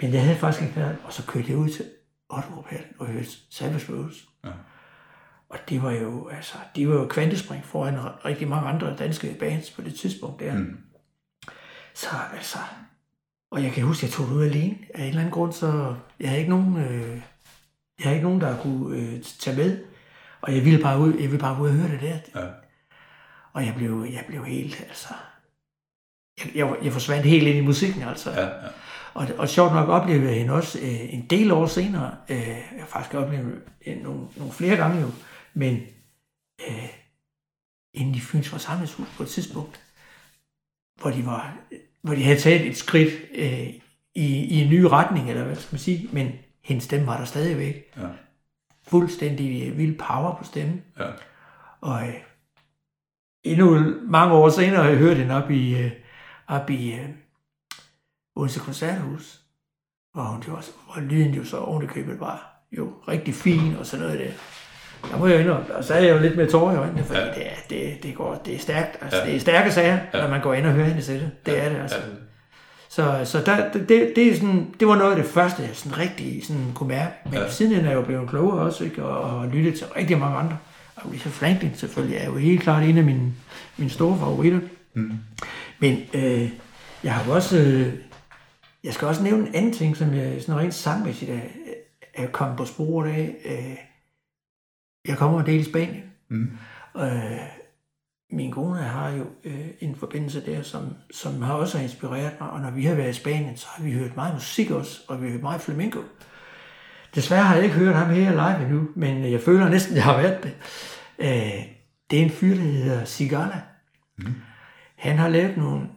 Men 0.00 0.12
jeg 0.12 0.22
havde 0.22 0.36
faktisk 0.36 0.62
en 0.62 0.72
knaller, 0.72 0.96
og 1.04 1.12
så 1.12 1.26
kørte 1.26 1.46
jeg 1.48 1.56
ud 1.56 1.68
til 1.68 1.84
Otterup 2.28 2.64
og 2.98 3.06
hørte 3.06 3.28
Savage 3.50 3.92
Rose. 3.92 4.24
Ja. 4.44 4.50
Og 5.48 5.58
det 5.68 5.82
var 5.82 5.92
jo, 5.92 6.28
altså, 6.28 6.54
de 6.76 6.88
var 6.88 6.94
jo 6.94 7.06
kvantespring 7.06 7.64
foran 7.64 7.98
rigtig 8.24 8.48
mange 8.48 8.68
andre 8.68 8.96
danske 8.96 9.36
bands 9.38 9.70
på 9.70 9.82
det 9.82 9.94
tidspunkt 9.94 10.40
der. 10.40 10.58
Mm. 10.58 10.76
Så 11.94 12.08
altså, 12.36 12.58
og 13.50 13.62
jeg 13.62 13.72
kan 13.72 13.84
huske, 13.84 14.06
at 14.06 14.10
jeg 14.10 14.16
tog 14.16 14.26
det 14.26 14.34
ud 14.34 14.44
alene 14.44 14.78
af 14.94 15.02
en 15.02 15.08
eller 15.08 15.20
anden 15.20 15.32
grund, 15.32 15.52
så 15.52 15.94
jeg 16.20 16.28
havde 16.28 16.40
ikke 16.40 16.50
nogen, 16.50 16.76
øh, 16.76 17.10
jeg 17.98 18.04
havde 18.04 18.16
ikke 18.16 18.28
nogen, 18.28 18.40
der 18.40 18.62
kunne 18.62 18.96
øh, 18.96 19.22
tage 19.22 19.56
med. 19.56 19.84
Og 20.40 20.54
jeg 20.54 20.64
ville 20.64 20.82
bare 20.82 21.00
ud, 21.00 21.14
jeg 21.14 21.30
ville 21.30 21.38
bare 21.38 21.62
ud 21.62 21.68
og 21.68 21.74
høre 21.74 21.90
det 21.90 22.00
der. 22.00 22.40
Ja. 22.40 22.48
Og 23.52 23.66
jeg 23.66 23.74
blev, 23.74 24.06
jeg 24.10 24.24
blev 24.28 24.44
helt, 24.44 24.80
altså... 24.80 25.14
Jeg, 26.38 26.56
jeg, 26.56 26.76
jeg 26.82 26.92
forsvandt 26.92 27.26
helt 27.26 27.46
ind 27.46 27.58
i 27.58 27.66
musikken, 27.66 28.02
altså. 28.02 28.30
Ja, 28.30 28.46
ja. 28.46 28.68
Og, 29.14 29.28
og 29.38 29.48
sjovt 29.48 29.72
nok 29.72 29.88
oplevede 29.88 30.28
jeg 30.28 30.38
hende 30.38 30.52
også 30.52 30.78
øh, 30.78 31.14
en 31.14 31.26
del 31.26 31.52
år 31.52 31.66
senere. 31.66 32.16
Øh, 32.28 32.48
jeg 32.48 32.78
har 32.78 32.86
faktisk 32.86 33.14
oplevet 33.14 33.62
øh, 33.86 34.02
nogle, 34.02 34.28
nogle 34.36 34.52
flere 34.52 34.76
gange 34.76 35.00
jo. 35.00 35.10
Men 35.54 35.86
øh, 36.68 36.88
inde 37.94 38.16
i 38.16 38.20
Fyns 38.20 38.48
Forsamlingshus 38.48 39.08
på 39.16 39.22
et 39.22 39.28
tidspunkt, 39.28 39.80
hvor 41.00 41.10
de, 41.10 41.26
var, 41.26 41.56
hvor 42.06 42.14
de 42.14 42.22
havde 42.22 42.38
taget 42.40 42.66
et 42.66 42.76
skridt 42.76 43.14
øh, 43.34 43.68
i, 44.14 44.44
i 44.44 44.60
en 44.60 44.70
ny 44.70 44.80
retning, 44.80 45.30
eller 45.30 45.44
hvad 45.44 45.56
skal 45.56 45.74
man 45.74 45.80
sige, 45.80 46.08
men 46.12 46.32
hendes 46.62 46.84
stemme 46.84 47.06
var 47.06 47.16
der 47.16 47.24
stadigvæk. 47.24 47.92
Ja. 47.96 48.06
Fuldstændig 48.88 49.78
vild 49.78 49.98
power 49.98 50.36
på 50.38 50.44
stemmen. 50.44 50.82
Ja. 50.98 51.10
Og 51.80 52.08
øh, 52.08 52.14
endnu 53.44 53.94
mange 54.02 54.34
år 54.34 54.48
senere 54.48 54.82
har 54.82 54.88
jeg 54.88 54.98
hørt 54.98 55.16
den 55.16 55.30
op 55.30 55.50
i, 55.50 55.76
øh, 55.76 55.90
op 56.46 56.70
i 56.70 56.92
uh, 56.92 57.08
Odense 58.36 58.60
Koncerthus, 58.60 59.40
hvor, 60.12 60.22
hun 60.22 60.42
jo 60.48 60.56
også, 60.56 60.70
hvor 60.84 61.02
lyden 61.02 61.34
jo 61.34 61.44
så 61.44 61.58
ovenikøbet 61.58 62.20
var 62.20 62.62
jo 62.72 62.92
rigtig 63.08 63.34
fin 63.34 63.76
og 63.76 63.86
sådan 63.86 64.06
noget 64.06 64.20
der. 64.20 64.32
Der 65.10 65.18
må 65.18 65.26
jeg 65.26 65.40
indrømme, 65.40 65.74
og 65.74 65.84
så 65.84 65.94
er 65.94 65.98
jeg 65.98 66.14
jo 66.16 66.20
lidt 66.20 66.36
med 66.36 66.50
tårer 66.50 66.74
i 66.74 66.76
øjnene, 66.76 67.04
fordi 67.04 67.20
ja. 67.20 67.26
det, 67.26 67.46
er, 67.46 67.54
det, 67.70 68.02
det, 68.02 68.14
går, 68.14 68.42
det 68.46 68.54
er 68.54 68.58
stærkt. 68.58 68.98
Altså, 69.02 69.18
ja. 69.18 69.26
Det 69.26 69.36
er 69.36 69.40
stærke 69.40 69.72
sager, 69.72 69.98
ja. 70.14 70.20
når 70.20 70.28
man 70.28 70.40
går 70.40 70.54
ind 70.54 70.66
og 70.66 70.72
hører 70.72 70.86
hende 70.86 71.02
sætte. 71.02 71.30
Det 71.46 71.52
ja. 71.52 71.58
er 71.58 71.68
det 71.68 71.76
altså. 71.76 71.96
Ja. 71.96 72.02
Så, 72.88 73.20
så 73.24 73.42
der, 73.46 73.72
det, 73.72 73.88
det, 74.16 74.28
er 74.28 74.34
sådan, 74.34 74.74
det 74.80 74.88
var 74.88 74.96
noget 74.96 75.10
af 75.10 75.16
det 75.16 75.26
første, 75.26 75.62
jeg 75.62 75.70
sådan 75.72 75.98
rigtig 75.98 76.46
sådan 76.46 76.72
kunne 76.74 76.88
mærke. 76.88 77.12
Men 77.24 77.34
ja. 77.34 77.50
siden 77.50 77.84
er 77.84 77.88
jeg 77.88 77.94
jo 77.94 78.02
blevet 78.02 78.28
klogere 78.28 78.60
også, 78.60 78.84
ikke? 78.84 79.04
Og, 79.04 79.38
og 79.38 79.48
lyttet 79.48 79.74
til 79.74 79.86
rigtig 79.96 80.18
mange 80.18 80.38
andre. 80.38 80.58
Og 80.96 81.10
Lisa 81.12 81.28
Franklin 81.28 81.74
selvfølgelig 81.74 82.16
er 82.16 82.26
jo 82.26 82.36
helt 82.36 82.62
klart 82.62 82.82
en 82.82 82.98
af 82.98 83.04
mine, 83.04 83.32
mine 83.76 83.90
store 83.90 84.18
favoritter. 84.18 84.60
Mm. 84.94 85.12
Men 85.78 85.98
øh, 86.14 86.48
jeg 87.04 87.12
har 87.12 87.32
også... 87.32 87.58
Øh, 87.58 87.92
jeg 88.84 88.94
skal 88.94 89.08
også 89.08 89.22
nævne 89.22 89.48
en 89.48 89.54
anden 89.54 89.72
ting, 89.72 89.96
som 89.96 90.14
jeg 90.14 90.32
sådan 90.40 90.60
rent 90.60 90.74
sangmæssigt 90.74 91.30
er, 91.30 91.40
er 92.14 92.26
kommet 92.26 92.56
på 92.56 92.64
sporet 92.64 93.10
af. 93.10 93.34
Øh, 93.44 93.76
jeg 95.08 95.18
kommer 95.18 95.40
en 95.40 95.46
del 95.46 95.60
i 95.60 95.64
Spanien. 95.64 96.02
Mm. 96.28 96.50
Øh, 96.96 97.38
min 98.30 98.52
kone 98.52 98.78
har 98.78 99.10
jo 99.10 99.24
øh, 99.44 99.68
en 99.80 99.96
forbindelse 99.96 100.46
der, 100.46 100.62
som, 100.62 100.94
som 101.10 101.42
har 101.42 101.54
også 101.54 101.78
inspireret 101.78 102.32
mig, 102.40 102.50
og 102.50 102.60
når 102.60 102.70
vi 102.70 102.84
har 102.84 102.94
været 102.94 103.10
i 103.10 103.20
Spanien, 103.20 103.56
så 103.56 103.66
har 103.68 103.84
vi 103.84 103.92
hørt 103.92 104.16
meget 104.16 104.34
musik 104.34 104.70
også, 104.70 105.00
og 105.08 105.20
vi 105.20 105.26
har 105.26 105.32
hørt 105.32 105.42
meget 105.42 105.60
flamenco. 105.60 106.00
Desværre 107.14 107.42
har 107.42 107.54
jeg 107.54 107.64
ikke 107.64 107.76
hørt 107.76 107.94
ham 107.94 108.10
her 108.10 108.30
live 108.30 108.66
endnu, 108.66 108.88
men 108.94 109.32
jeg 109.32 109.40
føler 109.40 109.68
næsten, 109.68 109.92
at 109.92 109.96
jeg 109.96 110.04
har 110.04 110.22
været 110.22 110.42
det. 110.42 110.54
Øh, 111.18 111.64
det 112.10 112.18
er 112.18 112.24
en 112.24 112.30
fyr, 112.30 112.54
der 112.54 112.62
hedder 112.62 113.04
Sigala. 113.04 113.60
Mm. 114.18 114.34
Han 114.96 115.18
har 115.18 115.28
lavet 115.28 115.56
nogle 115.56 115.88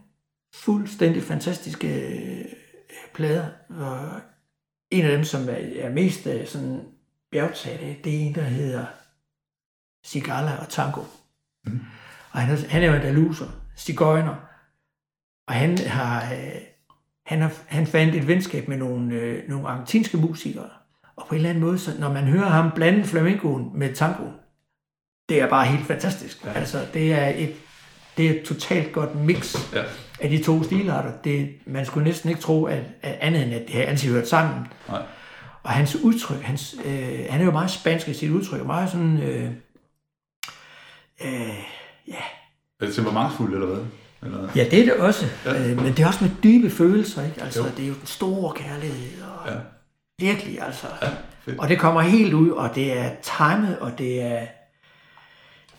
fuldstændig 0.55 1.24
fantastiske 1.24 1.88
øh, 1.88 2.45
plader, 3.14 3.45
og 3.70 4.10
en 4.91 5.05
af 5.05 5.12
dem, 5.12 5.24
som 5.24 5.41
er 5.80 5.89
mest 5.89 6.28
øh, 6.28 6.47
sådan 6.47 6.82
bjergtaget 7.32 8.03
det 8.03 8.16
er 8.16 8.20
en, 8.20 8.36
der 8.36 8.41
hedder 8.41 8.86
Sigala 10.04 10.52
og 10.62 10.70
Tango. 10.70 11.02
Mm. 11.66 11.80
Og 12.32 12.39
han 12.39 12.56
er, 12.58 12.68
han 12.70 12.84
er 12.84 12.88
jo 12.88 12.93
en 12.93 13.02
daluser, 13.02 13.45
stigøjner, 13.76 14.36
og 15.47 15.54
han 15.54 15.78
har, 15.78 16.20
han, 17.26 17.41
har, 17.41 17.52
han 17.68 17.88
fandt 17.88 18.16
et 18.16 18.28
venskab 18.28 18.68
med 18.68 18.78
nogle, 18.78 19.14
øh, 19.16 19.50
nogle 19.50 19.68
argentinske 19.68 20.18
musikere. 20.18 20.70
Og 21.16 21.26
på 21.28 21.36
en 21.36 21.38
eller 21.38 21.50
anden 21.50 21.64
måde, 21.64 21.80
så 21.80 21.91
når 22.00 22.14
man 22.14 22.24
hører 22.24 22.50
ham 22.50 22.72
blande 22.76 23.04
flamencoen 23.04 23.72
med 23.80 23.95
tangoen, 23.95 24.34
det 25.30 25.41
er 25.41 25.50
bare 25.50 25.66
helt 25.66 25.88
fantastisk. 25.88 26.45
Ja. 26.45 26.52
Altså, 26.52 26.86
det 26.93 27.14
er 27.14 27.28
et, 27.28 27.54
det 28.18 28.26
er 28.26 28.30
et 28.39 28.43
totalt 28.45 28.93
godt 28.93 29.16
mix 29.16 29.74
Ja. 29.74 29.84
af 30.22 30.30
de 30.30 30.43
to 30.43 30.64
stilarter. 30.64 31.12
Det, 31.24 31.50
man 31.66 31.86
skulle 31.86 32.04
næsten 32.04 32.30
ikke 32.30 32.41
tro, 32.41 32.66
at, 32.66 32.84
at 33.02 33.18
andet 33.22 33.43
end, 33.43 33.54
at 33.54 33.62
det 33.68 33.76
har 33.76 33.82
altid 33.84 34.14
hørt 34.14 34.28
sammen. 34.28 34.68
Nej. 34.89 35.02
Og 35.64 35.70
hans 35.70 35.95
udtryk, 35.95 36.41
hans, 36.41 36.76
øh, 36.86 37.20
han 37.30 37.41
er 37.41 37.45
jo 37.45 37.52
meget 37.52 37.72
spansk 37.72 38.08
i 38.08 38.14
sit 38.14 38.32
udtryk, 38.32 38.66
meget 38.66 38.89
sådan, 38.89 39.18
øh, 39.18 39.52
øh, 41.26 41.57
ja, 42.07 42.13
Er 42.82 42.86
det 42.86 42.95
temperamentfuldt, 42.95 43.53
eller 43.53 43.67
hvad? 43.67 43.86
Eller? 44.24 44.49
ja, 44.55 44.63
det 44.72 44.80
er 44.80 44.84
det 44.84 44.93
også, 44.93 45.26
Ja. 45.45 45.70
øh, 45.70 45.78
men 45.78 45.86
det 45.86 45.99
er 45.99 46.07
også 46.07 46.24
med 46.24 46.32
dybe 46.43 46.70
følelser, 46.70 47.26
ikke? 47.26 47.41
Altså, 47.43 47.59
Jo. 47.63 47.70
det 47.78 47.84
er 47.84 47.88
jo 47.88 47.93
den 47.93 48.05
store 48.05 48.53
kærlighed, 48.53 49.22
og 49.24 49.51
Ja. 49.51 49.55
virkelig, 50.20 50.61
altså. 50.61 50.88
Ja, 51.01 51.07
fedt. 51.45 51.59
Og 51.59 51.70
det 51.70 51.80
kommer 51.80 52.01
helt 52.01 52.34
ud, 52.34 52.49
og 52.49 52.76
det 52.76 52.97
er 52.99 53.09
timet, 53.22 53.80
og 53.80 53.97
det 53.97 54.22
er, 54.22 54.45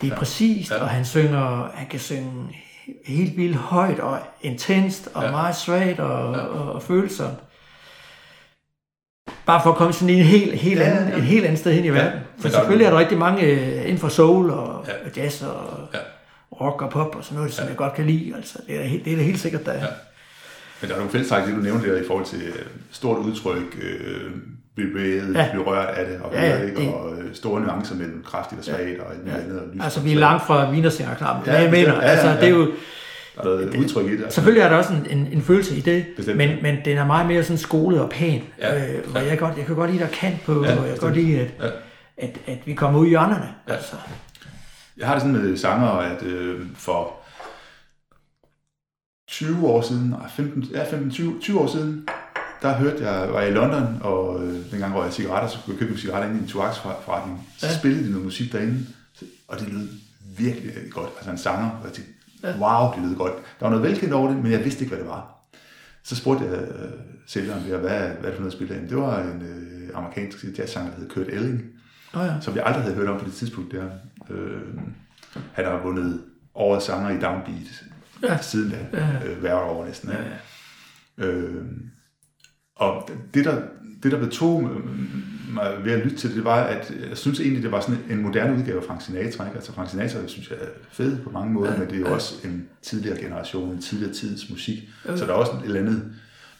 det 0.01 0.07
er 0.07 0.13
ja. 0.13 0.19
præcist, 0.19 0.71
Ja. 0.71 0.81
og 0.81 0.89
han 0.89 1.05
synger, 1.05 1.69
han 1.73 1.87
kan 1.87 1.99
synge 1.99 2.55
helt 3.05 3.37
vildt 3.37 3.55
højt 3.57 3.99
og 3.99 4.19
intenst, 4.41 5.09
og 5.13 5.23
Ja. 5.23 5.31
meget 5.31 5.55
svagt 5.55 5.99
og, 5.99 6.33
ja. 6.35 6.39
og, 6.41 6.71
og 6.73 6.83
følsomt. 6.83 7.37
Bare 9.51 9.61
for 9.63 9.69
at 9.69 9.75
komme 9.77 9.93
sådan 9.93 10.09
en 10.15 10.23
helt, 10.23 10.53
helt 10.59 10.79
Ja, 10.79 10.85
ja, 10.85 10.89
ja, 10.91 10.97
anden, 10.97 11.11
ja. 11.13 11.17
et 11.17 11.23
helt 11.23 11.45
andet 11.45 11.59
sted 11.59 11.71
hen 11.73 11.85
i 11.85 11.89
verden. 11.89 12.11
Men 12.13 12.41
For 12.41 12.49
selvfølgelig 12.49 12.85
er 12.85 12.89
der 12.89 12.99
rigtig 12.99 13.17
mange 13.17 13.43
øh, 13.43 13.81
inden 13.83 13.97
for 13.97 14.07
soul 14.07 14.49
og 14.49 14.85
Ja. 14.87 14.91
ja. 15.19 15.23
jazz 15.23 15.41
og 15.41 15.79
Ja. 15.93 15.99
rock 16.61 16.81
og 16.81 16.89
pop 16.89 17.15
og 17.15 17.23
sådan 17.23 17.37
noget, 17.37 17.53
som 17.53 17.67
jeg 17.67 17.75
godt 17.75 17.93
kan 17.93 18.05
lide. 18.05 18.33
Altså, 18.35 18.57
det, 18.67 18.75
er, 18.85 18.89
det 19.05 19.13
er 19.13 19.17
da 19.17 19.23
helt 19.23 19.39
sikkert, 19.39 19.65
der 19.65 19.71
er. 19.71 19.79
Ja. 19.79 19.85
Men 20.81 20.87
der 20.89 20.93
er 20.95 20.99
nogle 20.99 21.11
fællestræk, 21.11 21.45
det 21.45 21.55
du 21.55 21.59
nævnte 21.59 21.93
der 21.95 22.01
i 22.01 22.03
forhold 22.07 22.25
til 22.25 22.41
øh, 22.41 22.53
stort 22.91 23.17
udtryk, 23.17 23.77
øh, 23.81 24.31
bevæget, 24.75 25.33
ja. 25.35 25.39
Ja. 25.39 25.49
blive 25.51 25.63
rørt 25.65 25.87
af 25.89 26.05
det, 26.05 26.19
og, 26.23 26.33
Ja, 26.33 26.49
ja, 26.49 26.61
ikke? 26.63 26.75
det- 26.81 26.93
og 26.93 27.13
øh, 27.17 27.35
store 27.35 27.61
nuancer 27.61 27.95
mellem 27.95 28.23
kraftigt 28.27 28.59
og 28.59 28.65
svagt, 28.65 28.79
og 28.99 29.11
alt 29.11 29.19
muligt 29.25 29.37
andet. 29.43 29.59
Og 29.59 29.65
lys 29.73 29.83
Altså, 29.83 29.99
vi 30.01 30.11
er 30.13 30.19
langt 30.19 30.43
fra 30.47 30.71
vinersingerknappen. 30.71 31.43
Ja, 31.45 31.53
Ja, 31.53 31.61
jeg 31.61 31.71
mener. 31.71 31.93
Ja, 31.93 31.99
ja, 32.01 32.01
altså, 32.01 32.27
ja. 32.27 32.35
det 32.35 32.43
er 32.43 32.49
jo, 32.49 32.67
Der 33.35 33.41
er 33.41 33.45
noget 33.45 33.77
udtryk 33.77 34.05
i 34.05 34.11
det. 34.17 34.23
Altså. 34.23 34.35
Selvfølgelig 34.35 34.61
er 34.65 34.69
der 34.69 34.75
også 34.77 34.93
en, 34.93 35.17
en, 35.17 35.27
en 35.27 35.41
følelse 35.41 35.75
i 35.75 35.81
det, 35.81 36.05
Bestemt. 36.17 36.37
men, 36.37 36.57
men 36.61 36.77
den 36.85 36.97
er 36.97 37.05
meget 37.05 37.27
mere 37.27 37.43
sådan 37.43 37.57
skolet 37.57 38.01
og 38.01 38.09
pæn. 38.09 38.41
Ja. 38.59 38.93
Øh, 38.97 39.03
og 39.15 39.25
jeg, 39.27 39.39
godt, 39.39 39.57
jeg 39.57 39.65
kan 39.65 39.75
godt 39.75 39.91
lide, 39.91 40.03
at 40.03 40.09
der 40.09 40.15
er 40.15 40.19
kant 40.19 40.41
på, 40.45 40.63
Ja, 40.65 40.71
ja, 40.71 40.79
og 40.79 40.87
jeg 40.87 40.93
kan 40.99 41.01
godt 41.01 41.15
lide, 41.15 41.39
at, 41.39 41.51
Ja. 41.59 41.69
at, 42.17 42.37
at 42.47 42.57
vi 42.65 42.73
kommer 42.73 42.99
ud 42.99 43.05
i 43.05 43.09
hjørnerne. 43.09 43.49
Ja. 43.67 43.73
Altså, 43.73 43.95
Jeg 44.97 45.07
har 45.07 45.13
det 45.15 45.21
sådan 45.21 45.37
med 45.41 45.57
sanger, 45.57 45.87
at 45.87 46.23
øh, 46.23 46.61
for 46.75 47.13
20 49.27 49.67
år 49.67 49.81
siden, 49.81 50.09
nej, 50.09 50.29
15, 50.35 50.63
ja, 50.63 50.83
15, 50.91 51.11
20, 51.11 51.39
20 51.41 51.59
år 51.59 51.67
siden, 51.67 52.07
der 52.61 52.73
hørte 52.77 53.09
jeg, 53.09 53.33
var 53.33 53.39
jeg 53.41 53.49
i 53.49 53.53
London, 53.53 53.97
og 54.01 54.43
øh, 54.43 54.71
dengang 54.71 54.95
røg 54.95 55.03
jeg 55.05 55.13
cigaretter, 55.13 55.49
så 55.49 55.57
kunne 55.65 55.73
jeg 55.73 55.79
købe 55.79 55.91
en 55.91 55.97
cigaretter 55.97 56.29
inde 56.29 56.39
i 56.39 56.43
en 56.43 56.47
tobaksforretning. 56.49 57.47
Så 57.57 57.67
Ja. 57.67 57.77
spillede 57.77 58.03
de 58.05 58.09
noget 58.09 58.25
musik 58.25 58.51
derinde, 58.51 58.85
og 59.47 59.59
det 59.59 59.69
lød 59.73 59.87
virkelig 60.37 60.71
godt. 60.91 61.09
Altså 61.17 61.31
en 61.31 61.37
sanger, 61.37 61.69
og 61.69 61.79
jeg 61.85 61.93
tænkte, 61.93 62.13
wow, 62.43 62.93
det 62.95 63.03
lød 63.03 63.15
godt. 63.15 63.33
Der 63.59 63.65
var 63.65 63.69
noget 63.69 63.83
velkendt 63.83 64.13
over 64.13 64.27
det, 64.27 64.37
men 64.43 64.51
jeg 64.51 64.63
vidste 64.63 64.81
ikke, 64.83 64.95
hvad 64.95 65.03
det 65.03 65.11
var. 65.11 65.37
Så 66.03 66.15
spurgte 66.15 66.45
jeg 66.45 66.53
øh, 66.53 66.91
sælgeren 67.27 67.61
hvad, 67.61 67.79
hvad 67.79 67.91
er 67.99 68.21
det 68.21 68.33
for 68.33 68.39
noget 68.41 68.53
spille 68.53 68.75
af? 68.75 68.81
Det 68.81 68.97
var 68.97 69.19
en 69.21 69.41
øh, 69.41 69.89
amerikansk 69.97 70.45
jazzsanger, 70.57 70.91
der 70.91 70.99
hed 70.99 71.09
Kurt 71.09 71.27
Elling 71.27 71.61
oh 72.13 72.25
ja. 72.25 72.33
som 72.41 72.55
jeg 72.55 72.63
aldrig 72.65 72.83
havde 72.83 72.95
hørt 72.95 73.09
om 73.09 73.19
på 73.19 73.25
det 73.25 73.33
tidspunkt 73.33 73.71
der. 73.71 73.89
Øh, 74.29 74.61
han 75.53 75.65
har 75.65 75.81
vundet 75.83 76.21
årets 76.55 76.85
sanger 76.85 77.09
i 77.09 77.19
Downbeat 77.21 77.83
ja. 78.23 78.31
Ja. 78.31 78.37
siden 78.41 78.71
da, 78.71 78.97
Ja. 78.97 79.29
øh, 79.29 79.39
hver 79.39 79.55
år 79.55 79.85
næsten. 79.85 80.09
Ja, 80.09 80.17
ja. 80.17 81.25
Øh, 81.25 81.65
og 82.75 83.09
det 83.33 83.45
der, 83.45 83.61
det, 84.03 84.11
der 84.11 84.19
betog 84.19 84.71
mig 85.53 85.77
ved 85.83 85.91
at 85.91 86.03
lytte 86.03 86.17
til 86.17 86.29
det, 86.29 86.35
det 86.35 86.45
var, 86.45 86.63
at 86.63 86.93
jeg 87.09 87.17
synes 87.17 87.39
egentlig, 87.39 87.63
det 87.63 87.71
var 87.71 87.81
sådan 87.81 87.99
en 88.09 88.21
moderne 88.21 88.57
udgave 88.57 88.77
af 88.77 88.83
Frank 88.83 89.01
Sinatra. 89.01 89.45
Ikke? 89.45 89.55
Altså 89.55 89.73
Frank 89.73 89.89
Sinatra, 89.89 90.27
synes 90.27 90.49
jeg 90.49 90.57
er 90.61 90.67
fed 90.91 91.19
på 91.23 91.29
mange 91.29 91.53
måder, 91.53 91.71
ja. 91.71 91.79
men 91.79 91.87
det 91.87 91.95
er 91.95 91.99
jo 91.99 92.13
også 92.13 92.47
en 92.47 92.67
tidligere 92.81 93.21
generation, 93.21 93.71
en 93.71 93.81
tidligere 93.81 94.13
tids 94.13 94.49
musik. 94.49 94.89
Ja. 95.07 95.17
Så 95.17 95.25
der 95.25 95.31
er 95.31 95.35
også 95.35 95.51
et 95.51 95.65
eller 95.65 95.79
andet 95.79 96.13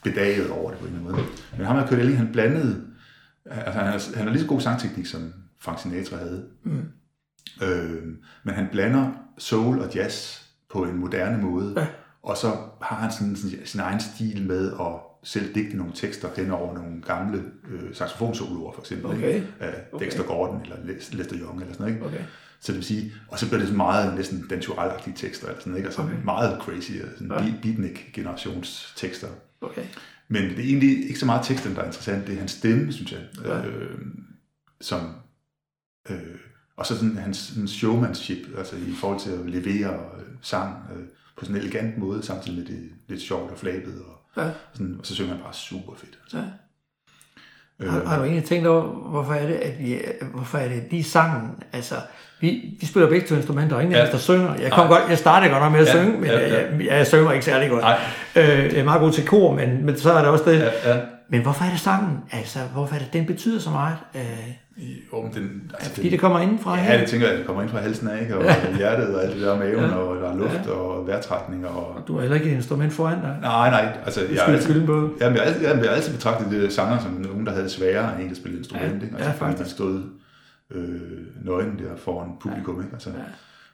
bedaget 0.04 0.50
over 0.50 0.72
det 0.72 0.80
på 0.80 0.86
en 0.86 0.94
eller 0.94 1.08
anden 1.08 1.16
måde. 1.16 1.28
Men 1.58 1.66
ham, 1.66 1.76
der 1.76 1.88
kørte 1.88 2.02
Elling, 2.02 2.18
han 2.18 2.32
blandede, 2.32 2.82
altså 3.46 3.80
han 3.80 3.88
har, 3.88 4.16
han 4.16 4.24
har 4.24 4.32
lige 4.32 4.42
så 4.42 4.48
god 4.48 4.62
sangteknik, 4.62 5.06
som 5.06 5.34
Frank 5.60 5.80
Sinatra 5.80 6.18
havde. 6.18 6.46
Mm. 6.64 6.84
Øh, 7.64 8.04
men 8.44 8.54
han 8.54 8.68
blander 8.72 9.12
soul 9.38 9.80
og 9.80 9.96
jazz 9.96 10.42
på 10.74 10.84
en 10.84 10.98
moderne 10.98 11.44
måde. 11.44 11.74
Ja. 11.78 11.88
Og 12.24 12.38
så 12.38 12.48
har 12.82 12.96
han 12.96 13.12
sådan, 13.12 13.36
sådan 13.36 13.66
sin 13.66 13.80
egen 13.80 14.00
stil 14.00 14.48
med 14.48 14.72
at 14.72 15.11
selv 15.24 15.56
digte 15.56 15.78
nogle 15.78 15.92
tekster 15.96 16.30
hen 16.38 16.52
over 16.52 16.74
nogle 16.74 17.02
gamle 17.02 17.44
øh, 17.72 17.96
saxofonsoloer, 17.96 18.74
for 18.74 18.82
eksempel, 18.82 19.06
Okay. 19.12 19.36
ikke? 19.36 19.48
af 19.60 19.74
Okay. 19.92 20.06
Dexter 20.06 20.24
Gordon 20.24 20.62
eller 20.62 20.76
Les- 20.76 21.18
Lester 21.18 21.36
Young 21.40 21.62
eller 21.62 21.74
sådan 21.74 21.84
noget. 21.86 21.94
Ikke? 21.96 22.06
Okay. 22.06 22.24
Så 22.60 22.72
det 22.72 22.76
vil 22.78 22.86
sige, 22.86 23.14
og 23.28 23.40
så 23.40 23.48
bliver 23.48 23.60
det 23.60 23.68
så 23.70 23.76
meget 23.76 24.16
næsten 24.16 24.46
danturalagtige 24.50 25.14
tekster, 25.18 25.48
eller 25.48 25.60
sådan, 25.60 25.76
ikke? 25.76 25.86
Altså 25.88 26.02
okay. 26.02 26.16
Meget 26.26 26.62
crazy, 26.62 26.92
sådan 26.92 27.28
Ja. 27.32 27.44
ja. 27.44 27.54
beatnik-generations 27.62 28.94
tekster. 28.98 29.28
Okay. 29.62 29.84
Men 30.28 30.44
det 30.44 30.60
er 30.60 30.64
egentlig 30.64 31.08
ikke 31.08 31.20
så 31.20 31.26
meget 31.26 31.46
teksten, 31.46 31.76
der 31.76 31.82
er 31.82 31.86
interessant, 31.86 32.28
det 32.28 32.34
er 32.36 32.40
hans 32.40 32.52
stemme, 32.52 32.94
synes 32.94 33.12
jeg, 33.12 33.20
Ja. 33.46 33.66
øh, 33.68 33.98
som, 34.82 35.10
øh, 36.10 36.18
og 36.76 36.86
så 36.86 36.96
sådan 36.98 37.18
hans 37.18 37.38
sådan 37.38 37.68
showmanship, 37.68 38.38
altså 38.58 38.76
i 38.76 38.92
forhold 38.96 39.20
til 39.20 39.30
at 39.32 39.40
levere 39.50 39.94
øh, 39.94 40.26
sang 40.42 40.76
øh, 40.96 41.04
på 41.38 41.46
sådan 41.46 41.56
en 41.56 41.62
elegant 41.62 41.98
måde, 41.98 42.24
samtidig 42.24 42.58
med 42.58 42.66
det 42.68 42.90
lidt 43.08 43.22
sjovt 43.22 43.52
og 43.52 43.58
flabet, 43.58 44.02
og, 44.08 44.21
Ja. 44.38 44.44
sådan, 44.74 44.96
og 45.00 45.06
så 45.06 45.16
synger 45.16 45.32
han 45.34 45.42
bare 45.44 45.54
super 45.54 45.94
fedt. 45.98 46.18
Altså. 46.24 46.38
Ja. 46.38 46.44
Øh, 47.86 47.94
Har, 47.94 48.06
har 48.06 48.18
du 48.18 48.24
egentlig 48.24 48.44
tænkt 48.46 48.68
over, 48.68 48.82
hvorfor 48.84 49.34
er 49.34 49.48
det, 49.48 49.54
at 49.54 49.80
vi, 49.80 49.98
hvorfor 50.34 50.58
er 50.58 50.68
det 50.68 50.84
lige 50.92 51.04
sangen, 51.04 51.50
altså, 51.74 51.96
vi, 52.40 52.78
vi 52.80 52.86
spiller 52.86 53.10
begge 53.10 53.28
to 53.28 53.36
instrumenter, 53.36 53.76
og 53.76 53.82
ingen 53.82 53.96
af 53.96 54.00
Ja. 54.00 54.06
os, 54.06 54.12
der 54.12 54.18
synger. 54.18 54.56
Jeg, 54.56 54.72
kom 54.72 54.88
godt, 54.88 55.04
jeg 55.10 55.18
startede 55.18 55.52
godt 55.52 55.64
nok 55.64 55.72
med 55.72 55.80
at 55.80 55.88
Ja, 55.88 55.92
synge, 55.92 56.18
men 56.20 56.24
ja, 56.30 56.40
jeg, 56.40 56.50
ja. 56.50 56.76
jeg, 56.78 56.86
jeg, 56.86 57.08
synger 57.08 57.32
ikke 57.32 57.46
særlig 57.46 57.70
godt. 57.70 57.86
Øh, 58.36 58.44
jeg 58.50 58.76
er 58.80 58.84
meget 58.84 59.02
god 59.02 59.12
til 59.12 59.28
kor, 59.28 59.56
men, 59.56 59.86
men 59.86 59.98
så 59.98 60.14
er 60.14 60.22
der 60.22 60.30
også 60.30 60.50
det. 60.52 60.60
ja, 60.60 60.92
ja. 60.94 61.00
Men 61.32 61.42
hvorfor 61.42 61.66
er 61.66 61.70
det 61.70 61.80
sangen? 61.80 62.18
Altså, 62.32 62.60
hvorfor 62.74 62.96
er 62.96 63.00
det, 63.00 63.14
den 63.14 63.26
betyder 63.26 63.60
så 63.60 63.70
meget? 63.70 63.96
Øh, 64.16 64.22
Jo, 65.14 65.22
men 65.22 65.34
den, 65.34 65.72
altså, 65.74 65.90
fordi 65.90 66.04
den, 66.04 66.12
det 66.12 66.20
kommer 66.20 66.40
indenfra 66.40 66.76
Ja, 66.78 66.82
her? 66.84 67.00
det 67.00 67.08
tænker 67.10 67.28
jeg, 67.28 67.38
det 67.38 67.46
kommer 67.46 67.62
ind 67.62 67.72
fra 67.72 67.80
halsen 67.80 68.08
af, 68.08 68.22
ikke? 68.22 68.38
og 68.38 68.44
ja. 68.44 68.76
hjertet 68.78 69.16
og 69.16 69.24
alt 69.24 69.34
det 69.34 69.42
der 69.42 69.58
maven, 69.60 69.76
ja. 69.90 69.96
og 69.96 70.22
der 70.22 70.30
er 70.32 70.36
luft 70.38 70.60
ja. 70.66 70.72
og 70.72 71.08
vejrtrækning. 71.08 71.68
Og... 71.68 72.04
Du 72.08 72.14
har 72.14 72.22
heller 72.22 72.36
ikke 72.38 72.50
et 72.50 72.56
instrument 72.56 72.94
foran 72.94 73.22
dig. 73.22 73.38
Nej, 73.42 73.70
nej, 73.70 73.98
altså 74.06 74.20
Du 74.22 74.26
jeg, 74.34 74.44
jeg, 74.48 74.64
skylde 74.64 74.86
på. 74.86 75.10
Jamen, 75.22 75.38
jeg, 75.38 75.46
altid, 75.46 75.62
jeg 75.62 75.76
har 75.78 75.84
altid 75.96 76.14
betragtet 76.14 76.52
det 76.52 76.74
sanger 76.74 77.00
som 77.00 77.12
nogen, 77.12 77.46
der 77.46 77.52
havde 77.54 77.70
sværere 77.70 78.14
end 78.16 78.24
en, 78.24 78.30
der 78.30 78.36
spillede 78.36 78.60
instrument. 78.60 78.88
Ja, 78.90 78.94
ikke? 78.94 79.08
ja, 79.12 79.16
Altså, 79.16 79.32
fordi 79.32 79.40
faktisk. 79.52 79.60
man 79.60 79.70
stod 79.70 80.04
øh, 80.72 81.46
nøgen 81.46 81.80
der 81.80 81.98
foran 81.98 82.30
publikum. 82.42 82.80
Ikke? 82.82 82.94
Altså, 82.94 83.10
Ja. 83.10 83.16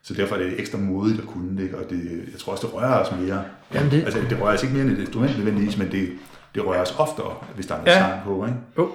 Så 0.04 0.14
derfor 0.14 0.36
er 0.36 0.40
det 0.40 0.60
ekstra 0.60 0.78
modigt 0.78 1.20
at 1.20 1.26
kunne 1.28 1.58
det, 1.58 1.64
ikke? 1.64 1.78
og 1.78 1.84
det, 1.90 2.04
jeg 2.32 2.40
tror 2.40 2.52
også, 2.54 2.68
det 2.68 2.76
rører 2.76 3.00
os 3.00 3.12
mere. 3.22 3.44
Jamen, 3.74 3.92
det- 3.92 4.04
Altså, 4.04 4.20
det 4.30 4.42
rører 4.42 4.54
os 4.54 4.64
ikke 4.64 4.76
mere 4.76 4.84
end 4.86 4.92
et 4.94 5.00
instrument 5.00 5.38
nødvendigvis, 5.38 5.78
men 5.78 5.92
det, 5.92 6.10
det 6.58 6.66
rører 6.66 6.82
os 6.82 6.96
oftere, 6.98 7.34
hvis 7.56 7.66
der 7.66 7.76
er 7.76 7.80
noget 7.80 7.92
Ja. 7.92 8.00
sang 8.00 8.24
på. 8.24 8.46
Ikke? 8.46 8.58
Jo. 8.78 8.90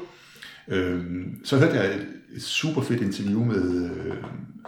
Øhm, 0.68 1.44
så 1.44 1.58
hørte 1.58 1.74
jeg 1.76 1.86
et, 1.86 2.06
et 2.36 2.42
super 2.42 2.82
fedt 2.82 3.00
interview 3.02 3.44
med 3.44 3.90
øh, 3.90 4.14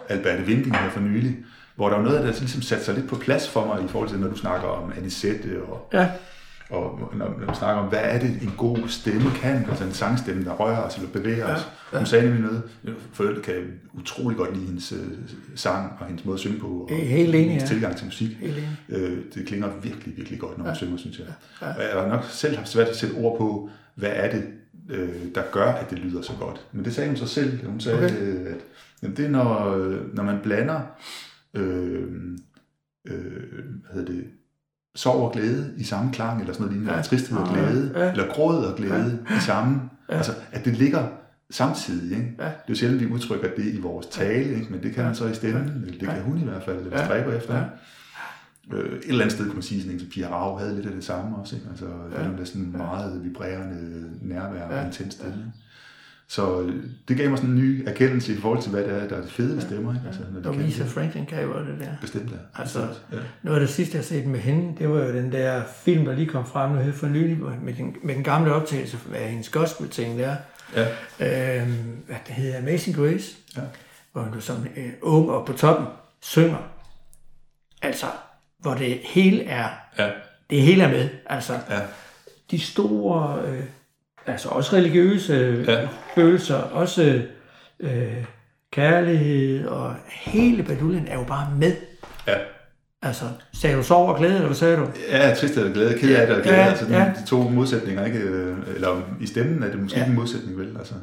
Albert 0.09 0.39
Winding 0.47 0.77
her 0.77 0.89
for 0.89 0.99
nylig, 0.99 1.37
hvor 1.75 1.89
der 1.89 1.95
var 1.95 2.03
noget 2.03 2.19
der 2.23 2.25
ligesom 2.31 2.61
satte 2.61 2.83
sig 2.85 2.95
lidt 2.95 3.07
på 3.09 3.15
plads 3.15 3.49
for 3.49 3.65
mig 3.65 3.85
i 3.85 3.87
forhold 3.87 4.09
til, 4.09 4.19
når 4.19 4.27
du 4.27 4.37
snakker 4.37 4.67
om 4.67 4.93
Anisette 4.97 5.61
og, 5.67 5.89
Ja, 5.93 6.09
og 6.69 7.11
når, 7.15 7.27
du 7.47 7.53
snakker 7.57 7.81
om, 7.81 7.89
hvad 7.89 7.99
er 8.03 8.19
det 8.19 8.29
en 8.41 8.53
god 8.57 8.77
stemme 8.87 9.29
kan, 9.35 9.65
altså 9.69 9.83
en 9.83 9.91
sangstemme, 9.91 10.45
der 10.45 10.51
rører 10.53 10.77
os 10.81 10.95
eller 10.95 11.09
bevæger 11.09 11.55
os. 11.55 11.67
ja. 11.93 11.97
Hun 11.97 12.05
sagde 12.05 12.23
nemlig 12.25 12.41
noget, 12.43 12.63
for 13.13 13.23
øvrigt 13.23 13.41
kan 13.45 13.53
utrolig 13.93 14.37
godt 14.37 14.53
lide 14.57 14.65
hendes 14.65 14.91
øh, 14.91 14.99
sang 15.55 15.91
og 15.99 16.05
hendes 16.07 16.25
måde 16.25 16.33
at 16.35 16.39
synge 16.39 16.59
på, 16.59 16.67
og 16.67 16.95
helt 16.95 17.35
enig, 17.35 17.49
hendes 17.49 17.63
ja. 17.63 17.67
tilgang 17.67 17.95
til 17.97 18.05
musik. 18.05 18.29
Helt. 18.39 18.55
Øh, 18.89 19.17
det 19.35 19.47
klinger 19.47 19.69
virkelig, 19.83 20.17
virkelig 20.17 20.39
godt, 20.39 20.57
når 20.57 20.63
hun 20.65 20.69
Ja. 20.71 20.75
synger, 20.75 20.97
synes 20.97 21.19
jeg. 21.19 21.27
Ja. 21.61 21.67
Og 21.67 21.81
jeg 21.81 22.01
har 22.01 22.07
nok 22.07 22.23
selv 22.29 22.55
haft 22.57 22.69
svært 22.69 22.87
at 22.87 22.95
sætte 22.95 23.15
ord 23.15 23.37
på, 23.37 23.69
hvad 23.95 24.11
er 24.13 24.31
det, 24.31 24.43
øh, 24.89 25.09
der 25.35 25.41
gør, 25.51 25.65
at 25.71 25.89
det 25.89 25.99
lyder 25.99 26.21
så 26.21 26.33
godt. 26.39 26.65
Men 26.71 26.85
det 26.85 26.93
sagde 26.93 27.09
hun 27.09 27.17
så 27.17 27.27
selv. 27.27 27.65
Hun 27.69 27.79
sagde, 27.79 27.97
Okay. 27.97 28.15
okay. 28.15 28.45
at 28.45 28.57
jamen, 29.03 29.17
det 29.17 29.25
er, 29.25 29.29
når, 29.29 29.75
når 30.13 30.23
man 30.23 30.39
blander 30.43 30.79
øh, 31.53 32.03
øh, 33.07 33.23
hvad 33.83 33.93
hedder 33.93 34.11
det, 34.13 34.23
sorg 34.95 35.15
og 35.25 35.31
glæde 35.31 35.73
i 35.77 35.83
samme 35.83 36.11
klang, 36.13 36.39
eller 36.39 36.53
sådan 36.53 36.61
noget 36.65 36.73
lignende, 36.73 36.91
Ja. 36.93 36.97
ja. 36.97 37.03
tristhed 37.03 37.37
og 37.37 37.47
Ja. 37.47 37.53
glæde, 37.53 37.91
Ja. 37.95 38.05
ja. 38.05 38.11
eller 38.11 38.27
gråd 38.27 38.65
og 38.65 38.75
glæde 38.77 39.19
ja. 39.29 39.37
i 39.37 39.39
samme. 39.39 39.81
Ja. 40.09 40.15
Altså, 40.17 40.31
at 40.51 40.65
det 40.65 40.73
ligger 40.77 41.07
samtidig. 41.49 42.11
Ikke? 42.17 42.35
Ja. 42.39 42.43
Det 42.45 42.51
er 42.51 42.55
jo 42.69 42.75
sjældent, 42.75 43.01
vi 43.01 43.07
udtrykker 43.07 43.47
det 43.57 43.65
i 43.73 43.79
vores 43.79 44.05
tale, 44.07 44.55
ikke? 44.55 44.67
men 44.71 44.83
det 44.83 44.93
kan 44.95 45.03
man 45.05 45.15
så 45.15 45.27
i 45.27 45.33
stemmen, 45.33 45.83
eller 45.85 45.99
det 45.99 46.09
kan 46.09 46.21
hun 46.21 46.37
i 46.37 46.43
hvert 46.43 46.63
fald, 46.63 46.77
eller 46.77 46.99
Ja. 46.99 47.05
stræber 47.05 47.33
efter. 47.33 47.55
Ja. 47.57 47.63
Øh, 48.73 48.85
et 48.97 49.01
eller 49.07 49.21
andet 49.21 49.31
sted 49.35 49.45
kan 49.45 49.53
man 49.53 49.63
sige, 49.63 49.81
sådan 49.81 49.93
en 49.93 49.99
som 49.99 50.09
Pia 50.09 50.27
Rau 50.27 50.57
havde 50.57 50.75
lidt 50.75 50.85
af 50.85 50.91
det 50.93 51.03
samme 51.03 51.35
også. 51.37 51.55
Ikke? 51.55 51.67
Altså, 51.69 51.85
ja. 52.17 52.23
det 52.31 52.39
er 52.41 52.45
sådan 52.45 52.73
meget 52.77 53.23
vibrerende 53.23 54.05
nærvær 54.21 54.63
og 54.63 54.73
Ja. 54.73 54.85
intens 54.85 55.13
stemme. 55.13 55.53
Så 56.27 56.61
øh, 56.61 56.83
det 57.07 57.17
gav 57.17 57.29
mig 57.29 57.37
sådan 57.37 57.49
en 57.53 57.59
ny 57.59 57.83
erkendelse 57.87 58.33
i 58.33 58.37
forhold 58.37 58.61
til, 58.61 58.71
hvad 58.71 58.83
det 58.83 58.91
er, 59.03 59.07
der 59.07 59.15
er 59.17 59.21
det 59.21 59.31
fede 59.31 59.55
ved 59.55 59.61
stemmer. 59.61 59.93
Ikke? 59.93 60.07
Altså, 60.07 60.21
når 60.33 60.41
de 60.41 60.49
Og 60.49 60.55
Lisa. 60.55 60.83
Franklin 60.85 61.25
kan 61.25 61.43
jo 61.43 61.59
det 61.59 61.75
der. 61.79 61.87
Bestemt, 62.01 62.31
ja. 62.31 62.37
Altså, 62.61 62.79
Ja. 63.11 63.17
Noget 63.43 63.59
af 63.59 63.67
det 63.67 63.75
sidste, 63.75 63.95
jeg 63.95 63.99
har 63.99 64.05
set 64.05 64.25
med 64.27 64.39
hende, 64.39 64.77
det 64.79 64.89
var 64.89 65.03
jo 65.03 65.13
den 65.13 65.31
der 65.31 65.61
film, 65.83 66.05
der 66.05 66.15
lige 66.15 66.27
kom 66.27 66.45
frem 66.45 66.71
nu 66.71 66.77
her 66.79 66.91
for 66.91 67.07
nylig, 67.07 67.37
med 67.63 67.73
den, 67.73 67.95
med 68.03 68.15
den 68.15 68.23
gamle 68.23 68.53
optagelse 68.53 68.97
af 69.15 69.29
hendes 69.29 69.49
gospel-ting 69.49 70.19
der. 70.19 70.35
Ja. 70.75 70.87
Øhm, 71.61 71.73
hvad 72.07 72.15
det 72.27 72.35
hedder, 72.35 72.57
Amazing 72.59 72.95
Grace. 72.95 73.35
Ja. 73.57 73.61
Hvor 74.11 74.21
hun 74.21 74.41
som 74.41 74.67
øh, 74.77 74.89
ung 75.01 75.29
og 75.29 75.45
på 75.45 75.53
toppen 75.53 75.87
synger. 76.21 76.57
Altså, 77.81 78.05
hvor 78.59 78.73
det 78.73 78.99
hele 79.03 79.43
er, 79.43 79.67
Ja. 79.99 80.09
det 80.49 80.61
hele 80.61 80.83
er 80.83 80.89
med. 80.89 81.09
Altså, 81.25 81.53
Ja. 81.69 81.79
de 82.51 82.59
store, 82.59 83.41
øh, 83.47 83.63
altså 84.27 84.49
også 84.49 84.75
religiøse 84.75 85.33
øh, 85.33 85.67
Ja. 85.67 85.87
følelser, 86.15 86.55
også 86.55 87.21
øh, 87.79 88.23
kærlighed 88.73 89.65
og 89.67 89.95
hele 90.09 90.63
baduljen 90.63 91.07
er 91.07 91.15
jo 91.19 91.23
bare 91.23 91.47
med. 91.59 91.75
Ja. 92.27 92.33
Altså, 93.01 93.25
sagde 93.53 93.75
du 93.77 93.83
sorg 93.83 94.09
og 94.09 94.17
glæde, 94.17 94.33
eller 94.33 94.45
hvad 94.45 94.55
sagde 94.55 94.77
du? 94.77 94.87
Ja, 95.11 95.33
trist 95.35 95.57
eller 95.57 95.73
glæde, 95.73 95.99
ked 95.99 96.15
af 96.15 96.27
det 96.27 96.35
og 96.35 96.41
glæde, 96.43 96.57
Ja, 96.57 96.65
altså 96.65 96.85
de, 96.85 96.97
ja. 96.97 97.11
de 97.21 97.25
to 97.27 97.37
modsætninger, 97.49 98.05
ikke? 98.05 98.19
Øh, 98.19 98.57
Eller 98.75 99.01
i 99.21 99.25
stemmen 99.27 99.63
er 99.63 99.67
det 99.71 99.79
måske 99.79 99.97
Ja. 99.97 100.03
ikke 100.03 100.09
en 100.11 100.19
modsætning, 100.19 100.57
vel? 100.59 100.75
Altså, 100.77 100.93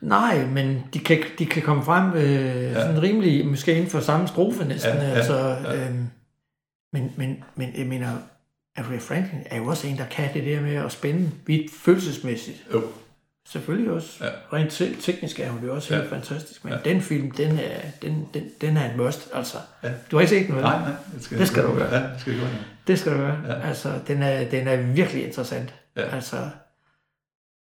Nej, 0.00 0.44
men 0.46 0.82
de 0.94 0.98
kan, 0.98 1.18
de 1.38 1.46
kan 1.46 1.62
komme 1.62 1.82
frem 1.82 2.12
øh, 2.14 2.62
ja. 2.62 2.74
sådan 2.80 3.02
rimelig, 3.02 3.46
måske 3.46 3.74
inden 3.74 3.90
for 3.90 4.00
samme 4.00 4.28
strofe 4.28 4.64
næsten. 4.64 4.92
Ja, 4.94 5.04
ja, 5.08 5.10
altså, 5.14 5.38
ja. 5.64 5.86
Øhm, 5.88 6.06
men, 6.92 7.12
men, 7.16 7.44
men 7.56 7.68
jeg 7.78 7.86
mener, 7.86 8.08
Aretha 8.76 8.98
Franklin 8.98 9.40
er 9.46 9.56
jo 9.56 9.66
også 9.66 9.86
en, 9.86 9.96
der 9.98 10.06
kan 10.06 10.34
det 10.34 10.44
der 10.44 10.60
med 10.60 10.74
at 10.74 10.92
spænde 10.92 11.30
vidt 11.46 11.72
følelsesmæssigt. 11.72 12.56
jo. 12.74 12.82
Selvfølgelig 13.48 13.90
også. 13.92 14.24
Ja. 14.24 14.56
Rent 14.56 14.72
te- 14.72 14.94
teknisk 14.94 15.40
er 15.40 15.50
hun 15.50 15.64
jo 15.64 15.74
også 15.74 15.94
Ja. 15.94 16.00
helt 16.00 16.10
fantastisk. 16.10 16.64
Men 16.64 16.72
Ja. 16.72 16.78
den 16.90 17.00
film, 17.00 17.30
den 17.30 17.58
er, 17.58 17.80
den, 18.02 18.28
den, 18.34 18.44
den 18.60 18.76
er 18.76 18.90
en 18.90 18.96
must, 18.96 19.28
altså. 19.34 19.56
Ja. 19.82 19.90
Du 20.10 20.16
har 20.16 20.20
ikke 20.20 20.30
set 20.30 20.46
den, 20.46 20.54
vel? 20.54 20.62
Nej, 20.64 20.78
nej. 20.80 20.90
Det 21.14 21.24
skal, 21.24 21.38
Det 21.38 21.48
skal 21.48 21.62
du 21.64 21.74
gøre. 21.74 21.94
Ja, 21.94 22.02
det 22.02 22.20
skal 22.20 22.32
jeg 22.32 22.40
gøre. 22.42 22.50
Det 22.86 22.98
skal 22.98 23.12
du 23.12 23.16
gøre. 23.18 23.38
Ja. 23.48 23.68
Altså, 23.68 23.92
den 24.06 24.22
er, 24.22 24.44
den 24.50 24.68
er 24.68 24.76
virkelig 24.76 25.24
interessant. 25.26 25.74
Ja. 25.96 26.02
Altså, 26.14 26.36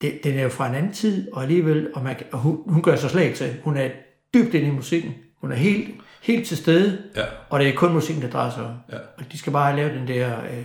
det, 0.00 0.20
den 0.24 0.38
er 0.38 0.42
jo 0.42 0.48
fra 0.48 0.68
en 0.68 0.74
anden 0.74 0.92
tid, 0.92 1.32
og 1.32 1.42
alligevel, 1.42 1.90
og, 1.94 2.02
man, 2.04 2.16
og 2.32 2.38
hun, 2.38 2.62
hun 2.66 2.82
gør 2.82 2.96
sig 2.96 3.10
slet 3.10 3.22
ikke 3.22 3.36
til. 3.36 3.56
Hun 3.64 3.76
er 3.76 3.88
dybt 4.34 4.54
inde 4.54 4.66
i 4.68 4.70
musikken. 4.70 5.14
Hun 5.40 5.52
er 5.52 5.56
helt, 5.56 5.94
helt 6.22 6.46
til 6.48 6.56
stede, 6.56 6.98
Ja. 7.16 7.24
og 7.50 7.60
det 7.60 7.68
er 7.68 7.74
kun 7.74 7.92
musikken, 7.92 8.22
der 8.22 8.30
drejer 8.30 8.50
sig 8.50 8.64
om. 8.64 8.74
Ja. 8.92 8.98
Og 9.18 9.32
de 9.32 9.38
skal 9.38 9.52
bare 9.52 9.64
have 9.72 9.76
lavet 9.76 10.00
den 10.00 10.08
der 10.08 10.40
øh, 10.44 10.64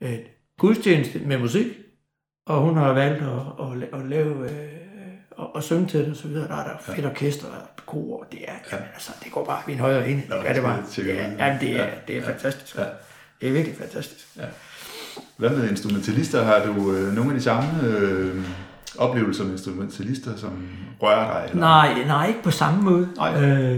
øh, 0.00 0.18
gudstjeneste 0.58 1.18
med 1.18 1.38
musik, 1.38 1.66
og 2.46 2.60
hun 2.60 2.76
har 2.76 2.92
valgt 2.92 3.22
at, 3.22 3.28
at, 3.92 4.00
at 4.00 4.08
lave 4.08 4.50
øh, 4.50 4.68
og, 5.30 5.54
og 5.56 5.62
synge 5.62 5.86
til 5.86 6.00
det 6.00 6.10
og 6.10 6.16
så 6.16 6.28
videre. 6.28 6.48
Der 6.48 6.56
er 6.56 6.64
der 6.64 6.94
fedt 6.94 7.06
orkester 7.06 7.46
og 7.48 7.86
kor, 7.86 8.20
og 8.20 8.26
det 8.32 8.40
er, 8.48 8.52
ja. 8.52 8.76
jamen, 8.76 8.88
altså, 8.94 9.10
det 9.24 9.32
går 9.32 9.44
bare 9.44 9.62
i 9.68 9.72
en 9.72 9.78
højere 9.78 10.08
ende. 10.08 10.22
Nå, 10.28 10.36
det 10.36 10.84
tjekke 10.90 11.12
Ja, 11.14 11.46
jamen, 11.46 11.60
det 11.60 11.70
er, 11.70 11.84
Ja. 11.84 11.90
det 12.08 12.16
er 12.18 12.22
fantastisk. 12.22 12.76
Ja. 12.76 12.84
Det 13.40 13.48
er 13.48 13.52
virkelig 13.52 13.78
fantastisk. 13.78 14.26
Hvad 15.36 15.50
med 15.50 15.70
instrumentalister? 15.70 16.44
Har 16.44 16.66
du 16.66 16.92
øh, 16.92 17.12
nogle 17.14 17.30
af 17.30 17.36
de 17.36 17.42
samme 17.42 17.70
øh, 17.88 18.42
oplevelser 18.98 19.44
med 19.44 19.52
instrumentalister, 19.52 20.36
som 20.36 20.68
rører 21.02 21.32
dig? 21.32 21.48
Eller? 21.50 21.60
Nej, 21.60 22.04
nej, 22.06 22.28
ikke 22.28 22.42
på 22.42 22.50
samme 22.50 22.82
måde. 22.82 23.08
Nej. 23.16 23.42
Øh, 23.44 23.76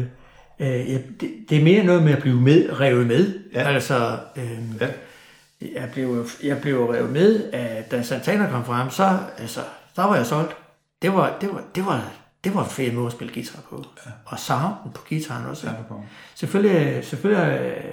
øh, 0.60 0.90
ja, 0.90 0.98
det, 1.20 1.30
det 1.48 1.58
er 1.58 1.64
mere 1.64 1.84
noget 1.84 2.02
med 2.02 2.12
at 2.12 2.22
blive 2.22 2.40
med, 2.40 2.80
revet 2.80 3.06
med. 3.06 3.34
Ja. 3.54 3.60
Altså, 3.60 4.18
øh, 4.36 4.58
Ja. 4.80 4.88
Jeg, 5.60 5.90
blev, 5.92 6.26
jeg 6.42 6.60
blev 6.60 6.84
revet 6.86 7.10
med, 7.10 7.52
at 7.52 7.90
da 7.90 8.02
Santana 8.02 8.50
kom 8.50 8.64
frem, 8.64 8.90
så, 8.90 9.18
altså, 9.38 9.60
der 9.96 10.02
var 10.02 10.16
jeg 10.16 10.26
solgt. 10.26 10.56
Det 11.02 11.12
var, 11.12 11.36
det 11.40 11.48
var, 11.54 11.62
det 11.74 11.86
var, 11.86 12.12
det 12.44 12.54
var 12.54 12.64
en 12.64 12.70
fed 12.70 12.92
måde 12.92 13.06
at 13.06 13.12
spille 13.12 13.34
guitar 13.34 13.60
på. 13.70 13.84
Ja. 14.06 14.10
Og 14.24 14.38
sounden 14.38 14.92
på 14.94 15.02
gitaren 15.08 15.46
også. 15.46 15.66
Ja, 15.66 15.72
Ja. 15.72 15.78
Selvfølgelig, 16.34 17.04
selvfølgelig 17.04 17.60
øh, 17.60 17.84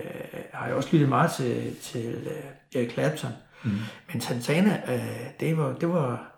har 0.53 0.67
jeg 0.67 0.75
også 0.75 0.89
lyttet 0.91 1.09
meget 1.09 1.31
til, 1.31 1.75
til 1.81 2.15
uh, 2.25 2.79
Eric 2.81 2.93
Clapton. 2.93 3.29
Mm. 3.63 3.71
Men 4.13 4.21
Santana, 4.21 4.81
øh, 4.87 5.29
det, 5.39 5.57
var, 5.57 5.73
det, 5.73 5.89
var, 5.89 6.31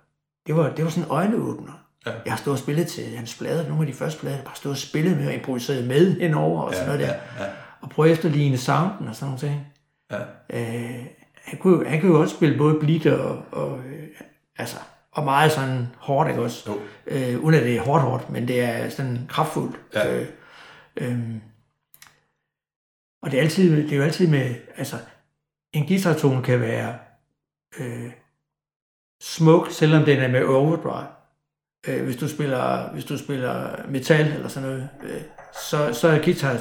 det, 0.47 0.55
var, 0.55 0.69
det 0.69 0.84
var 0.86 0.89
sådan 0.91 1.03
en 1.03 1.11
øjenåbner. 1.11 1.86
Ja. 2.05 2.11
Jeg 2.25 2.34
har 2.34 2.38
stået 2.38 2.53
og 2.55 2.59
spillet 2.59 2.88
til 2.88 3.03
hans 3.17 3.36
plader, 3.38 3.67
nogle 3.67 3.82
af 3.88 3.88
de 3.88 3.97
første 3.97 4.19
plader, 4.19 4.36
jeg 4.36 4.45
bare 4.45 4.55
stået 4.55 4.73
og 4.73 4.77
spillet 4.77 5.17
med 5.17 5.27
og 5.27 5.34
improviseret 5.34 5.88
med 5.88 6.17
indover 6.17 6.61
og 6.61 6.73
sådan 6.73 6.88
noget 6.88 7.01
der. 7.01 7.07
Ja, 7.07 7.43
ja, 7.43 7.49
Og 7.82 7.89
prøve 7.89 8.07
at 8.07 8.13
efterligne 8.13 8.57
sounden 8.57 9.07
og 9.07 9.15
sådan 9.15 9.25
nogle 9.25 9.39
ting. 9.39 9.67
ja. 10.11 10.19
Øh, 10.49 11.05
han, 11.50 11.60
kunne, 11.60 11.89
han 11.89 12.02
kunne 12.02 12.12
jo 12.12 12.22
også 12.22 12.36
spille 12.36 12.58
både 12.58 12.80
bleed 12.80 13.12
og, 13.12 13.43
og, 13.52 13.80
øh, 13.80 14.08
altså, 14.58 14.78
og 15.12 15.24
meget 15.24 15.52
sådan 15.52 15.88
hårdt, 15.97 16.30
ikke 16.30 16.41
også? 16.41 16.72
Jo. 16.72 16.80
Øh, 17.08 17.43
uden 17.43 17.56
at 17.56 17.64
det 17.64 17.76
er 17.76 17.82
hårdt, 17.82 18.04
hårdt, 18.04 18.30
men 18.30 18.47
det 18.47 18.62
er 18.62 18.89
sådan 18.89 19.26
kraftfuldt. 19.30 19.80
Ja. 19.93 20.20
Øh, 20.20 20.28
øh, 20.97 21.20
og 23.22 23.32
det 23.32 23.38
er, 23.38 23.43
altid, 23.43 23.84
det 23.84 23.91
er 23.93 23.97
jo 23.97 24.04
altid 24.04 24.28
med, 24.28 24.56
altså, 24.78 24.95
en 25.74 25.88
guitartone 25.88 26.43
kan 26.43 26.62
være 26.62 26.97
øh, 27.80 28.12
smuk, 29.22 29.68
selvom 29.72 30.06
den 30.06 30.20
er 30.20 30.28
med 30.28 30.43
overdrive. 30.43 31.08
Øh, 31.88 32.04
hvis, 32.04 32.16
du 32.16 32.28
spiller, 32.28 32.91
hvis 32.91 33.06
du 33.06 33.18
spiller 33.18 33.88
metal 33.88 34.34
eller 34.34 34.47
sådan 34.47 34.70
noget, 34.70 34.89
øh, 35.04 35.22
så, 35.70 35.93
så 35.93 36.08
er 36.08 36.24
guitar 36.24 36.58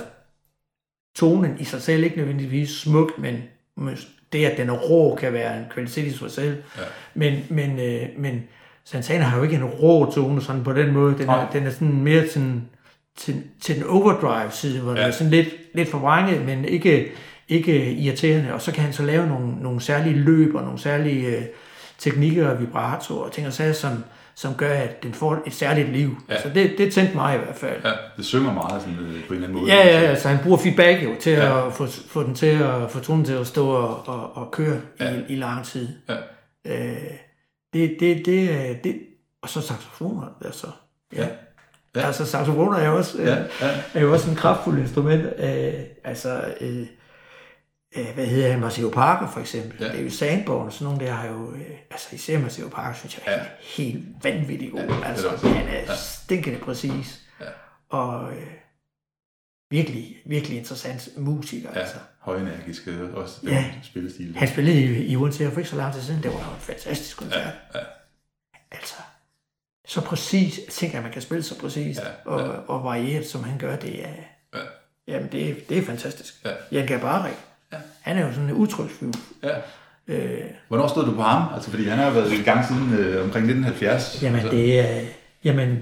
tonen 1.16 1.58
i 1.58 1.64
sig 1.64 1.82
selv 1.82 2.04
ikke 2.04 2.16
nødvendigvis 2.16 2.70
smuk, 2.70 3.18
men 3.18 3.42
men 3.78 3.96
det, 4.32 4.44
at 4.44 4.56
den 4.56 4.68
er 4.68 4.74
rå, 4.74 5.14
kan 5.14 5.32
være 5.32 5.58
en 5.58 5.64
kvalitet 5.70 6.06
i 6.06 6.12
sig 6.12 6.30
selv. 6.30 6.62
Ja. 6.76 6.82
Men, 7.14 7.46
men, 7.48 7.80
øh, 7.80 8.02
men 8.16 8.42
Santana 8.84 9.24
har 9.24 9.36
jo 9.36 9.42
ikke 9.42 9.56
en 9.56 9.64
rå 9.64 10.12
tone 10.12 10.42
sådan 10.42 10.64
på 10.64 10.72
den 10.72 10.92
måde. 10.92 11.18
Den 11.18 11.26
Nej. 11.26 11.42
er, 11.42 11.50
den 11.50 11.66
er 11.66 11.70
sådan 11.70 12.02
mere 12.02 12.26
til, 12.26 12.62
til, 13.16 13.42
til 13.60 13.76
den 13.76 13.84
overdrive 13.84 14.50
side, 14.50 14.80
hvor 14.80 14.92
ja. 14.92 14.98
den 14.98 15.06
er 15.06 15.10
sådan 15.10 15.30
lidt, 15.30 15.48
lidt 15.74 15.88
forvrænget, 15.88 16.46
men 16.46 16.64
ikke, 16.64 17.12
ikke 17.48 17.92
irriterende. 17.92 18.54
Og 18.54 18.62
så 18.62 18.72
kan 18.72 18.84
han 18.84 18.92
så 18.92 19.02
lave 19.02 19.26
nogle, 19.26 19.62
nogle 19.62 19.80
særlige 19.80 20.16
løb 20.16 20.54
og 20.54 20.62
nogle 20.62 20.78
særlige 20.78 21.26
øh, 21.36 21.42
teknikker 21.98 22.48
og 22.48 22.60
vibrato 22.60 23.18
og 23.18 23.32
ting 23.32 23.46
og 23.46 23.52
sager, 23.52 23.72
som, 23.72 24.04
som 24.38 24.54
gør, 24.54 24.72
at 24.72 25.02
den 25.02 25.12
får 25.14 25.42
et 25.46 25.54
særligt 25.54 25.88
liv. 25.92 26.16
Ja. 26.28 26.42
Så 26.42 26.48
det, 26.54 26.74
det 26.78 26.92
tændte 26.92 27.16
mig 27.16 27.34
i 27.34 27.38
hvert 27.38 27.56
fald. 27.56 27.80
ja. 27.84 27.90
Det 28.16 28.24
synger 28.24 28.52
meget 28.52 28.82
sådan, 28.82 28.98
øh, 28.98 29.06
på 29.06 29.08
en 29.08 29.14
eller 29.34 29.48
anden 29.48 29.52
måde. 29.52 29.72
Ja, 29.74 29.86
ja, 29.86 30.00
altså 30.00 30.28
han 30.28 30.38
bruger 30.42 30.58
feedback 30.58 31.04
jo 31.04 31.10
til 31.20 31.32
Ja. 31.32 31.66
at 31.66 31.72
få, 31.72 31.86
få 31.86 32.22
den 32.22 32.34
til 32.34 32.46
at 32.62 32.90
få 32.90 33.00
tonen 33.00 33.24
til 33.24 33.32
at 33.32 33.46
stå 33.46 33.68
og, 33.70 34.08
og, 34.08 34.36
og 34.36 34.50
køre 34.50 34.80
Ja. 35.00 35.12
i, 35.14 35.22
i 35.28 35.36
lang 35.36 35.64
tid. 35.64 35.88
Ja. 36.08 36.16
Øh, 36.66 36.96
det, 37.72 37.96
det, 38.00 38.26
det, 38.26 38.52
er- 38.70 38.74
det, 38.84 39.00
og 39.42 39.48
så 39.48 39.60
saxofoner, 39.60 40.36
altså. 40.44 40.66
Ja. 41.16 41.22
Ja. 41.22 41.28
ja. 41.96 42.06
Altså 42.06 42.24
saxofoner 42.26 42.78
er 42.78 42.86
jo 42.88 42.96
også, 42.96 43.22
Ja, 43.22 43.28
ja. 43.34 43.36
ja. 43.60 43.68
er 43.94 44.00
jo 44.00 44.12
også 44.12 44.30
en 44.30 44.36
kraftfuld 44.36 44.78
instrument. 44.78 45.22
Øh, 45.38 45.72
altså, 46.04 46.40
øh, 46.60 46.86
øh, 47.96 48.14
hvad 48.14 48.26
hedder 48.26 48.50
han, 48.50 48.60
Maceo 48.60 48.90
Parker 48.90 49.30
for 49.30 49.40
eksempel. 49.40 49.82
Ja. 49.86 49.92
Er 49.92 50.00
jo 50.02 50.10
Sandborn 50.10 50.66
og 50.66 50.72
sådan 50.72 50.84
nogle 50.84 51.06
der 51.06 51.12
har 51.12 51.28
jo, 51.28 51.52
øh, 51.54 51.70
altså 51.90 52.08
især 52.12 52.38
Maceo 52.38 52.68
Parker, 52.68 52.94
synes 52.98 53.18
jeg 53.18 53.34
er 53.34 53.38
Ja. 53.42 53.46
helt, 53.60 53.94
helt 53.94 54.24
vanvittigt 54.24 54.72
god. 54.72 54.80
Ja, 54.80 55.04
altså, 55.04 55.28
det 55.42 55.50
han 55.54 55.68
er 55.68 55.72
Ja. 55.80 55.96
stinkende 55.96 56.58
præcis. 56.58 57.20
Ja. 57.40 57.46
Og 57.88 58.32
øh, 58.32 58.46
virkelig, 59.70 60.16
virkelig 60.26 60.58
interessant 60.58 61.08
musiker. 61.16 61.68
ja. 61.74 61.78
Altså. 61.80 61.96
Højenergisk 62.20 62.88
øh, 62.88 63.14
også 63.14 63.38
den 63.40 63.48
Ja. 63.48 63.64
spillestil. 63.82 64.36
Han 64.36 64.48
spillede 64.48 64.80
i, 64.82 65.06
i 65.06 65.16
UNCF 65.16 65.36
for 65.52 65.58
ikke 65.58 65.70
så 65.70 65.76
lang 65.76 65.94
tid 65.94 66.02
siden. 66.02 66.22
Det 66.22 66.30
var 66.32 66.38
jo 66.38 66.54
en 66.54 66.60
fantastisk 66.60 67.16
koncert. 67.16 67.40
Ja, 67.74 67.78
ja. 67.78 67.84
Altså, 68.70 68.94
så 69.86 70.00
præcis. 70.00 70.58
Jeg 70.58 70.72
tænker, 70.72 70.96
at 70.98 71.02
man 71.04 71.12
kan 71.12 71.22
spille 71.22 71.42
så 71.42 71.58
præcis 71.60 71.96
Ja, 71.96 72.02
ja, 72.08 72.12
og, 72.24 72.64
og 72.68 72.84
varieret, 72.84 73.26
som 73.26 73.44
han 73.44 73.58
gør. 73.58 73.76
Det 73.76 74.04
er, 74.08 74.12
Ja. 74.54 74.60
jamen, 75.08 75.32
det, 75.32 75.50
er- 75.50 75.54
det 75.68 75.78
er 75.78 75.82
fantastisk. 75.82 76.34
Ja. 76.44 76.50
Jan 76.72 76.86
Gabarek. 76.86 77.34
Han 78.08 78.16
er 78.22 78.26
jo 78.26 78.32
sådan 78.32 78.48
en 78.48 78.54
udtryksfugl. 78.54 79.12
ja. 79.42 79.48
Øh, 80.08 80.38
Hvornår 80.68 80.86
stod 80.88 81.04
du 81.06 81.12
på 81.14 81.22
ham? 81.22 81.42
Altså, 81.54 81.70
fordi 81.70 81.84
han 81.88 81.98
har 81.98 82.10
været 82.10 82.32
i 82.32 82.42
gang 82.42 82.64
siden 82.66 82.94
øh, 82.98 83.24
omkring 83.24 83.44
1970. 83.44 84.18
jamen, 84.22 84.40
altså, 84.40 84.56
det 84.56 84.80
er... 84.80 85.00
Jamen, 85.44 85.78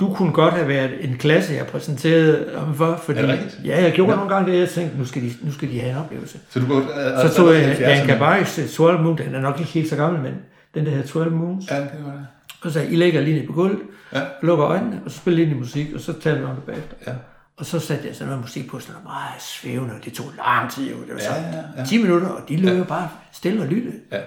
du 0.00 0.14
kunne 0.14 0.32
godt 0.32 0.54
have 0.54 0.68
været 0.68 0.90
en 1.00 1.16
klasse, 1.18 1.54
jeg 1.54 1.66
præsenterede 1.66 2.56
om 2.56 2.74
for, 2.74 3.00
fordi... 3.04 3.18
Er 3.20 3.26
det? 3.26 3.58
Ja, 3.64 3.82
jeg 3.82 3.92
gjorde 3.92 4.10
Ja. 4.12 4.16
nogle 4.16 4.34
gange 4.34 4.52
det, 4.52 4.58
jeg 4.58 4.68
tænkte, 4.68 4.98
nu 4.98 5.04
skal 5.04 5.22
de, 5.22 5.30
nu 5.42 5.52
skal 5.52 5.70
de 5.70 5.80
have 5.80 5.92
en 5.92 5.98
oplevelse. 5.98 6.38
Så 6.50 6.60
du 6.60 6.66
går... 6.66 6.76
Øh, 6.78 7.28
Så 7.30 7.36
tog 7.36 7.54
jeg 7.54 7.72
70'erne. 7.76 7.82
Jan 7.88 8.06
Gabareks 8.06 8.60
12 8.76 9.00
Moon, 9.02 9.18
den 9.18 9.34
er 9.34 9.40
nok 9.40 9.58
ikke 9.60 9.70
helt 9.72 9.88
så 9.90 9.96
gammel, 9.96 10.22
men 10.22 10.34
den 10.74 10.84
der 10.84 10.90
hedder 10.90 11.06
12 11.08 11.32
Moons. 11.32 11.70
Ja, 11.70 11.76
det 11.80 11.90
var 12.04 12.10
det. 12.12 12.26
Og 12.62 12.70
så 12.70 12.70
sagde 12.70 12.92
I 12.92 12.96
lægger 12.96 13.20
lige 13.20 13.38
ned 13.38 13.46
på 13.46 13.52
gulvet, 13.52 13.78
Ja. 14.12 14.20
lukker 14.42 14.66
øjnene, 14.66 15.00
og 15.04 15.10
så 15.10 15.16
spiller 15.16 15.46
i 15.46 15.54
musik, 15.54 15.86
og 15.94 16.00
så 16.00 16.12
taler 16.20 16.38
vi 16.38 16.44
om 16.44 16.54
det 16.54 16.64
bagefter. 16.64 16.96
Ja. 17.06 17.12
Og 17.56 17.66
så 17.66 17.78
satte 17.80 18.06
jeg 18.06 18.14
sådan 18.14 18.26
noget 18.28 18.40
musik 18.42 18.70
på, 18.70 18.80
sådan 18.80 18.92
noget 18.92 19.04
meget 19.04 19.42
svævende, 19.42 19.94
og 19.94 20.04
det 20.04 20.12
tog 20.12 20.26
lang 20.36 20.70
tid. 20.70 20.90
jo. 20.90 21.00
Det 21.06 21.14
var 21.14 21.20
så 21.20 21.26
Ja, 21.34 21.42
ja, 21.56 21.62
ja. 21.76 21.84
10 21.86 22.02
minutter, 22.02 22.28
og 22.28 22.48
de 22.48 22.56
løb 22.56 22.78
ja. 22.78 22.84
bare 22.84 23.08
stille 23.32 23.62
og 23.62 23.68
lyttede. 23.68 24.00
Ja. 24.12 24.20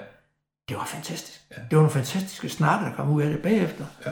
Det 0.69 0.78
var 0.78 0.86
fantastisk. 0.86 1.39
Ja. 1.51 1.55
Det 1.55 1.71
var 1.71 1.78
nogle 1.78 1.91
fantastiske 1.91 2.49
snakke, 2.49 2.86
der 2.86 2.93
kom 2.95 3.09
ud 3.09 3.21
af 3.21 3.30
det 3.30 3.39
bagefter. 3.39 3.86
Ja. 4.05 4.11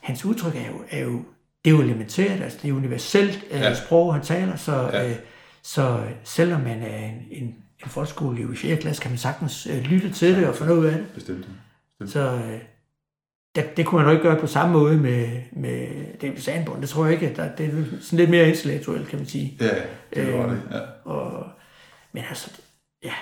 Hans 0.00 0.24
udtryk 0.24 0.56
er 0.56 0.66
jo, 0.66 0.82
er 0.90 1.00
jo 1.00 1.24
det 1.64 1.70
er 1.72 1.76
jo 1.76 1.80
elementært, 1.82 2.40
altså 2.42 2.58
det 2.62 2.68
er 2.70 2.72
universelt 2.74 3.44
Ja. 3.50 3.58
ja. 3.58 3.74
sprog, 3.74 4.14
han 4.14 4.22
taler, 4.22 4.56
så, 4.56 4.90
Ja. 4.92 5.10
øh, 5.10 5.16
så 5.62 6.02
selvom 6.24 6.60
man 6.60 6.82
er 6.82 6.96
en, 7.06 7.14
en, 7.30 7.44
en 7.84 7.88
folkeskoleelev 7.90 8.52
i 8.52 8.56
4. 8.56 8.76
klasse, 8.76 9.02
kan 9.02 9.10
man 9.10 9.18
sagtens 9.18 9.66
øh, 9.66 9.82
lytte 9.82 10.10
til 10.10 10.36
det 10.36 10.46
og 10.48 10.54
få 10.54 10.64
noget 10.64 10.80
ud 10.80 10.86
af 10.86 10.92
det. 10.98 11.06
Bestemt. 11.14 11.46
Så 12.06 12.20
øh, 12.20 12.58
det, 13.56 13.76
det 13.76 13.86
kunne 13.86 13.98
man 14.02 14.10
jo 14.10 14.18
ikke 14.18 14.28
gøre 14.28 14.40
på 14.40 14.46
samme 14.46 14.72
måde 14.72 14.96
med, 14.96 15.28
med 15.52 15.86
David 16.22 16.38
Sandborn. 16.40 16.80
Det 16.80 16.88
tror 16.88 17.04
jeg 17.06 17.14
ikke, 17.14 17.32
der, 17.36 17.48
det 17.58 17.66
er 17.66 17.70
sådan 18.00 18.18
lidt 18.18 18.30
mere 18.30 18.48
intellektuelt, 18.48 19.08
kan 19.08 19.18
man 19.18 19.28
sige. 19.28 19.56
Ja, 19.60 19.68
det 20.14 20.32
var 20.38 20.44
Øh, 20.44 20.50
det. 20.50 20.60
Ja. 20.72 20.78
Og, 21.10 21.44
men 22.12 22.24
altså, 22.28 22.50
ja. 23.04 23.12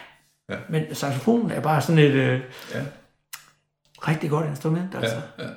Ja. 0.50 0.56
Men 0.68 0.94
saxofonen 0.94 1.50
er 1.50 1.60
bare 1.60 1.80
sådan 1.80 1.98
et 1.98 2.12
øh, 2.12 2.40
Ja. 2.74 2.80
rigtig 4.08 4.30
godt 4.30 4.46
instrument, 4.46 4.94
altså. 4.94 5.16
Ja, 5.38 5.44
ja. 5.44 5.48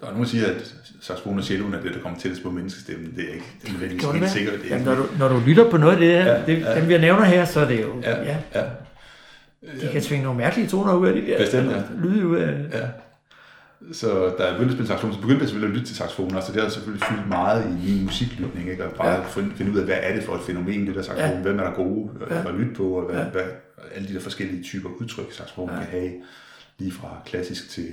Der 0.00 0.06
er 0.06 0.10
nogen, 0.10 0.22
der 0.24 0.28
siger, 0.30 0.46
at 0.46 0.74
saxofon 1.02 1.38
og 1.38 1.44
celloen 1.44 1.74
er 1.74 1.80
det, 1.82 1.94
der 1.94 2.00
kommer 2.00 2.18
tættest 2.18 2.42
på 2.42 2.50
menneskestemmen. 2.50 3.14
Det 3.16 3.24
er 3.30 3.34
ikke 3.34 3.46
det 3.62 3.72
nødvendigvis 3.72 4.02
Gjorde 4.04 4.18
det 4.20 4.28
helt 4.28 4.32
det? 4.34 4.38
sikkert. 4.38 4.54
Det 4.62 4.72
er 4.72 4.76
Jamen, 4.76 4.86
når, 4.86 4.94
du, 4.94 5.06
når 5.18 5.28
du 5.28 5.40
lytter 5.46 5.70
på 5.70 5.76
noget 5.76 5.92
af 5.92 5.98
det 5.98 6.08
her, 6.08 6.24
Ja, 6.32 6.46
det, 6.46 6.60
ja. 6.60 6.80
dem 6.80 6.88
vi 6.88 6.98
nævner 6.98 7.24
her, 7.24 7.44
så 7.44 7.60
er 7.60 7.68
det 7.68 7.82
jo, 7.82 8.00
ja, 8.02 8.22
ja, 8.22 8.36
ja, 8.54 8.62
de 9.80 9.88
kan 9.92 10.02
tvinge 10.02 10.24
nogle 10.24 10.38
mærkelige 10.38 10.68
toner 10.68 10.94
ud 10.94 11.06
af 11.06 11.12
det 11.14 11.26
der. 11.26 11.38
Bestemt, 11.38 11.70
ja. 11.70 11.82
Lyde 12.02 12.26
ud 12.26 12.36
af 12.36 12.52
ja. 12.72 12.86
Så 13.92 14.34
da 14.38 14.42
jeg 14.44 14.52
begyndte 14.52 14.64
at 14.64 14.72
spille 14.72 14.86
saxofon, 14.86 15.12
så 15.14 15.20
begyndte 15.20 15.40
jeg 15.40 15.48
selvfølgelig 15.48 15.74
at 15.74 15.78
lytte 15.78 15.86
til 15.90 15.96
saxofoner, 15.96 16.40
så 16.40 16.52
det 16.52 16.62
har 16.62 16.68
selvfølgelig 16.68 17.06
fyldt 17.06 17.28
meget 17.28 17.64
i 17.70 17.92
min 17.94 18.04
musiklytning, 18.04 18.70
ikke? 18.70 18.84
Og 18.84 18.92
bare 18.92 19.08
Ja. 19.10 19.26
finde, 19.26 19.50
finde 19.54 19.72
ud 19.72 19.78
af, 19.78 19.84
hvad 19.84 19.96
er 20.00 20.14
det 20.14 20.22
for 20.24 20.34
et 20.34 20.40
fænomen, 20.40 20.86
det 20.86 20.94
der 20.94 21.02
saxofon, 21.02 21.30
Ja. 21.36 21.40
hvem 21.42 21.58
er 21.58 21.64
der 21.64 21.74
gode 21.74 22.10
Ja. 22.30 22.48
at 22.48 22.54
lytte 22.54 22.74
på, 22.74 22.84
og 22.90 23.04
hvad, 23.10 23.20
Ja. 23.24 23.28
hvad, 23.30 23.42
alle 23.94 24.08
de 24.08 24.14
der 24.14 24.20
forskellige 24.20 24.62
typer 24.62 24.88
udtryk, 25.00 25.32
saxofon 25.32 25.68
Ja. 25.70 25.74
kan 25.76 25.86
have, 25.86 26.12
lige 26.78 26.92
fra 26.92 27.22
klassisk 27.26 27.70
til 27.70 27.86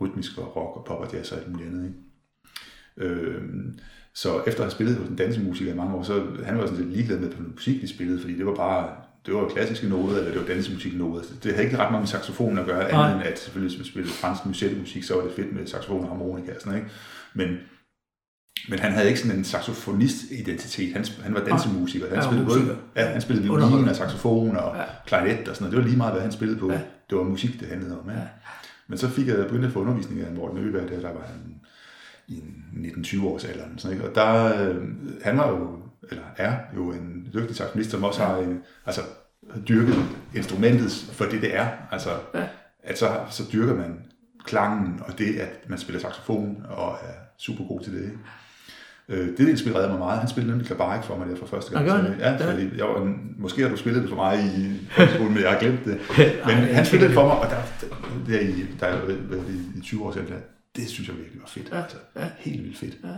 rytmisk 0.00 0.38
og 0.38 0.56
rock 0.56 0.76
og 0.76 0.84
pop 0.88 1.00
og 1.00 1.12
jazz 1.12 1.32
og 1.32 1.38
alt 1.38 1.50
muligt 1.52 1.68
andet, 1.68 1.84
ikke? 1.84 3.10
Øhm, 3.14 3.78
så 4.14 4.28
efter 4.46 4.60
at 4.60 4.64
have 4.66 4.70
spillet 4.70 4.96
hos 4.96 5.08
en 5.08 5.16
dansemusiker 5.16 5.72
i 5.72 5.76
mange 5.76 5.94
år, 5.94 6.02
så 6.02 6.22
han 6.44 6.58
var 6.58 6.66
sådan 6.66 6.80
lidt 6.80 6.92
ligeglad 6.96 7.18
med, 7.18 7.28
hvilken 7.28 7.50
musik 7.52 7.80
de 7.82 7.88
spillede, 7.88 8.20
fordi 8.20 8.38
det 8.38 8.46
var 8.46 8.54
bare 8.54 8.90
det 9.28 9.36
var 9.36 9.48
klassiske 9.48 9.88
noder, 9.88 10.18
eller 10.18 10.30
det 10.32 10.40
var 10.40 10.46
dansemusik 10.46 10.96
noder. 10.98 11.22
Det 11.42 11.52
havde 11.52 11.64
ikke 11.64 11.78
ret 11.78 11.90
meget 11.90 12.02
med 12.02 12.08
saxofon 12.08 12.58
at 12.58 12.66
gøre, 12.66 12.92
Nej. 12.92 13.04
andet 13.10 13.16
end 13.20 13.24
at 13.32 13.38
selvfølgelig, 13.38 13.76
hvis 13.76 13.78
man 13.78 13.86
spillede 13.92 14.12
fransk 14.14 14.46
musik, 14.46 15.02
så 15.04 15.14
var 15.14 15.22
det 15.22 15.32
fedt 15.36 15.56
med 15.56 15.66
saxofon 15.66 16.02
og 16.02 16.08
harmonika 16.08 16.54
og 16.54 16.60
sådan 16.60 16.78
ikke? 16.78 16.90
Men, 17.34 17.48
men 18.68 18.78
han 18.78 18.92
havde 18.92 19.08
ikke 19.08 19.20
sådan 19.20 19.38
en 19.38 19.44
saxofonist-identitet. 19.44 20.92
Han, 20.92 21.04
han 21.22 21.34
var 21.34 21.40
dansemusiker. 21.44 22.06
Han 22.08 22.16
Ja, 22.16 22.22
spillede 22.24 22.46
både, 22.46 22.76
ja, 22.96 23.06
han 23.06 23.20
spillede 23.20 23.44
violin 23.46 23.88
og 23.88 23.96
saxofon 23.96 24.56
og 24.56 24.76
Ja. 24.76 24.82
klarinet 25.06 25.48
og 25.48 25.56
sådan 25.56 25.64
noget. 25.64 25.72
Det 25.72 25.78
var 25.78 25.84
lige 25.84 25.96
meget, 25.96 26.12
hvad 26.12 26.22
han 26.22 26.32
spillede 26.32 26.58
på. 26.58 26.72
Ja. 26.72 26.80
Det 27.10 27.18
var 27.18 27.24
musik, 27.24 27.60
det 27.60 27.68
handlede 27.68 27.98
om. 28.00 28.08
Ja. 28.08 28.14
Ja. 28.16 28.20
Men 28.88 28.98
så 28.98 29.08
fik 29.08 29.26
jeg 29.26 29.36
begyndt 29.36 29.64
at 29.66 29.72
få 29.72 29.80
undervisning 29.80 30.20
af 30.20 30.32
Morten 30.32 30.58
Øberg, 30.58 30.88
der, 30.88 31.00
der 31.00 31.12
var 31.12 31.24
han 31.26 31.54
i 32.28 32.42
19-20 32.74 33.24
års 33.26 33.44
alderen. 33.44 33.78
Sådan, 33.78 33.96
ikke? 33.96 34.08
Og 34.08 34.14
der, 34.14 34.62
øh, 34.68 34.76
han 35.22 35.36
var 35.38 35.48
jo, 35.48 35.78
eller 36.10 36.22
er 36.36 36.56
jo 36.76 36.92
en 36.92 37.28
dygtig 37.34 37.56
saxofonist, 37.56 37.90
som 37.90 38.04
også 38.04 38.22
har 38.24 38.36
en, 38.36 38.60
altså, 38.86 39.00
dyrket 39.68 39.96
instrumentet 40.34 40.90
for 41.12 41.24
det, 41.24 41.42
det 41.42 41.56
er. 41.56 41.66
Altså, 41.90 42.10
Ja. 42.34 42.44
at 42.82 42.98
så, 42.98 43.20
så 43.30 43.42
dyrker 43.52 43.74
man 43.74 43.98
klangen, 44.44 45.00
og 45.06 45.18
det, 45.18 45.34
at 45.36 45.68
man 45.68 45.78
spiller 45.78 46.00
saxofon, 46.00 46.64
og 46.68 46.92
er 46.92 47.12
super 47.38 47.64
god 47.64 47.80
til 47.80 47.92
det. 47.92 48.02
Ikke? 48.02 48.18
Øh, 49.08 49.38
det 49.38 49.48
inspirerede 49.48 49.88
mig 49.88 49.98
meget. 49.98 50.18
Han 50.20 50.28
spillede 50.28 50.50
nemlig 50.50 50.66
klabarik 50.66 51.04
for 51.04 51.16
mig 51.18 51.28
der 51.28 51.36
for 51.36 51.46
første 51.46 51.70
gang. 51.72 51.88
Så, 51.88 51.94
han? 51.96 52.18
ja, 52.20 52.50
fordi 52.52 52.68
jeg 52.78 52.86
var, 52.86 53.16
måske 53.38 53.62
har 53.62 53.68
du 53.68 53.76
spillet 53.76 54.02
det 54.02 54.08
for 54.08 54.16
mig 54.16 54.38
i 54.58 54.86
folkeskolen, 54.90 55.34
men 55.34 55.42
jeg 55.42 55.50
har 55.52 55.58
glemt 55.60 55.84
det. 55.84 56.00
Men 56.46 56.54
Ej, 56.56 56.72
han 56.72 56.86
spillede 56.86 57.08
det 57.08 57.14
for 57.14 57.26
mig, 57.26 57.38
og 57.38 57.46
der, 57.50 57.56
der, 57.80 57.96
der, 58.32 58.40
i, 58.40 58.66
der 58.80 58.86
er 58.86 59.00
jo 59.00 59.10
i, 59.48 59.78
i 59.78 59.80
20 59.80 60.04
år 60.04 60.12
siden, 60.12 60.26
der, 60.28 60.34
det 60.76 60.88
synes 60.88 61.08
jeg 61.08 61.16
virkelig 61.16 61.40
var 61.42 61.48
fedt. 61.48 61.68
Ja, 61.72 61.76
Altså. 61.76 61.96
Helt 62.38 62.62
vildt 62.64 62.78
fedt. 62.78 62.94
Ja. 63.04 63.08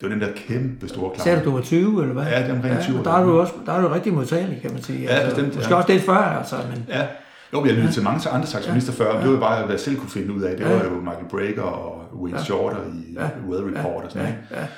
Det 0.00 0.08
var 0.08 0.14
den 0.14 0.20
der 0.20 0.32
kæmpe 0.36 0.88
store 0.88 1.10
klang. 1.10 1.22
Sagde 1.22 1.40
du, 1.40 1.44
du 1.44 1.54
var 1.54 1.62
20, 1.62 2.02
eller 2.02 2.14
hvad? 2.14 2.24
Ja, 2.24 2.42
det 2.42 2.50
er 2.50 2.54
omkring 2.54 2.80
20 2.80 2.98
år. 2.98 3.02
der 3.02 3.10
er 3.12 3.24
du 3.24 3.40
også 3.40 3.52
der 3.66 3.72
er 3.72 3.80
du 3.82 3.88
rigtig 3.88 4.12
modtagelig, 4.14 4.58
kan 4.62 4.72
man 4.72 4.82
sige. 4.82 5.08
Altså, 5.08 5.22
Ja, 5.22 5.28
bestemt, 5.28 5.54
Måske 5.56 5.70
ja. 5.74 5.76
også 5.80 5.92
lidt 5.92 6.02
før, 6.04 6.16
altså, 6.16 6.56
men 6.74 6.84
Ja. 6.88 7.06
Jo, 7.52 7.64
jeg 7.64 7.74
lyttede 7.74 7.92
til 7.92 8.02
mange 8.02 8.28
andre 8.30 8.46
saxofonister 8.46 8.92
før, 8.92 9.12
men 9.12 9.20
det 9.22 9.28
var 9.28 9.34
jo 9.34 9.40
bare, 9.40 9.64
hvad 9.64 9.74
jeg 9.74 9.80
selv 9.80 9.96
kunne 9.96 10.10
finde 10.10 10.32
ud 10.34 10.42
af. 10.42 10.56
Det 10.56 10.64
Ja. 10.64 10.76
var 10.76 10.84
jo 10.84 11.00
Michael 11.00 11.28
Breaker 11.30 11.62
og 11.62 12.04
Wayne 12.20 12.38
Ja. 12.38 12.44
Shorter 12.44 12.76
i 12.94 13.12
Ja. 13.14 13.28
Weather 13.48 13.66
Report 13.78 14.04
og 14.04 14.10
sådan 14.12 14.26
ja, 14.28 14.34
noget. 14.50 14.68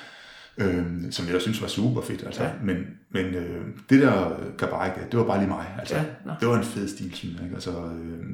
ja, 0.73 0.77
øhm, 0.77 1.11
som 1.11 1.25
jeg 1.33 1.41
synes 1.41 1.61
var 1.61 1.67
super 1.67 2.01
fedt. 2.01 2.23
Altså. 2.25 2.43
Ja. 2.43 2.49
Men, 2.63 2.75
men 3.11 3.25
øh, 3.25 3.61
det 3.89 4.01
der 4.01 4.31
Gabarik, 4.57 4.91
det 5.11 5.19
var 5.19 5.25
bare 5.25 5.37
lige 5.39 5.49
mig. 5.49 5.65
Altså, 5.79 5.95
Ja, 5.95 6.01
det 6.39 6.47
var 6.47 6.57
en 6.57 6.63
fed 6.63 6.87
stil, 6.87 7.15
synes 7.15 7.35
jeg. 7.35 7.43
Ikke? 7.43 7.55
Altså, 7.55 7.69
øh, 7.71 8.25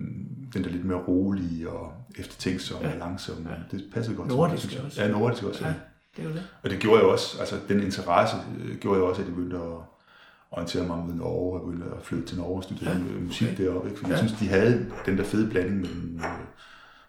den 0.53 0.63
der 0.63 0.69
lidt 0.69 0.85
mere 0.85 0.97
rolige 0.97 1.69
og 1.69 1.91
eftertænksomme 2.19 2.87
Ja. 2.87 2.93
og 2.93 2.99
langsomme. 2.99 3.41
Det 3.71 3.83
passede 3.93 4.15
godt 4.15 4.27
Nordisk 4.27 4.69
til 4.69 4.77
mig, 4.77 4.85
også. 4.85 5.01
Ja, 5.03 5.07
nordisk 5.11 5.43
også. 5.43 5.59
Ja. 5.63 5.67
ja, 5.67 5.73
det 6.17 6.23
er 6.25 6.29
jo 6.29 6.33
det. 6.35 6.43
Og 6.63 6.69
det 6.69 6.79
gjorde 6.79 6.99
jeg 7.01 7.09
også, 7.11 7.39
altså 7.39 7.55
den 7.67 7.83
interesse 7.83 8.35
øh, 8.65 8.77
gjorde 8.77 8.99
jeg 8.99 9.07
også, 9.09 9.21
at 9.21 9.27
jeg 9.27 9.35
begyndte 9.35 9.57
at 9.57 9.71
orientere 10.51 10.83
mig 10.87 10.97
mod 10.97 11.13
Norge, 11.13 11.59
og 11.59 11.65
begyndte 11.65 11.85
at 11.97 12.05
flytte 12.05 12.25
til 12.27 12.37
Norge 12.37 12.57
og 12.57 12.63
studere 12.63 12.89
Ja, 12.93 12.99
musik 13.21 13.47
okay. 13.53 13.63
deroppe, 13.63 13.89
ikke? 13.89 13.99
fordi 13.99 14.11
Ja. 14.11 14.17
jeg 14.17 14.27
synes, 14.27 14.39
de 14.39 14.47
havde 14.47 14.91
den 15.05 15.17
der 15.17 15.23
fede 15.23 15.49
blanding 15.49 15.81
mellem, 15.81 16.15
øh, 16.15 16.23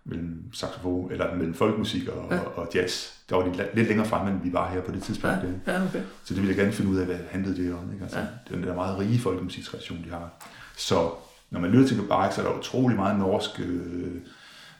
mellem 0.04 0.44
saxofon, 0.52 1.12
eller 1.12 1.34
mellem 1.34 1.54
folkmusik 1.54 2.08
og, 2.08 2.26
Ja. 2.30 2.38
og 2.40 2.68
jazz. 2.74 3.12
Der 3.30 3.36
var 3.36 3.42
de 3.44 3.64
lidt 3.74 3.88
længere 3.88 4.06
fremme, 4.06 4.30
end 4.32 4.42
vi 4.42 4.52
var 4.52 4.68
her 4.70 4.80
på 4.80 4.92
det 4.92 5.02
tidspunkt. 5.02 5.36
Ja, 5.66 5.72
Ja. 5.72 5.84
okay. 5.84 6.02
Så 6.24 6.34
det 6.34 6.36
ville 6.36 6.48
jeg 6.48 6.56
gerne 6.56 6.72
finde 6.72 6.90
ud 6.90 6.96
af, 6.96 7.06
hvad 7.06 7.18
handlede 7.30 7.56
det 7.64 7.74
om. 7.74 7.92
Ikke? 7.92 8.02
Altså, 8.04 8.18
Ja. 8.18 8.24
er 8.24 8.54
den 8.54 8.62
der 8.62 8.74
meget 8.74 8.98
rige 8.98 9.18
folkemusiktradition, 9.20 9.98
de 10.04 10.10
har. 10.10 10.30
Så 10.76 11.10
når 11.50 11.60
man 11.60 11.70
lytter 11.70 11.88
til 11.88 11.96
Gabarik, 12.00 12.32
så 12.32 12.42
er 12.42 12.46
der 12.50 12.58
utrolig 12.58 12.96
meget 12.96 13.18
norsk, 13.18 13.60
øh, 13.60 14.12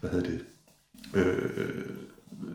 hvad 0.01 0.11
hedder 0.11 0.31
det, 0.31 0.41
øh, 1.15 1.51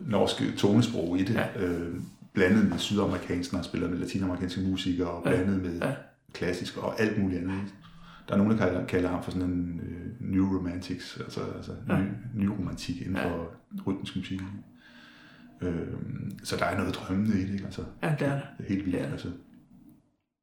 norsk 0.06 0.56
tonesprog 0.58 1.18
i 1.18 1.24
det. 1.24 1.34
Ja. 1.34 1.46
Ja. 1.60 1.66
Øh, 1.66 1.94
blandet 2.32 2.68
med 2.70 2.78
sydamerikansk, 2.78 3.52
når 3.52 3.58
han 3.58 3.64
spiller 3.64 3.88
med 3.88 3.98
latinamerikanske 3.98 4.60
musikere, 4.60 5.08
og 5.08 5.22
Ja. 5.26 5.30
blandet 5.30 5.62
med 5.62 5.78
Ja. 5.78 5.88
ja. 5.88 5.94
klassisk 6.32 6.76
og 6.78 7.00
alt 7.00 7.18
muligt 7.22 7.40
andet. 7.42 7.60
Der 8.28 8.34
er 8.34 8.38
nogen, 8.38 8.52
der 8.52 8.58
kalder, 8.58 8.86
kalder 8.86 9.08
ham 9.08 9.22
for 9.22 9.30
sådan 9.30 9.48
en 9.48 9.80
øh, 9.82 10.30
new 10.32 10.56
romantics, 10.58 11.16
altså, 11.20 11.40
altså 11.56 11.72
Ja. 11.88 11.94
ja. 11.94 12.00
ny, 12.02 12.06
ny 12.34 12.46
romantik 12.46 13.00
inden 13.00 13.16
Ja. 13.16 13.28
ja. 13.28 13.34
for 13.34 13.50
rytmisk 13.86 14.16
musik. 14.16 14.40
Øh, 15.62 15.74
så 16.44 16.56
der 16.56 16.64
er 16.64 16.78
noget 16.78 16.94
drømmende 16.94 17.38
i 17.40 17.44
det, 17.44 17.52
ikke? 17.52 17.64
Altså, 17.64 17.82
Ja, 18.02 18.14
det 18.18 18.26
er 18.28 18.32
det. 18.32 18.42
det 18.58 18.64
er 18.64 18.68
helt 18.68 18.84
vildt. 18.84 18.98
Ja. 18.98 19.04
Ja. 19.04 19.10
Altså. 19.12 19.28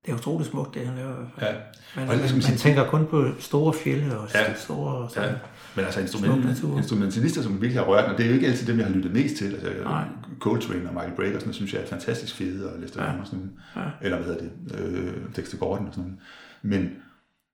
Det 0.05 0.11
er 0.11 0.15
utroligt 0.15 0.49
smukt, 0.49 0.73
det 0.75 0.87
han 0.87 0.95
laver. 0.95 1.15
Ja. 1.41 1.53
Man, 1.95 2.07
Og 2.07 2.07
man, 2.07 2.07
man 2.07 2.33
man 2.33 2.57
tænker 2.57 2.89
kun 2.89 3.05
på 3.07 3.25
store 3.39 3.73
fjelde 3.73 4.19
og 4.19 4.27
Ja. 4.33 4.53
store... 4.53 5.09
Sådan. 5.09 5.29
Ja, 5.29 5.35
men 5.75 5.85
altså 5.85 5.99
instrument, 6.01 6.45
instrumentalister, 6.77 7.41
som 7.41 7.51
virkelig 7.61 7.79
har 7.83 7.85
rørt 7.89 8.09
mig, 8.09 8.17
det 8.17 8.23
er 8.25 8.29
jo 8.29 8.35
ikke 8.35 8.47
altid 8.47 8.67
dem, 8.67 8.77
jeg 8.77 8.85
har 8.87 8.93
lyttet 8.93 9.11
mest 9.13 9.35
til. 9.35 9.53
Altså, 9.55 9.83
Nej. 9.83 10.07
Coltrane 10.39 10.87
og 10.89 10.93
Michael 10.93 11.15
Brecker, 11.15 11.39
sådan, 11.39 11.53
synes 11.53 11.73
jeg 11.73 11.81
er 11.81 11.85
fantastisk 11.87 12.35
fede, 12.35 12.73
og 12.73 12.79
Lester 12.79 13.03
Ja. 13.03 13.19
og 13.19 13.27
sådan. 13.27 13.51
Ja. 13.75 13.81
Eller 14.01 14.17
hvad 14.21 14.27
hedder 14.27 14.41
det, 14.41 14.79
øh, 14.79 15.35
Dexter 15.35 15.57
Gordon 15.57 15.87
og 15.87 15.93
sådan 15.93 16.09
noget. 16.09 16.19
Men, 16.61 16.89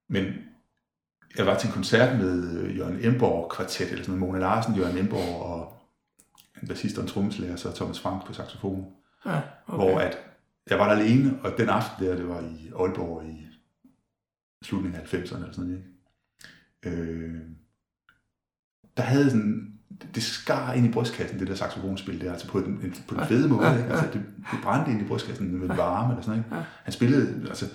men 0.09 0.34
jeg 1.38 1.45
var 1.45 1.57
til 1.57 1.67
en 1.67 1.74
koncert 1.74 2.20
med 2.20 2.59
øh, 2.61 2.78
Jørgen 2.78 2.97
Emborg 3.05 3.51
kvartet, 3.51 3.91
eller 3.91 4.03
sådan 4.03 4.20
noget, 4.20 4.34
Mona 4.34 4.39
Larsen, 4.39 4.76
Jørgen 4.76 4.97
Emborg 4.97 5.41
og 5.41 5.74
en 6.61 6.67
bassist 6.67 6.97
og 6.97 7.03
en 7.03 7.09
trommeslager, 7.09 7.55
så 7.55 7.76
Thomas 7.76 7.99
Frank 7.99 8.26
på 8.26 8.34
saxofon, 8.34 8.86
Ja, 9.26 9.41
okay. 9.67 9.86
hvor 9.86 9.99
at 9.99 10.17
jeg 10.70 10.80
var 10.80 10.93
der 10.93 11.01
alene, 11.01 11.39
og 11.43 11.51
den 11.57 11.70
aften 11.70 12.05
der, 12.05 12.15
det 12.15 12.28
var 12.28 12.39
i 12.41 12.72
Aalborg 12.80 13.24
i 13.26 13.45
slutningen 14.63 15.01
af 15.01 15.05
90'erne 15.13 15.36
eller 15.36 15.51
sådan 15.51 15.65
noget, 15.70 15.84
ikke? 16.84 16.97
Øh, 17.01 17.36
der 19.00 19.06
havde 19.06 19.30
sådan, 19.30 19.66
det 20.16 20.24
skar 20.24 20.74
ind 20.74 20.86
i 20.86 20.91
brystkassen, 20.91 21.39
det 21.39 21.47
der 21.47 21.56
saxofonspil 21.56 22.22
der, 22.22 22.32
altså 22.32 22.47
på 22.47 22.60
den, 22.60 22.93
på 23.08 23.16
den 23.16 23.28
fede 23.28 23.47
måde, 23.50 23.68
Ja, 23.68 23.78
ikke? 23.78 23.89
Altså, 23.89 24.06
det, 24.14 24.22
det 24.52 24.60
brændte 24.64 24.91
ind 24.91 25.02
i 25.02 25.06
brystkassen 25.06 25.60
med 25.60 25.68
varme 25.76 26.12
eller 26.14 26.22
sådan 26.24 26.30
noget, 26.38 26.45
ikke? 26.45 26.56
Ja. 26.56 26.62
Han 26.84 26.93
spillede, 26.93 27.45
altså, 27.50 27.66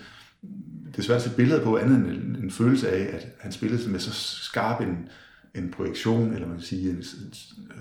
det 0.92 0.98
er 0.98 1.02
svært 1.02 1.16
at 1.16 1.22
se 1.22 1.36
billeder 1.36 1.64
på 1.64 1.76
andet 1.78 1.96
end 1.96 2.06
en, 2.06 2.36
en 2.44 2.50
følelse 2.50 2.88
af, 2.90 3.16
at 3.16 3.26
han 3.40 3.52
spillede 3.52 3.90
med 3.90 3.98
så 4.00 4.12
skarp 4.44 4.80
en, 4.80 5.08
en 5.54 5.70
projektion, 5.70 6.32
eller 6.32 6.46
man 6.48 6.56
kan 6.56 6.66
sige, 6.66 6.90
en, 6.90 6.96
en, 6.96 7.02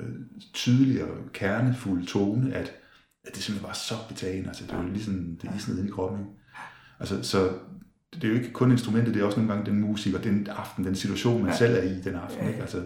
en 0.05 0.27
tydelig 0.53 1.03
og 1.03 1.17
kernefuld 1.33 2.05
tone, 2.05 2.53
at, 2.55 2.71
at 3.27 3.35
det 3.35 3.43
simpelthen 3.43 3.67
var 3.67 3.73
så 3.73 3.93
betagende. 4.09 4.47
Altså, 4.47 4.63
det 4.69 4.77
var 4.77 4.85
ligesom 4.93 5.37
det 5.41 5.49
isnede 5.57 5.79
ind 5.79 5.87
i 5.89 5.91
kroppen. 5.91 6.19
Ikke? 6.19 6.31
Altså, 6.99 7.23
så 7.23 7.49
det 8.13 8.23
er 8.23 8.27
jo 8.27 8.33
ikke 8.33 8.51
kun 8.51 8.71
instrumentet, 8.71 9.13
det 9.13 9.21
er 9.21 9.25
også 9.25 9.39
nogle 9.39 9.53
gange 9.53 9.71
den 9.71 9.81
musik 9.81 10.13
og 10.13 10.23
den 10.23 10.47
aften, 10.57 10.85
den 10.85 10.95
situation, 10.95 11.41
man 11.41 11.45
Ja. 11.45 11.51
ja. 11.51 11.57
selv 11.57 11.73
er 11.75 11.81
i 11.97 12.01
den 12.01 12.15
aften, 12.15 12.37
Ja, 12.39 12.43
ja. 12.45 12.49
ikke? 12.49 12.61
Altså, 12.61 12.83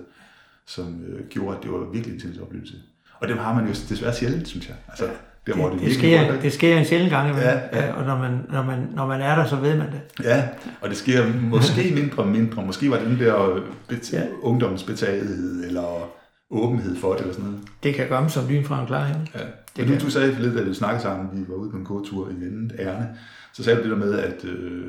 som 0.68 1.02
øh, 1.08 1.28
gjorde, 1.30 1.58
at 1.58 1.64
det 1.64 1.72
var 1.72 1.78
virkelig 1.94 2.16
en 2.16 2.22
intens 2.22 2.38
oplevelse. 2.42 2.74
Og 3.20 3.28
dem 3.28 3.38
har 3.38 3.54
man 3.54 3.64
jo 3.68 3.74
desværre 3.90 4.14
sjældent, 4.14 4.48
synes 4.48 4.68
jeg. 4.68 4.76
Altså, 4.90 5.06
der, 5.48 5.56
hvor 5.56 5.64
det, 5.70 5.74
det, 5.74 5.82
virkelig 5.82 5.98
sker, 6.00 6.22
ikke? 6.32 6.44
det 6.44 6.54
sker 6.54 6.78
en 6.78 6.86
sjældent 6.86 7.12
gang 7.12 7.30
imellem, 7.30 7.50
Ja, 7.74 7.86
ja. 7.86 7.94
og 7.94 8.06
når 8.06 8.18
man, 8.18 8.40
når, 8.52 8.64
man, 8.64 8.88
når 8.96 9.08
man 9.08 9.22
er 9.22 9.36
der, 9.36 9.46
så 9.46 9.56
ved 9.56 9.78
man 9.78 9.88
det. 9.88 10.24
Ja, 10.24 10.48
og 10.82 10.90
det 10.90 10.98
sker 10.98 11.34
måske 11.42 11.92
mindre 11.96 12.24
og 12.24 12.28
mindre. 12.30 12.66
Måske 12.66 12.90
var 12.92 12.98
det 13.00 13.08
den 13.08 13.20
der 13.20 13.60
bet- 13.90 14.14
Ja. 14.14 14.24
ungdomsbetagethed, 14.42 15.64
eller 15.66 16.10
åbenhed 16.50 16.96
for 16.96 17.12
det, 17.12 17.20
eller 17.22 17.34
sådan 17.34 17.46
noget. 17.50 17.62
Det 17.84 17.96
kan 17.96 18.08
komme 18.10 18.30
som 18.30 18.48
lyn 18.50 18.64
fra 18.64 18.82
en 18.82 18.88
klar 18.88 19.06
himmel. 19.06 19.30
Ja. 19.36 19.40
Det 19.78 19.90
Men 19.90 20.00
du, 20.00 20.10
sagde 20.10 20.36
lidt, 20.42 20.56
da 20.58 20.62
vi 20.64 20.74
snakkede 20.74 21.02
sammen, 21.02 21.30
vi 21.40 21.46
var 21.50 21.56
ude 21.56 21.72
på 21.72 21.78
en 21.78 21.84
gåtur 21.86 22.30
i 22.30 22.34
vendet 22.34 22.76
ærne, 22.80 23.10
så 23.54 23.64
sagde 23.64 23.78
du 23.78 23.84
det 23.84 23.92
der 23.92 23.98
med, 24.06 24.20
at 24.20 24.46
øh, 24.46 24.84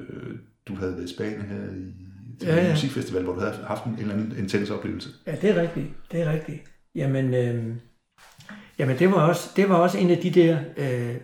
du 0.69 0.75
havde 0.75 0.93
været 0.97 1.11
i 1.11 1.15
Spanien 1.15 1.41
her 1.43 1.57
i 1.77 1.93
Ja, 2.43 2.55
ja, 2.55 2.65
en 2.65 2.71
musikfestival, 2.71 3.23
hvor 3.23 3.33
du 3.33 3.41
havde 3.41 3.65
haft 3.67 3.85
en 3.85 3.97
eller 3.99 4.15
anden 4.15 4.35
intens 4.39 4.71
oplevelse. 4.71 5.09
Ja, 5.27 5.33
det 5.33 5.51
er 5.51 5.63
rigtigt. 5.63 5.87
Det 6.13 6.23
er 6.23 6.33
rigtigt. 6.33 6.63
Jamen, 6.95 7.35
øh, 7.35 7.77
jamen 8.79 8.99
det, 8.99 9.11
var 9.11 9.29
også, 9.29 9.51
det 9.57 9.69
var 9.69 9.75
også 9.75 9.99
en 9.99 10.11
af 10.11 10.19
de 10.19 10.31
der 10.31 10.59
øh, 10.77 11.17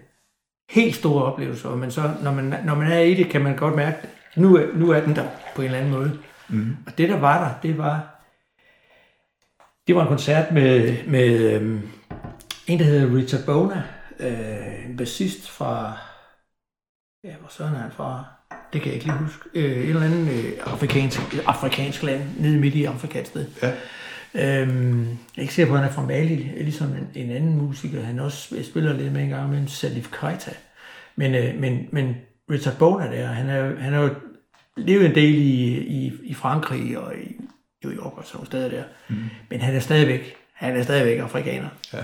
helt 0.70 0.94
store 0.94 1.24
oplevelser, 1.24 1.76
men 1.76 1.90
så, 1.90 2.10
når 2.22 2.32
man, 2.32 2.54
når 2.64 2.74
man 2.74 2.92
er 2.92 3.00
i 3.00 3.14
det, 3.14 3.30
kan 3.30 3.40
man 3.40 3.56
godt 3.56 3.76
mærke, 3.76 3.96
at 4.02 4.36
nu 4.36 4.56
er, 4.56 4.66
nu 4.74 4.90
er 4.90 5.00
den 5.00 5.16
der 5.16 5.26
på 5.54 5.62
en 5.62 5.66
eller 5.66 5.78
anden 5.78 5.92
måde. 5.92 6.18
Mm. 6.48 6.76
Og 6.86 6.98
det, 6.98 7.08
der 7.08 7.18
var 7.18 7.48
der, 7.48 7.68
det 7.68 7.78
var, 7.78 8.24
det 9.86 9.94
var 9.94 10.02
en 10.02 10.08
koncert 10.08 10.52
med, 10.52 10.96
med 11.06 11.52
øhm, 11.52 11.88
en, 12.66 12.78
der 12.78 12.84
hedder 12.84 13.16
Richard 13.16 13.44
Bona, 13.46 13.82
øh, 14.20 14.90
en 14.90 14.96
bassist 14.96 15.50
fra, 15.50 15.98
ja, 17.24 17.36
hvor 17.36 17.48
sådan 17.48 17.74
er 17.74 17.78
han 17.78 17.90
fra? 17.90 18.24
Det 18.74 18.82
kan 18.82 18.92
jeg 18.92 18.94
ikke 18.94 19.06
lige 19.06 19.18
huske. 19.18 19.48
Øh, 19.54 19.64
et 19.64 19.88
eller 19.88 20.02
andet 20.02 20.28
øh, 20.32 20.52
afrikansk, 20.66 21.20
afrikansk 21.46 22.02
land, 22.02 22.22
nede 22.38 22.58
midt 22.58 22.74
i 22.74 22.84
Afrika 22.84 23.20
et 23.20 23.26
sted. 23.26 23.46
Ja. 23.62 23.72
Øhm, 24.34 25.08
jeg 25.08 25.42
ikke 25.42 25.54
sikker 25.54 25.72
på, 25.72 25.74
at 25.74 25.80
han 25.80 25.90
er 25.90 25.94
fra 25.94 26.06
Mali, 26.06 26.50
ligesom 26.60 26.86
en, 26.86 27.08
en 27.14 27.30
anden 27.30 27.56
musiker. 27.56 28.02
Han 28.02 28.18
også 28.18 28.56
spiller 28.62 28.92
lidt 28.92 29.12
med 29.12 29.22
en 29.22 29.28
gang 29.28 29.50
med 29.50 29.58
en 29.58 29.68
Salif 29.68 30.10
Keita. 30.20 30.50
Men, 31.16 31.34
øh, 31.34 31.60
men, 31.60 31.88
men 31.92 32.16
Richard 32.50 32.76
Bona 32.78 33.16
der, 33.16 33.26
han 33.26 33.48
er, 33.48 33.76
han 33.76 33.94
er 33.94 34.00
jo 34.00 34.10
levet 34.76 35.06
en 35.06 35.14
del 35.14 35.34
i, 35.34 35.78
i, 35.78 36.12
i 36.24 36.34
Frankrig 36.34 36.98
og 36.98 37.12
i 37.16 37.36
New 37.84 37.92
York 37.92 38.18
og 38.18 38.24
sådan 38.24 38.36
nogle 38.36 38.46
steder 38.46 38.68
der. 38.68 38.82
Mm. 39.08 39.16
Men 39.50 39.60
han 39.60 39.74
er 39.74 39.80
stadigvæk, 39.80 40.34
han 40.54 40.76
er 40.76 40.82
stadigvæk 40.82 41.18
afrikaner. 41.18 41.68
Ja. 41.92 41.98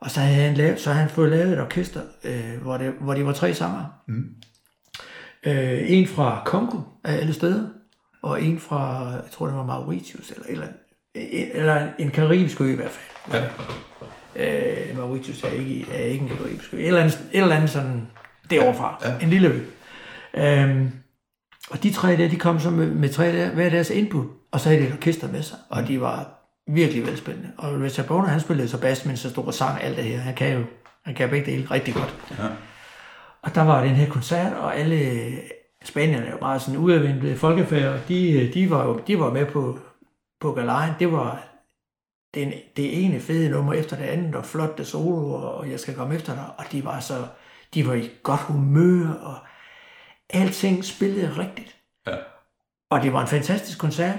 Og 0.00 0.10
så 0.10 0.20
havde 0.20 0.46
han, 0.46 0.54
lavet, 0.54 0.80
så 0.80 0.90
havde 0.90 1.02
han 1.02 1.10
fået 1.10 1.30
lavet 1.30 1.52
et 1.52 1.60
orkester, 1.60 2.00
øh, 2.24 2.62
hvor, 2.62 2.76
det, 2.76 2.92
hvor 3.00 3.14
de 3.14 3.26
var 3.26 3.32
tre 3.32 3.54
sanger. 3.54 3.84
Mm. 4.06 4.34
Øh, 5.48 5.90
en 5.90 6.06
fra 6.06 6.42
Kongo 6.44 6.78
af 7.04 7.12
alle 7.12 7.32
steder, 7.32 7.68
og 8.22 8.42
en 8.42 8.58
fra, 8.58 9.10
jeg 9.10 9.30
tror 9.32 9.46
det 9.46 9.56
var 9.56 9.64
Mauritius, 9.64 10.30
eller, 10.30 10.46
eller, 10.48 10.66
eller 11.54 11.88
en 11.98 12.10
karibisk 12.10 12.60
ø 12.60 12.72
i 12.72 12.76
hvert 12.76 12.90
fald. 12.90 13.42
Ja. 13.42 13.48
Øh, 14.36 14.96
Mauritius 14.96 15.44
er 15.44 15.48
ikke, 15.48 15.86
er 15.92 16.04
ikke 16.04 16.22
en 16.22 16.28
karibisk 16.28 16.74
ø. 16.74 16.76
Et 16.76 16.86
eller 16.86 17.00
andet, 17.00 17.18
et 17.32 17.40
eller 17.42 17.56
andet 17.56 17.70
sådan 17.70 18.06
derovre 18.50 18.74
fra. 18.74 18.98
Ja. 19.04 19.24
En 19.24 19.30
lille 19.30 19.48
ø. 19.48 19.60
Øhm, 20.34 20.90
og 21.70 21.82
de 21.82 21.92
tre 21.92 22.16
der, 22.16 22.28
de 22.28 22.36
kom 22.36 22.60
så 22.60 22.70
med, 22.70 22.86
med 22.86 23.08
tre 23.08 23.32
der, 23.32 23.50
hver 23.50 23.70
deres 23.70 23.90
input, 23.90 24.26
og 24.52 24.60
så 24.60 24.68
havde 24.68 24.82
de 24.82 24.86
et 24.86 24.92
orkester 24.92 25.32
med 25.32 25.42
sig, 25.42 25.58
og 25.68 25.88
de 25.88 26.00
var 26.00 26.30
virkelig 26.66 27.06
velspændende. 27.06 27.50
Og 27.58 27.80
Richard 27.80 28.06
Boner, 28.06 28.28
han 28.28 28.40
spillede 28.40 28.68
så 28.68 28.80
bas, 28.80 29.04
men 29.04 29.16
så 29.16 29.30
stod 29.30 29.46
og 29.46 29.54
sang 29.54 29.82
alt 29.82 29.96
det 29.96 30.04
her. 30.04 30.18
Han 30.18 30.34
kan 30.34 30.52
jo 30.52 30.64
han 31.04 31.14
kan 31.14 31.30
begge 31.30 31.50
dele 31.50 31.66
rigtig 31.70 31.94
godt. 31.94 32.14
Ja. 32.38 32.44
Og 33.48 33.54
der 33.54 33.62
var 33.62 33.84
den 33.84 33.94
her 33.94 34.08
koncert, 34.08 34.52
og 34.52 34.76
alle 34.76 35.28
spanierne 35.84 36.26
er 36.26 36.30
jo 36.30 36.38
meget 36.40 36.62
sådan 36.62 36.80
udadvendte 36.80 37.36
folkefærd, 37.36 38.00
de, 38.08 38.50
de, 38.54 38.70
var 38.70 38.86
jo 38.86 39.00
de 39.06 39.18
var 39.18 39.32
med 39.32 39.46
på, 39.46 39.78
på 40.40 40.52
galejen. 40.52 40.92
Det 40.98 41.12
var 41.12 41.44
den, 42.34 42.52
det 42.76 43.04
ene 43.04 43.20
fede 43.20 43.50
nummer 43.50 43.72
efter 43.72 43.96
det 43.96 44.04
andet, 44.04 44.34
og 44.34 44.44
flotte 44.44 44.84
solo, 44.84 45.32
og 45.32 45.70
jeg 45.70 45.80
skal 45.80 45.94
komme 45.94 46.14
efter 46.14 46.34
dig. 46.34 46.44
Og 46.58 46.64
de 46.72 46.84
var 46.84 47.00
så, 47.00 47.14
de 47.74 47.86
var 47.86 47.94
i 47.94 48.10
godt 48.22 48.40
humør, 48.40 49.12
og 49.12 49.36
alting 50.30 50.84
spillede 50.84 51.38
rigtigt. 51.38 51.76
Ja. 52.06 52.16
Og 52.90 53.02
det 53.02 53.12
var 53.12 53.20
en 53.20 53.28
fantastisk 53.28 53.78
koncert, 53.78 54.18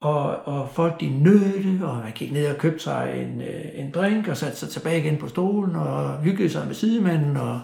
og, 0.00 0.46
og 0.46 0.70
folk 0.72 1.00
de 1.00 1.08
nød 1.08 1.62
det, 1.62 1.82
og 1.82 1.96
man 1.96 2.12
gik 2.12 2.32
ned 2.32 2.46
og 2.46 2.58
købte 2.58 2.78
sig 2.78 3.22
en, 3.22 3.40
øh, 3.42 3.64
en 3.74 3.90
drink, 3.90 4.28
og 4.28 4.36
satte 4.36 4.56
sig 4.56 4.68
tilbage 4.68 5.00
igen 5.00 5.16
på 5.16 5.28
stolen, 5.28 5.76
og 5.76 6.18
hyggede 6.18 6.50
sig 6.50 6.66
med 6.66 6.74
sidemanden, 6.74 7.36
og 7.36 7.60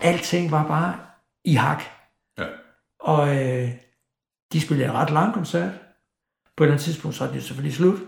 alting 0.00 0.50
var 0.50 0.66
bare 0.66 0.94
i 1.44 1.54
hak. 1.54 1.82
Ja. 2.38 2.46
Og 3.00 3.36
øh, 3.36 3.70
de 4.52 4.60
spillede 4.60 4.88
en 4.88 4.94
ret 4.94 5.10
lang 5.10 5.34
koncert. 5.34 5.72
På 6.56 6.64
et 6.64 6.66
eller 6.66 6.74
andet 6.74 6.84
tidspunkt, 6.84 7.16
så 7.16 7.24
er 7.24 7.32
det 7.32 7.42
selvfølgelig 7.42 7.76
slut. 7.76 7.98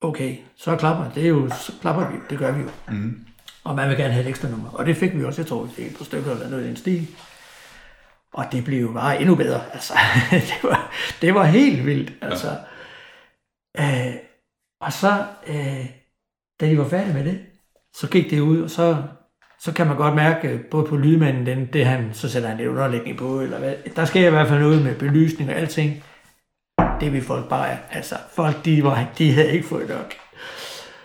Okay, 0.00 0.36
så 0.56 0.76
klapper 0.76 1.10
det 1.10 1.24
er 1.24 1.28
jo, 1.28 1.50
så 1.50 1.72
klapper 1.80 2.10
vi, 2.10 2.16
det 2.30 2.38
gør 2.38 2.52
vi 2.52 2.62
jo. 2.62 2.70
Mm. 2.88 3.26
Og 3.64 3.74
man 3.74 3.88
vil 3.88 3.96
gerne 3.96 4.12
have 4.12 4.24
et 4.24 4.28
ekstra 4.28 4.48
nummer. 4.48 4.70
Og 4.70 4.86
det 4.86 4.96
fik 4.96 5.18
vi 5.18 5.24
også, 5.24 5.42
jeg 5.42 5.46
tror, 5.46 5.68
det 5.76 5.84
er 5.84 5.90
et 5.90 5.96
par 5.96 6.04
stykker 6.04 6.30
eller 6.30 6.48
noget 6.48 6.64
i 6.64 6.68
den 6.68 6.76
stil. 6.76 7.08
Og 8.32 8.44
det 8.52 8.64
blev 8.64 8.80
jo 8.80 8.92
bare 8.92 9.20
endnu 9.20 9.34
bedre. 9.34 9.72
Altså, 9.72 9.94
det, 10.30 10.58
var, 10.62 10.92
det 11.20 11.34
var 11.34 11.44
helt 11.44 11.86
vildt. 11.86 12.12
Altså. 12.22 12.58
Ja. 13.78 14.08
Øh, 14.08 14.14
og 14.80 14.92
så, 14.92 15.26
øh, 15.46 15.86
da 16.60 16.66
de 16.66 16.78
var 16.78 16.88
færdige 16.88 17.14
med 17.14 17.24
det, 17.24 17.46
så 17.94 18.08
gik 18.08 18.30
det 18.30 18.40
ud, 18.40 18.62
og 18.62 18.70
så, 18.70 19.02
så 19.60 19.72
kan 19.72 19.86
man 19.86 19.96
godt 19.96 20.14
mærke, 20.14 20.60
både 20.70 20.86
på 20.86 20.96
lydmanden, 20.96 21.46
den, 21.46 21.68
det 21.72 21.86
han, 21.86 22.10
så 22.12 22.28
sætter 22.28 22.48
han 22.48 22.58
lidt 22.58 22.68
underlægning 22.68 23.18
på, 23.18 23.40
eller 23.40 23.58
hvad. 23.58 23.74
Der 23.96 24.04
sker 24.04 24.26
i 24.26 24.30
hvert 24.30 24.48
fald 24.48 24.60
noget 24.60 24.82
med 24.82 24.94
belysning 24.94 25.50
og 25.50 25.56
alting. 25.56 26.04
Det 27.00 27.12
vil 27.12 27.22
folk 27.22 27.48
bare, 27.48 27.76
altså 27.90 28.14
folk, 28.34 28.64
de, 28.64 28.84
var, 28.84 29.06
de 29.18 29.32
havde 29.32 29.52
ikke 29.52 29.68
fået 29.68 29.88
nok. 29.88 30.14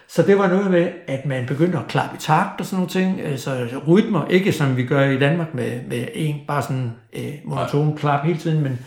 Så 0.08 0.22
det 0.22 0.38
var 0.38 0.48
noget 0.48 0.72
med, 0.72 0.92
at 1.08 1.26
man 1.26 1.46
begyndte 1.46 1.78
at 1.78 1.88
klappe 1.88 2.16
i 2.16 2.20
takt 2.20 2.60
og 2.60 2.66
sådan 2.66 2.78
nogle 2.78 2.90
ting. 2.90 3.22
Altså 3.22 3.82
rytmer, 3.88 4.28
ikke 4.28 4.52
som 4.52 4.78
vi 4.78 4.86
gør 4.86 5.06
i 5.06 5.20
Danmark 5.20 5.54
med, 5.54 5.82
med 5.84 6.08
en, 6.14 6.36
bare 6.48 6.62
sådan 6.62 6.92
øh, 7.14 7.34
monoton 7.46 7.98
klap 7.98 8.26
hele 8.26 8.40
tiden, 8.40 8.64
men, 8.64 8.80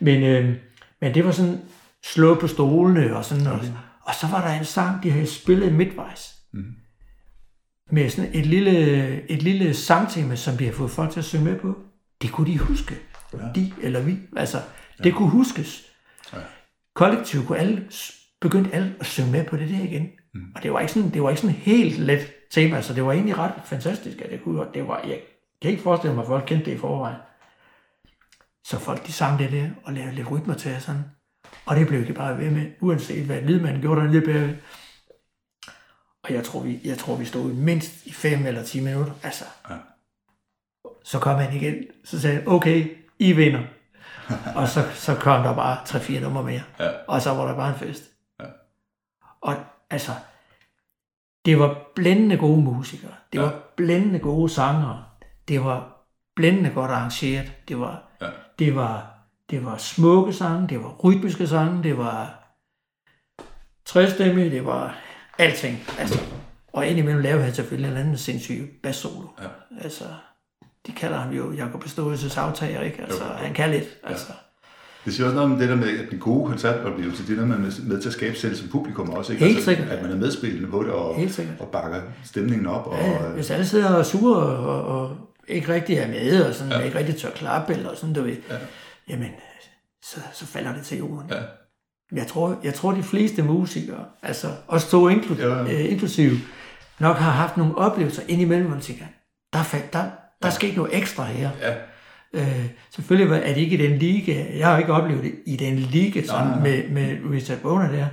men, 0.00 0.22
øh, 0.22 0.54
men 1.00 1.14
det 1.14 1.24
var 1.24 1.30
sådan 1.30 1.60
slå 2.04 2.34
på 2.34 2.46
stolene 2.46 3.16
og 3.16 3.24
sådan. 3.24 3.46
Og, 3.46 3.60
og 4.02 4.14
så 4.14 4.26
var 4.26 4.48
der 4.48 4.58
en 4.58 4.64
sang, 4.64 5.02
de 5.02 5.10
havde 5.10 5.26
spillet 5.26 5.72
midtvejs. 5.72 6.34
Mm. 6.52 6.85
Med 7.90 8.10
sådan 8.10 8.30
et 8.34 8.46
lille, 8.46 9.30
et 9.30 9.42
lille 9.42 9.74
sangtema, 9.74 10.36
som 10.36 10.56
de 10.56 10.64
havde 10.64 10.76
fået 10.76 10.90
folk 10.90 11.10
til 11.10 11.20
at 11.20 11.24
synge 11.24 11.44
med 11.44 11.58
på. 11.58 11.76
Det 12.22 12.32
kunne 12.32 12.52
de 12.52 12.58
huske. 12.58 12.94
Ja. 13.32 13.38
De 13.54 13.72
eller 13.82 14.00
vi. 14.00 14.18
Altså, 14.36 14.62
det 15.04 15.14
kunne 15.14 15.30
huskes. 15.30 15.86
Ja. 16.32 16.38
Kollektivt 16.94 17.46
kunne 17.46 17.58
alle, 17.58 17.88
begyndte 18.40 18.74
alle 18.74 18.94
at 19.00 19.06
synge 19.06 19.30
med 19.32 19.44
på 19.44 19.56
det 19.56 19.68
der 19.68 19.84
igen. 19.84 20.08
Mm. 20.34 20.40
Og 20.56 20.62
det 20.62 20.72
var 20.72 20.80
ikke 20.80 20.92
sådan, 20.92 21.10
det 21.10 21.22
var 21.22 21.30
ikke 21.30 21.40
sådan 21.40 21.56
helt 21.56 21.98
let 21.98 22.32
tema, 22.50 22.82
så 22.82 22.94
det 22.94 23.04
var 23.04 23.12
egentlig 23.12 23.38
ret 23.38 23.52
fantastisk, 23.64 24.20
at 24.20 24.30
det 24.30 24.42
kunne, 24.42 24.66
det 24.74 24.88
var, 24.88 25.00
jeg 25.08 25.20
kan 25.62 25.70
ikke 25.70 25.82
forestille 25.82 26.14
mig, 26.14 26.22
at 26.22 26.28
folk 26.28 26.44
kendte 26.46 26.70
det 26.70 26.76
i 26.76 26.78
forvejen. 26.78 27.16
Så 28.64 28.78
folk, 28.78 29.06
de 29.06 29.12
sang 29.12 29.38
det 29.38 29.52
der, 29.52 29.68
og 29.84 29.92
lavede 29.92 30.14
lidt 30.14 30.30
rytmer 30.30 30.54
til 30.54 30.76
sådan. 30.80 31.02
Og 31.66 31.76
det 31.76 31.86
blev 31.86 32.06
de 32.06 32.12
bare 32.12 32.38
ved 32.38 32.50
med, 32.50 32.66
uanset 32.80 33.24
hvad 33.24 33.42
lydmanden 33.42 33.80
gjorde 33.80 34.00
der 34.00 34.12
lidt 34.12 34.24
bagved. 34.24 34.56
Og 36.26 36.32
jeg 36.32 36.44
tror, 36.44 36.60
vi, 36.60 36.80
jeg 36.84 36.98
tror, 36.98 37.16
vi 37.16 37.24
stod 37.24 37.52
mindst 37.52 38.06
i 38.06 38.12
5 38.12 38.46
eller 38.46 38.62
10 38.62 38.80
minutter. 38.80 39.12
Altså. 39.22 39.44
Ja. 39.70 39.74
Så 41.04 41.18
kom 41.18 41.38
han 41.38 41.52
igen, 41.56 41.74
så 42.04 42.20
sagde 42.20 42.36
han, 42.36 42.48
okay, 42.48 42.96
I 43.18 43.32
vinder. 43.32 43.62
og 44.56 44.68
så, 44.68 44.84
så 44.94 45.14
kom 45.14 45.42
der 45.42 45.54
bare 45.54 45.76
3-4 45.76 46.20
numre 46.20 46.42
mere. 46.42 46.62
Ja. 46.80 46.90
Og 47.08 47.22
så 47.22 47.30
var 47.34 47.46
der 47.48 47.54
bare 47.56 47.68
en 47.68 47.74
fest. 47.78 48.02
Ja. 48.40 48.44
Og 49.40 49.54
altså, 49.90 50.12
det 51.44 51.58
var 51.58 51.78
blændende 51.94 52.36
gode 52.36 52.62
musikere. 52.62 53.12
Det 53.32 53.38
Ja. 53.38 53.42
var 53.44 53.62
blændende 53.76 54.18
gode 54.18 54.48
sangere. 54.48 55.04
Det 55.48 55.64
var 55.64 56.06
blændende 56.36 56.70
godt 56.70 56.90
arrangeret. 56.90 57.52
Det 57.68 57.80
var, 57.80 58.02
Ja. 58.20 58.26
det 58.58 58.74
var, 58.74 59.10
det 59.50 59.64
var 59.64 59.76
smukke 59.76 60.32
sange, 60.32 60.68
det 60.68 60.82
var 60.82 60.90
rytmiske 61.04 61.46
sange, 61.46 61.82
det 61.82 61.98
var 61.98 62.42
træstemme, 63.84 64.50
det 64.50 64.64
var 64.64 64.98
alting. 65.38 65.84
Altså, 65.98 66.20
og 66.72 66.86
indimellem 66.86 67.22
lavede 67.22 67.42
han 67.44 67.54
selvfølgelig 67.54 67.90
en 67.90 67.96
anden 67.96 68.18
sindssyg 68.18 68.70
bassolo. 68.82 69.28
Ja. 69.42 69.46
Altså, 69.82 70.04
de 70.86 70.92
kalder 70.92 71.18
ham 71.18 71.32
jo 71.32 71.52
Jakob 71.52 71.82
Beståelses 71.82 72.36
aftager, 72.36 72.80
ikke? 72.82 73.02
Altså, 73.02 73.24
Jo, 73.24 73.30
han 73.30 73.54
kan 73.54 73.70
lidt. 73.70 73.84
Altså, 74.04 74.26
Det 75.04 75.14
siger 75.14 75.26
også 75.26 75.34
noget 75.36 75.52
om 75.52 75.58
det 75.58 75.68
der 75.68 75.74
med, 75.74 75.98
at 75.98 76.10
den 76.10 76.18
gode 76.18 76.48
koncertoplevelse, 76.48 77.22
det 77.26 77.30
er 77.38 77.46
noget, 77.46 77.48
man 77.60 77.70
er 77.70 77.74
med 77.88 78.00
til 78.00 78.08
at 78.08 78.12
skabe 78.12 78.36
selv 78.36 78.56
som 78.56 78.68
publikum 78.68 79.10
også. 79.10 79.32
Ikke? 79.32 79.44
Helt 79.44 79.56
altså, 79.56 79.70
sikkert. 79.70 79.88
At 79.88 80.02
man 80.02 80.10
er 80.12 80.16
medspillende 80.16 80.68
på 80.70 80.82
det 80.82 80.90
og, 80.92 81.16
og 81.60 81.68
bakker 81.72 82.02
stemningen 82.24 82.66
op. 82.66 82.86
Og, 82.86 82.98
Ja, 82.98 83.18
hvis 83.28 83.50
alle 83.50 83.66
sidder 83.66 83.94
og 83.94 84.06
sure 84.06 84.36
og, 84.46 85.00
og 85.00 85.16
ikke 85.48 85.72
rigtig 85.74 85.96
er 85.96 86.08
med, 86.08 86.42
og 86.44 86.54
sådan, 86.54 86.72
ja. 86.72 86.80
ikke 86.80 86.98
rigtig 86.98 87.16
tør 87.16 87.30
klappe, 87.30 87.72
eller 87.74 87.94
sådan, 87.94 88.14
du 88.14 88.22
ved, 88.22 88.36
Ja. 88.50 88.56
jamen, 89.08 89.28
så, 90.02 90.20
så 90.32 90.46
falder 90.46 90.74
det 90.74 90.82
til 90.84 90.98
jorden. 90.98 91.30
Ja. 91.30 91.36
Jeg 92.12 92.26
tror, 92.26 92.56
jeg 92.64 92.74
tror, 92.74 92.92
de 92.92 93.02
fleste 93.02 93.42
musikere, 93.42 94.04
altså 94.22 94.48
os 94.68 94.88
to 94.90 95.10
inklu- 95.10 95.40
Ja. 95.42 95.62
øh, 95.62 95.92
inklusive, 95.92 96.36
nok 97.00 97.16
har 97.16 97.30
haft 97.30 97.56
nogle 97.56 97.78
oplevelser 97.78 98.22
indimellem, 98.28 98.68
hvor 98.70 98.80
tænker, 98.80 99.04
der, 99.52 99.58
der, 99.92 99.98
der 100.42 100.48
er 100.48 100.52
sket 100.52 100.76
noget 100.76 100.96
ekstra 100.98 101.24
her. 101.24 101.50
ja, 101.62 101.74
Øh, 102.32 102.64
selvfølgelig 102.94 103.36
er 103.42 103.54
det 103.54 103.60
ikke 103.60 103.76
i 103.78 103.88
den 103.88 103.98
liga, 103.98 104.44
jeg 104.58 104.66
har 104.66 104.78
ikke 104.78 104.92
oplevet 104.92 105.22
det 105.24 105.34
i 105.46 105.56
den 105.56 105.74
liga 105.76 106.22
sådan 106.22 106.46
nej, 106.46 106.60
med, 106.60 106.88
med 106.88 107.16
Richard 107.32 107.58
Boner 107.58 107.90
der, 107.92 108.06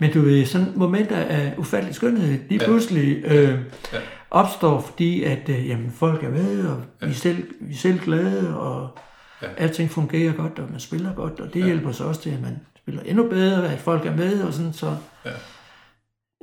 men 0.00 0.12
du 0.12 0.20
ved, 0.20 0.46
sådan 0.46 0.72
momenter 0.76 1.16
af 1.16 1.54
ufattelig 1.58 1.94
skønhed, 1.94 2.38
lige 2.48 2.58
pludselig 2.64 3.24
øh, 3.24 3.58
Ja. 3.92 3.98
opstår, 4.30 4.80
fordi 4.80 5.22
at 5.22 5.48
øh, 5.48 5.68
jamen, 5.68 5.90
folk 5.90 6.24
er 6.24 6.30
med, 6.30 6.66
og 6.66 6.82
vi, 7.02 7.10
er 7.10 7.14
selv, 7.14 7.48
vi 7.60 7.74
er 7.74 7.78
selv 7.78 7.98
glade, 7.98 8.58
og 8.60 8.98
Ja. 9.42 9.46
alting 9.56 9.90
fungerer 9.90 10.32
godt, 10.32 10.58
og 10.58 10.70
man 10.70 10.80
spiller 10.80 11.14
godt, 11.14 11.40
og 11.40 11.54
det 11.54 11.64
hjælper 11.64 11.92
så 11.92 12.04
også 12.04 12.20
til, 12.22 12.30
at 12.30 12.42
man 12.42 12.58
spiller 12.88 13.02
endnu 13.02 13.28
bedre, 13.28 13.72
at 13.72 13.78
folk 13.78 14.06
er 14.06 14.16
med, 14.16 14.42
og 14.42 14.52
sådan, 14.52 14.72
så 14.72 14.96
Ja. 15.26 15.30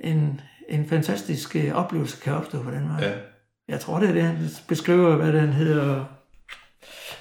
en, 0.04 0.42
en 0.70 0.90
fantastisk 0.90 1.56
øh, 1.56 1.72
oplevelse 1.74 2.22
kan 2.22 2.34
opstå 2.34 2.64
på 2.64 2.72
den 2.72 2.88
måde. 2.88 2.98
ja. 3.08 3.12
Jeg 3.68 3.80
tror, 3.80 4.00
det 4.00 4.10
er 4.10 4.14
det, 4.14 4.24
han 4.24 4.38
beskriver, 4.68 5.16
hvad 5.16 5.34
den 5.34 5.54
hedder 5.54 6.06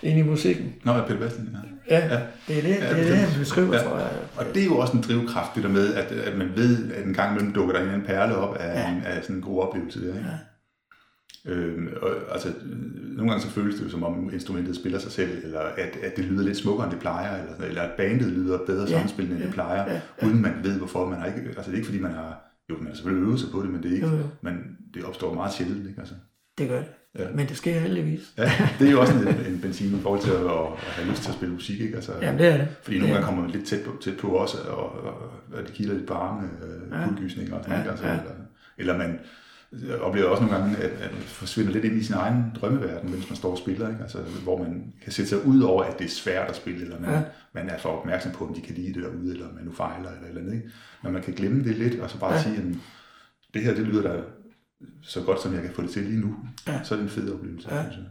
ind 0.03 0.19
i 0.19 0.23
musikken. 0.23 0.75
Nå, 0.85 0.93
ja, 0.93 1.03
Peter 1.03 1.19
Bastian, 1.21 1.57
ja. 1.91 1.99
Ja, 1.99 2.07
Ja. 2.15 2.21
det 2.49 2.59
er 2.59 2.63
det, 2.63 2.69
Ja, 2.71 2.91
det, 2.95 3.01
er 3.01 3.09
det 3.09 3.17
han 3.17 3.39
beskriver, 3.41 3.75
ja. 3.77 3.83
tror 3.83 3.99
jeg. 3.99 4.09
Og 4.37 4.45
det 4.55 4.63
er 4.63 4.67
jo 4.67 4.79
også 4.79 4.93
en 4.97 5.03
drivkraft, 5.03 5.55
det 5.55 5.63
der 5.63 5.69
med, 5.69 5.95
at, 5.95 6.13
at 6.13 6.37
man 6.39 6.53
ved, 6.57 6.93
at 6.93 7.05
en 7.05 7.15
gang 7.15 7.31
imellem 7.33 7.53
dukker 7.55 7.75
der 7.79 7.95
en 7.95 8.03
perle 8.03 8.37
op 8.37 8.57
af, 8.57 8.81
ja. 8.81 8.91
en, 8.91 9.03
af 9.05 9.23
sådan 9.23 9.37
en 9.37 9.43
god 9.43 9.63
oplevelse 9.63 10.01
der. 10.09 10.15
Ikke? 10.15 10.27
Øh, 11.47 11.87
og, 12.03 12.11
altså, 12.33 12.53
nogle 13.17 13.31
gange 13.31 13.43
så 13.43 13.51
føles 13.51 13.75
det 13.75 13.85
jo 13.85 13.89
som 13.91 14.03
om 14.03 14.31
instrumentet 14.33 14.77
spiller 14.77 14.99
sig 14.99 15.13
selv, 15.13 15.45
eller 15.45 15.61
at, 15.61 15.97
at 16.03 16.17
det 16.17 16.25
lyder 16.25 16.45
lidt 16.45 16.57
smukkere, 16.57 16.87
end 16.87 16.93
det 16.93 17.01
plejer, 17.01 17.43
eller, 17.43 17.67
eller 17.69 17.83
at 17.83 17.91
bandet 17.97 18.29
lyder 18.33 18.59
bedre 18.67 18.83
Ja, 18.85 18.91
sammenspillende, 18.91 19.35
end 19.37 19.41
ja, 19.43 19.47
det 19.47 19.55
plejer, 19.55 19.93
ja, 19.93 20.27
uden 20.27 20.43
man 20.43 20.53
ved 20.63 20.79
hvorfor. 20.79 21.09
Man 21.09 21.19
har 21.19 21.27
ikke, 21.27 21.41
altså 21.41 21.63
det 21.63 21.71
er 21.73 21.75
ikke 21.75 21.87
fordi, 21.87 22.01
man 22.01 22.13
har, 22.13 22.41
jo, 22.71 22.77
man 22.79 22.87
har 22.87 22.95
selvfølgelig 22.95 23.27
øvet 23.27 23.41
sig 23.41 23.49
på 23.53 23.63
det, 23.63 23.71
men 23.71 23.83
det, 23.83 23.91
er 23.91 23.95
ikke, 23.95 24.07
Jo, 24.07 24.17
jo. 24.17 24.27
Men 24.43 24.77
det 24.95 25.05
opstår 25.05 25.35
meget 25.35 25.53
sjældent. 25.53 25.87
Ikke? 25.89 26.01
Altså, 26.01 26.15
Det 26.59 26.69
gør 26.69 26.77
det. 26.79 26.87
Ja. 27.19 27.25
Men 27.35 27.47
det 27.49 27.57
sker 27.57 27.79
heldigvis. 27.81 28.33
ja, 28.39 28.53
det 28.79 28.87
er 28.89 28.93
jo 28.93 29.01
også 29.01 29.15
en, 29.15 29.53
en 29.53 29.61
benzin 29.61 29.97
i 29.97 30.01
forhold 30.01 30.21
til 30.23 30.31
at, 30.31 30.45
at 30.45 30.79
have 30.79 31.09
lyst 31.11 31.23
til 31.23 31.29
at 31.31 31.35
spille 31.37 31.55
musik. 31.55 31.81
Ikke? 31.81 31.95
Altså, 31.97 32.13
Jamen, 32.23 32.41
det 32.41 32.49
er 32.49 32.57
det. 32.57 32.69
fordi 32.83 32.97
nogle 32.99 33.09
Ja. 33.09 33.15
gange 33.15 33.27
kommer 33.27 33.43
man 33.43 33.51
lidt 33.51 33.67
tæt 33.67 33.81
på, 33.87 33.93
tæt 34.01 34.17
på 34.17 34.29
også, 34.29 34.57
og, 34.69 35.05
og, 35.05 35.15
og 35.53 35.63
det 35.67 35.73
kilder 35.73 35.95
lidt 35.95 36.07
på 36.07 36.15
armene, 36.15 36.49
øh, 36.63 36.93
Ja. 36.93 37.07
og 37.07 37.09
sådan 37.31 37.45
Ja, 37.47 37.79
noget. 37.79 37.91
Altså, 37.91 38.07
ja. 38.07 38.13
eller, 38.13 38.31
eller 38.79 38.99
man 38.99 39.19
oplever 40.01 40.29
også 40.29 40.43
nogle 40.43 40.59
gange, 40.59 40.77
at, 40.77 40.91
at 40.91 41.13
man 41.13 41.23
forsvinder 41.23 41.73
lidt 41.73 41.85
ind 41.85 41.97
i 41.97 42.05
sin 42.05 42.15
egen 42.15 42.45
drømmeverden, 42.61 43.11
mens 43.11 43.31
man 43.31 43.37
står 43.37 43.51
og 43.51 43.59
spiller. 43.59 43.89
Ikke? 43.89 44.03
Altså, 44.03 44.19
hvor 44.43 44.59
man 44.59 44.93
kan 45.03 45.13
sætte 45.13 45.29
sig 45.29 45.47
ud 45.47 45.61
over, 45.61 45.83
at 45.83 45.99
det 45.99 46.05
er 46.05 46.09
svært 46.09 46.49
at 46.51 46.57
spille, 46.57 46.83
eller 46.83 47.01
man, 47.01 47.11
Ja. 47.11 47.23
man 47.55 47.69
er 47.69 47.79
for 47.79 47.89
opmærksom 47.89 48.33
på, 48.33 48.47
om 48.47 48.55
de 48.55 48.61
kan 48.61 48.75
lide 48.75 48.95
det 48.95 49.03
derude, 49.03 49.33
eller 49.33 49.47
man 49.55 49.65
nu 49.65 49.73
fejler, 49.73 50.11
eller 50.11 50.29
eller 50.29 50.41
andet. 50.41 50.55
Ikke? 50.55 50.69
Men 51.03 51.13
man 51.13 51.23
kan 51.23 51.35
glemme 51.35 51.65
det 51.65 51.77
lidt, 51.77 52.01
og 52.01 52.11
så 52.11 52.19
bare 52.19 52.31
Ja. 52.33 52.37
ja. 52.37 52.43
sige, 52.43 52.57
at 52.57 52.65
det 53.55 53.63
her, 53.63 53.75
det 53.75 53.87
lyder 53.87 54.03
da 54.03 54.21
så 55.03 55.21
godt, 55.23 55.43
som 55.43 55.55
jeg 55.55 55.63
kan 55.63 55.73
få 55.75 55.83
det 55.83 55.91
til 55.91 56.03
lige 56.03 56.21
nu. 56.21 56.37
Ja. 56.67 56.81
Så 56.85 56.95
er 56.95 56.99
det 56.99 57.05
en 57.05 57.11
fed 57.11 57.35
oplevelse, 57.35 57.75
Ja. 57.75 57.83
synes 57.83 57.97
jeg. 57.97 58.05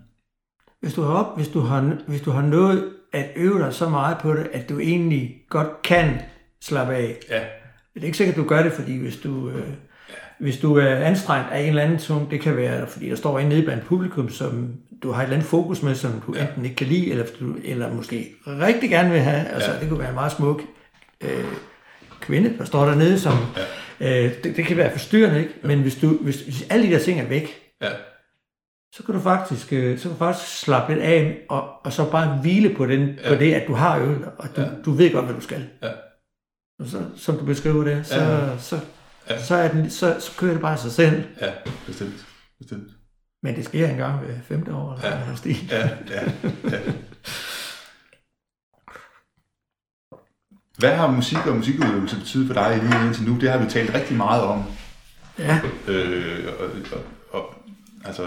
Hvis 0.82 0.94
du 0.94 1.02
har 1.02 1.14
op, 1.14 1.36
hvis 1.38 1.48
du 1.48 1.60
har, 1.60 1.98
hvis 2.08 2.22
du 2.22 2.32
har 2.32 2.42
nået 2.42 2.90
at 3.14 3.32
øve 3.36 3.60
dig 3.60 3.74
så 3.74 3.90
meget 3.90 4.18
på 4.22 4.34
det, 4.34 4.48
at 4.54 4.70
du 4.70 4.80
egentlig 4.80 5.36
godt 5.50 5.82
kan 5.84 6.20
slappe 6.62 6.94
af. 6.94 7.18
Ja, 7.30 7.44
Det 7.94 8.02
er 8.02 8.06
ikke 8.06 8.18
sikkert, 8.18 8.38
at 8.38 8.44
du 8.44 8.48
gør 8.50 8.64
det, 8.64 8.72
fordi 8.72 8.98
hvis 8.98 9.18
du, 9.18 9.50
øh, 9.50 9.68
hvis 10.44 10.58
du 10.58 10.78
er 10.78 10.96
anstrengt 10.96 11.52
af 11.52 11.62
en 11.62 11.70
eller 11.70 11.82
anden 11.82 11.98
tung, 12.00 12.32
det 12.32 12.42
kan 12.42 12.58
være, 12.58 12.88
fordi 12.88 13.10
der 13.10 13.16
står 13.16 13.40
en 13.40 13.48
nede 13.50 13.64
blandt 13.64 13.86
publikum, 13.86 14.30
som 14.30 14.74
du 15.04 15.12
har 15.12 15.22
et 15.22 15.24
eller 15.24 15.36
andet 15.36 15.50
fokus 15.50 15.82
med, 15.84 15.96
som 15.96 16.12
du 16.28 16.34
ja. 16.36 16.42
Ja. 16.42 16.48
enten 16.48 16.64
ikke 16.66 16.76
kan 16.76 16.88
lide, 16.88 17.12
eller, 17.12 17.26
du, 17.40 17.56
eller 17.64 17.94
måske 17.94 18.36
rigtig 18.48 18.90
gerne 18.90 19.12
vil 19.12 19.20
have. 19.20 19.48
Altså, 19.48 19.70
ja. 19.70 19.76
Ja. 19.76 19.82
det 19.82 19.90
kunne 19.90 20.00
være 20.00 20.10
en 20.10 20.16
meget 20.16 20.32
smuk 20.32 20.62
øh, 21.22 21.46
kvinde, 22.22 22.58
der 22.58 22.66
står 22.66 22.86
dernede, 22.86 23.20
som... 23.20 23.34
Ja. 24.00 24.26
Øh, 24.26 24.32
det, 24.44 24.58
det 24.58 24.66
kan 24.66 24.78
være 24.78 24.92
forstyrrende, 24.92 25.40
ikke? 25.40 25.54
Men 25.64 25.82
hvis, 25.82 25.96
du, 25.96 26.08
hvis, 26.22 26.42
hvis 26.42 26.68
alle 26.70 26.88
de 26.88 26.92
der 26.92 27.00
ting 27.00 27.20
er 27.20 27.28
væk, 27.28 27.48
ja, 27.82 27.90
så 28.94 29.04
kan 29.04 29.16
du 29.16 29.22
faktisk, 29.22 29.74
øh, 29.74 29.98
så 29.98 30.04
kan 30.04 30.12
du 30.12 30.18
faktisk 30.18 30.60
slappe 30.60 30.94
lidt 30.94 31.04
af, 31.06 31.38
og, 31.50 31.70
og 31.84 31.94
så 31.94 32.12
bare 32.12 32.40
hvile 32.42 32.76
på, 32.76 32.86
den, 32.86 33.00
ja. 33.08 33.28
på 33.28 33.34
Ja. 33.34 33.40
det, 33.40 33.54
at 33.54 33.68
du 33.68 33.74
har 33.74 34.00
øvet 34.00 34.26
og 34.38 34.48
du, 34.56 34.62
ja. 34.62 34.68
Ja. 34.68 34.74
du 34.86 34.92
ved 34.92 35.14
godt, 35.14 35.26
hvad 35.26 35.36
du 35.36 35.42
skal. 35.42 35.66
Ja. 35.84 35.90
Og 36.80 36.88
så, 36.88 36.98
som 37.16 37.38
du 37.38 37.46
beskriver 37.46 37.84
det, 37.84 38.06
så, 38.08 38.22
ja. 38.22 38.46
Ja. 38.46 38.58
så, 38.58 38.80
Ja. 39.30 39.44
så, 39.44 39.56
er 39.56 39.72
den, 39.72 39.90
så, 39.90 40.18
så 40.20 40.32
kører 40.38 40.52
det 40.54 40.62
bare 40.62 40.78
sig 40.78 40.92
selv. 40.92 41.24
ja, 41.42 41.54
bestemt. 41.86 42.26
bestemt. 42.60 42.92
Men 43.44 43.56
det 43.56 43.66
sker 43.66 43.88
engang 43.90 44.20
hver 44.26 44.36
femte 44.44 44.74
år. 44.74 44.96
Eller 44.96 45.30
Ja. 45.30 45.36
stil. 45.36 45.68
Ja, 45.72 45.90
ja, 46.10 46.32
ja. 46.72 46.80
Hvad 50.78 50.96
har 50.96 51.12
musik 51.12 51.38
og 51.48 51.56
musikudøvelse 51.56 52.16
betydet 52.20 52.48
for 52.48 52.54
dig 52.54 52.78
lige 52.84 53.06
indtil 53.06 53.24
nu? 53.28 53.40
Det 53.40 53.52
har 53.52 53.58
vi 53.64 53.70
talt 53.70 53.94
rigtig 53.94 54.18
meget 54.18 54.44
om. 54.44 54.64
Ja, 55.40 55.62
Øh, 55.88 56.48
og, 56.60 56.66
og, 56.94 57.02
og, 57.42 57.56
altså, 58.06 58.24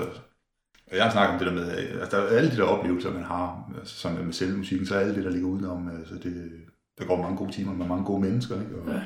og 0.90 0.96
jeg 0.96 1.04
har 1.04 1.10
snakket 1.12 1.32
om 1.32 1.38
det 1.38 1.46
der 1.46 1.54
med, 1.54 1.70
altså 2.00 2.16
der 2.16 2.22
er 2.22 2.36
alle 2.36 2.50
de 2.50 2.56
der 2.56 2.62
oplevelser, 2.62 3.12
man 3.12 3.22
har, 3.24 3.70
altså, 3.78 3.94
som 3.94 4.12
med 4.12 4.32
selve 4.32 4.56
musikken, 4.58 4.86
så 4.86 4.94
er 4.94 5.00
alt 5.00 5.16
det, 5.16 5.24
der 5.24 5.30
ligger 5.30 5.48
udenom, 5.48 5.88
altså 5.98 6.14
det, 6.14 6.50
der 6.98 7.04
går 7.04 7.22
mange 7.22 7.36
gode 7.36 7.52
timer 7.52 7.72
med 7.74 7.86
mange 7.86 8.04
gode 8.04 8.20
mennesker, 8.20 8.60
ikke? 8.60 8.76
Og, 8.76 8.92
Ja. 8.92 9.00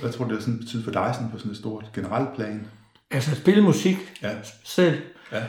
Hvad 0.00 0.12
tror 0.12 0.24
du, 0.24 0.34
det 0.34 0.42
sådan 0.42 0.58
betydet 0.58 0.84
for 0.84 0.90
dig 0.92 1.10
sådan 1.14 1.30
på 1.30 1.38
sådan 1.38 1.50
et 1.52 1.56
stort 1.58 1.84
generelt 1.94 2.34
plan? 2.34 2.66
altså 3.10 3.34
spille 3.36 3.62
musik 3.62 3.96
Ja, 4.22 4.36
selv. 4.64 5.02
ja, 5.32 5.42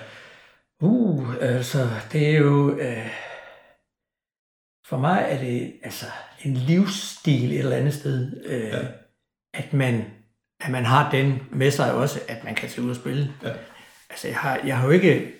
Uh, 0.81 1.33
altså, 1.41 1.89
det 2.11 2.29
er 2.29 2.37
jo... 2.37 2.77
Øh, 2.79 3.07
for 4.87 4.97
mig 4.97 5.25
er 5.29 5.37
det 5.39 5.73
altså 5.83 6.05
en 6.43 6.53
livsstil 6.53 7.51
et 7.51 7.59
eller 7.59 7.75
andet 7.75 7.93
sted, 7.93 8.41
øh. 8.45 8.61
Ja. 8.63 8.79
at, 9.53 9.73
man, 9.73 10.05
at 10.61 10.71
man 10.71 10.85
har 10.85 11.11
den 11.11 11.39
med 11.51 11.71
sig 11.71 11.93
også, 11.93 12.19
at 12.27 12.43
man 12.43 12.55
kan 12.55 12.69
tage 12.69 12.85
ud 12.85 12.89
og 12.89 12.95
spille. 12.95 13.31
Ja. 13.43 13.51
Altså, 14.09 14.27
jeg 14.27 14.37
har, 14.37 14.59
jeg 14.65 14.77
har 14.77 14.85
jo 14.85 14.91
ikke... 14.91 15.31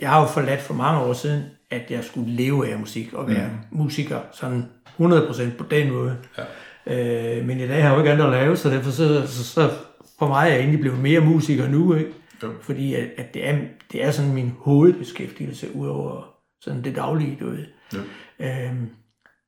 Jeg 0.00 0.10
har 0.10 0.20
jo 0.20 0.26
forladt 0.26 0.60
for 0.60 0.74
mange 0.74 1.00
år 1.00 1.12
siden, 1.12 1.44
at 1.70 1.90
jeg 1.90 2.04
skulle 2.04 2.30
leve 2.30 2.72
af 2.72 2.78
musik 2.78 3.12
og 3.12 3.28
være 3.28 3.48
mm. 3.48 3.78
musiker, 3.78 4.20
sådan 4.32 4.64
100% 5.00 5.56
på 5.58 5.64
den 5.70 5.92
måde. 5.92 6.18
ja, 6.38 6.44
Øh, 6.86 7.46
men 7.46 7.60
i 7.60 7.66
dag 7.66 7.82
har 7.82 7.88
jeg 7.88 7.92
jo 7.92 7.98
ikke 7.98 8.12
andet 8.12 8.24
at 8.24 8.30
lave, 8.30 8.56
så 8.56 8.70
derfor 8.70 8.90
så, 8.90 9.26
så, 9.26 9.44
så 9.44 9.70
for 10.18 10.28
mig 10.28 10.42
er 10.48 10.52
jeg 10.52 10.58
egentlig 10.58 10.80
blevet 10.80 10.98
mere 10.98 11.20
musiker 11.20 11.68
nu, 11.68 11.94
ikke? 11.94 12.12
Jo. 12.42 12.48
Fordi 12.62 12.94
at, 12.94 13.08
at 13.16 13.34
det, 13.34 13.48
er, 13.48 13.58
det 13.92 14.04
er 14.04 14.10
sådan 14.10 14.32
min 14.34 14.52
hovedbeskæftigelse, 14.58 15.76
udover 15.76 16.34
sådan 16.60 16.84
det 16.84 16.96
daglige, 16.96 17.36
du 17.40 17.50
ved. 17.50 17.64
jo, 17.94 17.98
Øhm, 18.40 18.88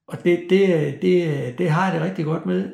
og 0.08 0.24
det, 0.24 0.46
det, 0.50 0.94
det, 1.02 1.58
det 1.58 1.70
har 1.70 1.84
jeg 1.84 1.94
det 1.94 2.02
rigtig 2.02 2.24
godt 2.24 2.46
med, 2.46 2.70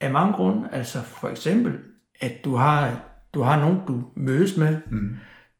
af 0.00 0.10
mange 0.10 0.32
grunde. 0.32 0.68
Altså 0.72 1.02
for 1.02 1.28
eksempel, 1.28 1.72
at 2.20 2.32
du 2.44 2.54
har, 2.56 3.00
du 3.34 3.42
har 3.42 3.60
nogen, 3.60 3.78
du 3.88 4.02
mødes 4.16 4.56
med. 4.56 4.76
mm, 4.90 5.16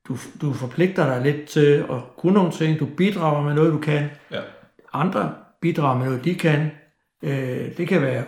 Du, 0.08 0.16
du 0.40 0.52
forpligter 0.52 1.06
dig 1.06 1.32
lidt 1.32 1.48
til 1.48 1.66
at 1.90 1.96
kunne 2.18 2.32
nogle 2.32 2.52
ting. 2.52 2.80
Du 2.80 2.86
bidrager 2.96 3.42
med 3.42 3.54
noget, 3.54 3.72
du 3.72 3.78
kan. 3.78 4.08
ja, 4.30 4.40
Andre 4.92 5.34
bidrager 5.62 5.98
med 5.98 6.06
noget, 6.06 6.24
de 6.24 6.34
kan. 6.34 6.70
Øh, 7.22 7.76
det 7.76 7.88
kan 7.88 8.02
være 8.02 8.24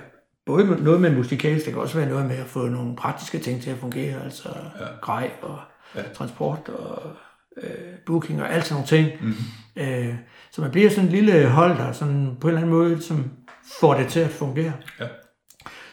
både 0.51 0.82
noget 0.84 1.01
med 1.01 1.11
musikalsk, 1.11 1.64
det 1.64 1.72
kan 1.74 1.82
også 1.82 1.98
være 1.98 2.09
noget 2.09 2.26
med 2.26 2.36
at 2.36 2.46
få 2.46 2.66
nogle 2.68 2.96
praktiske 2.96 3.38
ting 3.38 3.62
til 3.62 3.70
at 3.70 3.78
fungere, 3.78 4.24
altså 4.24 4.48
ja. 4.80 4.84
grej 5.03 5.30
og 5.42 5.59
ja. 5.94 6.01
Ja. 6.01 6.09
transport 6.14 6.68
og 6.68 7.03
øh, 7.62 7.70
booking 8.07 8.42
og 8.42 8.53
alt 8.55 8.64
sådan 8.66 8.74
nogle 8.74 8.86
ting. 9.07 9.24
mm, 9.26 9.34
Øh, 9.76 10.14
så 10.53 10.61
man 10.61 10.70
bliver 10.70 10.90
sådan 10.90 11.05
en 11.05 11.11
lille 11.12 11.48
hold, 11.48 11.78
der 11.78 11.92
sådan 11.92 12.36
på 12.40 12.48
en 12.48 12.55
eller 12.55 12.61
anden 12.61 12.76
måde 12.76 13.03
som 13.03 13.30
får 13.80 13.94
det 13.94 14.09
til 14.09 14.20
at 14.20 14.30
fungere. 14.30 14.72
ja, 15.01 15.07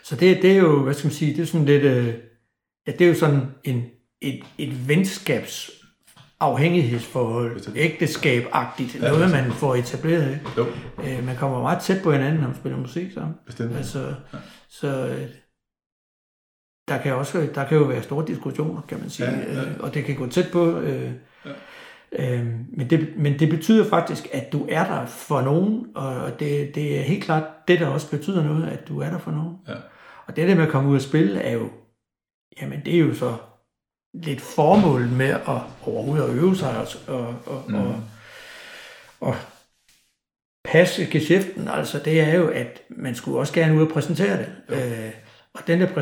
Så 0.03 0.15
det, 0.15 0.41
det 0.41 0.51
er 0.51 0.57
jo, 0.57 0.83
hvad 0.83 0.93
skal 0.93 1.07
man 1.07 1.13
sige, 1.13 1.35
det 1.35 1.41
er 1.41 1.45
sådan 1.45 1.65
lidt, 1.65 1.83
øh, 1.83 2.13
ja, 2.87 2.91
det 2.91 3.01
er 3.01 3.07
jo 3.07 3.15
sådan 3.15 3.41
en, 3.63 3.85
et, 4.21 4.43
et 4.57 4.87
venskabs 4.87 5.71
afhængighedsforhold, 6.39 7.61
ægteskabagtigt, 7.75 8.95
Ja, 8.95 9.09
noget 9.09 9.31
man 9.31 9.51
får 9.51 9.75
etableret. 9.75 10.29
Ikke? 10.33 10.45
jo, 10.57 10.65
Øh, 11.03 11.25
man 11.25 11.35
kommer 11.35 11.61
meget 11.61 11.81
tæt 11.81 12.03
på 12.03 12.11
hinanden, 12.11 12.39
når 12.41 12.47
man 12.47 12.55
spiller 12.55 12.77
musik 12.77 13.11
sammen. 13.13 13.35
bestemt. 13.45 13.75
Altså, 13.75 13.99
Ja. 14.33 14.37
så 14.69 15.15
der 16.87 16.97
kan 16.97 17.15
også 17.15 17.47
der 17.55 17.67
kan 17.67 17.77
jo 17.77 17.83
være 17.83 18.03
store 18.03 18.25
diskussioner, 18.27 18.81
kan 18.81 18.99
man 18.99 19.09
sige, 19.09 19.29
Ja, 19.29 19.53
ja. 19.53 19.61
Øh, 19.61 19.71
og 19.79 19.93
det 19.93 20.05
kan 20.05 20.15
gå 20.15 20.27
tæt 20.27 20.49
på. 20.51 20.77
Øh, 20.79 21.11
Ja. 21.45 21.51
øh, 22.39 22.45
men, 22.77 22.89
det, 22.89 23.07
men 23.17 23.39
det 23.39 23.49
betyder 23.49 23.89
faktisk, 23.89 24.27
at 24.33 24.51
du 24.53 24.65
er 24.69 24.83
der 24.85 25.05
for 25.05 25.41
nogen, 25.41 25.85
og 25.95 26.39
det, 26.39 26.75
det 26.75 26.97
er 26.99 27.01
helt 27.03 27.23
klart 27.23 27.43
det, 27.67 27.79
der 27.79 27.87
også 27.87 28.09
betyder 28.11 28.43
noget, 28.43 28.67
at 28.67 28.87
du 28.87 28.99
er 29.01 29.09
der 29.09 29.17
for 29.17 29.31
nogen. 29.31 29.55
Ja. 29.67 29.73
Og 30.27 30.35
det 30.35 30.47
der 30.47 30.55
med 30.55 30.63
at 30.63 30.69
komme 30.69 30.89
ud 30.89 30.95
og 30.95 31.01
spille, 31.01 31.39
er 31.41 31.53
jo, 31.53 31.69
jamen 32.61 32.81
det 32.85 32.95
er 32.95 32.99
jo 32.99 33.13
så 33.13 33.35
lidt 34.23 34.41
formålet 34.41 35.11
med 35.11 35.29
at 35.29 35.61
overhovedet 35.85 36.23
at 36.23 36.29
øve 36.35 36.55
sig 36.55 36.77
og, 36.77 36.87
og, 37.07 37.35
og, 37.45 37.63
Mm. 37.67 37.75
og, 37.75 37.95
og 39.19 39.35
passe 40.65 41.05
geschæften, 41.05 41.67
altså 41.67 41.99
det 42.05 42.19
er 42.21 42.35
jo, 42.35 42.47
at 42.47 42.81
man 42.89 43.15
skulle 43.15 43.39
også 43.39 43.53
gerne 43.53 43.75
ud 43.77 43.81
og 43.87 43.93
præsentere 43.93 44.37
det. 44.37 44.49
Øh, 44.69 45.11
og 45.53 45.67
den 45.67 45.81
der 45.81 45.93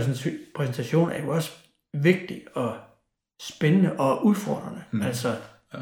præsentation, 0.55 1.11
er 1.11 1.23
jo 1.23 1.29
også 1.29 1.51
vigtig 1.93 2.41
og 2.53 2.73
spændende 3.41 3.93
og 3.97 4.25
udfordrende. 4.25 4.83
Mm. 4.91 5.01
Altså, 5.01 5.35
Ja. 5.73 5.79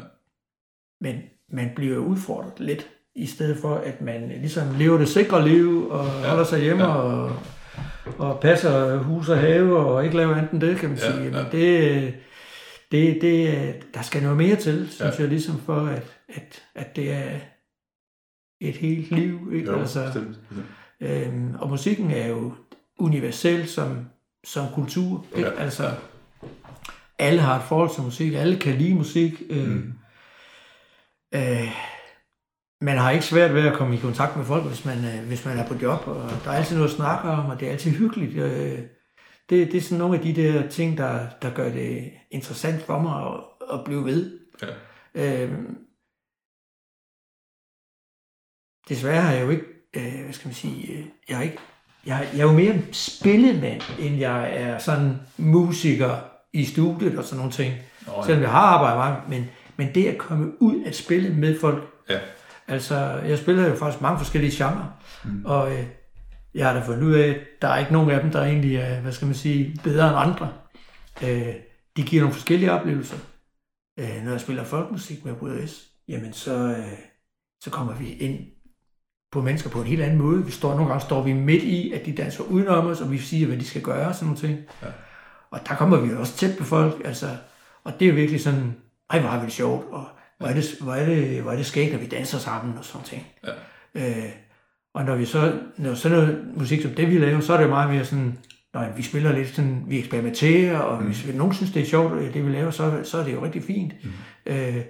men 1.00 1.22
man 1.48 1.70
bliver 1.76 1.98
udfordret 1.98 2.60
lidt, 2.60 2.88
i 3.16 3.26
stedet 3.26 3.58
for 3.58 3.74
at 3.74 4.00
man 4.00 4.28
ligesom 4.28 4.74
lever 4.78 4.98
det 4.98 5.08
sikre 5.08 5.48
liv 5.48 5.88
og 5.90 6.04
ja. 6.06 6.28
holder 6.28 6.44
sig 6.44 6.60
hjemme 6.60 6.84
ja. 6.84 6.90
og, 6.90 7.36
og 8.18 8.40
passer 8.40 8.96
hus 8.98 9.28
og 9.28 9.38
have 9.38 9.78
og 9.78 10.04
ikke 10.04 10.16
laver 10.16 10.34
andet 10.36 10.50
end 10.52 10.60
det, 10.60 10.76
kan 10.78 10.88
man 10.88 10.98
Ja, 10.98 11.12
sige. 11.12 11.24
ja. 11.24 11.30
Men 11.30 11.52
det, 11.52 12.14
det, 12.92 13.18
det, 13.22 13.94
der 13.94 14.02
skal 14.02 14.22
noget 14.22 14.36
mere 14.38 14.56
til, 14.56 14.88
synes 14.90 15.14
Ja. 15.16 15.22
jeg, 15.22 15.28
ligesom 15.28 15.60
for, 15.60 15.80
at, 15.86 16.02
at, 16.28 16.62
at 16.74 16.96
det 16.96 17.12
er 17.12 17.30
et 18.60 18.76
helt 18.76 19.10
liv. 19.10 19.50
Ikke? 19.54 19.70
Jo, 19.72 19.78
altså, 19.80 20.04
bestemt, 20.04 20.38
bestemt. 20.48 20.66
øhm, 21.00 21.54
og 21.58 21.68
musikken 21.70 22.10
er 22.10 22.26
jo 22.26 22.52
universel 22.98 23.68
som, 23.68 23.98
som 24.44 24.66
kultur. 24.74 25.26
Ikke? 25.36 25.48
Ja, 25.48 25.54
Altså, 25.62 25.84
ja. 25.84 25.90
alle 27.18 27.40
har 27.40 27.56
et 27.56 27.62
forhold 27.68 27.90
til 27.94 28.02
musik, 28.02 28.32
alle 28.34 28.56
kan 28.56 28.74
lide 28.74 28.94
musik. 28.94 29.42
Øh, 29.50 29.68
Mm. 29.68 29.92
øh, 31.34 31.68
man 32.84 32.98
har 32.98 33.10
ikke 33.10 33.24
svært 33.24 33.54
ved 33.54 33.66
at 33.66 33.74
komme 33.74 33.96
i 33.96 34.00
kontakt 34.00 34.36
med 34.36 34.44
folk, 34.44 34.64
hvis 34.64 34.84
man, 34.84 35.04
øh, 35.04 35.26
hvis 35.26 35.44
man 35.44 35.58
er 35.58 35.66
på 35.66 35.74
job, 35.74 36.06
og 36.06 36.30
der 36.44 36.50
er 36.50 36.56
altid 36.56 36.76
noget 36.76 36.90
at 36.90 36.96
snakke 36.96 37.28
om, 37.28 37.50
og 37.50 37.60
det 37.60 37.68
er 37.68 37.72
altid 37.72 37.90
hyggeligt. 37.90 38.36
Øh, 38.36 38.78
det, 39.50 39.72
det 39.72 39.74
er 39.74 39.80
sådan 39.80 39.98
nogle 39.98 40.16
af 40.16 40.22
de 40.22 40.34
der 40.34 40.68
ting, 40.68 40.98
der, 40.98 41.26
der 41.42 41.54
gør 41.54 41.72
det 41.72 42.12
interessant 42.30 42.82
for 42.82 42.98
mig 42.98 43.26
at, 43.26 43.40
at 43.78 43.84
blive 43.84 44.04
ved. 44.04 44.38
Ja. 45.14 45.44
Øh, 45.44 45.52
desværre 48.88 49.22
har 49.22 49.32
jeg 49.32 49.44
jo 49.44 49.50
ikke, 49.50 49.64
øh, 49.96 50.24
hvad 50.24 50.32
skal 50.32 50.48
man 50.48 50.54
sige, 50.54 50.92
øh, 50.92 51.04
jeg, 51.28 51.36
har 51.36 51.44
ikke, 51.44 51.58
jeg, 52.06 52.28
jeg 52.32 52.40
er 52.40 52.44
jo 52.44 52.52
mere 52.52 52.78
spillemand, 52.92 53.82
end 53.98 54.16
jeg 54.16 54.56
er 54.56 54.78
sådan 54.78 55.20
musiker 55.36 56.16
i 56.52 56.64
studiet 56.64 57.18
og 57.18 57.24
sådan 57.24 57.38
nogle 57.38 57.52
ting. 57.52 57.74
Nå, 58.06 58.12
ja. 58.16 58.22
Selvom 58.22 58.42
jeg 58.42 58.50
har 58.50 58.60
arbejdet 58.60 58.98
meget, 58.98 59.28
men, 59.28 59.50
men 59.76 59.94
det 59.94 60.06
at 60.06 60.18
komme 60.18 60.62
ud 60.62 60.84
at 60.86 60.96
spille 60.96 61.34
med 61.34 61.60
folk. 61.60 61.82
Ja. 62.08 62.18
Altså, 62.68 62.96
jeg 63.10 63.38
spiller 63.38 63.68
jo 63.68 63.74
faktisk 63.76 64.02
mange 64.02 64.18
forskellige 64.18 64.64
genrer, 64.64 64.98
mm. 65.24 65.44
og 65.44 65.72
øh, 65.72 65.86
jeg 66.54 66.66
har 66.66 66.74
da 66.74 66.86
fundet 66.86 67.02
ud 67.02 67.12
af, 67.12 67.28
at 67.28 67.36
der 67.62 67.68
er 67.68 67.78
ikke 67.78 67.92
nogen 67.92 68.10
af 68.10 68.20
dem, 68.20 68.30
der 68.30 68.42
egentlig 68.42 68.76
er, 68.76 69.00
hvad 69.00 69.12
skal 69.12 69.26
man 69.26 69.34
sige, 69.34 69.80
bedre 69.84 70.08
end 70.08 70.18
andre. 70.18 70.52
Øh, 71.22 71.54
de 71.96 72.02
giver 72.02 72.22
nogle 72.22 72.34
forskellige 72.34 72.72
oplevelser. 72.72 73.16
Øh, 73.98 74.22
når 74.24 74.30
jeg 74.30 74.40
spiller 74.40 74.64
folkmusik 74.64 75.24
med 75.24 75.34
Bryder 75.34 75.66
S, 75.66 75.88
jamen 76.08 76.32
så, 76.32 76.54
øh, 76.54 76.98
så 77.60 77.70
kommer 77.70 77.94
vi 77.94 78.12
ind 78.12 78.38
på 79.32 79.42
mennesker 79.42 79.70
på 79.70 79.80
en 79.80 79.86
helt 79.86 80.02
anden 80.02 80.18
måde. 80.18 80.44
Vi 80.44 80.50
står, 80.50 80.74
nogle 80.74 80.88
gange 80.88 81.04
står 81.04 81.22
vi 81.22 81.32
midt 81.32 81.62
i, 81.62 81.92
at 81.92 82.06
de 82.06 82.12
danser 82.12 82.44
udenom 82.44 82.86
os, 82.86 83.00
og 83.00 83.12
vi 83.12 83.18
siger, 83.18 83.46
hvad 83.46 83.56
de 83.56 83.64
skal 83.64 83.82
gøre 83.82 84.08
og 84.08 84.14
sådan 84.14 84.26
nogle 84.26 84.40
ting. 84.40 84.58
Ja. 84.82 84.88
Og 85.50 85.60
der 85.68 85.74
kommer 85.74 86.00
vi 86.00 86.14
også 86.14 86.36
tæt 86.36 86.58
på 86.58 86.64
folk, 86.64 87.02
altså, 87.04 87.36
og 87.84 88.00
det 88.00 88.08
er 88.08 88.12
virkelig 88.12 88.40
sådan, 88.40 88.76
ej, 89.10 89.20
hvor 89.20 89.28
har 89.28 89.38
vi 89.38 89.44
det 89.44 89.52
sjovt, 89.52 89.86
og 89.90 90.08
hvor 90.44 90.50
er 90.50 90.54
det, 90.54 90.76
hvor 90.80 90.94
er 90.94 91.06
det, 91.06 91.42
hvor 91.42 91.52
er 91.52 91.56
det 91.56 91.66
skægt, 91.66 91.92
når 91.92 91.98
vi 91.98 92.06
danser 92.06 92.38
sammen 92.38 92.78
og 92.78 92.84
sådan 92.84 93.06
ting. 93.06 93.26
Ja. 93.46 93.50
Øh, 93.94 94.32
og 94.94 95.04
når 95.04 95.16
vi 95.16 95.24
så, 95.24 95.52
når 95.76 95.94
sådan 95.94 96.18
noget 96.18 96.44
musik 96.56 96.82
som 96.82 96.90
det, 96.90 97.10
vi 97.10 97.18
laver, 97.18 97.40
så 97.40 97.52
er 97.54 97.60
det 97.60 97.68
meget 97.68 97.90
mere 97.90 98.04
sådan, 98.04 98.38
når 98.74 98.92
vi 98.96 99.02
spiller 99.02 99.32
lidt 99.32 99.54
sådan, 99.54 99.84
vi 99.88 99.98
eksperimenterer, 99.98 100.78
og 100.78 101.00
mm. 101.00 101.06
hvis 101.06 101.26
nogen 101.34 101.54
synes, 101.54 101.72
det 101.72 101.82
er 101.82 101.86
sjovt, 101.86 102.12
øh, 102.22 102.34
det 102.34 102.46
vi 102.46 102.52
laver, 102.52 102.70
så, 102.70 103.00
så 103.04 103.18
er 103.18 103.24
det 103.24 103.32
jo 103.32 103.44
rigtig 103.44 103.62
fint. 103.62 103.92
Mm. 104.04 104.10
Øh, 104.52 104.80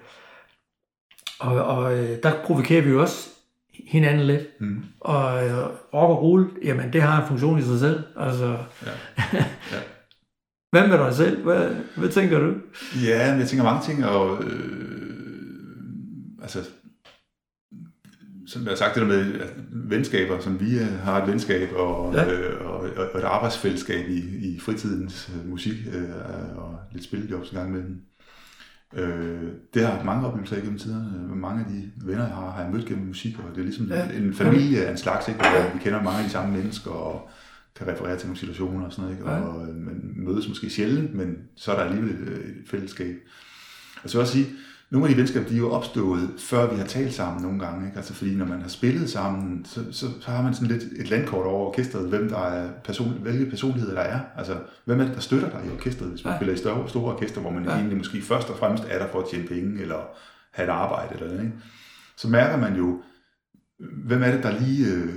og 1.41 1.65
og 1.65 1.99
øh, 1.99 2.19
der 2.23 2.33
provokerer 2.45 2.83
vi 2.83 2.91
jo 2.91 3.01
også 3.01 3.29
hinanden 3.89 4.27
lidt. 4.27 4.61
Mm. 4.61 4.85
Og 5.01 5.47
øh, 5.47 5.59
rock 5.67 6.11
og 6.11 6.23
roll, 6.23 6.51
jamen 6.65 6.93
det 6.93 7.03
har 7.03 7.23
en 7.23 7.29
funktion 7.29 7.59
i 7.59 7.63
sig 7.63 7.79
selv. 7.79 8.03
Altså, 8.17 8.57
Ja. 8.87 8.91
Ja. 9.73 9.79
hvad 10.71 10.89
med 10.89 10.99
dig 10.99 11.15
selv? 11.15 11.43
Hvad, 11.43 11.71
hvad 11.97 12.09
tænker 12.09 12.39
du? 12.39 12.55
Ja, 13.05 13.35
jeg 13.35 13.49
tænker 13.49 13.65
mange 13.65 13.83
ting, 13.83 14.07
og 14.07 14.45
øh, 14.45 15.04
altså, 16.45 16.59
som 18.47 18.63
jeg 18.63 18.71
har 18.71 18.77
sagt, 18.77 18.95
det 18.95 19.01
der 19.03 19.09
med 19.09 19.41
at 19.41 19.49
venskaber, 19.73 20.41
som 20.41 20.61
vi 20.61 20.79
øh, 20.79 20.99
har 20.99 21.23
et 21.23 21.29
venskab, 21.31 21.69
og, 21.77 22.15
Ja. 22.15 22.33
øh, 22.33 22.67
og, 22.67 22.77
og, 22.97 23.19
et 23.21 23.25
arbejdsfællesskab 23.25 24.09
i, 24.09 24.19
i 24.55 24.59
fritidens 24.61 25.31
øh, 25.37 25.49
musik, 25.51 25.75
øh, 25.95 26.57
og 26.57 26.79
lidt 26.93 27.05
spillejobs 27.05 27.51
en 27.51 27.57
gang 27.57 27.69
imellem. 27.69 28.01
Øh, 28.97 29.43
det 29.75 29.87
har 29.87 30.05
mange 30.05 30.27
oplevelser 30.27 30.57
igennem 30.57 30.79
tiderne. 30.79 31.37
Mange 31.37 31.61
af 31.65 31.71
de 31.71 31.91
venner, 32.07 32.27
jeg 32.27 32.35
har, 32.35 32.51
har 32.51 32.63
jeg 32.63 32.73
mødt 32.73 32.87
gennem 32.87 33.07
musik, 33.07 33.39
og 33.39 33.45
det 33.55 33.59
er 33.61 33.65
ligesom 33.65 33.87
Ja. 33.87 34.09
en 34.11 34.35
familie 34.35 34.85
af 34.87 34.91
en 34.91 34.99
slags, 34.99 35.29
ikke? 35.29 35.41
hvor 35.41 35.73
vi 35.75 35.79
kender 35.79 36.03
mange 36.03 36.19
af 36.19 36.25
de 36.25 36.31
samme 36.31 36.57
mennesker, 36.57 36.91
og 36.91 37.29
kan 37.77 37.87
referere 37.89 38.19
til 38.19 38.27
nogle 38.27 38.39
situationer 38.41 38.87
og 38.87 38.93
sådan 38.93 39.05
noget, 39.05 39.19
ikke? 39.19 39.31
Ja. 39.31 39.41
og 39.41 39.69
øh, 39.69 39.75
man 39.77 40.13
mødes 40.17 40.49
måske 40.49 40.71
sjældent, 40.71 41.15
men 41.15 41.37
så 41.57 41.73
er 41.73 41.77
der 41.77 41.85
alligevel 41.85 42.11
et, 42.11 42.29
øh, 42.29 42.39
et 42.39 42.69
fællesskab. 42.71 43.15
Og 44.03 44.11
så 44.11 44.17
vil 44.19 44.21
jeg 44.21 44.23
også 44.23 44.33
sige, 44.33 44.47
nogle 44.91 45.07
af 45.09 45.14
de 45.14 45.18
venskaber, 45.20 45.49
de 45.49 45.55
er 45.55 45.59
jo 45.59 45.70
opstået, 45.70 46.30
før 46.39 46.70
vi 46.72 46.76
har 46.78 46.87
talt 46.87 47.14
sammen 47.14 47.43
nogle 47.43 47.59
gange. 47.61 47.87
Ikke? 47.87 47.97
Altså 47.97 48.14
fordi 48.14 48.35
når 48.35 48.47
man 48.47 48.61
har 48.62 48.68
spillet 48.68 49.11
sammen, 49.11 49.64
så, 49.64 49.80
så, 49.91 50.07
så 50.20 50.30
har 50.30 50.43
man 50.43 50.55
sådan 50.55 50.68
lidt 50.68 50.82
et 50.97 51.11
landkort 51.11 51.47
over 51.47 51.66
orkestret, 51.68 52.09
hvem 52.09 52.28
der 52.28 52.39
er 52.39 52.68
person, 52.85 53.12
hvilke 53.22 53.47
personligheder 53.51 53.95
der 53.95 54.01
er. 54.03 54.20
Altså, 54.37 54.57
hvem 54.85 55.01
er 55.01 55.05
det, 55.05 55.14
der 55.14 55.20
støtter 55.20 55.51
dig 55.51 55.61
i 55.66 55.70
orkestret, 55.72 56.09
hvis 56.09 56.24
man 56.24 56.32
Ja. 56.32 56.39
spiller 56.39 56.55
i 56.55 56.59
store, 56.59 56.89
store 56.89 57.14
orkester, 57.14 57.41
hvor 57.41 57.51
man 57.51 57.64
Ja. 57.64 57.70
egentlig 57.70 57.97
måske 57.99 58.22
først 58.22 58.51
og 58.51 58.59
fremmest 58.59 58.85
er 58.91 58.99
der 58.99 59.07
for 59.12 59.20
at 59.20 59.24
tjene 59.30 59.47
penge, 59.49 59.82
eller 59.82 59.97
have 60.53 60.66
et 60.68 60.70
arbejde, 60.72 61.14
eller 61.14 61.26
noget, 61.26 61.41
ikke? 61.45 61.55
Så 62.16 62.28
mærker 62.28 62.57
man 62.57 62.76
jo, 62.76 63.01
hvem 64.05 64.22
er 64.22 64.30
det, 64.32 64.43
der 64.43 64.61
lige 64.61 64.87
øh, 64.93 65.09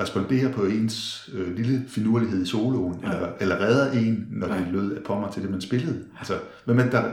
responderer 0.00 0.52
på 0.52 0.64
ens 0.64 1.30
øh, 1.34 1.56
lille 1.56 1.84
finurlighed 1.88 2.42
i 2.42 2.46
soloen, 2.46 3.00
Ja. 3.02 3.12
eller, 3.12 3.28
eller 3.40 3.60
redder 3.60 3.92
en, 3.92 4.26
når 4.30 4.46
det 4.46 4.54
Ja. 4.54 4.70
lød 4.70 4.92
af 4.96 5.02
på 5.02 5.20
mig 5.20 5.30
til 5.32 5.42
det, 5.42 5.50
man 5.50 5.60
spillede. 5.60 6.04
Altså, 6.18 6.34
hvem 6.64 6.78
er 6.78 6.82
det, 6.82 6.92
der, 6.92 7.04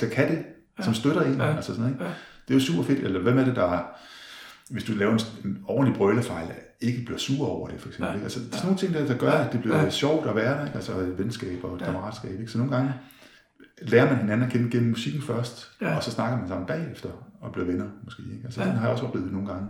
der 0.00 0.06
kan 0.08 0.30
det, 0.30 0.38
Ja. 0.78 0.82
som 0.84 0.94
støtter 0.94 1.22
en? 1.22 1.34
Ja. 1.36 1.56
Altså 1.56 1.74
sådan, 1.74 1.90
ikke? 1.92 2.04
Ja. 2.04 2.10
Det 2.48 2.54
er 2.54 2.58
jo 2.58 2.64
super 2.64 2.82
fedt. 2.82 2.98
Eller 2.98 3.20
hvem 3.20 3.38
er 3.38 3.44
det, 3.44 3.56
der, 3.56 3.82
hvis 4.70 4.84
du 4.84 4.92
laver 4.92 5.12
en, 5.12 5.20
en 5.50 5.58
ordentlig 5.68 5.96
brølefejl, 5.96 6.48
ikke 6.80 7.04
bliver 7.04 7.18
sur 7.18 7.46
over 7.48 7.68
det, 7.68 7.80
for 7.80 7.88
eksempel. 7.88 8.08
Ja. 8.08 8.14
Ikke? 8.14 8.24
Altså, 8.24 8.40
det 8.40 8.46
er 8.46 8.50
sådan 8.52 8.66
nogle 8.66 8.78
ting, 8.78 8.94
der, 8.94 9.06
der 9.06 9.16
gør, 9.18 9.32
at 9.32 9.52
det 9.52 9.60
bliver 9.60 9.82
Ja. 9.82 9.90
sjovt 9.90 10.26
at 10.28 10.36
være 10.36 10.58
der. 10.58 10.64
Ikke? 10.66 10.76
Altså 10.76 10.92
venskab 11.18 11.64
og 11.64 11.78
Ja. 11.80 11.84
kammeratskab. 11.84 12.30
Ikke? 12.40 12.48
Så 12.52 12.58
nogle 12.58 12.76
gange 12.76 12.94
lærer 13.82 14.06
man 14.08 14.16
hinanden 14.16 14.46
at 14.46 14.52
kende 14.52 14.70
gennem 14.70 14.88
musikken 14.90 15.22
først, 15.22 15.70
Ja. 15.80 15.96
og 15.96 16.02
så 16.02 16.10
snakker 16.10 16.38
man 16.38 16.48
sammen 16.48 16.66
bagefter 16.66 17.08
og 17.40 17.52
bliver 17.52 17.66
venner 17.66 17.86
måske. 18.04 18.22
Ikke? 18.22 18.44
Altså, 18.44 18.60
ja. 18.62 18.66
Den 18.68 18.76
har 18.76 18.82
jeg 18.82 18.92
også 18.92 19.04
oplevet 19.06 19.32
nogle 19.32 19.48
gange. 19.48 19.68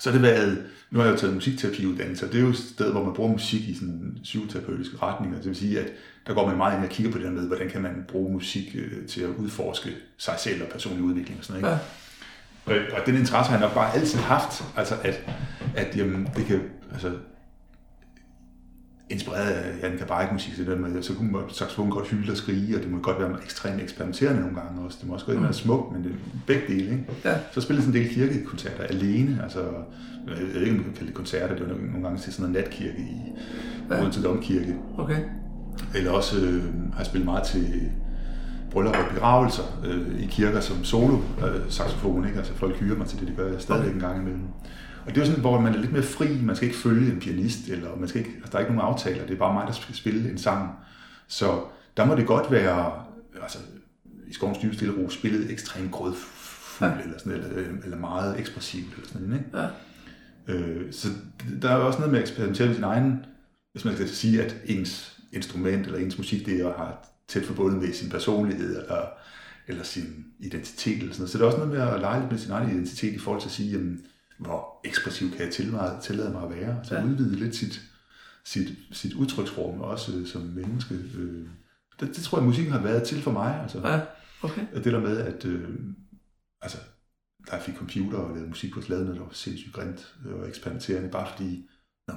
Så 0.00 0.10
har 0.10 0.18
det 0.18 0.22
været, 0.22 0.64
nu 0.90 0.98
har 0.98 1.06
jeg 1.06 1.12
jo 1.12 1.18
taget 1.18 1.34
musikterapiuddannelse, 1.34 2.26
og 2.26 2.32
det 2.32 2.38
er 2.38 2.42
jo 2.42 2.50
et 2.50 2.56
sted, 2.56 2.92
hvor 2.92 3.04
man 3.04 3.14
bruger 3.14 3.32
musik 3.32 3.68
i 3.68 3.74
sådan 3.74 4.16
psykoterapeutiske 4.22 4.96
retninger. 5.02 5.38
Det 5.38 5.46
vil 5.46 5.56
sige, 5.56 5.80
at 5.80 5.86
der 6.26 6.34
går 6.34 6.46
man 6.46 6.56
meget 6.56 6.76
ind 6.76 6.84
og 6.84 6.90
kigger 6.90 7.12
på 7.12 7.18
det 7.18 7.26
der 7.26 7.32
med, 7.32 7.46
hvordan 7.46 7.70
kan 7.70 7.82
man 7.82 8.04
bruge 8.08 8.32
musik 8.32 8.76
øh, 8.78 9.06
til 9.06 9.20
at 9.20 9.28
udforske 9.38 9.90
sig 10.18 10.34
selv 10.38 10.62
og 10.62 10.68
personlig 10.68 11.02
udvikling 11.04 11.38
og 11.38 11.44
sådan 11.44 11.62
noget. 11.62 11.74
Ikke? 11.74 12.76
Ja. 12.78 12.90
Og, 12.94 13.00
og 13.00 13.06
den 13.06 13.16
interesse 13.16 13.50
har 13.50 13.58
jeg 13.58 13.66
nok 13.66 13.74
bare 13.74 13.94
altid 13.94 14.18
haft, 14.18 14.64
altså 14.76 14.94
at, 15.02 15.20
at 15.76 15.96
jamen, 15.96 16.28
det 16.36 16.46
kan, 16.46 16.60
altså, 16.92 17.12
inspireret 19.10 19.50
af 19.50 19.82
Jan 19.82 19.98
Kabarik-musik, 19.98 20.54
så, 20.54 20.62
med, 20.62 21.02
så 21.02 21.14
kunne 21.14 21.32
man 21.32 21.42
saxofon 21.48 21.90
godt 21.90 22.08
hylde 22.08 22.32
og 22.32 22.36
skrige, 22.36 22.76
og 22.76 22.82
det 22.82 22.90
må 22.90 22.98
godt 22.98 23.18
være 23.20 23.30
ekstremt 23.44 23.82
eksperimenterende 23.82 24.40
nogle 24.40 24.56
gange 24.56 24.82
også. 24.86 24.98
Det 25.00 25.08
må 25.08 25.14
også 25.14 25.26
godt 25.26 25.42
være 25.42 25.52
smukt, 25.52 25.92
men 25.92 26.04
det 26.04 26.10
er 26.10 26.16
begge 26.46 26.62
dele. 26.68 26.90
Ikke? 26.90 27.04
Ja. 27.24 27.34
Så 27.52 27.60
spillede 27.60 27.86
sådan 27.86 28.00
en 28.00 28.06
del 28.06 28.14
kirkekoncerter 28.14 28.82
alene, 28.84 29.40
altså, 29.42 29.60
jeg 30.26 30.36
ved 30.54 30.60
ikke, 30.60 30.70
om 30.70 30.76
man 30.76 30.84
kan 30.84 30.92
kalde 30.92 31.06
det 31.06 31.14
koncerter, 31.14 31.54
det 31.54 31.68
var 31.68 31.74
nogle 31.74 32.02
gange 32.02 32.18
til 32.18 32.32
sådan 32.32 32.50
noget 32.50 32.64
natkirke 32.64 32.98
i 32.98 33.32
Ja. 33.90 34.00
Odense 34.00 34.22
Domkirke. 34.22 34.76
Okay. 34.98 35.16
Eller 35.94 36.10
også 36.10 36.40
øh, 36.40 36.62
har 36.92 36.98
jeg 36.98 37.06
spillet 37.06 37.24
meget 37.24 37.42
til 37.42 37.90
bryllup 38.70 38.96
og 38.96 39.14
begravelser 39.14 39.62
øh, 39.84 40.20
i 40.22 40.26
kirker 40.26 40.60
som 40.60 40.84
solo 40.84 41.16
øh, 41.16 41.60
saxofon, 41.68 42.26
ikke? 42.26 42.38
Altså 42.38 42.52
folk 42.54 42.76
hyrer 42.76 42.98
mig 42.98 43.06
til 43.06 43.20
det, 43.20 43.28
det 43.28 43.36
gør 43.36 43.52
jeg 43.52 43.60
stadigvæk 43.60 43.88
Okay. 43.88 43.94
en 43.94 44.00
gang 44.00 44.20
imellem. 44.20 44.42
Og 45.06 45.14
det 45.14 45.20
er 45.20 45.24
sådan, 45.24 45.40
hvor 45.40 45.60
man 45.60 45.74
er 45.74 45.78
lidt 45.78 45.92
mere 45.92 46.02
fri, 46.02 46.42
man 46.42 46.56
skal 46.56 46.68
ikke 46.68 46.80
følge 46.80 47.12
en 47.12 47.20
pianist, 47.20 47.68
eller 47.68 47.96
man 47.96 48.08
skal 48.08 48.18
ikke, 48.18 48.32
altså, 48.36 48.50
der 48.52 48.58
er 48.58 48.60
ikke 48.60 48.74
nogen 48.74 48.92
aftaler, 48.92 49.26
det 49.26 49.34
er 49.34 49.38
bare 49.38 49.52
mig, 49.54 49.66
der 49.66 49.72
skal 49.72 49.94
spille 49.94 50.30
en 50.30 50.38
sang. 50.38 50.70
Så 51.28 51.60
der 51.96 52.04
må 52.04 52.14
det 52.14 52.26
godt 52.26 52.50
være, 52.50 52.92
altså 53.42 53.58
i 54.28 54.32
skovens 54.32 54.58
dybe 54.58 54.74
stille 54.74 54.94
ro, 54.94 55.10
spillet 55.10 55.50
ekstremt 55.50 55.90
grødfuld, 55.90 56.36
Ja. 56.80 56.92
eller, 57.04 57.18
sådan, 57.18 57.32
eller, 57.32 57.82
eller 57.84 57.96
meget 57.98 58.40
ekspressivt, 58.40 58.94
eller 58.94 59.08
sådan 59.08 59.32
ikke? 59.32 59.44
Ja. 59.58 59.66
Øh, 60.54 60.92
så 60.92 61.08
der 61.62 61.68
er 61.70 61.74
også 61.74 61.98
noget 61.98 62.12
med 62.12 62.20
at 62.20 62.28
eksperimentere 62.28 62.66
med 62.66 62.74
sin 62.74 62.84
egen, 62.84 63.24
hvis 63.72 63.84
man 63.84 63.94
skal 63.94 64.08
sige, 64.08 64.42
at 64.42 64.56
ens 64.66 65.20
instrument 65.32 65.86
eller 65.86 65.98
ens 65.98 66.18
musik, 66.18 66.46
det 66.46 66.60
er 66.60 66.72
have 66.76 66.92
tæt 67.28 67.44
forbundet 67.44 67.82
med 67.82 67.92
sin 67.92 68.10
personlighed 68.10 68.82
eller, 68.82 69.04
eller 69.68 69.82
sin 69.82 70.24
identitet. 70.38 70.98
Eller 70.98 71.12
sådan 71.12 71.20
noget. 71.20 71.30
Så 71.30 71.38
det 71.38 71.44
er 71.44 71.46
også 71.46 71.58
noget 71.58 71.72
med 71.72 71.80
at 71.80 72.00
lege 72.00 72.20
lidt 72.20 72.30
med 72.30 72.38
sin 72.38 72.50
egen 72.50 72.70
identitet 72.70 73.12
i 73.14 73.18
forhold 73.18 73.40
til 73.40 73.48
at 73.48 73.52
sige, 73.52 73.70
jamen, 73.72 74.00
hvor 74.40 74.80
ekspressiv 74.84 75.30
kan 75.30 75.40
jeg 75.40 75.52
tillade, 75.52 75.98
tillade 76.02 76.30
mig 76.30 76.42
at 76.42 76.50
være. 76.50 76.80
Så 76.84 76.94
Ja. 76.94 77.00
ja. 77.00 77.06
udvide 77.06 77.36
lidt 77.36 77.56
sit, 77.56 77.80
sit, 78.44 78.68
sit 78.92 79.14
udtryksrum 79.14 79.80
også 79.80 80.26
som 80.26 80.42
menneske. 80.42 80.94
Øh, 80.94 81.48
det, 82.00 82.08
det 82.16 82.24
tror 82.24 82.38
jeg, 82.38 82.46
musikken 82.46 82.72
har 82.72 82.82
været 82.82 83.02
til 83.02 83.22
for 83.22 83.30
mig. 83.32 83.60
Altså, 83.62 83.88
Ja. 83.88 84.00
Okay. 84.42 84.66
det 84.74 84.84
der 84.92 85.00
med, 85.00 85.16
at 85.18 85.44
øh, 85.44 85.68
altså, 86.62 86.78
da 87.50 87.56
jeg 87.56 87.62
fik 87.64 87.74
computer 87.76 88.18
og 88.18 88.30
lavede 88.34 88.48
musik 88.48 88.72
på 88.72 88.80
sladen, 88.80 89.06
det 89.08 89.20
var 89.20 89.28
sindssygt 89.32 89.74
grimt 89.74 90.14
og 90.24 90.48
eksperimenterende, 90.48 91.08
bare 91.08 91.28
fordi 91.36 91.68
nå, 92.08 92.14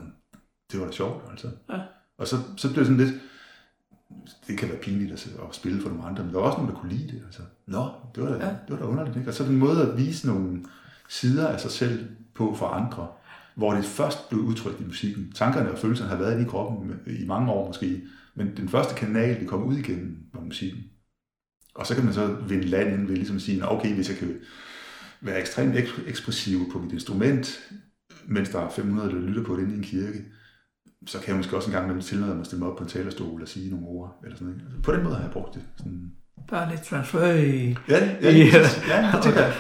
det 0.72 0.80
var 0.80 0.86
da 0.86 0.92
sjovt. 0.92 1.24
Altså. 1.32 1.50
Ja. 1.70 1.80
Og 2.18 2.28
så, 2.28 2.36
så 2.58 2.68
blev 2.74 2.80
det 2.80 2.88
sådan 2.88 3.06
lidt, 3.08 3.22
det 4.48 4.58
kan 4.58 4.70
være 4.70 4.78
pinligt 4.78 5.12
at, 5.12 5.28
og 5.40 5.56
spille 5.56 5.82
for 5.82 5.90
nogle 5.90 6.04
andre, 6.04 6.24
men 6.24 6.34
der 6.34 6.40
var 6.40 6.46
også 6.48 6.58
nogen, 6.58 6.74
der 6.74 6.80
kunne 6.80 6.94
lide 6.94 7.08
det. 7.16 7.22
Altså. 7.26 7.42
Nå, 7.68 7.92
det 8.16 8.24
var 8.24 8.30
da, 8.30 8.46
Ja. 8.46 8.50
det 8.52 8.70
var 8.70 8.78
da 8.78 8.84
underligt. 8.84 9.18
Ikke? 9.18 9.30
Og 9.30 9.34
så 9.34 9.44
er 9.44 9.48
det 9.48 9.54
en 9.54 9.60
måde 9.60 9.82
at 9.92 9.98
vise 9.98 10.28
nogle 10.28 10.66
sider 11.10 11.48
af 11.48 11.60
sig 11.60 11.72
selv 11.72 12.06
på 12.34 12.56
for 12.56 12.68
andre, 12.68 13.08
hvor 13.56 13.74
det 13.74 13.86
først 13.86 14.30
blev 14.30 14.42
udtrykt 14.42 14.82
i 14.82 14.86
musikken. 14.86 15.32
Tankerne 15.36 15.72
og 15.72 15.78
følelserne 15.78 16.10
har 16.10 16.18
været 16.18 16.42
i 16.42 16.50
kroppen 16.50 16.92
i 17.08 17.26
mange 17.26 17.52
år 17.52 17.68
måske, 17.68 18.02
men 18.36 18.58
den 18.58 18.70
første 18.70 18.96
kanal, 18.96 19.40
det 19.40 19.48
kom 19.48 19.64
ud 19.64 19.78
igennem, 19.78 20.18
var 20.34 20.42
musikken. 20.42 20.84
Og 21.76 21.88
så 21.88 21.96
kan 21.96 22.06
man 22.06 22.14
så 22.14 22.36
vinde 22.48 22.66
land 22.66 22.94
ind 22.94 23.08
ved 23.08 23.16
ligesom 23.16 23.36
at 23.36 23.42
sige, 23.42 23.70
okay, 23.70 23.96
hvis 23.96 24.10
jeg 24.10 24.18
kan 24.18 24.40
være 25.22 25.40
ekstremt 25.40 25.76
ekspressiv 26.08 26.72
på 26.72 26.80
mit 26.80 26.92
instrument, 26.92 27.72
mens 28.26 28.50
der 28.50 28.60
er 28.60 28.70
500, 28.70 29.10
der 29.10 29.20
lytter 29.20 29.44
på 29.44 29.56
det 29.56 29.62
inde 29.62 29.74
i 29.74 29.78
en 29.78 29.84
kirke, 29.84 30.26
så 31.08 31.20
kan 31.20 31.28
jeg 31.28 31.38
måske 31.38 31.56
også 31.56 31.70
en 31.70 31.74
gang 31.74 31.86
imellem 31.86 32.02
tillade 32.02 32.32
mig 32.32 32.40
at 32.40 32.46
stille 32.46 32.60
mig 32.60 32.72
op 32.72 32.78
på 32.78 32.84
en 32.84 32.90
talerstol 32.90 33.42
og 33.42 33.48
sige 33.48 33.70
nogle 33.70 33.86
ord. 33.86 34.20
Eller 34.24 34.38
sådan, 34.38 34.54
noget. 34.54 34.62
Altså, 34.66 34.82
på 34.82 34.92
den 34.92 35.04
måde 35.04 35.16
har 35.16 35.24
jeg 35.24 35.32
brugt 35.32 35.54
det. 35.54 35.64
Sådan. 35.78 36.12
Er 36.52 36.70
lidt 36.70 36.82
transfer 36.84 37.34
i... 37.34 37.76
Ja, 37.90 37.98
ja, 37.98 38.06
Ja. 38.22 38.32
ja, 38.32 38.38
ja, 38.90 39.12
det 39.14 39.22
tænker 39.24 39.42
jeg. 39.42 39.54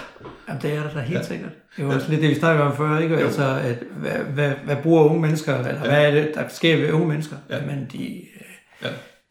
Jamen, 0.47 0.61
det 0.61 0.74
er 0.74 0.84
der 0.84 0.93
da 0.93 0.99
helt 0.99 1.19
Ja. 1.19 1.24
sikkert. 1.24 1.49
Det 1.78 1.88
var 1.88 1.93
også 1.95 2.09
lidt 2.09 2.21
det, 2.21 2.30
vi 2.30 2.36
snakkede 2.36 2.67
om 2.67 2.76
før, 2.78 2.97
ikke? 2.99 3.19
Jo. 3.19 3.26
Altså, 3.26 3.43
at, 3.63 3.78
hvad, 3.97 4.11
hvad, 4.11 4.51
hvad 4.65 4.76
bruger 4.84 5.03
unge 5.03 5.21
mennesker, 5.21 5.57
eller 5.57 5.71
ja. 5.71 5.80
hvad 5.80 6.05
er 6.05 6.11
det, 6.11 6.32
der 6.36 6.43
sker 6.49 6.78
ved 6.78 6.91
unge 6.91 7.07
mennesker? 7.07 7.36
Ja. 7.49 7.65
Men 7.65 7.88
de, 7.93 8.21
Ja. 8.84 8.88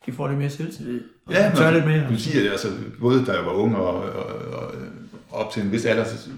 de 0.06 0.12
får 0.12 0.28
lidt 0.28 0.38
mere 0.38 0.50
selvtillid. 0.50 1.00
Og 1.26 1.32
Ja, 1.32 1.52
tør 1.56 1.70
lidt 1.70 1.86
mere. 1.86 2.06
Du 2.10 2.16
siger, 2.16 2.44
at 2.44 2.50
altså, 2.50 2.68
både 3.00 3.24
da 3.26 3.32
jeg 3.32 3.44
var 3.46 3.52
ung 3.52 3.76
og, 3.76 3.94
og, 4.02 4.26
og, 4.52 4.74
op 5.32 5.52
til 5.52 5.62
en 5.62 5.72
vis 5.72 5.84
alder, 5.84 6.04
så 6.04 6.30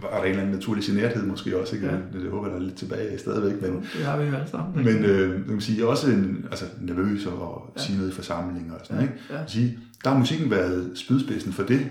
var 0.00 0.08
der 0.10 0.22
en 0.24 0.28
eller 0.30 0.42
anden 0.42 0.54
naturlig 0.54 0.84
generthed 0.84 1.26
måske 1.26 1.60
også, 1.60 1.74
ikke? 1.74 1.86
Ja. 1.86 1.92
Ja. 1.92 1.98
Det, 2.12 2.20
det 2.22 2.30
håber 2.30 2.46
jeg, 2.46 2.54
der 2.54 2.60
er 2.60 2.64
lidt 2.64 2.76
tilbage 2.76 3.18
stadigvæk, 3.18 3.62
men, 3.62 3.72
Det 3.96 4.04
har 4.04 4.16
vi 4.18 4.24
jo 4.28 4.34
alle 4.34 4.48
sammen. 4.50 4.84
men 4.84 5.04
øh, 5.04 5.30
man 5.30 5.48
kan 5.48 5.60
sige, 5.60 5.88
også 5.88 6.10
en, 6.10 6.46
altså, 6.50 6.64
nervøs 6.80 7.26
og 7.26 7.72
sige 7.76 7.96
noget 7.98 8.10
i 8.10 8.14
forsamlinger 8.14 8.74
og 8.74 8.80
sådan 8.86 9.02
Ja, 9.02 9.02
ikke? 9.02 9.14
ja. 9.30 9.40
Vil 9.40 9.50
Sige, 9.50 9.78
der 10.04 10.10
har 10.10 10.18
musikken 10.18 10.50
været 10.50 10.90
spydspidsen 10.94 11.52
for 11.52 11.62
det, 11.62 11.86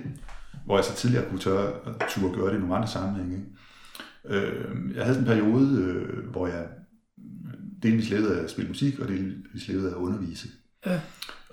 hvor 0.65 0.77
jeg 0.77 0.85
så 0.85 0.95
tidligere 0.95 1.25
kunne 1.29 1.39
tør, 1.39 1.71
turde 2.09 2.35
gøre 2.35 2.49
det 2.49 2.55
i 2.57 2.59
nogle 2.59 2.75
andre 2.75 2.87
sammenhænge. 2.87 3.35
Ikke? 3.35 4.45
Øh, 4.47 4.95
jeg 4.95 5.05
havde 5.05 5.19
en 5.19 5.25
periode, 5.25 5.77
øh, 5.81 6.29
hvor 6.31 6.47
jeg 6.47 6.65
delvis 7.83 8.09
levede 8.09 8.39
af 8.39 8.43
at 8.43 8.51
spille 8.51 8.69
musik, 8.69 8.99
og 8.99 9.07
delvis 9.07 9.67
levede 9.67 9.87
af 9.87 9.91
at 9.91 9.97
undervise. 9.97 10.47
Ja. 10.85 10.99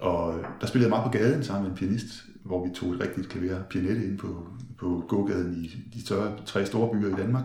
Og 0.00 0.44
der 0.60 0.66
spillede 0.66 0.86
jeg 0.86 0.90
meget 0.90 1.12
på 1.12 1.18
gaden 1.18 1.44
sammen 1.44 1.62
med 1.62 1.70
en 1.70 1.76
pianist, 1.76 2.24
hvor 2.44 2.66
vi 2.66 2.74
tog 2.74 2.92
et 2.92 3.00
rigtigt 3.00 3.28
klaver 3.28 3.62
pianette 3.62 4.04
ind 4.04 4.18
på, 4.18 4.48
på 4.78 5.04
gågaden 5.08 5.64
i 5.64 5.68
de 5.94 6.06
større, 6.06 6.36
tre 6.46 6.66
store 6.66 6.92
byer 6.92 7.14
i 7.14 7.20
Danmark. 7.20 7.44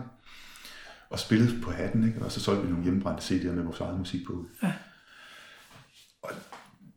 Og 1.10 1.18
spillede 1.18 1.62
på 1.62 1.70
hatten, 1.70 2.06
ikke? 2.06 2.24
og 2.24 2.32
så 2.32 2.40
solgte 2.40 2.62
vi 2.62 2.68
nogle 2.68 2.84
hjemmebrændte 2.84 3.22
CD'er 3.22 3.52
med 3.52 3.62
vores 3.62 3.80
eget 3.80 3.98
musik 3.98 4.26
på. 4.26 4.46
Ja. 4.62 4.72
Og 6.22 6.30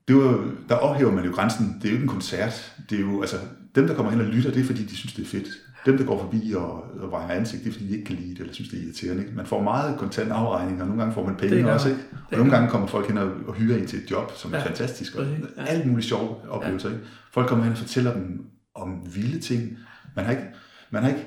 det 0.07 0.15
var, 0.15 0.51
der 0.69 0.75
ophæver 0.75 1.11
man 1.11 1.25
jo 1.25 1.31
grænsen. 1.31 1.75
Det 1.81 1.85
er 1.85 1.89
jo 1.89 1.95
ikke 1.95 2.03
en 2.03 2.09
koncert. 2.09 2.75
Det 2.89 2.97
er 2.97 3.01
jo, 3.01 3.21
altså, 3.21 3.37
dem, 3.75 3.87
der 3.87 3.95
kommer 3.95 4.11
hen 4.11 4.21
og 4.21 4.27
lytter, 4.27 4.51
det 4.51 4.61
er 4.61 4.65
fordi, 4.65 4.85
de 4.85 4.95
synes, 4.95 5.13
det 5.13 5.23
er 5.23 5.27
fedt. 5.27 5.47
Dem, 5.87 5.97
der 5.97 6.05
går 6.05 6.19
forbi 6.19 6.53
og, 6.55 6.71
og 7.01 7.11
vejer 7.11 7.27
ansigt, 7.31 7.63
det 7.63 7.69
er 7.69 7.73
fordi, 7.73 7.87
de 7.87 7.91
ikke 7.93 8.05
kan 8.05 8.15
lide 8.15 8.29
det, 8.29 8.39
eller 8.39 8.53
synes, 8.53 8.69
det 8.69 8.79
er 8.79 8.83
irriterende. 8.83 9.23
Ikke? 9.23 9.35
Man 9.35 9.45
får 9.45 9.61
meget 9.63 9.97
kontant 9.97 10.31
afregning, 10.31 10.81
og 10.81 10.87
nogle 10.87 11.01
gange 11.01 11.13
får 11.13 11.23
man 11.25 11.33
Det 11.39 11.49
penge 11.49 11.63
gør 11.63 11.73
også. 11.73 11.89
Ikke? 11.89 12.01
Og 12.11 12.17
Det 12.29 12.37
nogle 12.37 12.51
gør 12.51 12.57
gange 12.57 12.71
kommer 12.71 12.87
folk 12.87 13.07
hen 13.07 13.17
og, 13.17 13.29
og 13.47 13.53
hyrer 13.53 13.77
en 13.77 13.87
til 13.87 13.99
et 14.03 14.11
job, 14.11 14.31
som 14.35 14.53
er 14.53 14.57
Ja. 14.57 14.65
fantastisk. 14.65 15.15
Og. 15.15 15.25
Ja. 15.57 15.65
alt 15.65 15.85
muligt 15.87 16.07
sjove 16.07 16.35
oplevelser. 16.49 16.89
Ikke? 16.89 17.01
Folk 17.33 17.47
kommer 17.47 17.63
hen 17.63 17.71
og 17.73 17.77
fortæller 17.79 18.13
dem 18.13 18.39
om 18.75 18.89
vilde 19.15 19.39
ting. 19.39 19.77
Man 20.15 20.25
har 20.25 20.31
ikke, 20.31 20.43
man 20.91 21.01
har 21.03 21.09
ikke, 21.09 21.25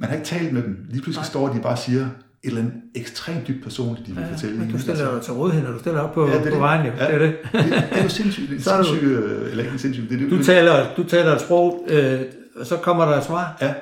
man 0.00 0.08
har 0.08 0.16
ikke 0.16 0.26
talt 0.26 0.52
med 0.52 0.62
dem. 0.62 0.76
Lige 0.90 1.02
pludselig 1.02 1.22
Nej. 1.22 1.24
står 1.30 1.48
de 1.48 1.60
bare 1.60 1.72
og 1.72 1.78
siger 1.78 2.00
et 2.44 2.48
eller 2.50 2.60
andet 2.60 2.74
ekstremt 2.94 3.48
dybt 3.48 3.62
personligt, 3.64 4.06
de 4.06 4.12
vil 4.12 4.22
Ja, 4.22 4.32
fortælle. 4.32 4.56
men 4.58 4.66
en, 4.66 4.72
du 4.72 4.78
stiller 4.78 5.12
dig 5.14 5.22
til 5.22 5.32
rådighed, 5.32 5.64
når 5.64 5.72
du 5.72 5.78
stiller 5.78 6.00
op 6.00 6.14
på, 6.14 6.26
Ja, 6.28 6.32
det 6.32 6.38
er 6.40 6.42
på 6.44 6.50
det. 6.50 6.58
vejen. 6.60 6.86
Jo. 6.86 6.92
Ja. 6.98 7.06
Det 7.06 7.14
er 7.14 7.18
det. 7.18 7.36
det, 7.52 7.64
det 7.64 7.98
er 7.98 8.02
jo 8.02 8.08
sindssygt. 8.08 8.50
Det 8.50 8.56
er 8.58 8.62
Så 8.62 8.70
er 8.72 8.78
du- 8.82 8.84
sindssygt, 8.88 9.12
øh, 9.12 9.50
eller 9.50 9.64
ikke 9.64 9.78
sindssygt. 9.78 10.10
Det, 10.10 10.16
er- 10.16 10.20
det, 10.28 10.30
Du 10.30 10.42
taler, 10.44 10.86
du 10.96 11.02
taler 11.04 11.34
et 11.34 11.40
sprog, 11.40 11.86
øh, 11.90 12.20
og 12.60 12.66
så 12.66 12.76
kommer 12.76 13.04
der 13.04 13.16
et 13.16 13.24
svar. 13.24 13.56
Ja, 13.60 13.74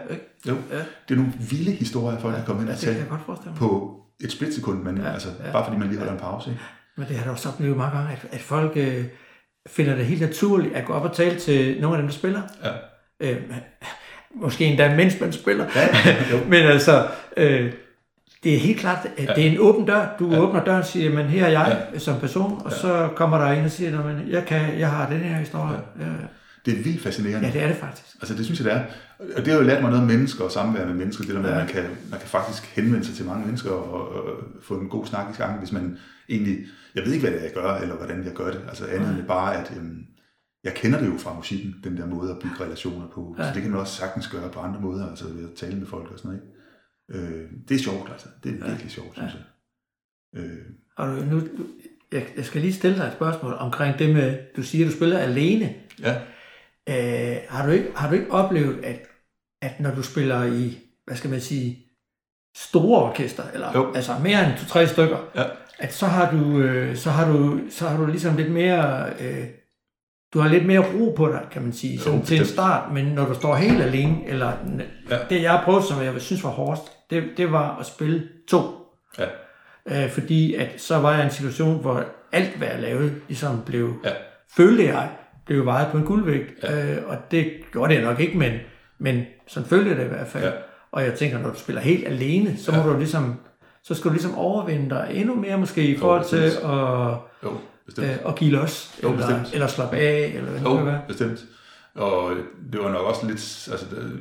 jo. 0.49 0.55
Ja. 0.73 0.77
Det 0.79 1.15
er 1.15 1.17
nogle 1.17 1.33
vilde 1.51 1.71
historier, 1.71 2.19
folk 2.19 2.35
Ja, 2.35 2.53
og 2.73 2.79
talt 2.79 2.99
jeg 2.99 3.07
godt 3.09 3.21
forestille 3.27 3.51
mig. 3.51 3.59
på 3.59 4.01
et 4.25 4.33
splitsekund, 4.33 4.83
men 4.83 4.97
Ja, 4.99 5.13
altså, 5.13 5.29
ja. 5.47 5.53
bare 5.53 5.65
fordi 5.65 5.77
man 5.79 5.89
lige 5.89 5.99
holder 5.99 6.13
en 6.13 6.19
pause. 6.21 6.51
Ikke? 6.51 6.63
Men 6.97 7.09
det 7.09 7.17
har 7.17 7.25
da 7.25 7.31
også 7.31 7.49
oplevet 7.49 7.77
mange 7.77 7.97
gange, 7.99 8.13
at, 8.13 8.27
at 8.33 8.41
folk 8.41 8.73
øh, 8.77 9.05
finder 9.69 9.95
det 9.97 10.07
helt 10.07 10.21
naturligt 10.21 10.75
at 10.75 10.85
gå 10.85 10.93
op 10.93 11.03
og 11.05 11.13
tale 11.17 11.39
til 11.39 11.81
nogle 11.81 11.97
af 11.97 12.03
dem, 12.03 12.09
der 12.09 12.15
spiller. 12.15 12.43
Ja. 12.65 12.71
Øh, 13.21 13.37
måske 14.35 14.65
endda 14.65 14.95
mens 14.97 15.21
man 15.21 15.33
spiller. 15.33 15.67
Ja, 15.77 15.89
jo. 16.33 16.39
Men 16.51 16.63
altså, 16.63 17.07
øh, 17.37 17.73
det 18.45 18.55
er 18.55 18.59
helt 18.59 18.79
klart, 18.81 19.07
at 19.17 19.37
det 19.37 19.47
er 19.47 19.51
en 19.51 19.59
åben 19.61 19.87
dør. 19.87 20.07
Du 20.19 20.31
ja. 20.33 20.39
åbner 20.39 20.65
døren 20.65 20.79
og 20.81 20.87
siger, 20.87 21.11
men 21.11 21.27
her 21.27 21.45
er 21.47 21.51
jeg 21.51 21.87
ja. 21.93 21.99
som 21.99 22.21
person, 22.21 22.63
og 22.65 22.71
ja. 22.71 22.77
så 22.77 23.09
kommer 23.17 23.39
der 23.39 23.47
en 23.47 23.65
og 23.65 23.71
siger, 23.71 23.91
"Nå, 23.91 24.03
men 24.03 24.21
jeg, 24.31 24.45
kan, 24.45 24.79
jeg 24.79 24.91
har 24.91 25.09
den 25.11 25.21
her 25.21 25.37
historie. 25.37 25.79
Ja. 26.01 26.05
Det 26.67 26.79
er 26.79 26.83
vildt 26.83 27.01
fascinerende. 27.03 27.49
ja, 27.49 27.53
det 27.55 27.63
er 27.63 27.67
det 27.69 27.77
faktisk. 27.77 28.17
Altså 28.21 28.35
det 28.35 28.45
synes 28.45 28.61
jeg, 28.61 28.65
det 28.65 28.73
er. 28.75 28.85
Og 29.37 29.45
det 29.45 29.53
har 29.53 29.61
jo 29.61 29.67
lært 29.67 29.83
mig 29.83 29.91
noget 29.91 30.03
om 30.03 30.09
mennesker 30.11 30.45
og 30.45 30.51
samvær 30.53 30.87
med 30.87 30.95
mennesker. 30.95 31.25
Det 31.25 31.35
der 31.35 31.41
med, 31.41 31.51
Ja. 31.51 31.55
at 31.61 31.65
man 31.65 31.73
kan, 31.75 31.85
man 32.11 32.21
kan 32.21 32.29
faktisk 32.29 32.65
henvende 32.65 33.05
sig 33.07 33.15
til 33.15 33.25
mange 33.27 33.47
mennesker 33.47 33.71
og, 33.71 34.09
og 34.09 34.39
få 34.63 34.79
en 34.81 34.89
god 34.89 35.07
snak 35.07 35.35
i 35.35 35.37
gang, 35.43 35.59
hvis 35.59 35.73
man 35.73 35.99
egentlig... 36.29 36.59
Jeg 36.95 37.05
ved 37.05 37.13
ikke, 37.13 37.23
hvad 37.27 37.33
det 37.33 37.41
er, 37.41 37.45
jeg 37.45 37.55
gør, 37.55 37.75
eller 37.75 37.97
hvordan 37.97 38.25
jeg 38.25 38.33
gør 38.33 38.51
det. 38.51 38.61
Altså 38.69 38.87
andet 38.87 39.19
end 39.19 39.27
bare, 39.27 39.57
at 39.57 39.73
øhm, 39.77 39.99
jeg 40.65 40.75
kender 40.75 40.99
det 41.01 41.07
jo 41.07 41.19
fra 41.19 41.35
musikken, 41.35 41.75
den 41.85 41.97
der 41.97 42.07
måde 42.07 42.31
at 42.31 42.39
bygge 42.39 42.57
relationer 42.65 43.09
på. 43.15 43.35
Ja. 43.39 43.43
Ja. 43.43 43.49
Så 43.49 43.55
det 43.55 43.63
kan 43.63 43.71
man 43.71 43.81
også 43.81 43.95
sagtens 43.95 44.29
gøre 44.29 44.51
på 44.51 44.61
andre 44.61 44.81
måder, 44.81 45.11
altså 45.11 45.25
ved 45.29 45.45
at 45.45 45.55
tale 45.57 45.77
med 45.77 45.87
folk 45.87 46.11
og 46.13 46.19
sådan 46.19 46.31
noget. 46.31 46.43
Ikke? 47.23 47.35
Øh, 47.37 47.51
det 47.69 47.75
er 47.75 47.79
sjovt, 47.79 48.09
altså. 48.13 48.29
Det 48.45 48.51
er 48.61 48.67
virkelig 48.69 48.91
sjovt, 48.91 49.15
synes 49.17 49.33
jeg. 49.35 49.43
Øh, 50.43 50.59
Og 50.97 51.09
du, 51.09 51.25
nu, 51.25 51.43
jeg, 52.13 52.27
jeg 52.37 52.45
skal 52.45 52.61
lige 52.61 52.73
stille 52.73 52.97
dig 52.97 53.05
et 53.07 53.13
spørgsmål 53.13 53.53
omkring 53.59 53.99
det 53.99 54.15
med, 54.15 54.39
du 54.57 54.63
siger, 54.63 54.87
at 54.87 54.91
du 54.93 54.97
spiller 54.97 55.19
alene. 55.19 55.75
ja. 56.01 56.17
Øh, 56.89 57.37
har, 57.49 57.67
du 57.67 57.73
ikke, 57.73 57.89
har 57.97 58.09
du 58.09 58.15
ikke 58.15 58.33
oplevet, 58.33 58.85
at, 58.85 59.01
at 59.63 59.81
når 59.81 59.91
du 59.95 60.03
spiller 60.03 60.45
i, 60.45 60.79
hvad 61.07 61.17
skal 61.17 61.31
man 61.31 61.41
sige, 61.41 61.79
store 62.57 63.03
orkester, 63.11 63.43
eller 63.55 63.73
Jo. 63.75 63.93
altså 63.95 64.13
mere 64.23 64.45
end 64.47 64.59
to-tre 64.59 64.87
stykker, 64.87 65.19
Ja. 65.37 65.45
at 65.79 65.95
så 65.95 66.07
har 66.07 66.31
du, 66.31 66.59
øh, 66.61 66.97
så 66.97 67.11
har 67.11 67.33
du, 67.33 67.61
så 67.71 67.89
har 67.89 67.97
du 67.97 68.07
ligesom 68.07 68.37
lidt 68.37 68.53
mere, 68.53 69.11
øh, 69.21 69.45
du 70.35 70.39
har 70.41 70.49
lidt 70.49 70.67
mere 70.67 70.79
ro 70.95 71.15
på 71.17 71.29
dig, 71.29 71.47
kan 71.51 71.63
man 71.63 71.73
sige, 71.73 71.99
sådan 71.99 72.19
Jo, 72.19 72.25
til 72.25 72.39
en 72.39 72.47
start, 72.47 72.93
men 72.93 73.05
når 73.05 73.25
du 73.27 73.35
står 73.35 73.55
helt 73.55 73.83
alene, 73.83 74.27
eller 74.27 74.53
Ja. 75.11 75.19
det 75.31 75.43
jeg 75.43 75.51
har 75.51 75.65
prøvet, 75.65 75.85
som 75.85 76.03
jeg 76.03 76.21
synes 76.21 76.45
var 76.45 76.51
hårdest, 76.51 76.83
det, 77.11 77.25
det 77.37 77.53
var 77.53 77.79
at 77.81 77.87
spille 77.87 78.29
to. 78.49 78.63
Ja. 79.19 79.27
Øh, 80.05 80.11
fordi 80.11 80.55
at 80.55 80.81
så 80.81 80.99
var 80.99 81.13
jeg 81.15 81.23
i 81.23 81.25
en 81.25 81.31
situation, 81.33 81.81
hvor 81.81 82.05
alt, 82.33 82.57
hvad 82.57 82.69
jeg 82.69 82.81
lavede, 82.81 83.15
ligesom 83.29 83.63
blev, 83.67 83.95
Ja. 84.05 84.11
følte 84.57 84.85
jeg, 84.85 85.09
blev 85.47 85.65
vejet 85.67 85.89
på 85.93 85.99
en 85.99 86.05
guldvægt. 86.05 86.51
Ja. 86.63 86.97
Øh, 86.97 87.09
og 87.09 87.17
det 87.31 87.53
gjorde 87.73 87.95
det 87.95 88.03
nok 88.05 88.21
ikke, 88.21 88.39
men, 88.39 88.53
men 88.99 89.25
sådan 89.47 89.69
følte 89.69 89.91
det 89.97 90.05
i 90.05 90.09
hvert 90.09 90.27
fald. 90.29 90.45
Ja. 90.45 90.51
Og 90.93 91.03
jeg 91.05 91.15
tænker, 91.15 91.39
når 91.39 91.51
du 91.51 91.59
spiller 91.59 91.83
helt 91.83 92.07
alene, 92.07 92.57
så 92.57 92.73
må 92.73 92.79
Ja. 92.79 92.85
du 92.93 92.97
ligesom, 92.99 93.35
så 93.83 93.95
skal 93.95 94.09
du 94.09 94.13
ligesom 94.13 94.35
overvinde 94.35 94.91
dig 94.91 95.09
endnu 95.13 95.35
mere 95.35 95.59
måske 95.59 95.87
i 95.87 95.97
forhold 95.97 96.25
til 96.25 96.37
at, 96.37 97.19
Jo, 97.45 97.59
øh, 97.99 98.29
at 98.29 98.37
give 98.37 98.51
los, 98.51 98.99
Jo, 99.03 99.13
eller, 99.13 99.27
bestemt. 99.27 99.55
eller 99.55 99.67
slappe 99.67 99.97
af, 99.97 100.33
eller 100.35 100.51
hvad 100.51 100.61
det 100.61 100.67
Jo, 100.67 100.75
være. 100.75 101.01
bestemt. 101.09 101.45
Og 101.95 102.33
det 102.73 102.81
var 102.81 102.91
nok 102.93 103.01
også 103.07 103.27
lidt... 103.27 103.69
Altså, 103.73 103.87
det, 103.91 104.21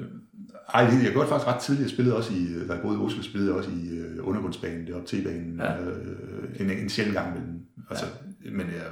ej, 0.73 0.81
jeg 0.81 1.11
gjorde 1.11 1.19
det 1.21 1.29
faktisk 1.29 1.47
ret 1.47 1.59
tidligt. 1.59 1.83
Jeg 1.83 1.91
spillede 1.93 2.15
også 2.17 2.33
i... 2.33 2.67
Da 2.67 2.73
jeg 2.73 2.81
boede 2.81 2.97
i 2.97 3.01
Oslo, 3.01 3.23
spillede 3.23 3.51
jeg 3.51 3.57
også 3.57 3.69
i 3.71 3.97
øh, 3.97 4.27
undergrundsbanen, 4.27 4.87
deroppe 4.87 5.07
T-banen. 5.07 5.59
Ja. 5.59 5.73
Øh, 5.81 6.59
en, 6.59 6.69
en 6.71 6.89
sjældent 6.89 7.15
gang 7.17 7.27
imellem. 7.35 7.59
Altså, 7.89 8.05
Men 8.51 8.59
jeg 8.67 8.83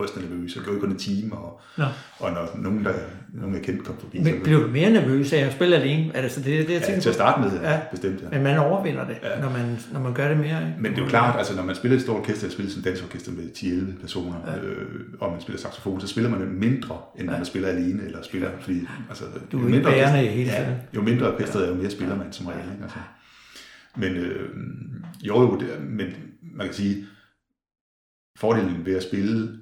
rystende 0.00 0.28
nervøs. 0.30 0.56
Jeg 0.56 0.64
gjorde 0.64 0.80
kun 0.80 0.90
en 0.90 0.98
time, 0.98 1.32
og, 1.36 1.60
Nå. 1.78 1.84
og 2.18 2.30
når 2.32 2.50
nogen, 2.62 2.84
der, 2.84 2.92
nogen 3.34 3.54
jeg 3.54 3.62
kendte, 3.62 3.84
kom 3.84 3.96
forbi, 4.00 4.18
Men 4.20 4.40
blev 4.44 4.62
du 4.62 4.68
mere 4.68 4.90
nervøs 4.90 5.32
af 5.32 5.38
at 5.38 5.52
spille 5.52 5.76
alene? 5.76 6.10
Er 6.16 6.22
det 6.22 6.32
så 6.32 6.40
det, 6.40 6.46
det 6.68 6.74
jeg 6.74 6.82
ja, 6.88 7.00
til 7.00 7.08
at 7.08 7.14
starte 7.14 7.40
med, 7.40 7.60
ja, 7.60 7.70
Ja. 7.72 7.80
bestemt. 7.90 8.22
Ja. 8.22 8.28
Men 8.30 8.42
man 8.42 8.58
overvinder 8.58 9.06
det, 9.06 9.16
Ja. 9.22 9.40
når, 9.40 9.50
man, 9.50 9.78
når 9.92 10.00
man 10.00 10.14
gør 10.14 10.28
det 10.28 10.36
mere. 10.36 10.60
Ikke? 10.68 10.74
Men 10.78 10.92
det 10.92 10.98
er 10.98 11.02
jo 11.02 11.08
klart, 11.08 11.38
altså 11.38 11.56
når 11.56 11.62
man 11.62 11.74
spiller 11.74 11.96
et 11.96 12.02
stort 12.02 12.20
orkester, 12.20 12.46
jeg 12.46 12.52
spiller 12.52 12.72
et 12.78 12.84
dansorkester 12.84 13.32
med 13.32 13.44
10-11 13.56 14.00
personer, 14.00 14.36
Ja. 14.46 14.52
ja. 14.52 14.58
øh, 14.58 15.00
og 15.20 15.32
man 15.32 15.40
spiller 15.40 15.60
saxofon, 15.60 16.00
så 16.00 16.06
spiller 16.06 16.30
man 16.30 16.40
jo 16.40 16.46
mindre, 16.46 16.98
end 17.18 17.26
når 17.26 17.32
Ja. 17.32 17.38
man 17.38 17.46
spiller 17.46 17.68
alene, 17.68 18.02
eller 18.04 18.22
spiller, 18.22 18.48
fordi 18.60 18.86
altså, 19.08 19.24
Du 19.52 19.56
er 19.56 19.60
jo 19.60 19.66
ikke 19.66 19.76
mindre 19.76 19.90
bærende 19.90 20.18
orkester- 20.18 20.30
hele 20.36 20.50
ja, 20.50 20.64
tiden. 20.64 20.76
jo 20.96 21.02
mindre 21.02 21.32
orkestret 21.32 21.64
er, 21.64 21.68
jo 21.68 21.74
mere 21.74 21.90
spiller 21.90 22.16
man 22.16 22.32
som 22.32 22.46
regel. 22.46 22.60
Ikke? 22.72 22.82
Altså. 22.82 22.98
Men 23.96 24.12
øh, 24.16 24.48
jo, 25.22 25.40
jo, 25.40 25.60
det, 25.60 25.68
men 25.88 26.06
man 26.42 26.66
kan 26.66 26.74
sige, 26.74 27.06
fordelen 28.38 28.86
ved 28.86 28.96
at 28.96 29.02
spille 29.02 29.58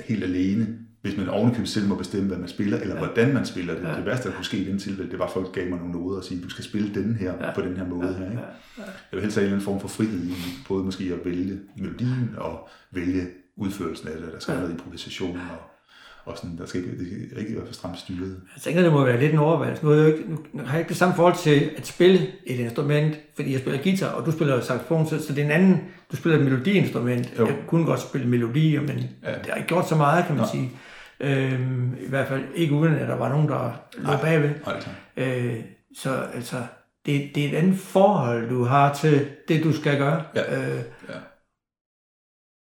helt 0.00 0.24
alene, 0.24 0.78
hvis 1.02 1.16
man 1.16 1.28
ovenikøbet 1.28 1.68
selv 1.68 1.88
må 1.88 1.94
bestemme, 1.94 2.26
hvad 2.28 2.38
man 2.38 2.48
spiller, 2.48 2.78
eller 2.80 2.94
ja. 2.94 2.98
hvordan 3.04 3.34
man 3.34 3.46
spiller 3.46 3.74
det. 3.74 3.82
Ja. 3.82 3.90
Ja. 3.90 3.96
Det 3.96 4.06
værste, 4.06 4.28
der 4.28 4.34
kunne 4.34 4.44
ske 4.44 4.56
i 4.58 4.64
den 4.64 4.78
tilfælde, 4.78 5.10
det 5.10 5.18
var, 5.18 5.24
at 5.26 5.32
folk 5.32 5.52
gav 5.54 5.68
mig 5.70 5.78
nogle 5.78 5.92
noder 5.92 6.18
og 6.18 6.24
sige, 6.24 6.42
du 6.42 6.48
skal 6.48 6.64
spille 6.64 6.94
den 6.94 7.14
her 7.16 7.32
Ja. 7.34 7.46
ja. 7.46 7.54
på 7.54 7.60
den 7.60 7.76
her 7.76 7.88
måde 7.88 8.14
her. 8.14 8.30
Ikke? 8.30 8.42
Ja. 8.42 8.82
Jeg 8.82 8.86
vil 9.12 9.20
helst 9.20 9.36
have 9.36 9.42
en 9.42 9.52
eller 9.52 9.56
anden 9.56 9.64
form 9.64 9.80
for 9.80 9.88
frihed 9.88 10.24
i 10.24 10.32
både 10.68 10.84
måske 10.84 11.04
at 11.04 11.24
vælge 11.24 11.60
melodien 11.76 12.34
og 12.36 12.68
vælge 12.90 13.26
udførelsen 13.56 14.08
af 14.08 14.14
det. 14.20 14.32
Der 14.32 14.38
skal 14.38 14.52
Ja. 14.54 14.58
noget 14.60 14.72
improvisation 14.72 15.36
og, 15.36 15.56
og 16.24 16.36
sådan, 16.36 16.58
der 16.58 16.66
skal 16.66 16.80
ikke, 16.80 16.98
det 16.98 17.26
skal 17.30 17.40
ikke 17.42 17.56
være 17.56 17.66
for 17.66 17.74
stramt 17.74 17.98
styret. 17.98 18.40
Jeg 18.56 18.62
tænker, 18.62 18.82
det 18.82 18.92
må 18.92 19.04
være 19.04 19.20
lidt 19.20 19.32
en 19.32 19.38
overvejelse. 19.38 19.84
Nu, 19.84 19.90
er 19.90 19.96
jeg 19.96 20.06
ikke, 20.06 20.24
nu 20.52 20.62
har 20.64 20.72
jeg 20.72 20.78
ikke 20.80 20.88
det 20.88 20.96
samme 20.96 21.14
forhold 21.14 21.36
til 21.36 21.70
at 21.76 21.86
spille 21.86 22.18
et 22.46 22.58
instrument, 22.58 23.16
fordi 23.36 23.52
jeg 23.52 23.60
spiller 23.60 23.82
guitar, 23.82 24.08
og 24.08 24.26
du 24.26 24.32
spiller 24.32 24.60
saxofon, 24.60 25.06
så, 25.06 25.26
så 25.26 25.32
det 25.32 25.38
er 25.40 25.44
en 25.44 25.50
anden, 25.50 25.80
du 26.12 26.16
spiller 26.16 26.38
et 26.38 26.44
melodiinstrument. 26.44 27.32
Jo. 27.38 27.46
Jeg 27.46 27.56
kunne 27.66 27.86
godt 27.86 28.00
spille 28.00 28.28
melodier, 28.28 28.80
men 28.80 28.98
ja. 29.24 29.28
Det 29.38 29.46
har 29.48 29.54
ikke 29.54 29.68
gjort 29.68 29.88
så 29.88 29.96
meget, 29.96 30.24
kan 30.26 30.34
man 30.36 30.44
Nå. 30.44 30.48
sige. 30.52 30.70
Øhm, 31.20 31.94
I 32.06 32.08
hvert 32.08 32.28
fald 32.28 32.42
ikke 32.54 32.74
uden, 32.74 32.94
at 32.94 33.08
der 33.08 33.16
var 33.16 33.28
nogen, 33.28 33.48
der 33.48 33.80
lå 33.98 34.16
bagved. 34.22 34.50
Klart. 34.64 34.90
Øh, 35.16 35.54
så 35.98 36.10
altså, 36.34 36.56
det, 37.06 37.30
det 37.34 37.44
er 37.44 37.48
et 37.48 37.54
andet 37.54 37.78
forhold, 37.78 38.48
du 38.48 38.64
har 38.64 38.94
til 38.94 39.26
det, 39.48 39.64
du 39.64 39.72
skal 39.72 39.98
gøre. 39.98 40.22
Ja. 40.36 40.60
Øh, 40.60 40.80
Ja. 41.08 41.14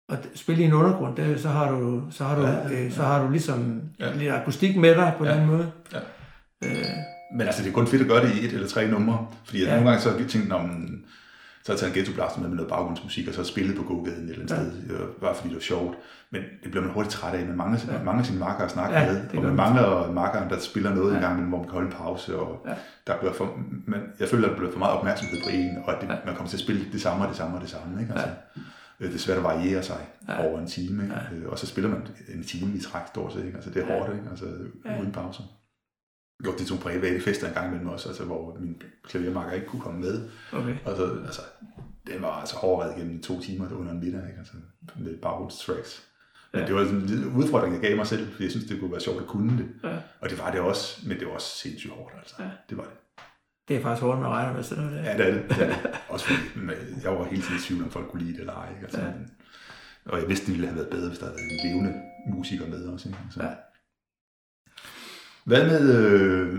Og 0.09 0.17
d- 0.17 0.37
spille 0.37 0.63
i 0.63 0.65
en 0.65 0.73
undergrund, 0.73 1.15
det, 1.15 1.39
så 1.41 1.49
har 1.49 1.71
du, 1.71 2.01
så 2.11 2.23
har 2.23 2.35
du, 2.35 2.41
Ja, 2.41 2.51
ja, 2.53 2.69
ja, 2.69 2.85
øh, 2.85 2.91
så 2.91 3.03
har 3.03 3.23
du 3.25 3.29
ligesom 3.31 3.81
Ja. 3.99 4.13
lidt 4.15 4.31
akustik 4.33 4.77
med 4.77 4.95
dig 4.95 5.13
på 5.17 5.25
Ja. 5.25 5.37
den 5.37 5.47
måde. 5.47 5.71
Ja. 5.93 5.99
Øh, 6.63 6.85
Men 7.33 7.41
altså, 7.47 7.63
det 7.63 7.69
er 7.69 7.73
kun 7.73 7.87
fedt 7.87 8.01
at 8.01 8.07
gøre 8.07 8.25
det 8.27 8.35
i 8.35 8.45
et 8.45 8.53
eller 8.53 8.67
tre 8.67 8.87
numre, 8.87 9.27
fordi 9.45 9.59
Ja. 9.63 9.65
ja. 9.69 9.71
nogle 9.75 9.89
gange 9.89 10.01
så 10.03 10.09
har 10.11 10.17
jeg 10.17 10.27
tænkt, 10.27 10.53
om 10.53 10.69
så 11.63 11.71
har 11.71 11.75
jeg 11.75 11.79
taget 11.79 11.91
en 11.91 11.97
ghetto 11.97 12.13
blaster 12.13 12.39
med 12.39 12.47
med 12.49 12.55
noget 12.55 12.69
baggrundsmusik, 12.69 13.27
og 13.27 13.33
så 13.33 13.43
spillet 13.43 13.75
på 13.77 13.83
gågaden 13.83 14.23
et 14.23 14.29
eller 14.29 14.41
andet 14.41 14.55
Ja. 14.55 14.61
ja. 14.61 14.69
sted, 14.69 14.99
øh, 14.99 15.07
bare 15.21 15.35
fordi 15.35 15.47
det 15.49 15.55
var 15.55 15.61
sjovt. 15.61 15.95
Men 16.31 16.41
det 16.63 16.71
bliver 16.71 16.83
man 16.85 16.93
hurtigt 16.93 17.13
træt 17.15 17.33
af. 17.33 17.45
Man 17.45 17.57
mangler, 17.57 17.79
Ja. 17.87 17.91
ja. 17.91 17.97
man 17.97 18.05
mangler 18.05 18.23
sine 18.25 18.39
marker 18.39 18.63
at 18.65 18.71
snakke 18.71 18.95
Ja, 18.95 19.03
ja, 19.05 19.11
med, 19.11 19.21
og 19.29 19.35
man 19.35 19.43
man. 19.45 19.55
mangler 19.55 20.11
markeren, 20.11 20.49
der 20.49 20.59
spiller 20.59 20.95
noget 20.95 21.11
Ja. 21.13 21.17
ja. 21.19 21.29
en 21.29 21.35
gang, 21.37 21.49
hvor 21.49 21.57
man 21.57 21.65
kan 21.67 21.73
holde 21.73 21.87
en 21.87 21.93
pause, 21.93 22.39
og 22.39 22.61
Ja. 22.65 22.71
ja. 22.71 22.75
der 23.07 23.17
bliver 23.19 23.33
for, 23.33 23.45
man, 23.87 23.99
jeg 24.19 24.27
føler, 24.27 24.45
at 24.47 24.51
der 24.51 24.57
bliver 24.57 24.71
for 24.71 24.79
meget 24.79 24.93
opmærksomhed 24.97 25.37
på 25.43 25.49
en, 25.53 25.77
og 25.85 25.93
at 25.95 26.01
det, 26.01 26.07
Ja. 26.07 26.13
ja. 26.13 26.19
man 26.25 26.35
kommer 26.35 26.49
til 26.49 26.57
at 26.57 26.61
spille 26.63 26.81
det 26.91 27.01
samme 27.01 27.23
og 27.23 27.29
det 27.29 27.37
samme 27.37 27.55
og 27.55 27.61
det 27.61 27.69
samme. 27.69 28.01
Ikke? 28.01 28.13
Altså, 28.13 28.27
øh, 28.99 29.07
Det 29.07 29.15
er 29.15 29.19
svært 29.19 29.37
at 29.37 29.43
variere 29.43 29.83
sig 29.83 30.07
Ja. 30.27 30.47
over 30.47 30.59
en 30.59 30.67
time, 30.67 31.03
ikke? 31.03 31.15
Ja. 31.15 31.35
Øh, 31.35 31.49
og 31.49 31.59
så 31.59 31.67
spiller 31.67 31.89
man 31.89 32.07
en 32.35 32.43
time 32.43 32.75
i 32.77 32.79
træk 32.79 33.07
stort 33.07 33.33
set. 33.33 33.45
Ikke? 33.45 33.55
Altså, 33.55 33.69
det 33.69 33.83
er 33.83 33.93
Ja. 33.93 33.99
hårdt, 33.99 34.13
ikke? 34.17 34.29
Altså, 34.29 34.45
Ja. 34.85 34.99
uden 35.01 35.11
pauser. 35.11 35.43
gjort 36.43 36.57
det 36.59 36.67
til 36.67 36.75
nogle 36.75 36.83
private 36.99 37.21
fester 37.21 37.47
en 37.47 37.53
gang 37.53 37.67
imellem 37.67 37.87
også, 37.89 38.07
altså, 38.09 38.23
hvor 38.23 38.57
min 38.59 38.81
klavermarker 39.03 39.51
ikke 39.51 39.67
kunne 39.67 39.81
komme 39.81 39.99
med. 39.99 40.29
Okay. 40.53 40.75
Og 40.85 40.97
så, 40.97 41.03
altså, 41.25 41.41
det 42.07 42.21
var 42.21 42.27
altså 42.31 42.55
overvejet 42.57 42.95
gennem 42.95 43.21
to 43.21 43.41
timer 43.41 43.71
under 43.73 43.91
en 43.91 43.99
middag, 43.99 44.21
ikke? 44.27 44.39
Altså, 44.39 44.53
med 44.99 45.19
tracks. 45.51 46.03
Men 46.53 46.61
Ja. 46.61 46.67
det 46.67 46.75
var 46.75 46.83
sådan 46.85 46.99
en 46.99 47.05
lille 47.05 47.27
udfordring, 47.27 47.73
jeg 47.73 47.81
gav 47.81 47.95
mig 47.95 48.07
selv, 48.07 48.27
fordi 48.31 48.43
jeg 48.43 48.51
synes, 48.51 48.67
det 48.67 48.79
kunne 48.79 48.91
være 48.91 49.01
sjovt 49.01 49.21
at 49.21 49.27
kunne 49.27 49.57
det. 49.57 49.67
Ja. 49.83 49.97
Og 50.21 50.29
det 50.29 50.39
var 50.39 50.51
det 50.51 50.59
også, 50.59 51.07
men 51.07 51.19
det 51.19 51.27
var 51.27 51.33
også 51.33 51.57
sindssygt 51.57 51.93
hårdt, 51.93 52.13
altså. 52.17 52.35
Ja. 52.39 52.49
Det 52.69 52.77
var 52.77 52.83
det. 52.83 52.93
Det 53.67 53.75
er 53.77 53.81
faktisk 53.81 54.03
hårdt, 54.03 54.19
man 54.21 54.29
regner 54.29 54.53
med 54.53 54.63
sådan 54.63 54.83
noget. 54.83 54.97
Ja, 55.03 55.17
det 55.17 55.27
er 55.29 55.33
det. 55.33 55.43
det, 55.49 55.61
er 55.61 55.67
det. 55.67 55.89
Også 56.09 56.25
fordi 56.27 56.39
jeg 57.03 57.11
var 57.11 57.23
hele 57.25 57.41
tiden 57.41 57.55
i 57.57 57.61
tvivl, 57.61 57.83
om 57.83 57.89
folk 57.91 58.07
kunne 58.07 58.21
lide 58.23 58.33
det 58.33 58.39
eller 58.39 58.53
ej. 58.53 58.69
Ikke? 58.69 58.81
Altså, 58.83 59.01
Ja. 59.01 59.07
Og 60.05 60.19
jeg 60.19 60.29
vidste, 60.29 60.45
det 60.45 60.53
ville 60.53 60.67
have 60.67 60.75
været 60.77 60.89
bedre, 60.89 61.07
hvis 61.07 61.19
der 61.19 61.25
havde 61.25 61.37
været 61.37 61.51
en 61.65 61.69
levende 61.71 61.93
musiker 62.37 62.67
med 62.67 62.85
også. 62.85 63.07
Ikke? 63.09 63.19
Så. 63.31 63.43
Ja. 63.43 63.49
Hvad 65.45 65.65
med 65.67 65.95
øh, 66.05 66.53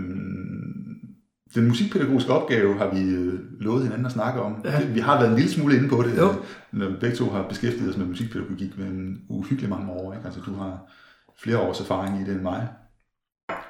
den 1.55 1.67
musikpædagogiske 1.67 2.33
opgave, 2.33 2.77
har 2.77 2.89
vi 2.95 3.09
øh, 3.13 3.39
lovet 3.61 3.83
hinanden 3.83 4.05
at 4.05 4.11
snakke 4.11 4.41
om. 4.41 4.61
Ja. 4.65 4.79
Det- 4.79 4.95
Vi 4.95 4.99
har 4.99 5.19
været 5.19 5.29
en 5.29 5.35
lille 5.35 5.51
smule 5.51 5.75
inde 5.77 5.89
på 5.89 6.01
det, 6.03 6.17
Jo. 6.17 6.33
når 6.71 6.89
vi 6.89 6.95
begge 6.99 7.15
to 7.15 7.29
har 7.29 7.47
beskæftiget 7.47 7.89
os 7.89 7.97
med 7.97 8.05
musikpædagogik 8.05 8.77
med 8.77 8.85
en 8.87 9.21
uhyggelig 9.29 9.69
mange 9.69 9.91
år. 9.91 10.13
Ikke? 10.13 10.25
Altså, 10.25 10.41
du 10.41 10.53
har 10.53 10.91
flere 11.43 11.57
års 11.59 11.79
erfaring 11.79 12.21
i 12.21 12.23
det 12.25 12.33
end 12.33 12.41
mig. 12.41 12.67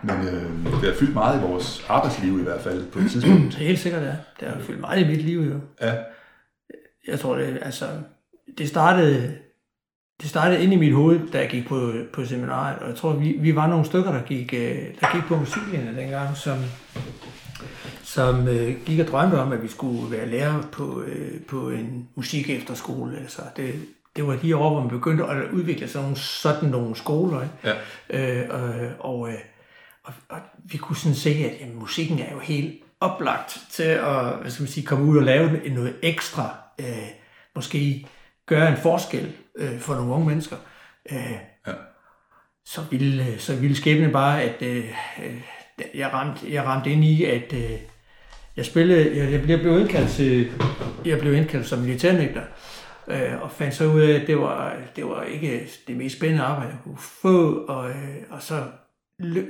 Men 0.04 0.16
øh, 0.16 0.66
det 0.82 0.90
har 0.90 0.94
fyldt 1.00 1.14
meget 1.14 1.40
i 1.40 1.42
vores 1.42 1.86
arbejdsliv 1.90 2.40
i 2.40 2.44
hvert 2.44 2.62
fald 2.62 2.86
på 2.92 3.00
et 3.00 3.12
tidspunkt. 3.12 3.54
Så 3.54 3.60
helt 3.60 3.80
sikkert, 3.80 4.04
ja. 4.04 4.16
Det 4.40 4.48
har 4.48 4.60
fyldt 4.60 4.80
meget 4.80 5.02
i 5.02 5.08
mit 5.08 5.22
liv, 5.22 5.40
jo. 5.40 5.60
Ja, 5.82 5.94
Jeg 7.08 7.20
tror, 7.20 7.36
det, 7.36 7.60
altså, 7.62 7.86
det 8.58 8.70
startede, 8.70 9.36
det 10.22 10.30
startede 10.30 10.64
ind 10.64 10.74
i 10.74 10.76
mit 10.76 10.94
hoved, 10.94 11.20
da 11.34 11.40
jeg 11.40 11.50
gik 11.50 11.68
på, 11.68 11.92
på 12.14 12.26
seminariet, 12.26 12.80
og 12.80 12.88
jeg 12.90 12.96
tror, 12.96 13.14
vi, 13.14 13.38
vi 13.40 13.56
var 13.56 13.68
nogle 13.68 13.86
stykker, 13.86 14.12
der 14.12 14.22
gik, 14.22 14.54
øh, 14.54 14.78
der 15.02 15.16
gik 15.16 15.24
på 15.28 15.36
musiklinjen 15.36 15.98
dengang, 15.98 16.38
som, 16.38 16.58
som 18.04 18.48
øh, 18.48 18.76
gik 18.86 19.00
og 19.00 19.08
drømte 19.08 19.36
om, 19.36 19.52
at 19.52 19.64
vi 19.64 19.68
skulle 19.68 20.12
være 20.18 20.30
lærer 20.30 20.62
på, 20.72 21.02
øh, 21.08 21.42
på 21.48 21.70
en 21.70 22.08
musik 22.16 22.50
efterskole. 22.50 23.18
Altså, 23.18 23.42
det, 23.58 23.74
det 24.16 24.28
var 24.28 24.36
de 24.36 24.56
år, 24.56 24.70
hvor 24.70 24.80
man 24.80 24.90
begyndte 24.90 25.24
at 25.24 25.52
udvikle 25.52 25.88
sådan 25.88 26.04
nogle, 26.04 26.18
sådan 26.18 26.70
nogle 26.70 26.96
skoler. 26.96 27.42
Ikke? 27.42 27.78
ja. 28.10 28.42
Øh, 28.42 28.46
og, 28.50 29.20
og, 29.20 29.30
øh, 29.30 29.36
og, 30.10 30.14
og 30.30 30.40
vi 30.64 30.78
kunne 30.78 30.96
sådan 30.96 31.16
se, 31.16 31.30
at 31.30 31.62
jamen, 31.62 31.80
musikken 31.80 32.20
er 32.20 32.32
jo 32.34 32.40
helt 32.40 32.84
oplagt 33.00 33.58
til 33.72 33.84
at 33.84 34.36
hvad 34.42 34.52
skal 34.52 34.64
man 34.64 34.72
sige, 34.72 34.86
komme 34.86 35.06
ud 35.06 35.18
og 35.18 35.24
lave 35.24 35.70
noget 35.70 35.96
ekstra, 36.02 36.56
øh, 36.80 37.08
måske 37.56 38.08
gøre 38.46 38.70
en 38.72 38.78
forskel 38.78 39.32
øh, 39.58 39.80
for 39.80 39.96
nogle 39.96 40.12
unge 40.14 40.28
mennesker. 40.28 40.56
Øh, 41.12 41.32
Ja. 41.68 41.74
så, 42.66 42.82
ville, 42.92 43.40
så 43.40 43.56
ville 43.56 43.76
skæbnen 43.76 44.12
bare, 44.12 44.42
at 44.44 44.62
øh, 44.62 44.86
øh, 45.26 45.42
jeg, 45.96 46.14
ramte, 46.14 46.54
jeg 46.54 46.64
ramte 46.64 46.90
ind 46.92 47.04
i, 47.04 47.24
at 47.26 47.54
øh, 47.54 47.72
jeg 48.58 48.66
spillede, 48.66 49.18
jeg, 49.18 49.32
jeg 49.32 49.42
blev- 49.62 49.80
indkaldt 49.80 50.10
til, 50.10 50.52
jeg 51.06 51.20
blev 51.20 51.34
indkaldt 51.34 51.68
som 51.68 51.80
militærnægter, 51.80 52.42
øh, 53.08 53.42
og 53.42 53.52
fandt 53.52 53.76
så 53.76 53.86
ud 53.86 54.02
af, 54.02 54.20
at 54.22 54.28
det 54.28 54.40
var, 54.40 54.76
det 54.96 55.06
var 55.06 55.24
ikke 55.24 55.70
det 55.88 55.96
mest 55.98 56.18
spændende 56.18 56.44
arbejde, 56.44 56.70
jeg 56.72 56.80
kunne 56.84 56.98
få, 56.98 57.66
og, 57.66 57.90
øh, 57.90 58.16
og 58.30 58.42
så 58.42 58.64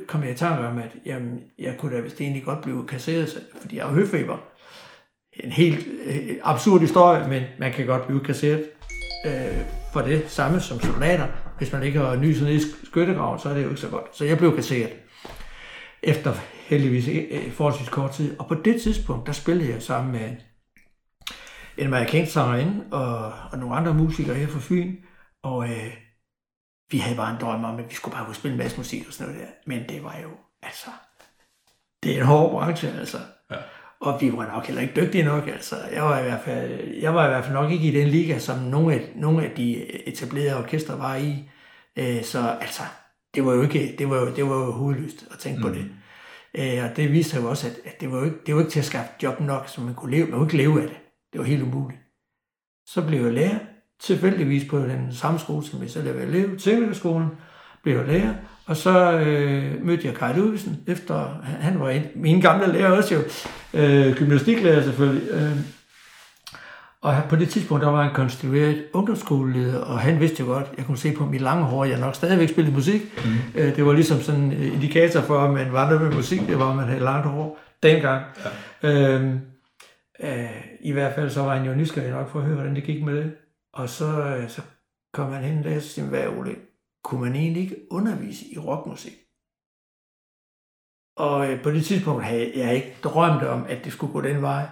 kom 0.07 0.23
jeg 0.23 0.31
i 0.31 0.35
tanke 0.35 0.67
om, 0.67 0.77
at 0.77 0.95
jamen, 1.05 1.39
jeg 1.59 1.75
kunne 1.77 1.95
da 1.95 2.01
vist 2.01 2.21
egentlig 2.21 2.43
godt 2.43 2.61
blive 2.61 2.87
kasseret, 2.87 3.43
fordi 3.61 3.77
jeg 3.77 3.85
har 3.85 3.93
høfeber. 3.93 4.37
En 5.33 5.51
helt 5.51 5.87
øh, 6.05 6.35
absurd 6.43 6.81
historie, 6.81 7.27
men 7.27 7.43
man 7.59 7.71
kan 7.71 7.85
godt 7.85 8.07
blive 8.07 8.23
kasseret 8.23 8.63
øh, 9.25 9.63
for 9.93 10.01
det 10.01 10.23
samme 10.27 10.59
som 10.59 10.79
soldater. 10.79 11.27
Hvis 11.57 11.73
man 11.73 11.83
ikke 11.83 11.99
har 11.99 12.15
nyset 12.15 12.47
ned 12.47 12.55
i 12.55 12.85
skyttegraven, 12.85 13.39
så 13.39 13.49
er 13.49 13.53
det 13.53 13.63
jo 13.63 13.69
ikke 13.69 13.81
så 13.81 13.89
godt. 13.89 14.17
Så 14.17 14.25
jeg 14.25 14.37
blev 14.37 14.55
kasseret. 14.55 14.91
Efter 16.03 16.33
heldigvis 16.67 17.07
øh, 17.07 17.51
forholdsvis 17.51 17.89
kort 17.89 18.11
tid. 18.11 18.39
Og 18.39 18.47
på 18.47 18.55
det 18.55 18.81
tidspunkt, 18.81 19.27
der 19.27 19.33
spillede 19.33 19.69
jeg 19.69 19.81
sammen 19.81 20.11
med 20.11 20.35
en 21.77 21.87
amerikansk 21.87 22.31
sangerinde 22.31 22.83
og, 22.91 23.33
og 23.51 23.59
nogle 23.59 23.75
andre 23.75 23.93
musikere 23.93 24.35
her 24.35 24.47
fra 24.47 24.59
Fyn. 24.61 24.95
Og 25.43 25.69
øh, 25.69 25.93
vi 26.91 26.97
havde 26.97 27.15
bare 27.15 27.31
en 27.31 27.41
drøm 27.41 27.63
om, 27.63 27.79
at 27.79 27.89
vi 27.89 27.95
skulle 27.95 28.15
bare 28.15 28.25
kunne 28.25 28.35
spille 28.35 28.53
en 28.53 28.57
masse 28.57 28.77
musik 28.77 29.07
og 29.07 29.13
sådan 29.13 29.33
noget 29.33 29.47
der. 29.47 29.53
Men 29.65 29.89
det 29.89 30.03
var 30.03 30.17
jo, 30.23 30.29
altså, 30.61 30.89
det 32.03 32.11
er 32.11 32.19
en 32.19 32.25
hård 32.25 32.51
branche, 32.51 32.99
altså. 32.99 33.17
Ja. 33.51 33.55
Og 33.99 34.21
vi 34.21 34.33
var 34.33 34.47
nok 34.53 34.65
heller 34.65 34.81
ikke 34.81 35.01
dygtige 35.01 35.23
nok, 35.23 35.47
altså. 35.47 35.75
Jeg 35.93 36.03
var 36.03 36.19
i 36.19 36.23
hvert 36.23 36.41
fald, 36.41 36.93
jeg 37.01 37.15
var 37.15 37.25
i 37.25 37.29
hvert 37.29 37.43
fald 37.43 37.53
nok 37.53 37.71
ikke 37.71 37.87
i 37.87 37.91
den 37.91 38.07
liga, 38.07 38.39
som 38.39 38.59
nogle 38.59 38.93
af, 38.93 39.11
nogle 39.15 39.45
af 39.45 39.51
de 39.55 39.91
etablerede 40.07 40.57
orkestre 40.57 40.99
var 40.99 41.15
i. 41.15 41.49
Øh, 41.97 42.23
så 42.23 42.57
altså, 42.61 42.83
det 43.35 43.45
var 43.45 43.53
jo 43.53 43.61
ikke, 43.61 43.95
det 43.97 44.09
var 44.09 44.17
jo, 44.17 44.35
det 44.35 44.45
var 44.45 44.55
jo 44.55 44.71
hovedløst 44.71 45.27
at 45.31 45.39
tænke 45.39 45.57
mm. 45.57 45.63
på 45.63 45.69
det. 45.69 45.91
Øh, 46.53 46.83
og 46.83 46.97
det 46.97 47.11
viste 47.11 47.31
sig 47.31 47.41
jo 47.41 47.49
også, 47.49 47.67
at, 47.67 47.73
at 47.85 48.01
det, 48.01 48.11
var 48.11 48.17
jo 48.17 48.25
ikke, 48.25 48.37
det 48.45 48.55
var 48.55 48.61
ikke 48.61 48.71
til 48.71 48.79
at 48.79 48.85
skaffe 48.85 49.11
job 49.23 49.39
nok, 49.39 49.67
så 49.67 49.81
man 49.81 49.95
kunne 49.95 50.11
leve, 50.11 50.27
man 50.27 50.39
kunne 50.39 50.47
ikke 50.47 50.57
leve 50.57 50.81
af 50.81 50.87
det. 50.87 50.97
Det 51.33 51.39
var 51.39 51.45
helt 51.45 51.63
umuligt. 51.63 52.01
Så 52.85 53.07
blev 53.07 53.23
jeg 53.23 53.33
lærer, 53.33 53.59
tilfældigvis 53.99 54.69
på 54.69 54.77
den 54.77 55.07
samme 55.11 55.39
skole, 55.39 55.65
som 55.65 55.81
jeg 55.81 55.89
selv 55.89 56.03
havde 56.03 56.17
været 56.17 56.29
elev, 56.29 56.57
Teknikerskolen, 56.57 57.27
blev 57.83 57.97
jeg 57.97 58.07
lærer, 58.07 58.33
og 58.65 58.77
så 58.77 59.11
øh, 59.11 59.85
mødte 59.85 60.07
jeg 60.07 60.15
Kaj 60.15 60.37
Ludvigsen, 60.37 60.77
efter, 60.87 61.39
han, 61.43 61.61
han 61.61 61.79
var 61.79 61.89
en, 61.89 62.03
min 62.15 62.41
gamle 62.41 62.73
lærer 62.73 62.91
også 62.91 63.15
jo, 63.15 63.21
øh, 63.73 64.15
gymnastiklærer 64.15 64.83
selvfølgelig, 64.83 65.29
øh, 65.31 65.51
og 67.01 67.15
på 67.29 67.35
det 67.35 67.49
tidspunkt, 67.49 67.83
der 67.83 67.89
var 67.89 68.03
han 68.03 68.13
konstitueret 68.13 68.85
ungdomsskoleleder, 68.93 69.79
og 69.79 69.99
han 69.99 70.19
vidste 70.19 70.43
jo 70.43 70.45
godt, 70.45 70.67
jeg 70.77 70.85
kunne 70.85 70.97
se 70.97 71.11
på 71.11 71.25
mit 71.25 71.41
lange 71.41 71.63
hår, 71.63 71.85
jeg 71.85 71.99
nok 71.99 72.15
stadigvæk 72.15 72.49
spillede 72.49 72.75
musik. 72.75 73.01
Mm. 73.25 73.59
Øh, 73.61 73.75
det 73.75 73.85
var 73.85 73.93
ligesom 73.93 74.21
sådan 74.21 74.41
en 74.41 74.53
indikator 74.53 75.21
for, 75.21 75.39
at 75.39 75.53
man 75.53 75.73
var 75.73 75.89
noget 75.89 76.01
med 76.01 76.15
musik, 76.15 76.47
det 76.47 76.59
var, 76.59 76.69
at 76.69 76.75
man 76.75 76.87
havde 76.87 76.99
langt 77.03 77.25
hår 77.25 77.59
dengang. 77.83 78.23
Ja. 78.83 78.89
Øhm, 78.89 79.39
øh, 80.23 80.49
I 80.81 80.91
hvert 80.91 81.15
fald 81.15 81.29
så 81.29 81.41
var 81.41 81.57
han 81.57 81.65
jo 81.65 81.75
nysgerrig 81.75 82.11
nok 82.11 82.31
for 82.31 82.39
at 82.39 82.45
høre, 82.45 82.55
hvordan 82.55 82.75
det 82.75 82.83
gik 82.83 83.03
med 83.03 83.15
det. 83.15 83.31
Og 83.73 83.89
så, 83.89 84.35
øh, 84.35 84.49
så 84.49 84.61
kom 85.13 85.31
han 85.31 85.43
hen 85.43 85.77
og 85.77 85.81
sagde, 85.81 86.09
hvad 86.09 86.27
Ole, 86.27 86.55
kunne 87.03 87.21
man 87.21 87.35
egentlig 87.35 87.63
ikke 87.63 87.87
undervise 87.91 88.53
i 88.53 88.57
rockmusik? 88.57 89.13
Og 91.17 91.51
øh, 91.51 91.63
på 91.63 91.71
det 91.71 91.85
tidspunkt 91.85 92.23
havde 92.23 92.51
jeg 92.55 92.75
ikke 92.75 92.95
drømt 93.03 93.43
om, 93.43 93.65
at 93.69 93.85
det 93.85 93.93
skulle 93.93 94.13
gå 94.13 94.21
den 94.21 94.41
vej. 94.41 94.65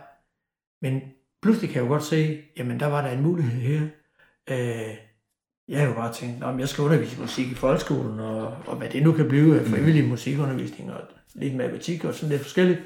Men 0.81 1.01
pludselig 1.41 1.69
kan 1.69 1.81
jeg 1.81 1.89
jo 1.89 1.93
godt 1.93 2.03
se, 2.03 2.41
jamen 2.57 2.79
der 2.79 2.85
var 2.85 3.01
der 3.01 3.11
en 3.11 3.23
mulighed 3.23 3.61
her. 3.61 3.81
Øh, 4.49 4.95
jeg 5.67 5.79
har 5.79 5.87
jo 5.87 5.93
bare 5.93 6.13
tænkt, 6.13 6.43
om 6.43 6.59
jeg 6.59 6.69
skal 6.69 6.83
undervise 6.83 7.21
musik 7.21 7.51
i 7.51 7.55
folkeskolen, 7.55 8.19
og, 8.19 8.57
og 8.67 8.75
hvad 8.75 8.89
det 8.89 9.03
nu 9.03 9.11
kan 9.11 9.27
blive 9.27 9.59
af 9.59 9.65
frivillig 9.65 10.07
musikundervisning, 10.07 10.93
og 10.93 11.01
lidt 11.33 11.55
matematik 11.55 12.03
og 12.03 12.13
sådan 12.13 12.29
lidt 12.29 12.41
forskelligt. 12.41 12.79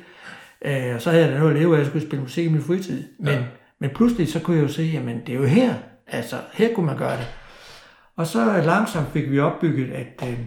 Øh, 0.65 0.95
og 0.95 1.01
så 1.01 1.09
havde 1.09 1.23
jeg 1.23 1.33
da 1.33 1.39
noget 1.39 1.53
at 1.53 1.59
leve 1.59 1.71
af, 1.71 1.73
at 1.73 1.79
jeg 1.79 1.87
skulle 1.87 2.07
spille 2.07 2.23
musik 2.23 2.45
i 2.45 2.49
min 2.49 2.61
fritid. 2.61 3.03
Men, 3.19 3.33
ja. 3.33 3.45
men 3.79 3.89
pludselig 3.89 4.27
så 4.31 4.39
kunne 4.39 4.57
jeg 4.57 4.63
jo 4.63 4.67
se, 4.67 4.83
jamen 4.83 5.21
det 5.27 5.35
er 5.35 5.39
jo 5.39 5.45
her, 5.45 5.75
altså 6.11 6.35
her 6.53 6.75
kunne 6.75 6.85
man 6.85 6.97
gøre 6.97 7.17
det. 7.17 7.27
Og 8.17 8.27
så 8.27 8.61
langsomt 8.65 9.11
fik 9.13 9.31
vi 9.31 9.39
opbygget, 9.39 9.91
at 9.91 10.29
øh, 10.29 10.39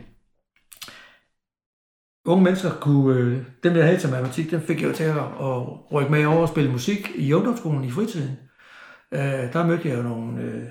unge 2.24 2.44
mennesker 2.44 2.70
kunne, 2.70 3.18
øh, 3.18 3.38
dem 3.62 3.76
jeg 3.76 3.84
havde 3.84 3.98
til 3.98 4.10
matematik, 4.10 4.50
dem 4.50 4.60
fik 4.60 4.82
jeg 4.82 4.88
jo 4.88 4.94
til 4.94 5.04
at, 5.04 5.16
at 5.16 5.92
rykke 5.92 6.10
med 6.10 6.24
over 6.26 6.42
og 6.42 6.48
spille 6.48 6.70
musik 6.70 7.10
i 7.14 7.32
ungdomsskolen 7.32 7.84
i 7.84 7.90
fritiden. 7.90 8.36
Øh, 9.12 9.52
der 9.52 9.66
mødte 9.66 9.88
jeg 9.88 9.96
jo 9.96 10.02
nogle, 10.02 10.42
øh, 10.42 10.62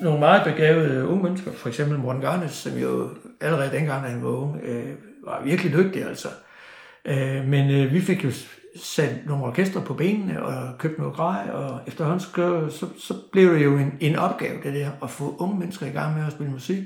nogle 0.00 0.18
meget 0.18 0.44
begavede 0.44 1.06
unge 1.06 1.22
mennesker, 1.22 1.52
for 1.52 1.68
eksempel 1.68 1.98
Morten 1.98 2.22
Garnes, 2.22 2.50
som 2.52 2.78
jo 2.78 3.10
allerede 3.40 3.70
dengang, 3.70 4.04
da 4.04 4.08
han 4.08 4.22
var 4.22 4.30
ung, 4.30 4.60
øh, 4.62 4.92
var 5.26 5.42
virkelig 5.44 5.72
dygtig 5.72 6.04
altså. 6.04 6.28
Øh, 7.04 7.44
men 7.44 7.70
øh, 7.70 7.92
vi 7.92 8.00
fik 8.00 8.24
jo 8.24 8.30
sat 8.76 9.26
nogle 9.26 9.44
orkestre 9.44 9.80
på 9.80 9.94
benene 9.94 10.44
og 10.44 10.78
købt 10.78 10.98
noget 10.98 11.14
grej, 11.14 11.50
og 11.52 11.80
efterhånden 11.86 12.20
så, 12.20 12.68
så, 12.70 12.86
så 12.98 13.14
blev 13.32 13.54
det 13.54 13.64
jo 13.64 13.76
en, 13.76 13.98
en 14.00 14.16
opgave, 14.16 14.62
det 14.62 14.74
der, 14.74 14.90
at 15.02 15.10
få 15.10 15.36
unge 15.36 15.58
mennesker 15.58 15.86
i 15.86 15.90
gang 15.90 16.16
med 16.16 16.26
at 16.26 16.32
spille 16.32 16.52
musik. 16.52 16.84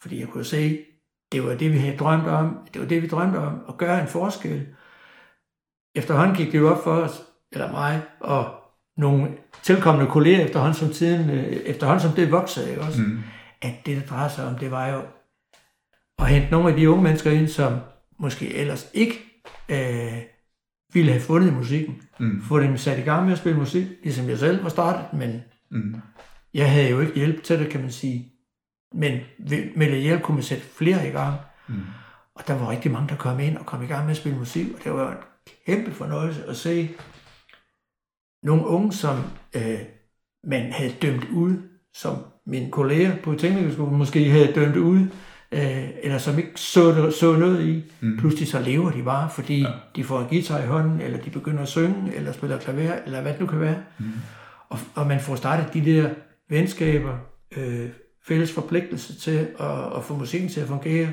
Fordi 0.00 0.20
jeg 0.20 0.28
kunne 0.28 0.44
se, 0.44 0.78
det 1.32 1.44
var 1.44 1.54
det, 1.54 1.72
vi 1.72 1.78
havde 1.78 1.96
drømt 1.96 2.26
om, 2.26 2.58
det 2.72 2.82
var 2.82 2.88
det, 2.88 3.02
vi 3.02 3.08
drømte 3.08 3.36
om, 3.36 3.60
at 3.68 3.76
gøre 3.76 4.00
en 4.00 4.08
forskel. 4.08 4.66
Efterhånden 5.94 6.36
gik 6.36 6.52
det 6.52 6.58
jo 6.58 6.70
op 6.70 6.84
for 6.84 6.92
os, 6.92 7.22
eller 7.52 7.70
mig, 7.70 8.02
og 8.20 8.54
nogle 8.96 9.28
tilkommende 9.62 10.10
kolleger 10.10 10.44
efterhånden 10.44 10.74
som 10.74 10.92
tiden, 10.92 11.30
øh, 11.30 11.44
efterhånden 11.44 12.02
som 12.02 12.12
det 12.12 12.32
voksede, 12.32 12.70
ikke 12.70 12.82
også? 12.82 13.00
Mm. 13.02 13.22
at 13.62 13.74
det, 13.86 13.96
der 13.96 14.06
drejer 14.06 14.28
sig 14.28 14.46
om, 14.46 14.58
det 14.58 14.70
var 14.70 14.88
jo 14.88 15.02
at 16.18 16.28
hente 16.28 16.50
nogle 16.50 16.70
af 16.70 16.76
de 16.76 16.90
unge 16.90 17.02
mennesker 17.02 17.30
ind, 17.30 17.48
som 17.48 17.78
måske 18.18 18.54
ellers 18.54 18.90
ikke 18.94 19.14
øh, 19.68 20.22
ville 20.92 21.12
have 21.12 21.22
fundet 21.22 21.52
musikken. 21.52 22.02
Mm. 22.20 22.42
Få 22.42 22.60
dem 22.60 22.76
sat 22.76 22.98
i 22.98 23.02
gang 23.02 23.24
med 23.24 23.32
at 23.32 23.38
spille 23.38 23.58
musik, 23.58 23.86
ligesom 24.02 24.28
jeg 24.28 24.38
selv 24.38 24.62
var 24.62 24.68
startet, 24.68 25.18
men 25.18 25.42
Mm. 25.70 25.94
jeg 26.54 26.72
havde 26.72 26.90
jo 26.90 27.00
ikke 27.00 27.14
hjælp 27.14 27.42
til 27.42 27.58
det, 27.58 27.68
kan 27.70 27.80
man 27.80 27.90
sige. 27.90 28.32
Men 28.94 29.20
med 29.76 29.90
lidt 29.90 30.02
hjælp 30.02 30.22
kunne 30.22 30.34
man 30.34 30.44
sætte 30.44 30.64
flere 30.64 31.08
i 31.08 31.10
gang. 31.10 31.34
Mm. 31.68 31.74
Og 32.34 32.44
der 32.48 32.58
var 32.58 32.70
rigtig 32.70 32.90
mange, 32.90 33.08
der 33.08 33.16
kom 33.16 33.40
ind 33.40 33.56
og 33.56 33.66
kom 33.66 33.82
i 33.82 33.86
gang 33.86 34.04
med 34.04 34.10
at 34.10 34.16
spille 34.16 34.38
musik, 34.38 34.66
og 34.74 34.84
det 34.84 34.92
var 34.92 35.10
en 35.10 35.16
kæmpe 35.66 35.90
fornøjelse 35.90 36.44
at 36.46 36.56
se 36.56 36.88
nogle 38.42 38.66
unge, 38.66 38.92
som 38.92 39.16
øh, 39.56 39.78
man 40.44 40.72
havde 40.72 40.92
dømt 41.02 41.24
ud, 41.32 41.56
som 41.94 42.16
mine 42.46 42.70
kolleger 42.70 43.16
på 43.22 43.34
teknikerskolen 43.34 43.98
måske 43.98 44.30
havde 44.30 44.52
dømt 44.54 44.76
ud, 44.76 45.06
øh, 45.52 45.88
eller 46.02 46.18
som 46.18 46.38
ikke 46.38 46.50
så, 46.54 47.10
så 47.10 47.36
noget 47.36 47.66
i, 47.66 47.92
mm. 48.00 48.16
pludselig 48.18 48.48
så 48.48 48.60
lever 48.60 48.90
de 48.90 49.02
bare, 49.02 49.30
fordi 49.30 49.60
ja. 49.60 49.72
de 49.96 50.04
får 50.04 50.20
en 50.20 50.28
guitar 50.28 50.62
i 50.62 50.66
hånden, 50.66 51.00
eller 51.00 51.18
de 51.18 51.30
begynder 51.30 51.62
at 51.62 51.68
synge, 51.68 52.14
eller 52.14 52.32
spiller 52.32 52.58
klaver, 52.58 52.94
eller 53.06 53.22
hvad 53.22 53.32
det 53.32 53.40
nu 53.40 53.46
kan 53.46 53.60
være. 53.60 53.82
Mm. 53.98 54.12
Og, 54.68 54.78
og 54.94 55.06
man 55.06 55.20
får 55.20 55.36
startet 55.36 55.74
de 55.74 55.84
der 55.84 56.10
venskaber, 56.48 57.18
øh, 57.56 57.88
fælles 58.28 58.52
forpligtelse 58.52 59.18
til 59.18 59.48
at, 59.60 59.96
at 59.96 60.04
få 60.04 60.16
musikken 60.16 60.48
til 60.48 60.60
at 60.60 60.68
fungere. 60.68 61.08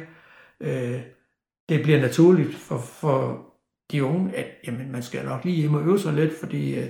Øh, 0.62 1.00
det 1.70 1.84
bliver 1.84 2.02
naturligt 2.02 2.56
for, 2.56 2.78
for 2.78 3.46
de 3.92 4.04
unge, 4.04 4.36
at 4.36 4.46
jamen, 4.68 4.92
man 4.92 5.04
skal 5.04 5.26
nok 5.26 5.46
lige 5.46 5.58
hjem 5.58 5.74
og 5.74 5.82
øve 5.82 6.00
sig 6.00 6.14
lidt, 6.14 6.40
fordi 6.40 6.76
øh, 6.76 6.90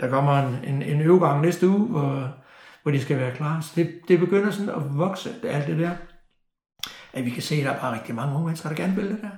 der 0.00 0.08
kommer 0.08 0.48
en, 0.48 0.74
en, 0.74 0.82
en 0.82 1.00
øvegang 1.00 1.42
næste 1.42 1.68
uge, 1.68 1.86
hvor, 1.86 2.34
hvor 2.82 2.92
de 2.92 3.00
skal 3.00 3.16
være 3.18 3.34
klar. 3.34 3.60
Så 3.60 3.72
det, 3.76 4.00
det 4.08 4.18
begynder 4.18 4.50
sådan 4.50 4.68
at 4.68 4.98
vokse, 4.98 5.30
alt 5.44 5.66
det 5.66 5.78
der. 5.78 5.90
At 7.12 7.24
vi 7.24 7.30
kan 7.30 7.42
se, 7.42 7.54
at 7.54 7.64
der 7.64 7.70
er 7.70 7.80
bare 7.80 7.94
rigtig 7.94 8.14
mange 8.14 8.34
unge 8.34 8.46
mennesker, 8.46 8.68
der 8.68 8.76
gerne 8.76 8.96
vil 8.96 9.10
det 9.10 9.22
der. 9.22 9.30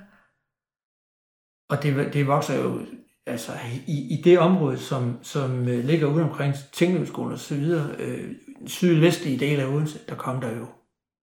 Og 1.69 1.83
det, 1.83 2.13
det 2.13 2.27
vokser 2.27 2.61
jo 2.61 2.85
altså, 3.25 3.51
i, 3.87 4.19
i 4.19 4.21
det 4.23 4.39
område, 4.39 4.77
som, 4.77 5.19
som 5.23 5.67
øh, 5.67 5.85
ligger 5.85 6.07
ude 6.07 6.23
omkring 6.23 6.55
Tingløbskolen 6.71 7.31
og 7.31 7.39
så 7.39 7.55
videre, 7.55 7.95
øh, 7.99 8.35
sydvestlige 8.65 9.39
dele 9.39 9.61
af 9.61 9.67
Odense, 9.67 9.99
der 10.09 10.15
kom 10.15 10.41
der 10.41 10.57
jo 10.57 10.67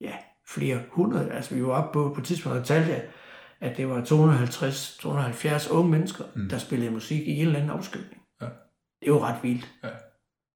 ja, 0.01 0.13
flere 0.47 0.81
hundrede. 0.91 1.33
Altså 1.33 1.55
vi 1.55 1.65
var 1.65 1.73
oppe 1.73 1.93
på, 1.93 2.15
på 2.15 2.21
tidspunkt 2.21 2.59
og 2.59 2.67
talte, 2.67 3.03
at 3.61 3.77
det 3.77 3.89
var 3.89 4.01
250-270 4.01 5.73
unge 5.73 5.91
mennesker, 5.91 6.25
mm. 6.35 6.49
der 6.49 6.59
spillede 6.59 6.91
musik 6.91 7.29
i 7.29 7.37
en 7.37 7.47
eller 7.47 7.59
anden 7.59 7.71
afskygning. 7.71 8.23
Ja. 8.41 8.47
Det 9.01 9.07
er 9.07 9.13
jo 9.13 9.25
ret 9.25 9.43
vildt. 9.43 9.69
Ja. 9.83 9.89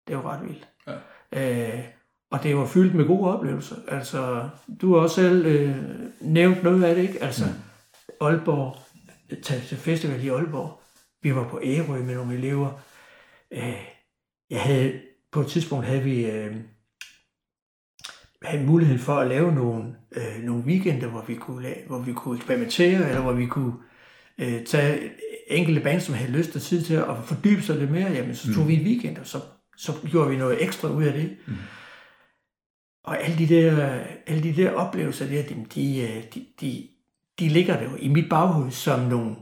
Det 0.07 0.15
er 0.15 0.19
jo 0.19 0.29
ret 0.29 0.43
vildt. 0.43 0.69
Ja. 0.87 1.79
Øh, 1.79 1.85
og 2.33 2.43
det 2.43 2.57
var 2.57 2.67
fyldt 2.67 2.95
med 2.95 3.07
gode 3.07 3.37
oplevelser. 3.37 3.77
Altså, 3.89 4.49
du 4.81 4.95
har 4.95 5.01
også 5.01 5.15
selv 5.15 5.47
øh, 5.47 5.77
nævnt 6.21 6.63
noget 6.63 6.85
af 6.85 6.95
det, 6.95 7.03
ikke? 7.03 7.23
Altså, 7.23 7.45
mm. 7.45 8.27
Aalborg, 8.27 8.77
til 9.43 9.77
festival 9.77 10.25
i 10.25 10.29
Aalborg. 10.29 10.81
Vi 11.23 11.35
var 11.35 11.49
på 11.49 11.61
Ærø 11.63 12.03
med 12.03 12.15
nogle 12.15 12.35
elever. 12.35 12.71
Øh, 13.53 13.77
jeg 14.51 14.61
havde, 14.61 15.01
på 15.33 15.41
et 15.41 15.47
tidspunkt 15.47 15.87
havde 15.87 16.03
vi 16.03 16.27
øh, 16.27 16.57
havde 18.43 18.65
mulighed 18.65 18.99
for 18.99 19.15
at 19.15 19.29
lave 19.29 19.55
nogle, 19.55 19.95
øh, 20.17 20.45
nogle 20.45 20.65
weekender, 20.65 21.09
hvor 21.09 21.25
vi, 21.29 21.35
kunne 21.35 21.63
lave, 21.63 21.87
hvor 21.87 21.99
vi 21.99 22.13
kunne 22.13 22.37
eksperimentere, 22.37 23.09
eller 23.09 23.23
hvor 23.23 23.33
vi 23.33 23.47
kunne 23.47 23.75
øh, 24.39 24.65
tage 24.65 25.11
enkelte 25.47 25.81
bands, 25.81 26.03
som 26.03 26.15
havde 26.15 26.33
lyst 26.33 26.57
og 26.57 26.63
tid 26.63 26.83
til 26.83 26.95
at 26.95 27.17
fordybe 27.25 27.63
sig 27.63 27.77
lidt 27.77 27.91
mere, 27.91 28.11
jamen 28.13 28.35
så 28.35 28.55
tog 28.55 28.63
mm. 28.63 28.69
vi 28.69 28.75
en 28.75 28.87
weekend, 28.87 29.19
og 29.19 29.27
så, 29.27 29.39
så 29.77 29.93
gjorde 30.11 30.31
vi 30.31 30.37
noget 30.37 30.63
ekstra 30.63 30.89
ud 30.89 31.05
af 31.05 31.13
det. 31.13 31.37
Mm. 31.47 31.55
Og 33.05 33.23
alle 33.23 33.39
de 33.39 33.49
der, 33.49 34.01
alle 34.27 34.43
de 34.43 34.57
der 34.57 34.71
oplevelser 34.71 35.27
der, 35.27 35.43
de, 35.75 36.01
øh, 36.01 36.23
de, 36.35 36.47
de, 36.61 36.89
de, 37.39 37.49
ligger 37.49 37.77
der 37.77 37.91
jo 37.91 37.97
i 37.97 38.09
mit 38.09 38.29
baghoved 38.31 38.71
som 38.71 39.01
nogle 39.01 39.37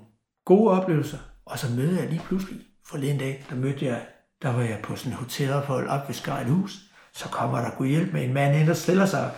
gode 0.45 0.71
oplevelser, 0.71 1.19
og 1.45 1.59
så 1.59 1.67
møder 1.77 2.01
jeg 2.01 2.09
lige 2.09 2.23
pludselig 2.25 2.61
forleden 2.87 3.19
dag, 3.19 3.45
der 3.51 3.57
mødte 3.57 3.85
jeg, 3.85 4.03
der 4.43 4.53
var 4.53 4.63
jeg 4.63 4.79
på 4.83 4.97
sådan 4.97 5.13
et 5.13 5.19
hotelophold 5.19 5.89
op 5.89 6.09
ved 6.09 6.15
Skyt 6.15 6.49
Hus, 6.49 6.81
så 7.13 7.29
kommer 7.29 7.61
der 7.61 7.71
kunne 7.71 7.89
hjælpe 7.89 8.13
med 8.13 8.25
en 8.25 8.35
mand 8.35 8.57
ind 8.57 8.71
og 8.71 8.77
stiller 8.77 9.07
sig 9.07 9.31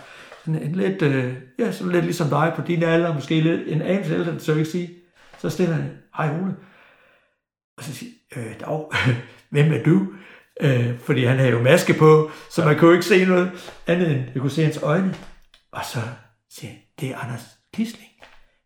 sådan 0.45 0.61
en 0.61 0.75
lidt, 0.75 1.01
øh, 1.01 1.33
ja, 1.59 1.71
så 1.71 1.87
lidt 1.87 2.05
ligesom 2.05 2.29
dig 2.29 2.53
på 2.55 2.61
din 2.61 2.83
alder, 2.83 3.13
måske 3.13 3.41
lidt 3.41 3.67
en 3.67 3.81
anelse 3.81 4.13
ældre, 4.13 4.39
så 4.39 4.55
jeg 4.55 4.67
sige. 4.67 4.89
Så 5.37 5.49
stiller 5.49 5.75
han, 5.75 5.91
hej 6.17 6.29
Ole. 6.41 6.55
Og 7.77 7.83
så 7.83 7.93
siger 7.93 8.11
øh, 8.35 8.59
dog, 8.61 8.93
hvem 9.49 9.73
er 9.73 9.83
du? 9.83 10.07
Øh, 10.61 10.99
fordi 10.99 11.23
han 11.23 11.37
havde 11.37 11.51
jo 11.51 11.61
maske 11.61 11.93
på, 11.93 12.31
så 12.51 12.61
ja. 12.61 12.67
man 12.67 12.77
kunne 12.77 12.87
jo 12.87 12.93
ikke 12.93 13.05
se 13.05 13.25
noget 13.25 13.51
andet 13.87 14.11
end, 14.11 14.21
jeg 14.33 14.41
kunne 14.41 14.51
se 14.51 14.63
hans 14.63 14.77
øjne. 14.77 15.15
Og 15.71 15.85
så 15.85 15.99
siger 16.49 16.71
han, 16.71 16.79
det 16.99 17.09
er 17.09 17.17
Anders 17.17 17.41
Kisling. 17.73 18.11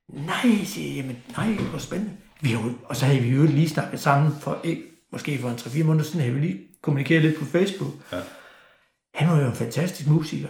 Nej, 0.10 0.64
siger 0.66 0.88
jeg, 0.88 0.96
jamen 0.96 1.24
nej, 1.38 1.54
hvor 1.54 1.80
spændende. 1.80 2.14
Vi 2.42 2.50
har, 2.50 2.74
og 2.86 2.96
så 2.96 3.06
havde 3.06 3.20
vi 3.20 3.30
jo 3.30 3.44
lige 3.44 3.70
snakket 3.70 4.00
sammen 4.00 4.32
for, 4.42 4.62
ikke, 4.64 4.84
måske 5.12 5.38
for 5.38 5.50
en 5.50 5.56
3-4 5.56 5.84
måneder 5.84 6.06
siden, 6.06 6.20
havde 6.20 6.34
vi 6.34 6.40
lige 6.40 6.60
kommunikeret 6.84 7.22
lidt 7.22 7.40
på 7.40 7.46
Facebook. 7.46 7.94
Ja. 8.12 8.20
Han 9.14 9.30
var 9.30 9.42
jo 9.42 9.48
en 9.48 9.56
fantastisk 9.56 10.10
musiker. 10.10 10.50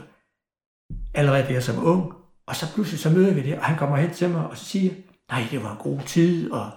Allerede 1.13 1.53
der 1.53 1.59
som 1.59 1.85
ung. 1.85 2.13
Og 2.47 2.55
så 2.55 2.73
pludselig 2.73 2.99
så 2.99 3.09
møder 3.09 3.33
vi 3.33 3.41
det, 3.41 3.57
og 3.57 3.65
han 3.65 3.77
kommer 3.77 3.97
hen 3.97 4.13
til 4.13 4.29
mig 4.29 4.47
og 4.47 4.57
siger, 4.57 4.93
nej, 5.31 5.47
det 5.51 5.63
var 5.63 5.71
en 5.71 5.77
god 5.77 6.01
tid, 6.05 6.51
og 6.51 6.71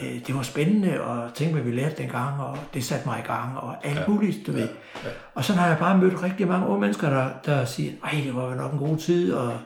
ja. 0.00 0.06
øh, 0.06 0.26
det 0.26 0.34
var 0.34 0.42
spændende, 0.42 1.00
og 1.00 1.34
tænk, 1.34 1.52
hvad 1.52 1.62
vi 1.62 1.70
lærte 1.70 2.02
dengang, 2.02 2.40
og 2.40 2.58
det 2.74 2.84
satte 2.84 3.08
mig 3.08 3.18
i 3.18 3.26
gang, 3.26 3.58
og 3.58 3.86
alt 3.86 3.98
ja. 3.98 4.06
muligt, 4.08 4.46
du 4.46 4.52
ja. 4.52 4.58
ved. 4.58 4.68
Ja. 5.04 5.10
Og 5.34 5.44
så 5.44 5.52
har 5.52 5.66
jeg 5.68 5.78
bare 5.78 5.98
mødt 5.98 6.22
rigtig 6.22 6.48
mange 6.48 6.66
unge 6.66 6.80
mennesker, 6.80 7.10
der, 7.10 7.30
der 7.44 7.64
siger, 7.64 7.92
nej, 8.02 8.22
det 8.24 8.34
var 8.34 8.54
nok 8.54 8.72
en 8.72 8.78
god 8.78 8.96
tid, 8.96 9.32
og 9.32 9.58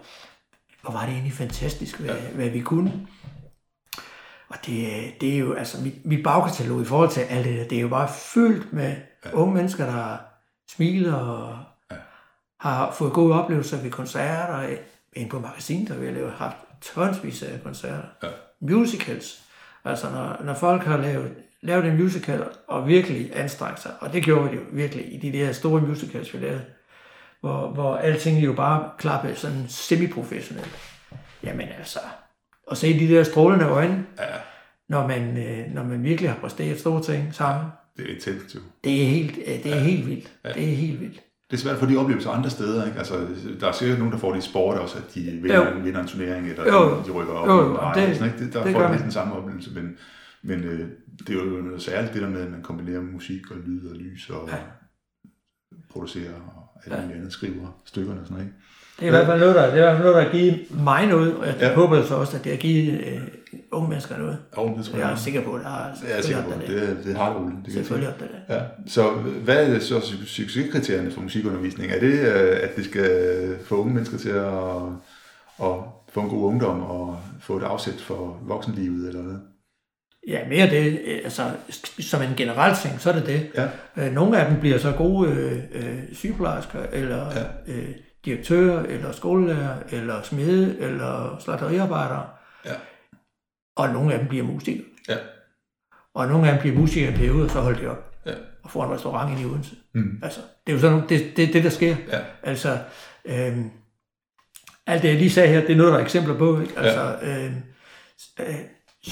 hvor 0.82 0.92
var 0.92 1.00
det 1.00 1.12
egentlig 1.12 1.32
fantastisk, 1.32 2.00
hvad, 2.00 2.14
ja. 2.14 2.30
hvad 2.34 2.48
vi 2.48 2.60
kunne. 2.60 3.06
Og 4.48 4.56
det, 4.66 4.86
det 5.20 5.34
er 5.34 5.38
jo, 5.38 5.52
altså, 5.52 5.82
mit, 5.82 6.06
mit 6.06 6.24
bagkatalog 6.24 6.82
i 6.82 6.84
forhold 6.84 7.10
til 7.10 7.20
alt 7.20 7.44
det 7.44 7.70
det 7.70 7.78
er 7.78 7.82
jo 7.82 7.88
bare 7.88 8.08
fyldt 8.08 8.72
med 8.72 8.96
ja. 9.24 9.32
unge 9.32 9.54
mennesker, 9.54 9.86
der 9.86 10.16
smiler 10.70 11.14
og 11.14 11.58
ja. 11.90 11.96
har 12.60 12.92
fået 12.92 13.12
gode 13.12 13.42
oplevelser 13.42 13.82
ved 13.82 13.90
koncerter. 13.90 14.76
En 15.12 15.28
på 15.28 15.40
magasinet 15.40 15.88
der 15.88 15.98
vi 15.98 16.20
har 16.20 16.30
haft 16.30 16.56
tonsvis 16.80 17.42
af 17.42 17.62
koncerter. 17.62 18.02
Ja. 18.22 18.28
Musicals. 18.60 19.42
Altså 19.86 20.10
når, 20.10 20.44
når 20.44 20.54
folk 20.54 20.82
har 20.82 20.96
lavet, 20.96 21.34
lavet 21.62 21.86
en 21.86 21.96
musical 21.96 22.44
og 22.68 22.88
virkelig 22.88 23.30
anstrengt 23.34 23.80
sig, 23.80 23.90
og 24.00 24.12
det 24.12 24.24
gjorde 24.24 24.48
de 24.50 24.54
jo 24.54 24.60
virkelig 24.72 25.14
i 25.14 25.18
de 25.18 25.38
der 25.38 25.52
store 25.52 25.80
musicals, 25.80 26.34
vi 26.34 26.38
lavede, 26.38 26.64
hvor, 27.40 27.68
hvor 27.68 27.96
alting 27.96 28.44
jo 28.44 28.52
bare 28.52 28.90
klappede 28.98 29.36
sådan 29.36 29.64
semi-professionelt. 29.68 30.78
Jamen 31.42 31.68
altså, 31.78 31.98
at 32.70 32.76
se 32.76 32.98
de 32.98 33.14
der 33.14 33.22
strålende 33.22 33.64
øjne, 33.64 34.06
ja. 34.18 34.24
når, 34.88 35.06
man, 35.06 35.36
øh, 35.36 35.74
når 35.74 35.82
man 35.82 36.02
virkelig 36.02 36.30
har 36.30 36.38
præsteret 36.40 36.80
store 36.80 37.02
ting 37.02 37.34
sammen, 37.34 37.66
det 37.96 38.10
er 38.10 38.14
intens 38.14 38.54
jo. 38.54 38.60
Det 38.84 39.02
er 39.02 39.06
helt, 39.06 39.38
øh, 39.38 39.62
det 39.62 39.66
er 39.66 39.76
ja. 39.76 39.82
helt 39.82 40.06
vildt. 40.08 40.32
Ja. 40.44 40.52
Det 40.52 40.72
er 40.72 40.76
helt 40.76 41.00
vildt. 41.00 41.20
Det 41.50 41.56
er 41.56 41.60
svært 41.60 41.78
for 41.78 41.86
de 41.86 41.96
oplevelser 41.96 42.30
andre 42.30 42.50
steder. 42.50 42.86
Ikke? 42.86 42.98
Altså, 42.98 43.28
der 43.60 43.68
er 43.68 43.72
sikkert 43.72 43.98
nogen, 43.98 44.12
der 44.12 44.18
får 44.18 44.32
det 44.32 44.38
i 44.38 44.48
sport 44.48 44.78
også, 44.78 44.98
at 44.98 45.14
de 45.14 45.20
vinder, 45.20 45.70
jo. 45.70 45.80
vinder 45.80 46.00
en 46.00 46.06
turnering, 46.06 46.48
eller 46.48 46.64
jo. 46.64 47.02
de 47.06 47.10
rykker 47.10 47.34
op. 47.34 47.48
Jo, 47.48 47.54
jo. 47.54 47.76
Og 47.76 47.94
det, 47.94 48.16
sådan, 48.16 48.32
ikke? 48.32 48.44
Det, 48.44 48.52
der 48.54 48.64
det 48.64 48.72
får 48.72 48.82
de 48.82 48.98
den 48.98 49.12
samme 49.12 49.34
oplevelse, 49.34 49.74
men, 49.74 49.96
men 50.42 50.64
øh, 50.64 50.88
det 51.18 51.30
er 51.30 51.44
jo 51.44 51.50
noget 51.50 51.82
særligt 51.82 52.14
det 52.14 52.22
der 52.22 52.28
med, 52.28 52.40
at 52.40 52.50
man 52.50 52.62
kombinerer 52.62 53.00
musik 53.00 53.50
og 53.50 53.56
lyd 53.66 53.86
og 53.88 53.96
lys 53.96 54.30
og 54.30 54.48
ja. 54.48 54.56
producerer 55.90 56.34
og 56.34 56.80
alt 56.84 56.92
muligt 56.92 57.10
ja. 57.10 57.16
andet, 57.16 57.32
skriver 57.32 57.80
stykkerne 57.84 58.20
og 58.20 58.26
sådan 58.26 58.36
noget. 58.36 58.46
Ikke? 58.46 58.58
Det 59.00 59.02
er 59.02 59.06
i 59.06 59.10
hvert 59.10 59.26
fald 59.26 59.40
noget, 59.40 59.54
der, 59.54 59.62
det 59.62 59.72
er 59.72 59.76
i 59.76 59.80
hvert 59.80 59.96
fald 59.96 60.04
noget, 60.04 60.16
der 60.16 60.22
har 60.22 60.38
givet 60.38 60.66
mig 60.70 61.06
noget, 61.06 61.36
og 61.36 61.46
jeg 61.46 61.56
ja. 61.60 61.74
håber 61.74 62.04
så 62.04 62.14
også, 62.14 62.36
at 62.36 62.44
det 62.44 62.52
har 62.52 62.58
givet 62.58 63.00
øh, 63.06 63.20
unge 63.72 63.88
mennesker 63.88 64.18
noget. 64.18 64.38
Jo, 64.58 64.76
det 64.76 64.84
tror 64.84 64.98
jeg. 64.98 65.12
Er 65.12 65.16
sikker 65.16 65.42
på, 65.42 65.52
at 65.52 65.60
det 65.60 65.70
har. 65.70 65.98
Jeg 66.08 66.18
er 66.18 66.22
sikker 66.22 66.42
på, 66.42 66.50
det, 66.60 66.68
det, 66.68 66.98
det 67.04 67.16
har 67.16 67.32
du. 67.32 67.50
Det 67.66 67.72
Selvfølgelig 67.72 68.08
har 68.08 68.18
det. 68.18 68.54
Ja. 68.54 68.60
Så 68.86 69.10
hvad 69.44 69.66
er 69.66 69.78
så 69.78 70.00
succeskriterierne 70.26 71.10
for 71.10 71.20
musikundervisning? 71.20 71.92
Er 71.92 72.00
det, 72.00 72.12
øh, 72.12 72.58
at 72.62 72.76
det 72.76 72.84
skal 72.84 73.56
få 73.64 73.80
unge 73.80 73.94
mennesker 73.94 74.18
til 74.18 74.28
at, 74.28 74.46
at 75.62 75.74
få 76.12 76.20
en 76.20 76.28
god 76.28 76.44
ungdom 76.44 76.82
og 76.82 77.18
få 77.40 77.56
et 77.56 77.62
afsæt 77.62 78.00
for 78.00 78.38
voksenlivet, 78.42 79.08
eller 79.08 79.22
hvad? 79.22 79.36
Ja, 80.28 80.38
mere 80.48 80.70
det, 80.70 81.00
altså 81.24 81.42
som 82.00 82.22
en 82.22 82.34
generel 82.36 82.76
ting, 82.76 83.00
så 83.00 83.10
er 83.10 83.14
det 83.14 83.26
det. 83.26 83.50
Ja. 83.54 83.68
Øh, 83.96 84.12
nogle 84.12 84.38
af 84.38 84.50
dem 84.50 84.60
bliver 84.60 84.78
så 84.78 84.92
gode 84.92 85.30
øh, 85.72 85.98
sygeplejersker, 86.12 86.78
eller 86.92 87.26
ja. 87.36 87.72
øh, 87.72 87.88
direktører, 88.26 88.82
eller 88.82 89.12
skolelærer, 89.12 89.76
eller 89.90 90.22
smede, 90.22 90.78
eller 90.80 91.36
slagteriarbejdere. 91.40 92.28
Ja. 92.64 92.74
Og 93.76 93.88
nogle 93.88 94.12
af 94.12 94.18
dem 94.18 94.28
bliver 94.28 94.44
musikere. 94.44 94.84
Ja. 95.08 95.16
Og 96.14 96.28
nogle 96.28 96.46
af 96.46 96.52
dem 96.52 96.60
bliver 96.60 96.76
musikere 96.76 97.10
en 97.12 97.16
periode, 97.18 97.44
og 97.44 97.50
så 97.50 97.60
holder 97.60 97.80
de 97.80 97.86
op. 97.86 98.14
Ja. 98.26 98.34
Og 98.62 98.70
får 98.70 98.84
en 98.84 98.90
restaurant 98.90 99.30
ind 99.32 99.40
i 99.40 99.44
Odense. 99.44 99.76
Mm. 99.94 100.20
Altså, 100.22 100.40
det 100.66 100.72
er 100.72 100.76
jo 100.76 100.80
sådan, 100.80 101.08
det, 101.08 101.36
det, 101.36 101.52
det 101.52 101.64
der 101.64 101.70
sker. 101.70 101.96
Ja. 102.12 102.20
Altså, 102.42 102.78
øhm, 103.24 103.70
alt 104.86 105.02
det, 105.02 105.08
jeg 105.08 105.16
lige 105.16 105.30
sagde 105.30 105.48
her, 105.48 105.60
det 105.60 105.70
er 105.70 105.76
noget, 105.76 105.92
der 105.92 105.98
er 105.98 106.04
eksempler 106.04 106.38
på. 106.38 106.60
Ikke? 106.60 106.78
Altså, 106.78 107.18
ja. 107.22 107.44
øhm, 107.44 107.62
øh, 108.40 108.54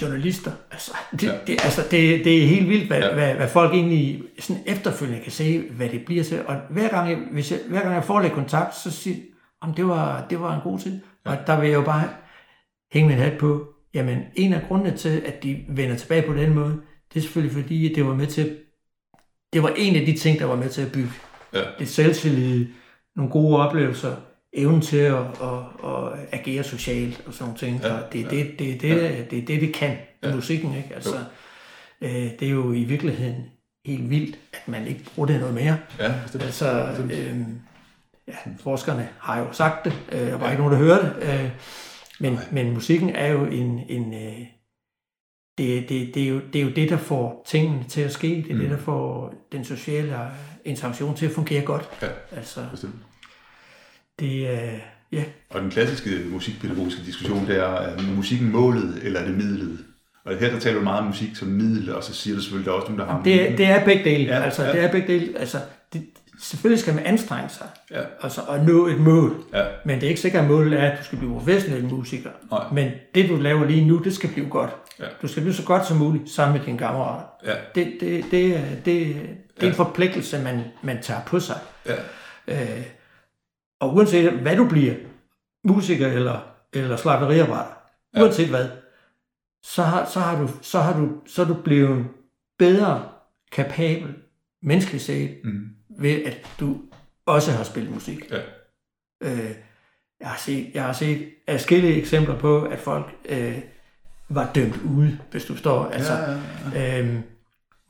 journalister. 0.02 0.52
Altså, 0.70 0.92
det, 1.12 1.22
ja. 1.22 1.32
det, 1.46 1.64
altså 1.64 1.82
det, 1.82 2.24
det 2.24 2.42
er 2.42 2.46
helt 2.46 2.68
vildt, 2.68 2.86
hvad, 2.86 3.00
ja. 3.00 3.14
hvad, 3.14 3.34
hvad 3.34 3.48
folk 3.48 3.74
egentlig 3.74 4.22
sådan 4.38 4.62
efterfølgende 4.66 5.22
kan 5.22 5.32
se, 5.32 5.68
hvad 5.70 5.88
det 5.88 6.04
bliver 6.04 6.24
til. 6.24 6.46
Og 6.46 6.56
hver 6.70 6.88
gang 6.88 7.10
jeg, 7.10 7.18
hvis 7.32 7.52
jeg, 7.52 7.60
hver 7.68 7.80
gang 7.80 7.94
jeg 7.94 8.04
får 8.04 8.20
lidt 8.20 8.32
kontakt, 8.32 8.76
så 8.76 8.90
siger 8.90 9.16
jeg, 9.16 9.76
det 9.76 9.88
var, 9.88 10.26
det 10.30 10.40
var 10.40 10.54
en 10.54 10.60
god 10.62 10.78
tid. 10.78 11.00
Ja. 11.26 11.30
Og 11.30 11.46
der 11.46 11.60
vil 11.60 11.68
jeg 11.68 11.76
jo 11.76 11.84
bare 11.84 12.08
hænge 12.92 13.08
min 13.08 13.18
hat 13.18 13.38
på, 13.38 13.66
jamen 13.94 14.18
en 14.36 14.52
af 14.52 14.62
grundene 14.68 14.96
til, 14.96 15.22
at 15.26 15.42
de 15.42 15.64
vender 15.68 15.96
tilbage 15.96 16.26
på 16.26 16.34
den 16.34 16.54
måde, 16.54 16.80
det 17.14 17.16
er 17.16 17.22
selvfølgelig 17.22 17.62
fordi, 17.62 17.90
at 17.90 17.96
det 17.96 18.06
var 18.06 18.14
med 18.14 18.26
til, 18.26 18.56
det 19.52 19.62
var 19.62 19.72
en 19.76 19.96
af 19.96 20.06
de 20.06 20.12
ting, 20.12 20.38
der 20.38 20.44
var 20.44 20.56
med 20.56 20.68
til 20.68 20.82
at 20.82 20.92
bygge 20.92 21.10
ja. 21.52 21.62
det 21.78 21.88
selvtillid, 21.88 22.66
nogle 23.16 23.32
gode 23.32 23.58
oplevelser, 23.58 24.16
evnen 24.54 24.80
til 24.80 24.96
at, 24.96 25.14
at, 25.16 25.58
at 25.84 26.28
agere 26.32 26.64
socialt 26.64 27.22
og 27.26 27.34
sådan 27.34 27.54
ting. 27.54 27.80
Ja, 27.82 27.92
og 27.92 28.12
det 28.12 28.20
er 28.20 28.24
ja. 28.24 28.30
det, 28.30 28.58
det, 28.58 28.80
det, 28.80 28.88
ja. 28.88 29.18
det, 29.18 29.30
det, 29.30 29.48
det, 29.48 29.60
det 29.60 29.74
kan 29.74 29.92
i 29.92 30.26
ja. 30.26 30.34
musikken. 30.34 30.74
Ikke? 30.76 30.94
Altså, 30.94 31.16
øh, 32.00 32.10
det 32.10 32.42
er 32.42 32.50
jo 32.50 32.72
i 32.72 32.84
virkeligheden 32.84 33.44
helt 33.86 34.10
vildt, 34.10 34.38
at 34.52 34.68
man 34.68 34.86
ikke 34.86 35.04
bruger 35.14 35.26
det 35.26 35.40
noget 35.40 35.54
mere. 35.54 35.78
Ja, 35.98 36.14
bestemt. 36.22 36.44
Altså, 36.44 36.94
øh, 37.10 37.40
ja, 38.28 38.34
forskerne 38.58 39.08
har 39.18 39.38
jo 39.38 39.52
sagt 39.52 39.84
det, 39.84 39.92
øh, 40.12 40.20
der 40.20 40.36
var 40.36 40.50
ikke 40.50 40.62
nogen, 40.62 40.72
der 40.72 40.86
hørte 40.86 41.04
det, 41.20 41.44
øh, 41.44 41.50
men, 42.20 42.38
men 42.52 42.72
musikken 42.72 43.10
er 43.10 43.26
jo 43.26 43.44
en, 43.44 43.80
en 43.88 44.14
øh, 44.14 44.46
det, 45.58 45.88
det, 45.88 46.14
det, 46.14 46.22
er 46.22 46.28
jo, 46.28 46.40
det 46.52 46.60
er 46.60 46.64
jo 46.64 46.70
det, 46.70 46.90
der 46.90 46.96
får 46.96 47.42
tingene 47.46 47.84
til 47.88 48.00
at 48.00 48.12
ske, 48.12 48.28
det 48.28 48.50
er 48.50 48.54
mm. 48.54 48.60
det, 48.60 48.70
der 48.70 48.76
får 48.76 49.34
den 49.52 49.64
sociale 49.64 50.18
interaktion 50.64 51.16
til 51.16 51.26
at 51.26 51.32
fungere 51.32 51.62
godt. 51.62 51.88
Ja, 52.02 52.08
Altså, 52.36 52.60
bestemt. 52.70 52.94
Det 54.20 54.50
er, 54.50 54.70
ja, 55.12 55.24
Og 55.50 55.60
den 55.60 55.70
klassiske 55.70 56.10
musikpædagogiske 56.30 57.02
diskussion, 57.06 57.46
det 57.46 57.56
er, 57.56 57.64
er 57.64 58.02
musikken 58.16 58.52
målet, 58.52 58.98
eller 59.02 59.20
er 59.20 59.24
det 59.24 59.34
midlet? 59.36 59.78
Og 60.24 60.36
her 60.36 60.50
der 60.50 60.58
taler 60.58 60.78
du 60.78 60.84
meget 60.84 61.00
om 61.00 61.06
musik 61.06 61.36
som 61.36 61.48
middel, 61.48 61.94
og 61.94 62.04
så 62.04 62.14
siger 62.14 62.36
du 62.36 62.42
selvfølgelig, 62.42 62.66
der 62.66 62.72
er 62.72 62.76
også 62.76 62.92
nogen, 62.92 63.08
der 63.08 63.14
har... 63.14 63.22
det, 63.22 63.58
det 63.58 63.66
er 63.66 63.84
begge 63.84 64.04
dele. 64.04 64.24
Ja, 64.24 64.42
altså, 64.42 64.64
ja. 64.64 64.72
det 64.72 64.84
er 64.84 64.90
begge 64.92 65.12
dele. 65.12 65.38
Altså, 65.38 65.58
det, 65.92 66.04
selvfølgelig 66.40 66.80
skal 66.80 66.94
man 66.94 67.04
anstrenge 67.04 67.48
sig 67.48 67.66
Ja, 67.90 68.00
altså, 68.22 68.40
og 68.46 68.64
nå 68.64 68.86
et 68.86 69.00
mål. 69.00 69.44
ja, 69.54 69.64
Men 69.84 69.94
det 70.00 70.04
er 70.04 70.08
ikke 70.08 70.20
sikkert, 70.20 70.42
at 70.44 70.50
målet 70.50 70.80
er, 70.80 70.90
at 70.90 70.98
du 70.98 71.04
skal 71.04 71.18
blive 71.18 71.32
professionel 71.32 71.84
musiker. 71.84 72.30
Nej. 72.50 72.64
Men 72.72 72.90
det, 73.14 73.28
du 73.28 73.36
laver 73.36 73.64
lige 73.66 73.84
nu, 73.84 73.98
det 73.98 74.14
skal 74.14 74.30
blive 74.30 74.48
godt. 74.48 74.70
Ja. 75.00 75.04
Du 75.22 75.28
skal 75.28 75.42
blive 75.42 75.54
så 75.54 75.62
godt 75.64 75.86
som 75.86 75.96
muligt 75.96 76.30
sammen 76.30 76.58
med 76.58 76.66
dine 76.66 76.78
kammerater. 76.78 77.24
ja, 77.46 77.54
Det, 77.74 77.92
det, 78.00 78.24
det, 78.30 78.56
er- 78.56 78.60
det, 78.84 79.16
det 79.60 79.62
er 79.62 79.66
en 79.68 79.74
forpligtelse, 79.74 80.38
man, 80.42 80.60
man 80.82 81.02
tager 81.02 81.20
på 81.26 81.40
sig. 81.40 81.56
ja, 81.86 81.94
Øh, 82.48 82.82
og 83.84 83.94
uanset 83.94 84.32
hvad 84.32 84.56
du 84.56 84.68
bliver, 84.68 84.94
musiker 85.64 86.06
eller, 86.08 86.40
eller 86.72 86.96
slagteriarbejder, 86.96 87.70
Ja. 88.14 88.18
ja. 88.18 88.24
uanset 88.24 88.48
hvad, 88.48 88.68
så 89.62 89.82
har, 89.82 90.04
så, 90.04 90.20
har 90.20 90.40
du, 90.42 90.48
så, 90.62 90.78
har 90.80 91.00
du, 91.00 91.10
så 91.26 91.42
er 91.42 91.46
du 91.46 91.54
blevet 91.54 92.06
bedre 92.58 93.08
kapabel, 93.52 94.14
menneskeligt 94.62 95.04
set, 95.04 95.40
mm, 95.44 95.68
ved 95.98 96.22
at 96.24 96.46
du 96.60 96.76
også 97.26 97.52
har 97.52 97.64
spillet 97.64 97.94
musik. 97.94 98.30
ja, 98.30 98.40
Øh, 99.22 99.50
jeg, 100.20 100.28
har 100.28 100.38
set, 100.38 100.70
jeg 100.74 100.84
har 100.84 100.92
set 100.92 101.28
adskillige 101.46 101.94
eksempler 101.94 102.38
på, 102.38 102.62
at 102.62 102.78
folk 102.78 103.14
øh, 103.28 103.58
var 104.28 104.50
dømt 104.54 104.80
ude, 104.96 105.18
hvis 105.30 105.44
du 105.44 105.56
står. 105.56 105.84
Altså, 105.86 106.12
ja, 106.12 106.38
ja, 106.80 107.00
Øhm, 107.00 107.22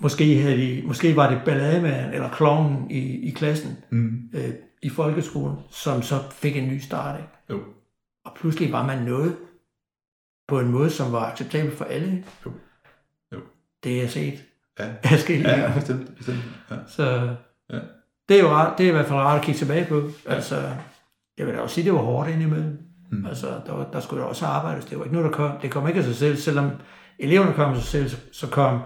måske, 0.00 0.38
havde 0.42 0.56
de, 0.56 0.82
måske 0.86 1.16
var 1.16 1.30
det 1.30 1.40
ballademanden 1.44 2.14
eller 2.14 2.30
klovnen 2.30 2.90
i, 2.90 3.28
i 3.28 3.30
klassen 3.30 3.76
mm, 3.90 4.30
øh, 4.34 4.50
i 4.85 4.90
folkeskolen, 4.90 5.56
som 5.70 6.02
så 6.02 6.19
fik 6.32 6.56
en 6.56 6.69
ny 6.69 6.78
start. 6.78 7.20
Ikke? 7.20 7.31
jo, 7.51 7.61
Og 8.24 8.32
pludselig 8.36 8.73
var 8.73 8.86
man 8.86 9.02
noget 9.02 9.36
på 10.48 10.61
en 10.61 10.69
måde, 10.70 10.90
som 10.90 11.12
var 11.12 11.27
acceptabel 11.31 11.77
for 11.77 11.85
alle. 11.85 12.06
ikke? 12.06 12.24
Jo. 12.47 12.52
Jo. 13.32 13.40
Det 13.85 13.93
har 13.94 14.01
jeg 14.01 14.11
set 14.11 14.44
ja, 14.78 14.85
ja, 15.28 15.61
ja, 15.61 15.73
bestemt, 15.74 16.16
bestemt, 16.16 16.39
ja, 16.70 16.77
Så 16.86 17.36
Ja. 17.70 17.78
det 18.28 18.36
er 18.39 18.43
jo 18.43 18.48
rart, 18.48 18.78
det 18.78 18.85
er 18.86 18.90
i 18.90 18.93
hvert 18.93 19.06
fald 19.06 19.19
rart 19.19 19.39
at 19.39 19.44
kigge 19.44 19.59
tilbage 19.59 19.86
på. 19.89 20.11
Altså, 20.27 20.70
jeg 21.39 21.47
vil 21.47 21.55
da 21.55 21.61
også 21.61 21.74
sige, 21.74 21.85
det 21.85 21.93
var 21.93 21.98
hårdt 21.98 22.31
indimellem. 22.31 22.78
Mm. 23.11 23.27
Altså, 23.27 23.61
der, 23.66 23.90
der 23.93 24.01
skulle 24.01 24.23
der 24.23 24.28
også 24.28 24.47
arbejdes. 24.47 24.85
Det 24.85 24.98
var 24.98 25.05
ikke 25.05 25.16
noget, 25.16 25.31
der 25.31 25.36
kom. 25.36 25.59
Det 25.62 25.70
kom 25.70 25.89
ikke 25.89 25.98
af 25.98 26.05
sig 26.05 26.15
selv. 26.16 26.36
Selvom 26.36 26.70
eleverne 27.19 27.52
kom 27.55 27.70
af 27.70 27.77
sig 27.77 27.85
selv, 27.86 28.09
så- 28.09 28.16
så 28.32 28.48
kom 28.51 28.81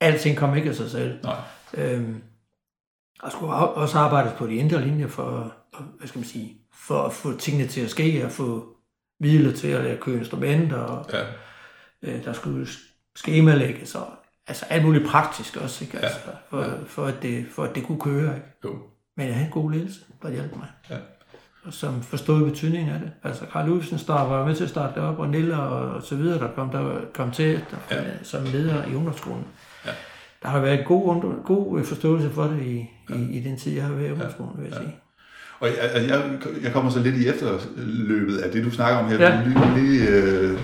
alting 0.00 0.36
kom 0.38 0.56
ikke 0.56 0.68
af 0.68 0.74
sig 0.74 0.90
selv. 0.90 1.18
nej, 1.24 1.36
Øhm, 1.74 2.22
der 3.22 3.30
skulle 3.30 3.52
også 3.54 3.98
arbejdes 3.98 4.32
på 4.38 4.46
de 4.46 4.54
indre 4.54 4.80
linjer 4.80 5.08
for, 5.08 5.52
for, 5.74 5.82
hvad 5.98 6.08
skal 6.08 6.18
man 6.18 6.28
sige, 6.28 6.56
for 6.72 7.02
at 7.02 7.12
få 7.12 7.36
tingene 7.36 7.68
til 7.68 7.80
at 7.80 7.90
ske, 7.90 8.24
og 8.24 8.30
få 8.30 8.76
midler 9.20 9.52
til 9.52 9.68
at 9.68 9.84
lære 9.84 9.96
købe 9.96 10.18
instrumenter, 10.18 10.76
og 10.76 11.06
ja, 11.12 11.24
øh, 12.02 12.24
der 12.24 12.32
skulle 12.32 12.66
skemalægges, 13.16 13.94
og 13.94 14.08
altså 14.46 14.66
alt 14.70 14.84
muligt 14.84 15.06
praktisk 15.06 15.56
også, 15.56 15.84
ikke? 15.84 15.98
Altså, 15.98 16.18
for, 16.50 16.62
ja. 16.62 16.70
for, 16.86 17.04
at 17.04 17.22
det, 17.22 17.46
for 17.50 17.64
at 17.64 17.74
det 17.74 17.86
kunne 17.86 18.00
køre. 18.00 18.34
Ikke? 18.34 18.46
jo, 18.64 18.78
Men 19.16 19.26
jeg 19.26 19.34
havde 19.34 19.46
en 19.46 19.52
god 19.52 19.72
ledelse, 19.72 20.00
der 20.22 20.30
hjalp 20.30 20.56
mig. 20.56 20.68
Ja. 20.90 20.96
Og 21.64 21.72
som 21.72 22.02
forstod 22.02 22.50
betydningen 22.50 22.94
af 22.94 23.00
det. 23.00 23.12
Altså 23.22 23.46
Karl 23.52 23.68
Ufsen 23.68 23.98
start, 23.98 24.30
var 24.30 24.46
med 24.46 24.56
til 24.56 24.64
at 24.64 24.70
starte 24.70 24.94
det 24.94 25.08
op, 25.08 25.18
og 25.18 25.28
Nille 25.28 25.56
og, 25.56 26.02
så 26.02 26.16
videre, 26.16 26.38
der 26.38 26.54
kom, 26.54 26.70
der 26.70 27.00
kom 27.14 27.30
til 27.30 27.64
der, 27.70 27.96
ja. 27.96 28.04
som 28.22 28.44
leder 28.44 28.86
i 28.86 28.94
ungdomsskolen. 28.94 29.46
Ja. 29.86 29.90
Der 30.42 30.48
har 30.48 30.60
været 30.60 30.84
god, 30.86 31.06
ungdom- 31.16 31.42
god 31.46 31.78
øh, 31.78 31.84
forståelse 31.84 32.30
for 32.30 32.42
det 32.42 32.62
i, 32.62 32.90
ja. 33.10 33.14
i, 33.14 33.22
i 33.38 33.40
den 33.40 33.56
tid, 33.58 33.72
jeg 33.72 33.82
har 33.84 33.92
været 33.94 34.08
i 34.08 34.12
ungdomsskolen, 34.12 34.52
vil 34.56 34.64
jeg 34.64 34.72
Ja. 34.72 34.78
sige. 34.78 34.96
Og 35.60 35.68
jeg, 35.68 35.76
altså, 35.80 36.14
jeg, 36.14 36.22
jeg 36.62 36.72
kommer 36.72 36.90
så 36.90 37.00
lidt 37.00 37.14
i 37.16 37.28
efterløbet 37.28 38.38
af 38.38 38.50
det, 38.50 38.64
du 38.64 38.70
snakker 38.70 38.98
om 38.98 39.08
her. 39.08 39.16
Ja. 39.20 39.40
Du 39.44 39.58
er 39.60 39.76
lige, 39.78 40.08
øh, 40.08 40.58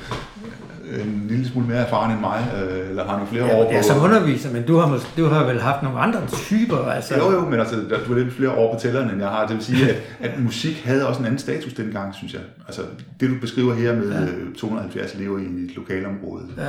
en 1.05 1.25
lille 1.29 1.49
smule 1.49 1.67
mere 1.67 1.77
erfaren 1.79 2.11
end 2.13 2.21
mig, 2.21 2.47
øh, 2.63 2.89
eller 2.91 3.05
har 3.05 3.13
nogle 3.13 3.29
flere 3.29 3.47
Ja, 3.47 3.57
år 3.57 3.73
på... 3.73 3.83
som 3.83 4.03
underviser, 4.03 4.53
men 4.53 4.67
du 4.67 4.77
har, 4.77 4.97
mås- 4.97 5.17
du 5.17 5.25
har 5.25 5.45
vel 5.47 5.61
haft 5.61 5.83
nogle 5.83 5.99
andre 5.99 6.21
typer, 6.33 6.77
altså. 6.79 7.17
Jo, 7.19 7.33
jo, 7.33 7.41
men 7.49 7.61
altså, 7.61 7.77
du 8.07 8.13
er 8.15 8.19
lidt 8.19 8.33
flere 8.35 8.51
år 8.51 8.75
på 8.75 8.81
tælleren, 8.81 9.11
end 9.11 9.21
jeg 9.21 9.29
har. 9.29 9.47
Det 9.47 9.57
vil 9.57 9.65
sige, 9.65 9.91
at, 9.91 9.97
at 10.31 10.41
musik 10.43 10.83
havde 10.85 11.09
også 11.09 11.21
en 11.21 11.25
anden 11.27 11.39
status 11.39 11.73
dengang, 11.73 12.15
synes 12.15 12.33
jeg. 12.33 12.43
Altså, 12.67 12.83
det 13.21 13.31
du 13.31 13.35
beskriver 13.41 13.75
her 13.75 13.95
med 13.97 14.11
Ja. 14.13 14.21
ja. 14.21 14.27
270 14.59 15.15
elever 15.15 15.39
i 15.39 15.43
et 15.43 15.77
lokalområde, 15.77 16.45
Ja. 16.57 16.63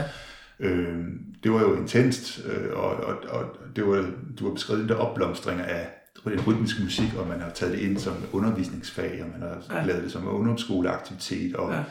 Øh, 0.64 0.98
det 1.44 1.52
var 1.52 1.62
jo 1.62 1.76
intenst, 1.76 2.42
øh, 2.46 2.78
og, 2.78 2.96
og, 2.96 3.16
og 3.30 3.46
det 3.76 3.88
var, 3.88 4.06
du 4.40 4.48
har 4.48 4.54
beskrevet 4.54 4.90
der 4.90 4.96
opblomstring 4.96 5.60
af 5.62 5.88
den 6.26 6.42
rytmiske 6.48 6.84
musik, 6.84 7.14
og 7.18 7.28
man 7.28 7.40
har 7.40 7.50
taget 7.50 7.74
det 7.74 7.80
ind 7.80 7.98
som 7.98 8.14
undervisningsfag, 8.32 9.24
og 9.24 9.30
man 9.40 9.50
har 9.50 9.58
Ja. 9.70 9.80
ja. 9.82 9.86
lavet 9.86 10.04
det 10.04 10.12
som 10.12 10.28
ungdomsskoleaktivitet, 10.28 11.56
og 11.56 11.72
Ja. 11.72 11.78
ja. 11.78 11.84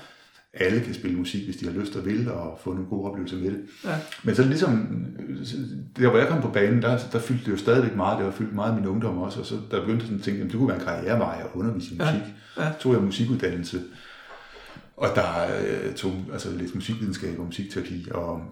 alle 0.55 0.81
kan 0.81 0.95
spille 0.95 1.17
musik, 1.19 1.45
hvis 1.45 1.57
de 1.57 1.67
har 1.67 1.73
lyst 1.81 1.97
og 1.97 2.05
vil, 2.07 2.31
og 2.31 2.61
få 2.65 2.73
nogle 2.73 2.87
gode 2.89 3.11
oplevelser 3.11 3.37
med 3.37 3.51
det. 3.51 3.61
Ja. 3.85 3.95
Men 4.25 4.35
så 4.35 4.43
ligesom, 4.45 4.87
der 5.97 6.09
hvor 6.11 6.19
jeg 6.19 6.29
kom 6.29 6.43
på 6.43 6.49
banen, 6.49 6.83
der, 6.83 6.99
der 7.13 7.19
fyldte 7.19 7.45
det 7.45 7.53
jo 7.53 7.57
stadigvæk 7.57 7.97
meget, 7.97 8.19
det 8.19 8.27
var 8.27 8.33
fyldt 8.33 8.55
meget 8.55 8.73
i 8.73 8.75
min 8.81 8.87
ungdom 8.89 9.19
også, 9.19 9.41
og 9.41 9.47
så 9.47 9.55
der 9.71 9.81
begyndte 9.81 10.05
sådan 10.05 10.19
at 10.19 10.25
tænke, 10.25 10.39
jamen 10.39 10.51
det 10.51 10.59
kunne 10.59 10.69
være 10.69 10.79
en 10.79 10.85
karrierevej 10.85 11.37
at 11.41 11.47
undervise 11.55 11.95
i 11.95 11.99
Ja, 11.99 12.05
musik. 12.05 12.35
ja. 12.59 12.73
Så 12.73 12.79
tog 12.81 12.93
jeg 12.95 13.03
musikuddannelse, 13.03 13.81
og 14.97 15.09
der 15.15 15.25
øh, 15.87 15.95
tog 15.95 16.13
altså 16.33 16.49
lidt 16.57 16.75
musikvidenskab 16.75 17.39
og 17.39 17.47
musikterapi, 17.47 18.07
og, 18.11 18.43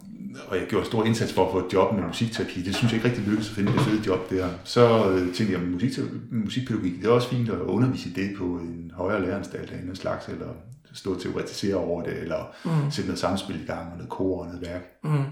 og 0.49 0.57
jeg 0.57 0.67
gjorde 0.69 0.87
stor 0.87 1.05
indsats 1.05 1.33
for 1.33 1.47
at 1.47 1.53
få 1.53 1.67
et 1.67 1.73
job 1.73 1.95
med 1.95 2.03
musikterapi. 2.05 2.63
Det 2.63 2.75
synes 2.77 2.93
jeg 2.93 2.99
ikke 2.99 3.09
rigtig 3.09 3.25
lykkedes 3.25 3.49
at 3.51 3.55
finde 3.57 3.73
det 3.73 3.81
fede 3.81 4.03
job 4.07 4.31
der. 4.31 4.49
Så 4.65 5.11
øh, 5.11 5.35
tænkte 5.35 5.53
jeg, 5.53 5.63
musik, 5.63 5.99
musikpædagogik, 6.33 6.99
det 6.99 7.05
er 7.07 7.11
også 7.11 7.29
fint 7.29 7.49
at 7.51 7.59
undervise 7.59 8.09
i 8.09 8.13
det 8.13 8.37
på 8.39 8.45
en 8.45 8.91
højere 8.95 9.23
læreranstalt 9.23 9.71
af 9.71 9.79
en 9.79 9.97
slags, 9.97 10.29
eller 10.29 10.49
stå 10.95 11.15
og 11.15 11.21
teoretisere 11.21 11.75
over 11.75 12.03
det, 12.03 12.19
eller 12.19 12.55
Mm. 12.65 12.91
sætte 12.91 13.09
noget 13.09 13.19
samspil 13.19 13.63
i 13.63 13.67
gang, 13.67 13.91
og 13.91 13.97
noget 13.97 14.09
kor 14.11 14.41
og 14.41 14.47
noget 14.47 14.63
værk 14.67 14.83
Mm. 15.05 15.25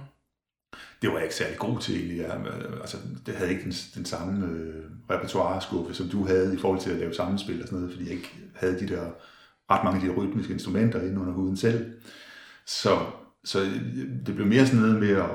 det 1.03 1.09
var 1.11 1.15
jeg 1.17 1.23
ikke 1.23 1.35
særlig 1.35 1.59
god 1.59 1.79
til 1.81 1.97
egentlig. 1.97 2.19
Jeg, 2.19 2.37
øh, 2.47 2.81
altså, 2.81 2.97
det 3.27 3.35
havde 3.35 3.51
ikke 3.51 3.65
den, 3.65 3.73
den 3.95 4.05
samme 4.05 4.47
øh, 4.47 4.85
repertoire-skuffe, 5.11 5.95
som 5.95 6.09
du 6.09 6.27
havde 6.27 6.55
i 6.55 6.59
forhold 6.59 6.81
til 6.81 6.91
at 6.91 6.97
lave 6.99 7.15
sammenspil 7.15 7.63
og 7.63 7.69
sådan 7.69 7.79
noget, 7.79 7.95
fordi 7.95 8.09
jeg 8.09 8.15
ikke 8.17 8.31
havde 8.55 8.81
de 8.81 8.89
der 8.89 9.03
ret 9.71 9.85
mange 9.85 10.01
af 10.01 10.15
de 10.15 10.21
rytmiske 10.21 10.53
instrumenter 10.53 11.01
inde 11.01 11.21
under 11.21 11.33
huden 11.33 11.57
selv. 11.57 11.93
Så, 12.67 12.99
så 13.45 13.61
det 14.27 14.35
blev 14.35 14.47
mere 14.47 14.67
sådan 14.67 14.81
noget 14.81 15.01
med 15.01 15.11
at 15.11 15.29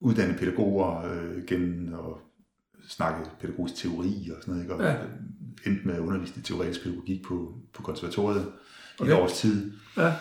uddanne 0.00 0.38
pædagoger 0.38 1.12
øh, 1.12 1.44
gennem 1.46 1.94
at 1.94 2.14
snakke 2.88 3.30
pædagogisk 3.40 3.74
teori 3.82 4.30
og 4.36 4.42
sådan 4.42 4.54
noget, 4.54 4.62
ikke? 4.64 4.74
og 4.74 4.82
Ja. 4.82 4.96
endte 5.66 5.86
med 5.86 5.94
at 5.94 6.00
undervise 6.00 6.34
i 6.36 6.42
teoretisk 6.42 6.82
pædagogik 6.82 7.24
på, 7.24 7.54
på 7.74 7.82
konservatoriet 7.82 8.52
okay. 9.00 9.10
I 9.10 9.14
et 9.14 9.20
års 9.20 9.32
tid. 9.40 9.72
Ja. 9.96 10.12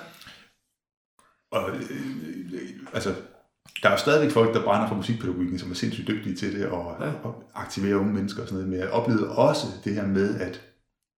Og 1.51 1.69
øh, 1.69 1.81
øh, 2.53 2.69
altså, 2.93 3.15
der 3.83 3.87
er 3.89 3.91
jo 3.93 3.97
stadigvæk 3.97 4.31
folk, 4.31 4.53
der 4.53 4.63
brænder 4.63 4.87
for 4.87 4.95
musikpædagogikken, 4.95 5.59
som 5.59 5.71
er 5.71 5.75
sindssygt 5.75 6.07
dygtige 6.07 6.35
til 6.35 6.53
det, 6.59 6.65
og, 6.67 6.97
ja. 7.05 7.11
og 7.11 7.51
aktiverer 7.53 7.95
unge 7.95 8.13
mennesker 8.13 8.41
og 8.41 8.47
sådan 8.47 8.57
noget. 8.63 8.69
Men 8.71 8.79
jeg 8.79 8.89
oplevede 8.91 9.35
også 9.35 9.67
det 9.83 9.93
her 9.95 10.07
med, 10.07 10.35
at 10.39 10.68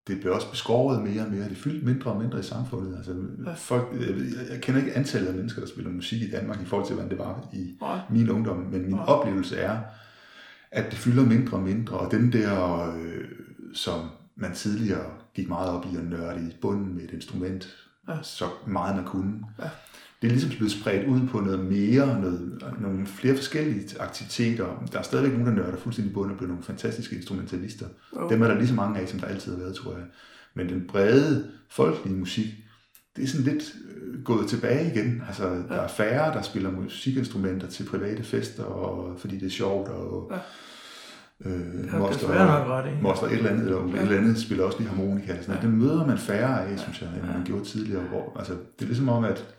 det 0.06 0.20
blev 0.20 0.32
også 0.32 0.50
beskåret 0.50 1.02
mere 1.02 1.22
og 1.26 1.30
mere. 1.32 1.48
Det 1.48 1.56
fyldte 1.56 1.86
mindre 1.86 2.10
og 2.10 2.20
mindre 2.22 2.38
i 2.38 2.42
samfundet. 2.42 2.96
Altså, 2.96 3.14
Ja. 3.46 3.52
folk, 3.52 3.88
jeg, 4.00 4.08
jeg 4.52 4.60
kender 4.60 4.80
ikke 4.80 4.94
antallet 4.96 5.28
af 5.28 5.34
mennesker, 5.34 5.60
der 5.60 5.68
spiller 5.68 5.90
musik 5.90 6.22
i 6.22 6.30
Danmark 6.30 6.60
i 6.62 6.64
forhold 6.64 6.86
til, 6.86 6.94
hvordan 6.94 7.10
det 7.10 7.18
var 7.18 7.48
i 7.52 7.76
Nej. 7.80 8.00
min 8.10 8.30
ungdom. 8.30 8.56
Men 8.56 8.82
min 8.82 8.90
Nej. 8.94 9.04
oplevelse 9.04 9.56
er, 9.56 9.78
at 10.70 10.84
det 10.90 10.98
fylder 10.98 11.22
mindre 11.26 11.56
og 11.56 11.62
mindre. 11.62 11.96
Og 11.96 12.10
den 12.10 12.32
der, 12.32 12.80
øh, 12.96 13.24
som 13.74 14.00
man 14.36 14.52
tidligere 14.54 15.06
gik 15.34 15.48
meget 15.48 15.70
op 15.70 15.86
i 15.92 15.96
at 15.96 16.04
nørde 16.04 16.40
i 16.48 16.56
bunden 16.60 16.94
med 16.94 17.02
et 17.04 17.10
instrument, 17.10 17.76
Ja. 18.08 18.14
så 18.22 18.44
meget 18.66 18.96
man 18.96 19.04
kunne. 19.04 19.40
Ja. 19.58 19.68
Det 20.22 20.28
er 20.28 20.32
ligesom 20.32 20.50
blevet 20.50 20.72
spredt 20.72 21.06
ud 21.06 21.20
på 21.28 21.40
noget 21.40 21.60
mere, 21.64 22.20
noget, 22.20 22.62
nogle 22.80 23.06
flere 23.06 23.36
forskellige 23.36 24.00
aktiviteter. 24.00 24.84
Der 24.92 24.98
er 24.98 25.02
stadigvæk 25.02 25.32
nogen, 25.32 25.46
der 25.46 25.52
nørder 25.62 25.76
fuldstændig 25.78 26.16
og 26.16 26.26
bliver 26.36 26.48
nogle 26.48 26.62
fantastiske 26.62 27.16
instrumentalister. 27.16 27.86
Jo. 28.16 28.28
Dem 28.28 28.42
er 28.42 28.48
der 28.48 28.54
lige 28.54 28.68
så 28.68 28.74
mange 28.74 29.00
af, 29.00 29.08
som 29.08 29.20
der 29.20 29.26
altid 29.26 29.52
har 29.52 29.58
været, 29.58 29.74
tror 29.74 29.92
jeg. 29.92 30.04
Men 30.54 30.68
den 30.68 30.84
brede, 30.88 31.50
folkelige 31.70 32.16
musik, 32.18 32.46
det 33.16 33.24
er 33.24 33.28
sådan 33.28 33.46
lidt 33.46 33.74
øh, 33.96 34.22
gået 34.24 34.46
tilbage 34.48 34.90
igen. 34.94 35.22
Altså, 35.26 35.48
ja. 35.48 35.54
der 35.56 35.80
er 35.82 35.88
færre, 35.88 36.34
der 36.34 36.42
spiller 36.42 36.70
musikinstrumenter 36.70 37.66
til 37.68 37.84
private 37.84 38.22
fester, 38.22 38.64
og, 38.64 39.20
fordi 39.20 39.38
det 39.38 39.46
er 39.46 39.50
sjovt, 39.50 39.88
og 39.88 40.32
Ja. 41.44 41.50
øh, 41.50 41.86
Ja, 41.92 41.98
moster, 41.98 42.86
i. 42.86 43.02
moster 43.02 43.26
et 43.26 43.32
eller 43.32 43.50
andet, 43.50 43.64
eller 43.64 43.80
ja. 43.80 43.86
Ja. 43.88 43.96
et 43.96 44.02
eller 44.02 44.16
andet 44.18 44.38
spiller 44.38 44.64
også 44.64 44.78
lige 44.78 44.88
harmonika. 44.88 45.36
Sådan. 45.42 45.54
Ja. 45.54 45.60
Det 45.66 45.70
møder 45.74 46.06
man 46.06 46.18
færre 46.18 46.66
af, 46.66 46.78
synes 46.78 47.00
jeg, 47.02 47.08
end 47.08 47.22
man 47.36 47.44
gjorde 47.44 47.64
tidligere. 47.64 48.02
Hvor, 48.02 48.36
altså, 48.38 48.52
det 48.52 48.82
er 48.82 48.86
ligesom 48.86 49.08
om, 49.08 49.24
at 49.24 49.54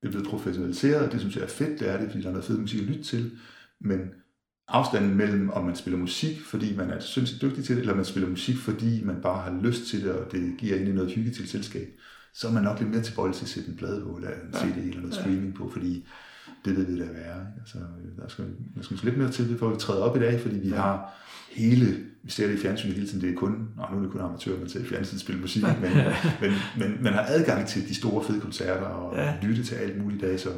det 0.00 0.06
er 0.06 0.10
blevet 0.10 0.28
professionaliseret, 0.28 1.06
og 1.06 1.12
det 1.12 1.20
synes 1.20 1.36
jeg 1.36 1.44
er 1.44 1.48
fedt, 1.48 1.80
det 1.80 1.88
er 1.88 2.00
det, 2.00 2.10
fordi 2.10 2.22
der 2.22 2.28
er 2.28 2.32
noget 2.32 2.46
fed 2.46 2.58
musik 2.58 2.80
at 2.80 2.86
lytte 2.86 3.02
til, 3.02 3.30
men 3.80 4.00
afstanden 4.68 5.16
mellem, 5.16 5.50
om 5.50 5.64
man 5.64 5.76
spiller 5.76 5.98
musik, 5.98 6.40
fordi 6.40 6.76
man 6.76 6.90
er 6.90 7.00
sindssygt 7.00 7.42
dygtig 7.42 7.64
til 7.64 7.76
det, 7.76 7.80
eller 7.80 7.94
man 7.94 8.04
spiller 8.04 8.28
musik, 8.28 8.56
fordi 8.56 9.04
man 9.04 9.20
bare 9.22 9.42
har 9.42 9.60
lyst 9.62 9.86
til 9.86 10.04
det, 10.04 10.12
og 10.12 10.32
det 10.32 10.54
giver 10.58 10.74
egentlig 10.74 10.94
noget 10.94 11.12
hygge 11.12 11.30
til 11.30 11.48
selskab, 11.48 11.88
så 12.34 12.48
er 12.48 12.52
man 12.52 12.62
nok 12.62 12.78
lidt 12.78 12.90
mere 12.90 13.02
tilbøjelig 13.02 13.36
til 13.36 13.44
at 13.44 13.48
sætte 13.48 13.70
en 13.70 13.76
plade 13.76 14.02
på, 14.04 14.16
eller 14.16 14.30
en 14.30 14.52
CD 14.52 14.78
eller 14.78 15.00
noget 15.00 15.14
streaming 15.14 15.54
på, 15.54 15.70
fordi 15.70 16.06
det 16.64 16.76
ved 16.76 16.84
vi 16.84 16.98
da 17.00 17.04
være. 17.04 17.46
Altså, 17.60 17.78
der 18.22 18.28
skal, 18.28 18.44
der 18.76 18.82
skal 18.82 18.98
lidt 19.02 19.16
mere 19.16 19.30
til, 19.30 19.58
for 19.58 19.70
at 19.70 19.78
træde 19.78 20.02
op 20.02 20.16
i 20.16 20.20
dag, 20.20 20.40
fordi 20.40 20.58
vi 20.58 20.68
har 20.68 21.10
hele, 21.50 21.96
vi 22.22 22.30
ser 22.30 22.46
det 22.46 22.54
i 22.54 22.58
fjernsynet 22.58 22.94
hele 22.94 23.06
tiden, 23.06 23.20
det 23.20 23.30
er 23.30 23.34
kun, 23.34 23.68
nå, 23.76 23.82
nu 23.92 23.98
er 23.98 24.02
det 24.02 24.10
kun 24.10 24.20
amatører, 24.20 24.58
man 24.58 24.68
ser 24.68 24.80
i 24.80 24.84
fjernsynet 24.84 25.20
spille 25.20 25.40
musik, 25.40 25.62
men, 25.82 25.92
men, 26.40 26.52
men, 26.78 27.02
man 27.02 27.12
har 27.12 27.24
adgang 27.28 27.66
til 27.66 27.88
de 27.88 27.94
store 27.94 28.24
fede 28.24 28.40
koncerter 28.40 28.86
og 28.86 29.16
ja. 29.16 29.34
lytte 29.42 29.64
til 29.64 29.74
alt 29.74 30.02
muligt 30.02 30.22
i 30.22 30.26
dag, 30.26 30.40
så, 30.40 30.50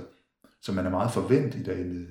så 0.63 0.73
man 0.73 0.87
er 0.87 0.91
meget 0.91 1.11
forventet 1.11 1.61
i 1.61 1.63
dag 1.63 1.87
med, 1.87 2.07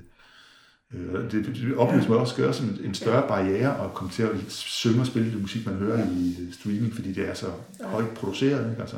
øh, 0.94 1.32
det, 1.32 1.46
det 1.46 1.76
opleves 1.76 2.08
ja. 2.08 2.14
også 2.14 2.36
gøre 2.36 2.54
som 2.54 2.78
en, 2.84 2.94
større 2.94 3.28
barriere 3.28 3.86
at 3.86 3.94
komme 3.94 4.12
til 4.12 4.24
at 4.24 4.30
synge 4.48 5.00
og 5.00 5.08
spille 5.08 5.32
det 5.32 5.42
musik, 5.42 5.66
man 5.66 5.76
hører 5.76 6.08
i 6.08 6.36
streaming, 6.52 6.94
fordi 6.94 7.14
det 7.14 7.30
er 7.30 7.34
så 7.34 7.48
højt 7.84 8.10
produceret. 8.10 8.70
Ikke? 8.70 8.82
Altså, 8.82 8.98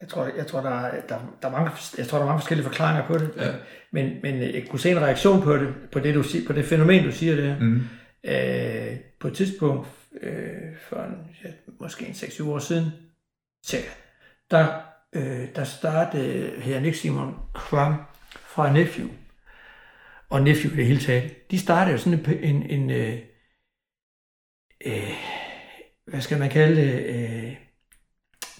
jeg 0.00 0.08
tror, 0.08 0.30
jeg 0.36 0.46
tror, 0.46 0.60
der, 0.60 0.70
er, 0.70 1.00
der, 1.06 1.18
der 1.42 1.48
er 1.48 1.52
mange, 1.52 1.70
jeg 1.98 2.06
tror, 2.06 2.18
der 2.18 2.24
er 2.24 2.28
mange 2.28 2.40
forskellige 2.40 2.66
forklaringer 2.66 3.06
på 3.06 3.18
det. 3.18 3.30
Ja. 3.36 3.52
Men, 3.92 4.16
men 4.22 4.42
jeg 4.42 4.66
kunne 4.70 4.80
se 4.80 4.90
en 4.90 5.00
reaktion 5.00 5.42
på 5.42 5.56
det, 5.56 5.74
på 5.92 6.00
det, 6.00 6.14
du 6.14 6.22
siger, 6.22 6.46
på 6.46 6.52
det 6.52 6.64
fænomen, 6.64 7.04
du 7.04 7.12
siger 7.12 7.36
der. 7.36 7.58
Mm. 7.60 7.82
Øh, 8.24 8.96
på 9.20 9.28
et 9.28 9.34
tidspunkt, 9.34 9.88
øh, 10.22 10.76
for 10.88 10.96
en, 10.96 11.36
ja, 11.44 11.50
måske 11.80 12.06
en 12.06 12.12
6-7 12.12 12.48
år 12.48 12.58
siden, 12.58 12.92
cirka, 13.66 13.88
der, 14.50 14.80
øh, 15.12 15.48
der 15.54 15.64
startede 15.64 16.60
her 16.60 16.80
Nick 16.80 16.96
Simon 16.96 17.34
Kram 17.54 18.02
fra 18.34 18.72
Nephew, 18.72 19.08
og 20.28 20.42
Nephew 20.42 20.72
i 20.72 20.76
det 20.76 20.86
hele 20.86 21.00
taget. 21.00 21.50
De 21.50 21.58
startede 21.58 21.92
jo 21.92 21.98
sådan 21.98 22.18
en, 22.18 22.56
en, 22.56 22.62
en 22.62 22.90
øh, 22.90 23.18
øh, 24.86 25.10
hvad 26.06 26.20
skal 26.20 26.38
man 26.38 26.50
kalde 26.50 26.82
det, 26.82 27.06
øh, 27.06 27.56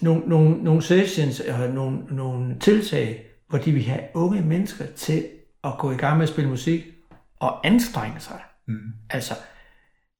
nogle, 0.01 0.21
nogle, 0.25 0.63
nogle 0.63 0.81
sessions, 0.81 1.39
eller 1.39 1.73
nogle, 1.73 1.99
nogle 2.09 2.59
tiltag, 2.59 3.25
hvor 3.49 3.57
de 3.57 3.71
vil 3.71 3.83
have 3.83 4.01
unge 4.13 4.41
mennesker 4.41 4.85
til 4.95 5.25
at 5.63 5.71
gå 5.79 5.91
i 5.91 5.95
gang 5.95 6.17
med 6.17 6.23
at 6.23 6.29
spille 6.29 6.49
musik 6.49 6.85
og 7.39 7.67
anstrenge 7.67 8.19
sig. 8.19 8.41
Mm. 8.67 8.79
Altså, 9.09 9.33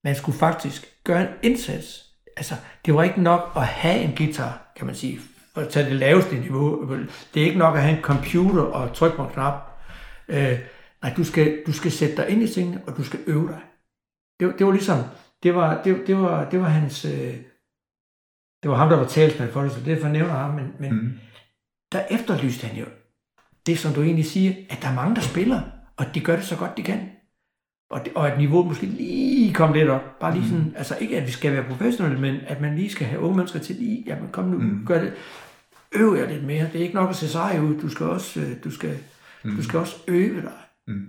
man 0.04 0.16
skulle 0.16 0.38
faktisk 0.38 0.94
gøre 1.04 1.22
en 1.22 1.28
indsats. 1.44 2.06
Altså, 2.38 2.56
det 2.86 2.94
var 2.94 3.04
ikke 3.04 3.22
nok 3.22 3.52
at 3.56 3.66
have 3.66 4.04
en 4.04 4.16
guitar, 4.16 4.74
kan 4.78 4.86
man 4.86 4.96
sige, 4.96 5.20
for 5.54 5.62
at 5.62 5.70
tage 5.70 5.86
det 5.86 5.96
laveste 5.96 6.36
niveau. 6.36 6.96
Det 7.34 7.42
er 7.42 7.46
ikke 7.46 7.60
nok 7.60 7.76
at 7.76 7.82
have 7.82 7.98
en 7.98 8.04
computer 8.04 8.62
og 8.62 8.94
trykke 8.94 9.18
på 9.18 9.24
en 9.24 9.30
knap. 9.30 9.54
Øh, 10.28 10.60
nej, 11.02 11.14
du 11.18 11.24
skal, 11.24 11.64
du 11.68 11.72
skal 11.72 11.92
sætte 11.92 12.16
dig 12.16 12.30
ind 12.30 12.44
i 12.44 12.48
tingene, 12.48 12.82
og 12.88 12.98
du 12.98 13.04
skal 13.04 13.20
øve 13.28 13.48
dig. 13.48 13.60
Det, 14.40 14.56
det 14.60 14.66
var 14.66 14.72
ligesom, 14.72 14.98
det 15.44 15.56
var, 15.56 15.84
det, 15.84 16.04
det 16.08 16.18
var, 16.18 16.50
det 16.50 16.60
var 16.60 16.68
hans, 16.68 17.06
øh, 17.06 17.36
det 18.64 18.72
var 18.72 18.78
ham, 18.78 18.90
der 18.90 18.98
var 18.98 19.08
talsmand 19.08 19.52
for 19.52 19.62
det, 19.62 19.72
så 19.72 19.80
det 19.86 20.12
nævner 20.12 20.34
ham, 20.34 20.54
men, 20.54 20.68
men 20.80 20.94
mm. 20.94 21.12
der 21.92 22.04
efterlyste 22.10 22.68
han 22.68 22.80
jo 22.80 22.86
det, 23.66 23.80
som 23.80 23.94
du 23.94 24.02
egentlig 24.02 24.26
siger, 24.26 24.54
at 24.70 24.78
der 24.82 24.88
er 24.88 24.96
mange, 24.96 25.16
der 25.16 25.22
spiller, 25.22 25.62
og 25.98 26.06
de 26.16 26.20
gør 26.20 26.36
det 26.36 26.46
så 26.46 26.56
godt, 26.56 26.78
de 26.78 26.84
kan. 26.84 27.10
Og, 27.90 28.06
det, 28.06 28.14
og 28.16 28.32
at 28.32 28.38
niveauet 28.38 28.68
måske 28.68 28.86
lige 28.86 29.54
kom 29.54 29.74
lidt 29.74 29.90
op. 29.90 30.20
Bare 30.20 30.34
lige 30.34 30.50
sådan, 30.50 30.64
mm. 30.64 30.74
altså 30.76 30.98
ikke 31.02 31.18
at 31.18 31.28
vi 31.28 31.32
skal 31.32 31.54
være 31.54 31.64
professionelle, 31.64 32.22
men 32.22 32.36
at 32.48 32.62
man 32.62 32.76
lige 32.76 32.90
skal 32.90 33.08
have 33.08 33.22
unge 33.22 33.36
mennesker 33.36 33.60
til 33.60 33.76
lige, 33.76 34.04
jamen 34.08 34.30
kom 34.32 34.46
nu, 34.46 34.58
mm. 34.58 34.86
gør 34.86 35.02
det. 35.02 35.14
Øv 35.96 36.16
jer 36.20 36.30
lidt 36.30 36.44
mere. 36.44 36.66
Det 36.74 36.76
er 36.76 36.84
ikke 36.84 36.96
nok 36.96 37.10
at 37.10 37.16
se 37.16 37.28
sej 37.28 37.60
ud. 37.60 37.82
Du 37.82 37.90
skal 37.90 38.06
også, 38.06 38.40
øh, 38.40 38.64
du 38.64 38.72
skal, 38.72 38.98
mm. 39.44 39.56
du 39.56 39.64
skal 39.64 39.80
også 39.80 39.96
øve 40.08 40.42
dig. 40.42 40.52
Mm. 40.88 41.06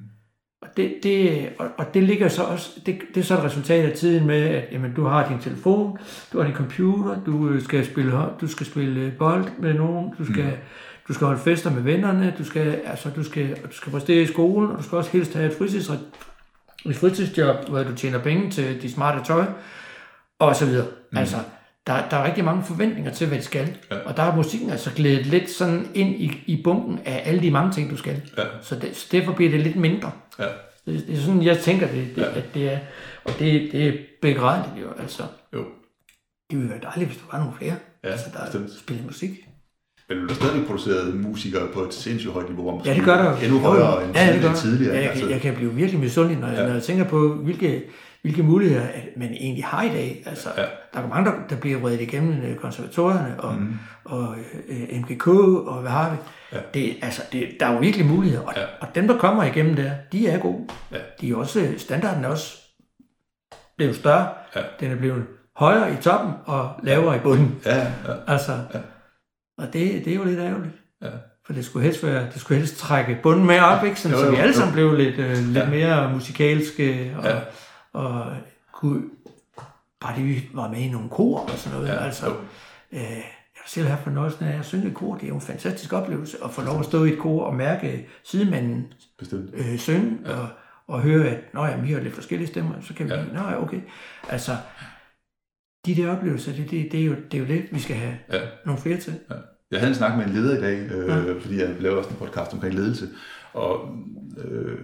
Det, 0.77 0.95
det, 1.03 1.49
og, 1.59 1.69
og 1.79 1.95
det 1.95 2.03
ligger 2.03 2.29
så 2.29 2.43
også, 2.43 2.71
det, 2.87 2.99
det 3.15 3.21
er 3.21 3.25
så 3.25 3.35
et 3.35 3.45
resultat 3.45 3.91
af 3.91 3.97
tiden 3.97 4.27
med, 4.27 4.43
at 4.43 4.65
jamen, 4.73 4.95
du 4.95 5.05
har 5.05 5.29
din 5.29 5.39
telefon, 5.39 5.99
du 6.33 6.39
har 6.39 6.45
din 6.45 6.55
computer, 6.55 7.25
du 7.27 7.49
øh, 7.49 7.63
skal 7.63 7.87
spille, 7.87 8.19
du 8.41 8.47
skal 8.47 8.67
spille 8.67 9.01
øh, 9.01 9.13
bold 9.13 9.45
med 9.59 9.75
nogen, 9.75 10.15
du 10.19 10.25
skal, 10.25 10.45
mm. 10.45 10.51
du 11.09 11.13
skal 11.13 11.27
holde 11.27 11.41
fester 11.41 11.71
med 11.71 11.83
vennerne, 11.83 12.35
du 12.39 12.45
skal, 12.45 12.81
altså, 12.87 13.11
du 13.17 13.25
skal, 13.25 13.57
du 13.57 13.73
skal 13.73 13.93
præstere 13.93 14.23
i 14.23 14.27
skolen, 14.27 14.71
og 14.71 14.79
du 14.79 14.83
skal 14.83 14.99
også 14.99 15.11
helst 15.11 15.35
have 15.35 15.47
et, 15.51 15.59
fritids, 15.59 15.91
et 16.87 16.97
fritidsjob, 16.97 17.69
hvor 17.69 17.83
du 17.83 17.95
tjener 17.95 18.19
penge 18.19 18.51
til 18.51 18.83
de 18.83 18.93
smarte 18.93 19.25
tøj, 19.25 19.45
og 20.39 20.57
så 20.57 20.67
videre. 20.67 20.87
Mm. 21.13 21.19
Altså, 21.19 21.37
der, 21.87 22.09
der 22.09 22.17
er 22.17 22.25
rigtig 22.25 22.45
mange 22.45 22.63
forventninger 22.65 23.13
til, 23.13 23.27
hvad 23.27 23.39
de 23.39 23.43
skal. 23.43 23.77
Ja. 23.91 23.97
Og 23.97 24.17
der 24.17 24.23
er 24.23 24.37
musikken 24.37 24.71
altså 24.71 24.91
glædet 24.97 25.27
lidt 25.27 25.51
sådan 25.51 25.89
ind 25.95 26.15
i, 26.15 26.43
i 26.47 26.61
bunken 26.65 26.99
af 27.05 27.23
alle 27.25 27.43
de 27.43 27.51
mange 27.51 27.73
ting, 27.73 27.91
du 27.91 27.97
skal. 27.97 28.23
Ja. 28.39 28.43
Så, 28.63 28.75
det, 28.75 28.97
så 28.97 29.07
derfor 29.13 29.33
bliver 29.33 29.51
det 29.51 29.61
lidt 29.61 29.77
mindre. 29.77 30.11
Ja. 30.39 30.45
Det, 30.87 31.07
det 31.07 31.19
er 31.19 31.21
sådan, 31.21 31.43
jeg 31.43 31.59
tænker, 31.59 31.87
det, 31.87 32.07
det, 32.17 32.23
ja. 32.23 32.39
at 32.39 32.45
det 32.55 32.73
er. 32.73 32.79
Og 33.25 33.33
det, 33.39 33.73
det 33.73 33.89
er 33.89 33.93
begrædeligt 34.23 34.85
jo, 34.85 34.93
altså. 35.03 35.23
Jo. 35.55 35.65
Det 36.51 36.59
ville 36.59 36.71
være 36.71 36.81
dejligt, 36.83 37.11
hvis 37.11 37.19
der 37.19 37.25
var 37.33 37.39
nogle 37.39 37.55
flere, 37.59 37.75
ja, 38.05 38.09
altså, 38.09 38.27
der 38.33 38.45
bestemt. 38.45 38.71
spiller 38.81 39.05
musik. 39.05 39.31
Men 40.09 40.19
du 40.19 40.27
har 40.29 40.35
stadig 40.35 40.67
produceret 40.67 41.15
musikere 41.15 41.69
på 41.75 41.81
et 41.81 41.95
sindssygt 41.95 42.33
højt 42.33 42.49
niveau, 42.49 42.83
ja, 42.85 42.95
det 42.95 43.05
gør 43.05 43.23
der. 43.23 43.37
endnu 43.37 43.59
højere 43.59 44.05
end 44.05 44.17
ja, 44.17 44.33
det 44.33 44.43
gør. 44.43 44.55
tidligere. 44.55 44.95
Ja, 44.95 45.01
jeg, 45.01 45.11
altså. 45.11 45.29
jeg 45.29 45.41
kan 45.41 45.55
blive 45.55 45.75
virkelig 45.75 46.01
misundelig, 46.01 46.39
når, 46.39 46.49
ja. 46.49 46.67
når 46.67 46.75
jeg 46.75 46.83
tænker 46.83 47.05
på, 47.05 47.35
hvilke 47.35 47.83
hvilke 48.23 48.43
muligheder 48.43 48.87
man 49.17 49.31
egentlig 49.31 49.65
har 49.65 49.83
i 49.83 49.89
dag. 49.89 50.23
Altså, 50.27 50.49
ja. 50.57 50.65
Der 50.95 51.01
er 51.01 51.09
mange, 51.09 51.31
der, 51.31 51.37
der 51.51 51.57
bliver 51.57 51.81
vredet 51.81 52.01
igennem 52.01 52.43
øh, 52.43 52.57
konservatorierne 52.57 53.41
og, 53.41 53.55
mm. 53.55 53.79
og 54.05 54.35
øh, 54.69 55.01
MGK 55.01 55.27
og 55.27 55.81
hvad 55.81 55.91
har 55.91 56.11
vi. 56.11 56.17
Ja. 56.53 56.59
Det, 56.75 56.97
altså, 57.03 57.23
det, 57.33 57.49
der 57.61 57.67
er 57.67 57.73
jo 57.73 57.79
virkelig 57.79 58.07
muligheder, 58.07 58.43
og, 58.43 58.53
ja. 58.57 58.65
og 58.81 58.89
dem, 58.95 59.09
der 59.09 59.19
kommer 59.19 59.45
igennem 59.45 59.77
der, 59.77 59.93
de 60.13 60.29
er 60.29 60.39
gode. 60.39 60.69
Ja. 60.93 60.99
De 61.21 61.31
er 61.31 61.37
også, 61.37 61.75
standarden 61.79 62.25
er 62.25 62.29
også 62.29 62.59
blevet 63.77 63.97
større. 63.97 64.29
Ja. 64.57 64.61
Den 64.81 64.93
er 64.93 64.97
blevet 64.97 65.25
højere 65.57 65.93
i 65.93 65.97
toppen 65.97 66.33
og 66.45 66.71
lavere 66.83 67.17
i 67.17 67.21
bunden. 67.21 67.61
Ja, 67.67 67.79
ja. 67.79 67.85
Altså, 68.27 68.53
ja. 68.75 68.79
Og 69.59 69.67
det, 69.73 70.05
det 70.05 70.09
er 70.09 70.15
jo 70.15 70.25
lidt 70.25 70.41
ærgerligt. 70.41 70.75
Ja. 71.03 71.09
For 71.47 71.53
det 71.53 71.65
skulle 71.65 71.85
helst, 71.85 72.05
være, 72.05 72.27
det 72.33 72.41
skulle 72.41 72.59
helst 72.59 72.77
trække 72.77 73.19
bunden 73.23 73.47
med 73.47 73.61
op, 73.61 73.85
ikke? 73.85 74.01
Sådan, 74.01 74.19
jo, 74.19 74.25
jo, 74.25 74.31
så 74.31 74.31
vi 74.31 74.43
alle 74.43 74.55
sammen 74.55 74.75
blev 74.75 74.95
lidt, 74.95 75.19
øh, 75.19 75.37
lidt 75.37 75.57
ja. 75.57 75.71
mere 75.71 76.13
musikalske 76.15 77.15
og, 77.19 77.25
ja 77.25 77.39
og 77.93 78.37
kunne, 78.73 79.03
bare 80.01 80.17
det, 80.17 80.27
vi 80.27 80.49
var 80.55 80.69
med 80.69 80.79
i 80.79 80.89
nogle 80.89 81.09
kor 81.09 81.41
og 81.41 81.51
sådan 81.51 81.79
noget. 81.79 81.93
Ja, 81.93 82.05
altså, 82.05 82.27
øh, 82.93 83.01
jeg 83.01 83.61
har 83.65 83.69
selv 83.69 83.87
haft 83.87 84.03
fornøjelsen 84.03 84.45
af 84.45 84.59
at 84.59 84.65
synge 84.65 84.89
i 84.89 84.93
kor. 84.93 85.15
Det 85.15 85.25
er 85.25 85.29
jo 85.29 85.35
en 85.35 85.41
fantastisk 85.41 85.93
oplevelse 85.93 86.37
at 86.45 86.51
få 86.51 86.63
lov 86.63 86.79
at 86.79 86.85
stå 86.85 87.05
i 87.05 87.13
et 87.13 87.19
kor 87.19 87.45
og 87.45 87.55
mærke 87.55 88.09
sidemanden 88.25 88.93
øh, 89.53 89.79
synge 89.79 90.19
ja. 90.27 90.37
og, 90.37 90.49
og 90.87 91.01
høre, 91.01 91.29
at 91.29 91.55
Nå, 91.55 91.65
ja, 91.65 91.77
vi 91.77 91.93
har 91.93 92.01
lidt 92.01 92.15
forskellige 92.15 92.49
stemmer, 92.49 92.75
så 92.81 92.95
kan 92.95 93.07
vi 93.07 93.13
ja. 93.13 93.25
Nå 93.25 93.41
ja, 93.41 93.63
okay. 93.63 93.81
Altså, 94.29 94.57
de 95.87 95.95
der 95.95 96.17
oplevelser, 96.17 96.53
det, 96.53 96.71
det, 96.71 96.93
det, 96.93 97.01
er 97.01 97.05
jo, 97.05 97.15
det 97.31 97.35
er 97.35 97.39
jo 97.39 97.47
det, 97.47 97.69
vi 97.73 97.79
skal 97.79 97.97
have 97.97 98.15
ja. 98.33 98.41
nogle 98.67 98.81
flere 98.81 98.97
til. 98.97 99.15
Ja. 99.31 99.35
Jeg 99.71 99.81
havde 99.81 99.91
en 99.91 99.97
snak 99.97 100.17
med 100.17 100.27
en 100.27 100.33
leder 100.33 100.59
i 100.59 100.61
dag, 100.61 100.79
øh, 100.79 101.09
ja. 101.09 101.33
fordi 101.41 101.61
jeg 101.61 101.77
laver 101.81 101.97
også 101.97 102.11
en 102.11 102.17
podcast 102.17 102.53
omkring 102.53 102.75
ledelse. 102.75 103.09
Og 103.53 103.97
øh, 104.45 104.79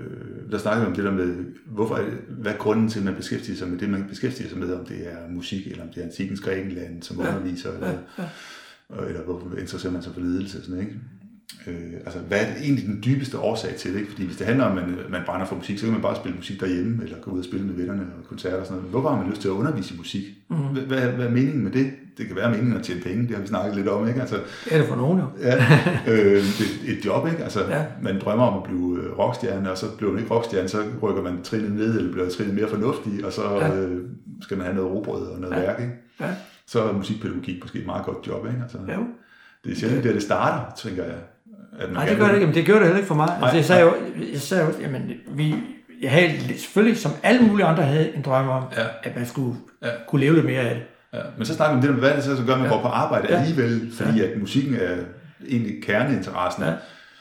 der 0.50 0.58
snakker 0.58 0.80
vi 0.80 0.86
om 0.86 0.94
det 0.94 1.04
der 1.04 1.10
med, 1.10 1.44
hvorfor, 1.66 2.00
hvad 2.28 2.52
er 2.52 2.56
grunden 2.56 2.88
til, 2.88 2.98
at 2.98 3.04
man 3.04 3.14
beskæftiger 3.14 3.56
sig 3.56 3.68
med 3.68 3.78
det, 3.78 3.90
man 3.90 4.04
beskæftiger 4.08 4.48
sig 4.48 4.58
med, 4.58 4.74
om 4.74 4.86
det 4.86 5.12
er 5.12 5.28
musik, 5.30 5.66
eller 5.66 5.82
om 5.82 5.88
det 5.88 6.00
er 6.00 6.04
antikens 6.04 6.40
Grækenland 6.40 7.02
som 7.02 7.20
ja. 7.20 7.28
underviser, 7.28 7.72
eller, 7.72 7.88
ja. 7.88 7.98
Ja. 8.18 9.06
eller 9.08 9.22
hvorfor 9.22 9.56
interesserer 9.56 9.92
man 9.92 10.02
sig 10.02 10.14
for 10.14 10.20
ledelse, 10.20 10.64
sådan, 10.64 10.80
ikke? 10.80 10.94
Øh, 11.66 11.92
altså, 12.04 12.18
hvad 12.18 12.38
er 12.40 12.46
egentlig 12.62 12.86
den 12.86 13.02
dybeste 13.04 13.38
årsag 13.38 13.74
til 13.74 13.92
det? 13.92 13.98
Ikke? 13.98 14.10
Fordi 14.10 14.24
hvis 14.24 14.36
det 14.36 14.46
handler 14.46 14.64
om, 14.64 14.78
at 14.78 14.88
man, 14.88 14.96
man 15.08 15.22
brænder 15.26 15.46
for 15.46 15.56
musik, 15.56 15.78
så 15.78 15.84
kan 15.84 15.92
man 15.92 16.02
bare 16.02 16.16
spille 16.16 16.36
musik 16.36 16.60
derhjemme, 16.60 17.02
eller 17.04 17.16
gå 17.20 17.30
ud 17.30 17.38
og 17.38 17.44
spille 17.44 17.66
med 17.66 17.74
vennerne 17.74 18.00
og 18.00 18.28
koncerter 18.28 18.60
og 18.60 18.66
sådan 18.66 18.76
noget. 18.76 18.90
Hvorfor 18.90 19.08
har 19.08 19.16
man 19.16 19.30
lyst 19.30 19.40
til 19.40 19.48
at 19.48 19.52
undervise 19.52 19.94
i 19.94 19.96
musik? 19.96 20.24
Mm. 20.50 20.56
Hvad, 20.56 20.82
hvad, 20.82 21.00
hvad 21.00 21.26
er 21.26 21.30
meningen 21.30 21.64
med 21.64 21.72
det? 21.72 21.90
Det 22.18 22.26
kan 22.26 22.36
være 22.36 22.50
meningen 22.50 22.76
at 22.76 22.82
tjene 22.82 23.00
penge, 23.00 23.22
det 23.28 23.34
har 23.34 23.42
vi 23.42 23.48
snakket 23.48 23.76
lidt 23.76 23.88
om, 23.88 24.08
ikke? 24.08 24.20
Altså, 24.20 24.36
det 24.64 24.72
er 24.72 24.78
det 24.78 24.86
for 24.86 24.96
nogen 24.96 25.18
jo. 25.18 25.26
ja, 25.40 25.56
øh, 26.12 26.42
det 26.42 26.88
er 26.88 26.98
et 26.98 27.04
job, 27.04 27.26
ikke? 27.26 27.42
Altså, 27.42 27.64
ja. 27.68 27.84
man 28.02 28.20
drømmer 28.20 28.46
om 28.46 28.56
at 28.56 28.62
blive 28.62 28.98
øh, 29.02 29.18
rockstjerne, 29.18 29.70
og 29.70 29.78
så 29.78 29.86
bliver 29.96 30.12
man 30.12 30.22
ikke 30.22 30.34
rockstjerne, 30.34 30.68
så 30.68 30.82
rykker 31.02 31.22
man 31.22 31.42
trinnet 31.42 31.72
ned, 31.72 31.98
eller 31.98 32.12
bliver 32.12 32.28
trinnet 32.28 32.54
mere 32.54 32.68
fornuftig, 32.68 33.24
og 33.24 33.32
så 33.32 33.42
ja. 33.42 33.76
øh, 33.76 34.04
skal 34.42 34.56
man 34.56 34.66
have 34.66 34.76
noget 34.76 34.90
robrød 34.90 35.26
og 35.26 35.40
noget 35.40 35.56
ja. 35.56 35.60
værk, 35.60 35.80
ikke? 35.80 35.92
Ja. 36.20 36.34
Så 36.66 36.82
er 36.82 36.92
musikpædagogik 36.92 37.62
måske 37.62 37.78
et 37.78 37.86
meget 37.86 38.04
godt 38.04 38.26
job, 38.26 38.46
ikke? 38.46 38.58
Altså, 38.62 38.78
ja. 38.88 38.96
Det 39.64 39.72
er 39.72 39.76
sjældent, 39.76 40.06
at 40.06 40.14
det 40.14 40.22
starter, 40.22 40.74
tænker 40.76 41.04
jeg. 41.04 41.14
At 41.78 41.92
Nej, 41.92 42.08
det 42.08 42.18
gør 42.18 42.26
det 42.26 42.34
ikke. 42.34 42.46
Men 42.46 42.54
det 42.54 42.64
gjorde 42.64 42.80
det 42.80 42.86
heller 42.86 42.98
ikke 42.98 43.08
for 43.08 43.14
mig. 43.14 43.38
Altså, 43.42 43.56
jeg 43.56 43.64
sagde 43.64 43.82
jo, 43.82 43.94
jeg 44.32 44.40
sagde 44.40 44.64
jo 44.64 44.70
jamen, 44.80 45.12
vi, 45.26 45.54
jeg 46.02 46.10
havde 46.10 46.30
selvfølgelig, 46.58 46.98
som 46.98 47.12
alle 47.22 47.46
mulige 47.46 47.66
andre 47.66 47.82
havde 47.82 48.14
en 48.16 48.22
drøm 48.22 48.48
om, 48.48 48.62
ja. 48.76 48.84
at 49.02 49.16
man 49.16 49.26
skulle 49.26 49.56
ja. 49.82 49.88
kunne 50.08 50.20
leve 50.20 50.34
lidt 50.34 50.46
mere 50.46 50.60
af 50.60 50.74
det. 50.74 50.82
Ja. 51.12 51.22
Men 51.36 51.46
så 51.46 51.54
snakker 51.54 51.76
om 51.76 51.82
det, 51.82 51.90
hvad 51.90 52.10
det 52.10 52.24
så, 52.24 52.36
så 52.36 52.42
gør, 52.42 52.52
at 52.52 52.58
man 52.58 52.68
ja. 52.68 52.74
går 52.74 52.82
på 52.82 52.88
arbejde 52.88 53.26
ja. 53.30 53.40
alligevel, 53.40 53.92
fordi 53.92 54.18
ja. 54.18 54.26
at 54.26 54.40
musikken 54.40 54.74
er 54.74 54.96
egentlig 55.48 55.82
kerneinteressen. 55.82 56.64
Ja. 56.64 56.72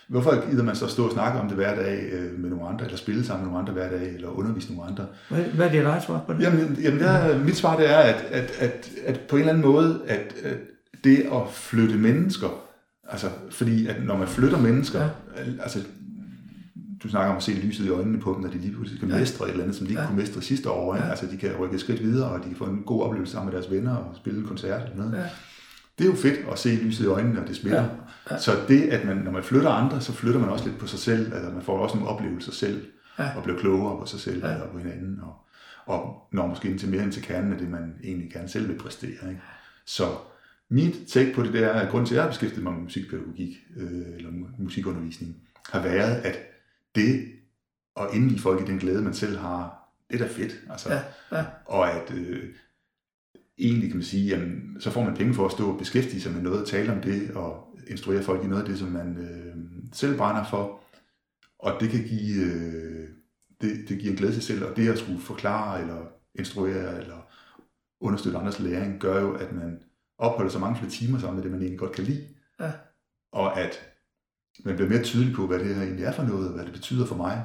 Hvorfor 0.08 0.50
gider 0.50 0.64
man 0.64 0.76
så 0.76 0.88
stå 0.88 1.06
og 1.06 1.12
snakke 1.12 1.40
om 1.40 1.48
det 1.48 1.56
hver 1.56 1.76
dag 1.76 2.00
øh, 2.12 2.40
med 2.40 2.50
nogle 2.50 2.68
andre, 2.68 2.86
eller 2.86 2.98
spille 2.98 3.26
sammen 3.26 3.46
med 3.46 3.54
nogle 3.54 3.70
andre 3.70 3.74
hver 3.74 3.98
dag, 3.98 4.14
eller 4.16 4.30
undervise 4.30 4.74
nogle 4.74 4.92
andre? 4.92 5.06
Hvad, 5.30 5.40
hvad 5.40 5.66
er 5.66 5.72
det 5.72 5.96
dit 5.96 6.04
svar 6.04 6.22
på 6.28 6.34
det? 6.34 6.42
Jamen, 6.42 6.80
jamen 6.84 7.00
der, 7.00 7.38
mit 7.38 7.58
svar 7.58 7.78
det 7.78 7.92
er, 7.92 7.98
at, 7.98 8.26
at, 8.32 8.52
at, 8.60 8.90
at 9.06 9.20
på 9.20 9.36
en 9.36 9.40
eller 9.40 9.54
anden 9.54 9.72
måde, 9.72 10.02
at, 10.08 10.34
at 10.44 10.58
det 11.04 11.18
at 11.18 11.42
flytte 11.52 11.96
mennesker 11.96 12.67
Altså, 13.10 13.28
fordi 13.52 13.88
at 13.88 14.04
når 14.06 14.18
man 14.18 14.28
flytter 14.28 14.60
mennesker, 14.62 15.02
ja. 15.02 15.42
altså, 15.64 15.80
du 17.04 17.10
snakker 17.10 17.32
om 17.32 17.38
at 17.38 17.44
se 17.44 17.52
lyset 17.52 17.86
i 17.86 17.90
øjnene 17.90 18.20
på 18.20 18.34
dem, 18.34 18.42
når 18.42 18.50
de 18.50 18.58
lige 18.58 18.74
pludselig 18.74 19.00
kan 19.00 19.10
mestre 19.10 19.46
et 19.46 19.52
eller 19.52 19.64
andet, 19.64 19.78
som 19.78 19.86
de 19.86 19.92
ikke 19.92 20.02
Ja. 20.02 20.08
kunne 20.08 20.18
mestre 20.20 20.42
sidste 20.42 20.70
år. 20.70 20.96
Ja. 20.96 21.10
Altså, 21.10 21.26
de 21.32 21.38
kan 21.38 21.56
rykke 21.60 21.76
et 21.76 21.82
skridt 21.82 22.04
videre, 22.04 22.30
og 22.32 22.40
de 22.44 22.44
kan 22.50 22.56
få 22.58 22.66
en 22.66 22.84
god 22.86 23.04
oplevelse 23.04 23.32
sammen 23.34 23.54
med 23.54 23.60
deres 23.62 23.72
venner 23.72 23.96
og 23.96 24.16
spille 24.16 24.40
en 24.40 24.46
koncert 24.46 24.82
eller 24.82 24.96
noget. 24.96 25.18
Ja. 25.18 25.24
Det 25.98 26.06
er 26.06 26.10
jo 26.10 26.16
fedt 26.16 26.40
at 26.52 26.60
se 26.60 26.70
lyset 26.70 27.04
i 27.04 27.08
øjnene, 27.08 27.42
og 27.42 27.48
det 27.48 27.56
smitter. 27.56 27.82
Ja. 27.84 27.90
Ja. 28.32 28.40
Så 28.40 28.52
det, 28.68 28.82
at 28.82 29.06
man, 29.06 29.18
når 29.18 29.32
man 29.32 29.44
flytter 29.44 29.70
andre, 29.70 30.02
så 30.02 30.14
flytter 30.14 30.40
man 30.40 30.50
også 30.50 30.66
lidt 30.66 30.78
på 30.80 30.88
sig 30.88 31.00
selv. 31.00 31.34
Altså, 31.34 31.52
man 31.52 31.62
får 31.62 31.78
også 31.80 31.96
nogle 31.96 32.10
oplevelser 32.12 32.52
selv, 32.52 32.86
Ja. 33.20 33.30
og 33.38 33.44
bliver 33.44 33.60
klogere 33.60 34.00
på 34.00 34.06
sig 34.06 34.20
selv 34.20 34.40
Ja. 34.46 34.52
ja. 34.52 34.62
og 34.62 34.70
på 34.70 34.78
hinanden, 34.78 35.20
og, 35.24 35.34
og 35.96 36.28
når 36.32 36.48
måske 36.48 36.70
ind 36.70 36.80
til 36.80 36.90
mere 36.90 37.04
ind 37.04 37.12
til 37.12 37.24
kernen 37.24 37.52
af 37.54 37.58
det, 37.60 37.70
man 37.70 37.94
egentlig 38.04 38.32
gerne 38.32 38.48
selv 38.50 38.68
vil 38.68 38.78
præstere. 38.78 39.10
Ikke? 39.30 39.42
Så 39.86 40.04
mit 40.70 40.96
take 41.08 41.34
på 41.34 41.44
det 41.44 41.54
der 41.54 41.68
er, 41.68 41.80
at 41.82 41.90
grunden 41.92 42.08
til, 42.08 42.14
at 42.14 42.18
jeg 42.18 42.24
har 42.24 42.30
beskæftiget 42.30 42.64
mig 42.64 42.74
med 42.74 42.82
musikpædagogik, 42.82 43.58
øh, 43.78 44.16
eller 44.16 44.30
mu- 44.30 44.64
musikundervisning, 44.64 45.36
har 45.70 45.82
været, 45.84 46.16
at 46.16 46.38
det 46.96 47.26
at 48.00 48.08
indvige 48.14 48.40
folk 48.40 48.62
i 48.62 48.72
den 48.72 48.80
glæde, 48.80 49.02
man 49.02 49.14
selv 49.14 49.38
har, 49.38 49.90
det 50.12 50.22
er 50.22 50.26
da 50.28 50.32
fedt. 50.34 50.62
Altså, 50.70 50.90
Ja, 50.94 51.02
ja. 51.38 51.46
Og 51.66 51.92
at 51.92 52.14
øh, 52.14 52.44
egentlig 53.58 53.90
kan 53.90 53.98
man 53.98 54.06
sige, 54.06 54.28
jamen, 54.28 54.78
så 54.80 54.92
får 54.92 55.04
man 55.04 55.16
penge 55.16 55.34
for 55.34 55.46
at 55.46 55.52
stå 55.52 55.72
og 55.72 55.78
beskæftige 55.80 56.22
sig 56.22 56.34
med 56.34 56.42
noget, 56.42 56.68
tale 56.68 56.92
om 56.92 57.02
det, 57.02 57.32
og 57.32 57.78
instruere 57.88 58.24
folk 58.24 58.44
i 58.44 58.48
noget 58.48 58.62
af 58.64 58.70
det, 58.70 58.80
som 58.80 58.88
man 58.88 59.18
øh, 59.18 59.56
selv 59.94 60.18
brænder 60.18 60.46
for. 60.50 60.84
Og 61.60 61.72
det 61.80 61.90
kan 61.90 62.04
give, 62.04 62.46
øh, 62.46 63.08
det, 63.62 63.90
det 63.90 64.00
giver 64.00 64.12
en 64.12 64.18
glæde 64.18 64.34
til 64.34 64.44
sig 64.44 64.56
selv, 64.56 64.66
og 64.66 64.76
det 64.78 64.90
at 64.90 64.98
skulle 64.98 65.20
forklare, 65.22 65.82
eller 65.82 66.06
instruere, 66.36 67.02
eller 67.02 67.28
understøtte 68.00 68.38
andres 68.38 68.60
læring, 68.60 69.00
gør 69.00 69.22
jo, 69.22 69.34
at 69.34 69.52
man 69.52 69.80
opholder 70.18 70.52
så 70.52 70.60
mange 70.60 70.78
flere 70.78 70.92
timer 70.92 71.20
sammen 71.20 71.36
med 71.36 71.44
det, 71.44 71.52
man 71.52 71.62
egentlig 71.62 71.80
godt 71.80 71.92
kan 71.92 72.04
lide. 72.04 72.24
Ja. 72.60 72.72
Og 73.34 73.60
at 73.60 73.80
man 74.66 74.76
bliver 74.76 74.90
mere 74.90 75.04
tydelig 75.04 75.36
på, 75.36 75.48
hvad 75.48 75.60
det 75.60 75.76
her 75.76 75.84
egentlig 75.84 76.06
er 76.06 76.12
for 76.12 76.24
noget, 76.24 76.48
og 76.48 76.54
hvad 76.54 76.66
det 76.66 76.74
betyder 76.74 77.06
for 77.06 77.16
mig. 77.16 77.44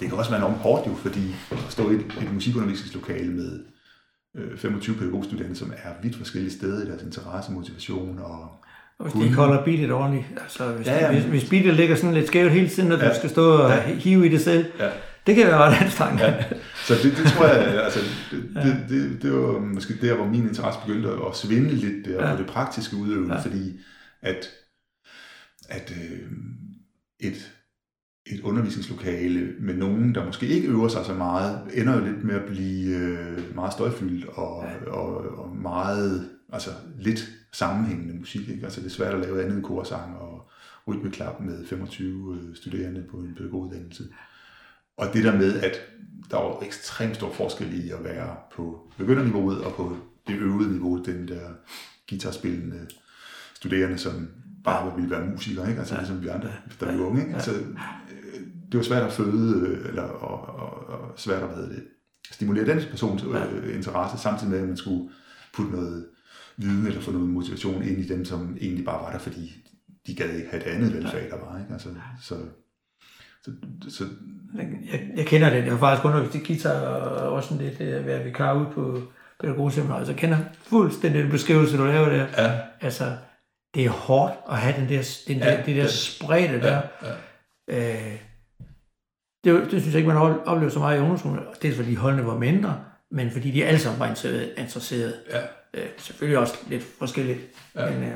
Det 0.00 0.08
kan 0.08 0.18
også 0.18 0.30
være 0.30 0.40
enormt 0.40 0.56
hårdt 0.56 0.86
jo, 0.86 0.94
fordi 0.94 1.34
at 1.52 1.58
stå 1.68 1.90
i 1.90 1.94
et, 1.94 2.00
et 2.22 2.32
musikundervisningslokale 2.34 3.32
med 3.32 3.64
øh, 4.36 4.58
25 4.58 4.96
pædagogstuderende, 4.96 5.56
som 5.56 5.72
er 5.84 5.90
vidt 6.02 6.16
forskellige 6.16 6.52
steder 6.52 6.84
i 6.84 6.88
deres 6.88 7.02
interesse, 7.02 7.52
motivation 7.52 8.18
og... 8.18 8.48
Og 8.98 9.04
hvis 9.04 9.12
de 9.12 9.24
ikke 9.24 9.36
holder 9.36 9.64
beatet 9.64 9.92
ordentligt, 9.92 10.26
altså 10.42 10.72
hvis, 10.72 10.86
Ja, 10.86 10.94
ja, 11.06 11.12
hvis, 11.12 11.24
hvis 11.24 11.50
beatet 11.50 11.74
ligger 11.74 11.96
sådan 11.96 12.14
lidt 12.14 12.26
skævt 12.26 12.52
hele 12.52 12.68
tiden, 12.68 12.92
og 12.92 12.98
du 13.00 13.04
Ja. 13.04 13.18
skal 13.18 13.30
stå 13.30 13.52
og 13.56 13.70
Ja. 13.70 13.94
hive 13.94 14.26
i 14.26 14.28
det 14.28 14.40
selv, 14.40 14.66
Ja. 14.78 14.90
Det 15.26 15.34
kan 15.36 15.46
være 15.46 15.58
ret 15.58 15.82
anstrengende. 15.82 16.24
Ja. 16.24 16.44
Så 16.86 16.94
det, 17.02 17.16
det 17.16 17.26
tror 17.32 17.46
jeg, 17.46 17.84
altså, 17.84 18.00
det, 18.30 18.50
det, 18.54 18.76
det, 18.88 19.22
det 19.22 19.32
var 19.32 19.58
måske 19.58 19.94
der, 20.00 20.14
hvor 20.16 20.26
min 20.26 20.48
interesse 20.48 20.80
begyndte 20.86 21.08
at 21.08 21.36
svinde 21.36 21.70
lidt 21.70 22.04
der 22.06 22.12
Ja. 22.12 22.28
ja. 22.30 22.36
på 22.36 22.42
det 22.42 22.50
praktiske 22.50 22.96
udøvende, 22.96 23.28
Ja. 23.34 23.40
ja. 23.40 23.46
fordi 23.46 23.80
at, 24.22 24.48
at 25.68 25.92
øh, 26.02 26.28
et, 27.20 27.52
et 28.26 28.40
undervisningslokale 28.40 29.52
med 29.60 29.74
nogen, 29.74 30.14
der 30.14 30.26
måske 30.26 30.46
ikke 30.46 30.68
øver 30.68 30.88
sig 30.88 31.04
så 31.04 31.14
meget, 31.14 31.60
ender 31.74 31.94
jo 31.98 32.04
lidt 32.04 32.24
med 32.24 32.34
at 32.34 32.44
blive 32.44 32.96
øh, 32.96 33.54
meget 33.54 33.72
støjfyldt 33.72 34.24
og, 34.28 34.64
Ja. 34.64 34.70
ja. 34.72 34.90
og, 34.90 35.38
og 35.38 35.56
meget, 35.56 36.30
altså 36.52 36.70
lidt 36.98 37.30
sammenhængende 37.52 38.14
musik. 38.14 38.48
Ikke? 38.48 38.64
Altså 38.64 38.80
det 38.80 38.86
er 38.86 38.90
svært 38.90 39.14
at 39.14 39.20
lave 39.20 39.42
andet 39.42 39.56
end 39.56 39.64
korsang 39.64 40.16
og 40.16 40.50
rytmeklap 40.88 41.40
med 41.40 41.66
25 41.66 42.38
øh, 42.42 42.56
studerende 42.56 43.04
på 43.10 43.16
en 43.16 43.34
pædagoguddannelse. 43.36 44.04
Og 44.96 45.06
det 45.12 45.24
der 45.24 45.38
med, 45.38 45.60
at 45.60 45.80
der 46.30 46.36
var 46.36 46.62
ekstremt 46.62 47.16
stor 47.16 47.32
forskel 47.32 47.86
i 47.86 47.90
at 47.90 48.04
være 48.04 48.36
på 48.56 48.92
begynderniveauet 48.98 49.64
og 49.64 49.74
på 49.74 49.96
det 50.26 50.36
øvede 50.36 50.72
niveau, 50.72 51.04
den 51.04 51.28
der 51.28 51.50
guitarspillende 52.10 52.86
studerende, 53.54 53.98
som 53.98 54.28
bare 54.64 54.96
ville 54.96 55.10
være 55.10 55.26
musikere, 55.26 55.68
ikke? 55.68 55.80
Altså 55.80 55.96
ligesom 55.96 56.22
vi 56.22 56.28
andre, 56.28 56.48
der 56.80 56.96
var 56.96 57.04
unge. 57.04 57.22
Ikke? 57.22 57.34
Altså, 57.34 57.52
øh, 57.52 58.40
det 58.72 58.78
var 58.78 58.82
svært 58.82 59.02
at 59.02 59.12
føde, 59.12 59.68
øh, 59.68 59.88
eller 59.88 60.02
og, 60.02 60.54
og, 60.54 60.86
og 60.86 61.12
svært 61.16 61.42
at 61.42 61.48
hvad 61.48 61.66
det, 61.66 61.84
stimulere 62.30 62.66
den 62.66 62.80
persons 62.90 63.22
øh, 63.22 63.76
interesse, 63.76 64.18
samtidig 64.22 64.50
med, 64.50 64.60
at 64.60 64.68
man 64.68 64.76
skulle 64.76 65.10
putte 65.54 65.72
noget 65.72 66.06
viden 66.56 66.86
eller 66.86 67.00
få 67.00 67.10
noget 67.10 67.28
motivation 67.28 67.82
ind 67.82 67.98
i 67.98 68.08
dem, 68.08 68.24
som 68.24 68.56
egentlig 68.60 68.84
bare 68.84 69.02
var 69.02 69.12
der, 69.12 69.18
fordi 69.18 69.52
de 70.06 70.14
gad 70.14 70.30
ikke 70.30 70.48
have 70.50 70.62
et 70.62 70.66
andet 70.66 70.94
valgfag, 70.94 71.30
der 71.30 71.36
var. 71.36 71.58
Ikke? 71.58 71.72
Altså, 71.72 71.88
så, 72.22 72.36
så, 73.44 73.50
så 73.90 74.04
Jeg, 74.58 75.00
jeg 75.16 75.26
kender 75.26 75.50
det. 75.50 75.62
Jeg 75.64 75.72
har 75.72 75.78
faktisk 75.78 76.04
undervist 76.04 76.34
i 76.34 76.38
guitar 76.46 76.70
og 76.80 77.32
også 77.32 77.48
sådan 77.48 77.66
lidt 77.66 77.80
øh, 77.80 78.06
været 78.06 78.24
vikar 78.24 78.54
ude 78.54 78.66
på 78.74 79.02
pædagogseminaret, 79.40 80.06
så 80.06 80.12
jeg 80.12 80.18
kender 80.20 80.38
fuldstændig 80.62 81.22
den 81.22 81.30
beskrivelse, 81.30 81.76
du 81.78 81.84
laver 81.84 82.08
der. 82.08 82.26
ja, 82.38 82.58
Altså, 82.80 83.16
det 83.74 83.84
er 83.84 83.90
hårdt 83.90 84.34
at 84.50 84.58
have 84.58 84.80
den 84.80 84.88
der, 84.88 85.02
den 85.28 85.38
der, 85.40 85.50
Ja, 85.50 85.56
det 85.56 85.66
der 85.66 85.82
ja. 85.82 85.86
spredte 85.88 86.60
der. 86.60 86.80
ja, 87.02 87.08
ja. 87.68 87.92
Øh, 88.12 88.18
det, 89.44 89.62
det 89.70 89.70
synes 89.70 89.86
jeg 89.86 89.94
ikke, 89.96 90.08
man 90.08 90.16
har 90.16 90.38
oplevet 90.46 90.72
så 90.72 90.78
meget 90.78 90.96
i 90.96 91.00
ungdomsskolen. 91.00 91.38
Det 91.62 91.70
er 91.70 91.74
fordi 91.74 91.94
holdene 91.94 92.26
var 92.26 92.38
mindre, 92.38 92.80
men 93.10 93.30
fordi 93.30 93.50
de 93.50 93.64
alle 93.64 93.80
sammen 93.80 94.00
var 94.00 94.06
interesseret. 94.06 94.52
interesseret. 94.58 95.14
Ja. 95.30 95.40
Øh, 95.74 95.86
selvfølgelig 95.98 96.38
også 96.38 96.54
lidt 96.68 96.82
forskelligt. 96.98 97.38
Ja. 97.76 97.90
Men 97.90 98.02
øh, 98.02 98.14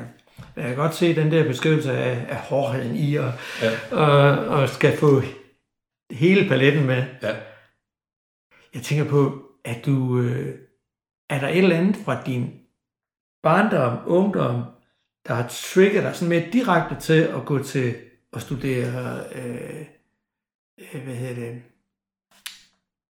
jeg 0.59 0.67
kan 0.67 0.75
godt 0.75 0.95
se 0.95 1.15
den 1.15 1.31
der 1.31 1.47
beskrivelse 1.47 1.91
af, 1.91 2.25
af 2.29 2.37
hårdheden 2.37 2.95
i 2.95 3.15
at 3.15 3.31
Ja. 3.61 3.95
og, 3.95 4.47
og 4.47 4.69
skal 4.69 4.97
få 4.97 5.21
hele 6.11 6.49
paletten 6.49 6.85
med. 6.85 7.03
Ja. 7.23 7.35
Jeg 8.73 8.81
tænker 8.81 9.05
på, 9.09 9.43
at 9.65 9.85
du... 9.85 10.19
Øh, 10.21 10.55
er 11.29 11.39
der 11.39 11.47
et 11.47 11.57
eller 11.57 11.77
andet 11.77 11.95
fra 12.05 12.23
din 12.25 12.59
barndom, 13.43 13.97
ungdom, 14.07 14.63
der 15.27 15.33
har 15.33 15.47
trigget 15.47 16.03
dig 16.03 16.15
sådan 16.15 16.29
mere 16.29 16.49
direkte 16.53 16.95
til 17.05 17.21
at 17.21 17.45
gå 17.45 17.63
til 17.63 17.95
at 18.33 18.41
studere, 18.41 19.23
øh, 19.35 19.85
øh, 20.93 21.03
hvad 21.03 21.15
hedder 21.15 21.35
det, 21.35 21.61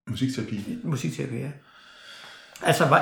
Musikterapi. 0.09 0.77
musikterapi, 0.84 1.35
ja. 1.35 1.51
Altså, 2.64 2.99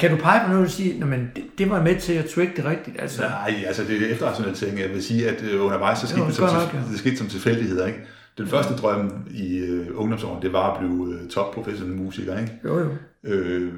kan 0.00 0.10
du 0.10 0.16
pege 0.16 0.40
på 0.44 0.52
noget, 0.52 0.66
du 0.66 0.72
siger, 0.72 1.06
men 1.06 1.30
det, 1.36 1.44
det 1.58 1.70
var 1.70 1.82
med 1.82 2.00
til 2.00 2.12
at 2.12 2.24
trigge 2.24 2.52
det 2.56 2.64
rigtigt? 2.64 3.00
Altså, 3.00 3.22
Nej, 3.22 3.64
altså 3.66 3.84
det 3.84 4.02
er 4.02 4.06
efterrationalisering. 4.12 4.80
Jeg 4.80 4.90
vil 4.90 5.02
sige, 5.04 5.28
at 5.30 5.42
øh, 5.42 5.64
undervejs 5.64 5.98
så 5.98 6.06
skete 6.06 6.20
Jo, 6.20 6.26
det, 6.26 6.34
som, 6.34 6.44
nok, 6.44 6.74
ja. 6.74 6.78
det 6.90 6.98
skete 6.98 7.16
som 7.16 7.26
tilfældigheder. 7.26 7.86
Ikke? 7.86 7.98
Den 8.38 8.46
første 8.48 8.74
drøm 8.74 9.12
i 9.30 9.58
øh, 9.58 9.86
ungdomsårene, 9.94 10.42
det 10.42 10.52
var 10.52 10.72
at 10.72 10.78
blive 10.78 11.14
øh, 11.14 11.28
topprofessionel 11.28 11.96
musiker. 11.96 12.38
Ikke? 12.38 12.52
jo, 12.64 12.78
jo. 12.78 12.88
Øh, 13.24 13.72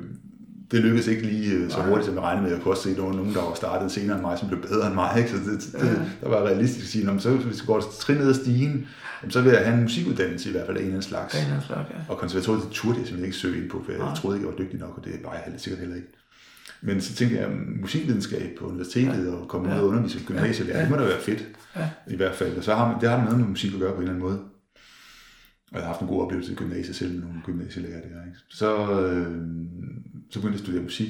det 0.70 0.80
lykkedes 0.80 1.06
ikke 1.06 1.22
lige 1.22 1.52
øh, 1.54 1.70
så 1.70 1.82
hurtigt, 1.82 2.06
som 2.06 2.14
jeg 2.14 2.22
regnede 2.22 2.42
med. 2.42 2.52
Jeg 2.52 2.60
kunne 2.62 2.72
også 2.72 2.82
se, 2.82 2.90
at 2.90 2.96
der 2.96 3.02
var 3.02 3.12
nogen, 3.12 3.34
der 3.34 3.40
var 3.40 3.54
startet 3.54 3.92
senere 3.92 4.16
end 4.16 4.22
mig, 4.22 4.38
som 4.38 4.48
blev 4.48 4.60
bedre 4.62 4.86
end 4.86 4.94
mig. 4.94 5.10
Ikke? 5.18 5.30
Så 5.30 5.36
det, 5.36 5.44
det, 5.72 5.86
Ja. 5.86 5.94
der 6.22 6.28
var 6.28 6.46
realistisk 6.46 6.84
at 6.84 6.90
sige, 6.90 7.04
"Nå, 7.04 7.10
men 7.12 7.20
så 7.20 7.30
hvis 7.30 7.60
vi 7.62 7.66
går 7.66 7.80
trin 8.00 8.16
ned 8.16 8.28
ad 8.28 8.34
stigen, 8.34 8.86
så 9.28 9.40
vil 9.40 9.52
jeg 9.52 9.60
have 9.64 9.74
en 9.76 9.82
musikuddannelse 9.82 10.48
i 10.48 10.52
hvert 10.52 10.66
fald 10.66 10.76
af 10.76 10.80
en 10.80 10.86
eller 10.86 10.96
anden 10.98 11.08
slags. 11.08 11.34
En 11.34 11.46
anden 11.46 11.62
slags, 11.66 11.90
ja. 11.90 11.96
Og 12.08 12.18
konservatoriet 12.18 12.62
det 12.62 12.70
turde 12.72 12.98
jeg 12.98 13.06
simpelthen 13.06 13.24
ikke 13.24 13.36
søge 13.36 13.62
ind 13.62 13.70
på, 13.70 13.82
for 13.84 13.92
jeg 13.92 14.00
Nej. 14.00 14.14
troede 14.14 14.36
ikke, 14.36 14.48
jeg 14.48 14.54
var 14.58 14.64
dygtig 14.64 14.80
nok, 14.80 14.98
og 14.98 15.04
det 15.04 15.12
var 15.24 15.32
jeg 15.32 15.42
sikkert 15.56 15.80
heller 15.80 15.96
ikke. 15.96 16.08
Men 16.82 17.00
så 17.00 17.14
tænkte 17.14 17.36
jeg, 17.40 17.48
musikvidenskab 17.80 18.56
på 18.58 18.66
universitetet 18.66 19.26
ja. 19.26 19.32
og 19.32 19.48
komme 19.48 19.68
ud 19.68 19.72
Ja. 19.74 19.80
og 19.80 19.86
undervise 19.86 20.18
i 20.18 20.22
gymnasiet, 20.26 20.68
Ja. 20.68 20.76
ja. 20.76 20.82
det 20.82 20.90
må 20.90 20.96
da 20.96 21.02
være 21.02 21.20
fedt, 21.20 21.44
Ja. 21.76 21.88
i 22.08 22.16
hvert 22.16 22.34
fald. 22.34 22.56
Og 22.56 22.64
så 22.64 22.74
har 22.74 22.88
man, 22.92 23.00
det 23.00 23.08
har 23.10 23.24
noget 23.24 23.38
med 23.38 23.48
musik 23.48 23.74
at 23.74 23.80
gøre 23.80 23.90
på 23.92 23.96
en 23.96 24.02
eller 24.02 24.14
anden 24.14 24.24
måde. 24.28 24.38
Og 25.70 25.74
jeg 25.76 25.82
har 25.82 25.86
haft 25.92 26.00
en 26.00 26.06
god 26.08 26.22
oplevelse 26.22 26.52
i 26.52 26.54
gymnasiet 26.54 26.96
selv 26.96 27.14
med 27.14 27.20
nogle 27.22 27.40
gymnasielærer 27.44 28.00
der. 28.00 28.24
Ikke? 28.26 28.38
Så, 28.48 29.00
øh, 29.00 29.46
så 30.30 30.38
begyndte 30.38 30.46
jeg 30.46 30.54
at 30.54 30.60
studere 30.60 30.82
musik. 30.82 31.08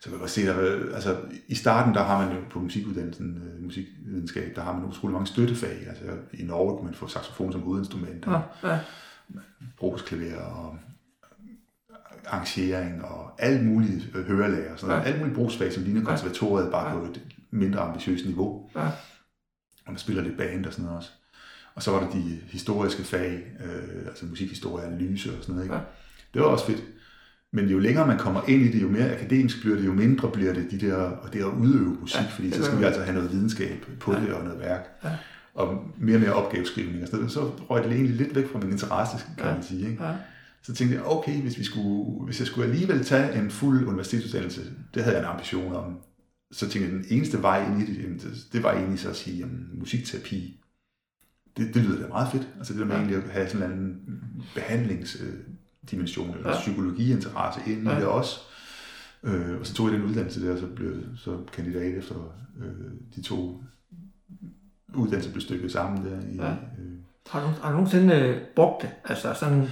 Så 0.00 0.04
kan 0.04 0.12
jeg 0.12 0.20
godt 0.20 0.30
se, 0.30 0.46
der, 0.46 0.54
altså, 0.94 1.16
i 1.48 1.54
starten 1.54 1.94
der 1.94 2.02
har 2.02 2.26
man 2.26 2.36
jo 2.36 2.42
på 2.50 2.60
musikuddannelsen, 2.60 3.42
øh, 3.56 3.64
musikvidenskab, 3.64 4.56
der 4.56 4.62
har 4.62 4.72
man 4.72 4.84
utrolig 4.84 5.12
mange 5.12 5.26
støttefag. 5.26 5.86
Altså, 5.88 6.04
I 6.32 6.42
Norge 6.42 6.76
kunne 6.76 6.84
man 6.84 6.94
få 6.94 7.08
saxofon 7.08 7.52
som 7.52 7.60
hovedinstrument, 7.60 8.26
og 8.26 8.42
Ja, 8.62 8.68
ja. 8.68 8.78
brugsklaver 9.76 10.42
og 10.42 10.78
arrangering 12.26 13.04
og 13.04 13.30
alt 13.42 13.66
muligt 13.66 14.10
øh, 14.14 14.26
hørelærer 14.26 14.76
sådan. 14.76 14.96
Ja. 14.96 15.02
Alt 15.02 15.18
muligt 15.18 15.36
brugsfag, 15.36 15.72
som 15.72 15.82
ligner 15.82 16.04
konservatoriet, 16.04 16.70
bare 16.70 16.88
Ja. 16.88 16.98
på 16.98 17.04
et 17.04 17.20
mindre 17.50 17.80
ambitiøst 17.80 18.26
niveau. 18.26 18.70
Ja. 18.76 18.86
Og 19.86 19.92
man 19.92 19.98
spiller 19.98 20.22
lidt 20.22 20.36
band 20.36 20.66
og 20.66 20.72
sådan 20.72 20.84
noget 20.84 20.96
også. 20.98 21.10
Og 21.78 21.82
så 21.84 21.90
var 21.90 22.00
der 22.00 22.10
de 22.10 22.38
historiske 22.46 23.02
fag, 23.04 23.46
øh, 23.64 24.06
altså 24.08 24.26
musikhistorie, 24.26 24.86
analyse 24.86 25.30
og 25.30 25.36
sådan 25.42 25.54
noget. 25.54 25.64
Ikke? 25.64 25.74
Ja. 25.74 25.80
Det 26.34 26.42
var 26.42 26.48
også 26.48 26.66
fedt. 26.66 26.82
Men 27.52 27.68
jo 27.68 27.78
længere 27.78 28.06
man 28.06 28.18
kommer 28.18 28.40
ind 28.48 28.62
i 28.62 28.72
det, 28.72 28.82
jo 28.82 28.88
mere 28.88 29.12
akademisk 29.14 29.60
bliver 29.60 29.76
det, 29.76 29.86
jo 29.86 29.92
mindre 29.92 30.30
bliver 30.30 30.52
det 30.54 30.70
de 30.70 30.78
der, 30.86 30.94
og 30.96 31.32
det 31.32 31.38
at 31.38 31.44
udøve 31.44 31.96
musik, 32.00 32.20
Ja, 32.20 32.26
fordi 32.30 32.50
så 32.50 32.64
skal 32.64 32.78
vi 32.78 32.84
altså 32.84 33.02
have 33.02 33.14
noget 33.14 33.32
videnskab 33.32 33.86
på 34.00 34.12
Ja. 34.12 34.20
det 34.20 34.32
og 34.34 34.44
noget 34.44 34.60
værk. 34.60 34.84
Ja. 35.04 35.10
Og 35.54 35.84
mere 35.98 36.16
og 36.16 36.20
mere 36.20 36.32
opgaveskrivning 36.32 37.02
og 37.02 37.06
sådan 37.08 37.18
noget. 37.18 37.32
Så 37.32 37.40
røg 37.70 37.84
det 37.84 37.92
egentlig 37.92 38.16
lidt 38.16 38.34
væk 38.36 38.52
fra 38.52 38.58
min 38.58 38.70
interesse, 38.70 39.16
kan 39.38 39.46
Ja. 39.46 39.54
man 39.54 39.62
sige. 39.62 39.90
Ikke? 39.90 40.04
ja. 40.04 40.12
Så 40.62 40.74
tænkte 40.74 40.96
jeg, 40.96 41.04
okay, 41.06 41.40
hvis, 41.42 41.58
vi 41.58 41.64
skulle, 41.64 42.24
hvis 42.24 42.38
jeg 42.38 42.46
skulle 42.46 42.68
alligevel 42.70 43.04
tage 43.04 43.38
en 43.42 43.50
fuld 43.50 43.86
universitetsuddannelse, 43.86 44.60
det 44.94 45.02
havde 45.04 45.16
jeg 45.16 45.24
en 45.24 45.30
ambition 45.30 45.74
om. 45.74 45.98
Så 46.52 46.68
tænkte 46.68 46.90
jeg, 46.92 46.98
den 46.98 47.04
eneste 47.10 47.42
vej 47.42 47.66
ind 47.66 47.82
i 47.82 48.02
det, 48.02 48.46
det 48.52 48.62
var 48.62 48.72
egentlig 48.72 48.98
så 49.00 49.10
at 49.10 49.16
sige, 49.16 49.36
jamen, 49.38 49.68
musikterapi, 49.72 50.60
det, 51.58 51.74
det 51.74 51.82
lyder 51.82 52.02
da 52.02 52.08
meget 52.08 52.28
fedt. 52.32 52.48
Altså 52.58 52.72
det 52.72 52.80
der 52.80 52.86
med 52.86 52.94
Ja. 52.94 53.00
egentlig 53.00 53.24
at 53.24 53.30
have 53.30 53.48
sådan 53.48 53.70
en 53.72 53.96
behandlingsdimension, 54.54 56.36
eller 56.36 56.50
Ja. 56.50 56.60
psykologiinteresse 56.60 57.60
ind 57.66 57.86
i 57.86 57.90
Ja. 57.90 57.96
det 57.96 58.06
også. 58.06 58.38
Øh, 59.22 59.60
og 59.60 59.66
så 59.66 59.74
tog 59.74 59.86
jeg 59.90 59.94
den 59.98 60.06
uddannelse 60.08 60.46
der, 60.46 60.52
og 60.52 60.58
så 60.58 60.66
blev 60.66 60.94
så 61.16 61.38
kandidat 61.52 61.94
efter 61.98 62.14
øh, 62.60 62.66
de 63.16 63.22
to 63.22 63.62
uddannelser 64.94 65.30
blev 65.32 65.40
stykket 65.40 65.72
sammen 65.72 66.04
der. 66.04 66.20
I, 66.32 66.36
Ja. 66.36 66.50
øh, 66.50 66.56
Har 67.30 67.40
du, 67.40 67.46
har 67.62 67.68
du 67.70 67.76
nogensinde 67.76 68.14
øh, 68.14 68.36
brugt 68.56 68.82
det? 68.82 68.90
Altså 69.04 69.34
sådan, 69.34 69.68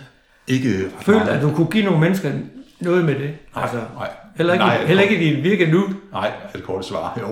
Ikke 0.49 0.91
følt, 1.01 1.23
at 1.23 1.43
du 1.43 1.53
kunne 1.55 1.71
give 1.71 1.85
nogle 1.85 2.01
mennesker 2.01 2.33
noget 2.81 3.05
med 3.05 3.15
det? 3.15 3.35
Nej, 3.55 3.63
altså, 3.63 3.85
nej. 3.95 4.11
Heller 4.37 4.53
ikke, 4.53 4.65
Nej, 4.65 4.85
heller 4.87 5.03
ikke 5.03 5.17
i 5.17 5.35
dit 5.35 5.45
virke 5.45 5.67
nu. 5.73 5.85
Nej, 6.13 6.31
det 6.53 6.63
korte 6.63 6.87
svar. 6.89 7.19
Jo. 7.23 7.27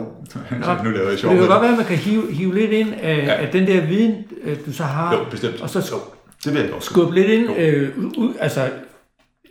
Nå, 0.58 0.66
nu 0.84 0.90
laver 0.90 1.02
jeg 1.02 1.10
Det 1.10 1.18
sjov. 1.18 1.30
kan 1.30 1.40
med 1.40 1.48
godt 1.48 1.62
være, 1.62 1.70
at 1.70 1.76
man 1.76 1.86
kan 1.86 1.96
hive, 1.96 2.32
hive 2.32 2.54
lidt 2.54 2.70
ind 2.70 2.88
af, 3.02 3.16
Ja. 3.26 3.42
af 3.42 3.48
den 3.52 3.66
der 3.66 3.86
viden, 3.86 4.14
øh, 4.44 4.56
du 4.66 4.72
så 4.72 4.82
har, 4.82 5.14
Jo, 5.14 5.18
bestemt. 5.30 5.60
og 5.60 5.70
så 5.70 5.78
jo, 5.92 5.96
det 6.44 6.52
vil 6.54 6.60
jeg 6.62 6.70
godt. 6.70 6.84
skubbe 6.84 7.14
lidt 7.14 7.26
ind, 7.26 7.46
Jo. 7.50 7.54
øh, 7.56 7.88
u, 8.18 8.30
altså 8.40 8.60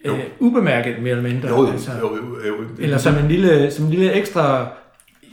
Jo. 0.05 0.13
øh, 0.13 0.19
ubemærket 0.39 0.95
mere 1.01 1.09
eller 1.11 1.23
mindre. 1.23 1.49
Jo, 1.49 1.61
jo, 1.61 1.71
altså, 1.71 1.91
jo, 2.01 2.15
jo, 2.15 2.47
jo. 2.47 2.53
Eller 2.79 2.97
som 2.97 3.15
en 3.15 3.27
lille, 3.27 3.71
som 3.71 3.85
en 3.85 3.91
lille 3.91 4.11
ekstra, 4.13 4.67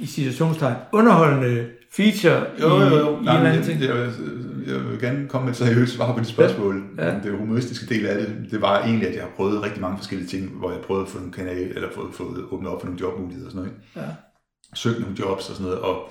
i 0.01 0.07
situationstegn, 0.07 0.75
underholdende 0.93 1.67
feature 1.97 2.43
Jo, 2.61 2.69
jo, 2.69 2.97
jo. 2.97 3.09
i, 3.09 3.15
i 3.15 3.19
en 3.19 3.25
Nej, 3.25 3.37
eller 3.37 3.51
anden 3.51 3.65
ting. 3.65 3.81
jeg, 3.81 3.89
jeg, 3.89 4.07
jeg 4.71 4.85
vil 4.91 5.01
gerne 5.01 5.29
komme 5.29 5.45
med 5.45 5.53
et 5.53 5.59
seriøst 5.59 5.93
svar 5.95 6.13
på 6.13 6.19
dit 6.21 6.29
spørgsmål. 6.29 6.85
Ja. 6.99 7.09
Ja. 7.09 7.21
Det 7.23 7.39
humoristiske 7.39 7.95
del 7.95 8.07
af 8.07 8.19
det, 8.19 8.51
det 8.51 8.61
var 8.61 8.83
egentlig, 8.83 9.09
at 9.09 9.15
jeg 9.15 9.23
har 9.23 9.31
prøvet 9.37 9.63
rigtig 9.63 9.81
mange 9.81 9.97
forskellige 9.99 10.29
ting, 10.29 10.49
hvor 10.49 10.71
jeg 10.71 10.81
prøvede 10.81 11.05
at 11.05 11.11
få 11.11 11.19
nogle 11.19 11.33
kanal, 11.33 11.73
eller 11.75 11.89
fået, 11.95 12.15
fået 12.15 12.45
åbnet 12.51 12.71
op 12.71 12.81
for 12.81 12.87
nogle 12.87 13.01
jobmuligheder 13.01 13.47
og 13.47 13.53
sådan 13.53 13.67
noget. 13.67 13.79
Ikke? 13.97 14.09
Ja. 14.09 14.15
Søgt 14.75 15.01
nogle 15.01 15.17
jobs 15.19 15.49
og 15.49 15.57
sådan 15.57 15.65
noget, 15.67 15.79
og 15.79 16.11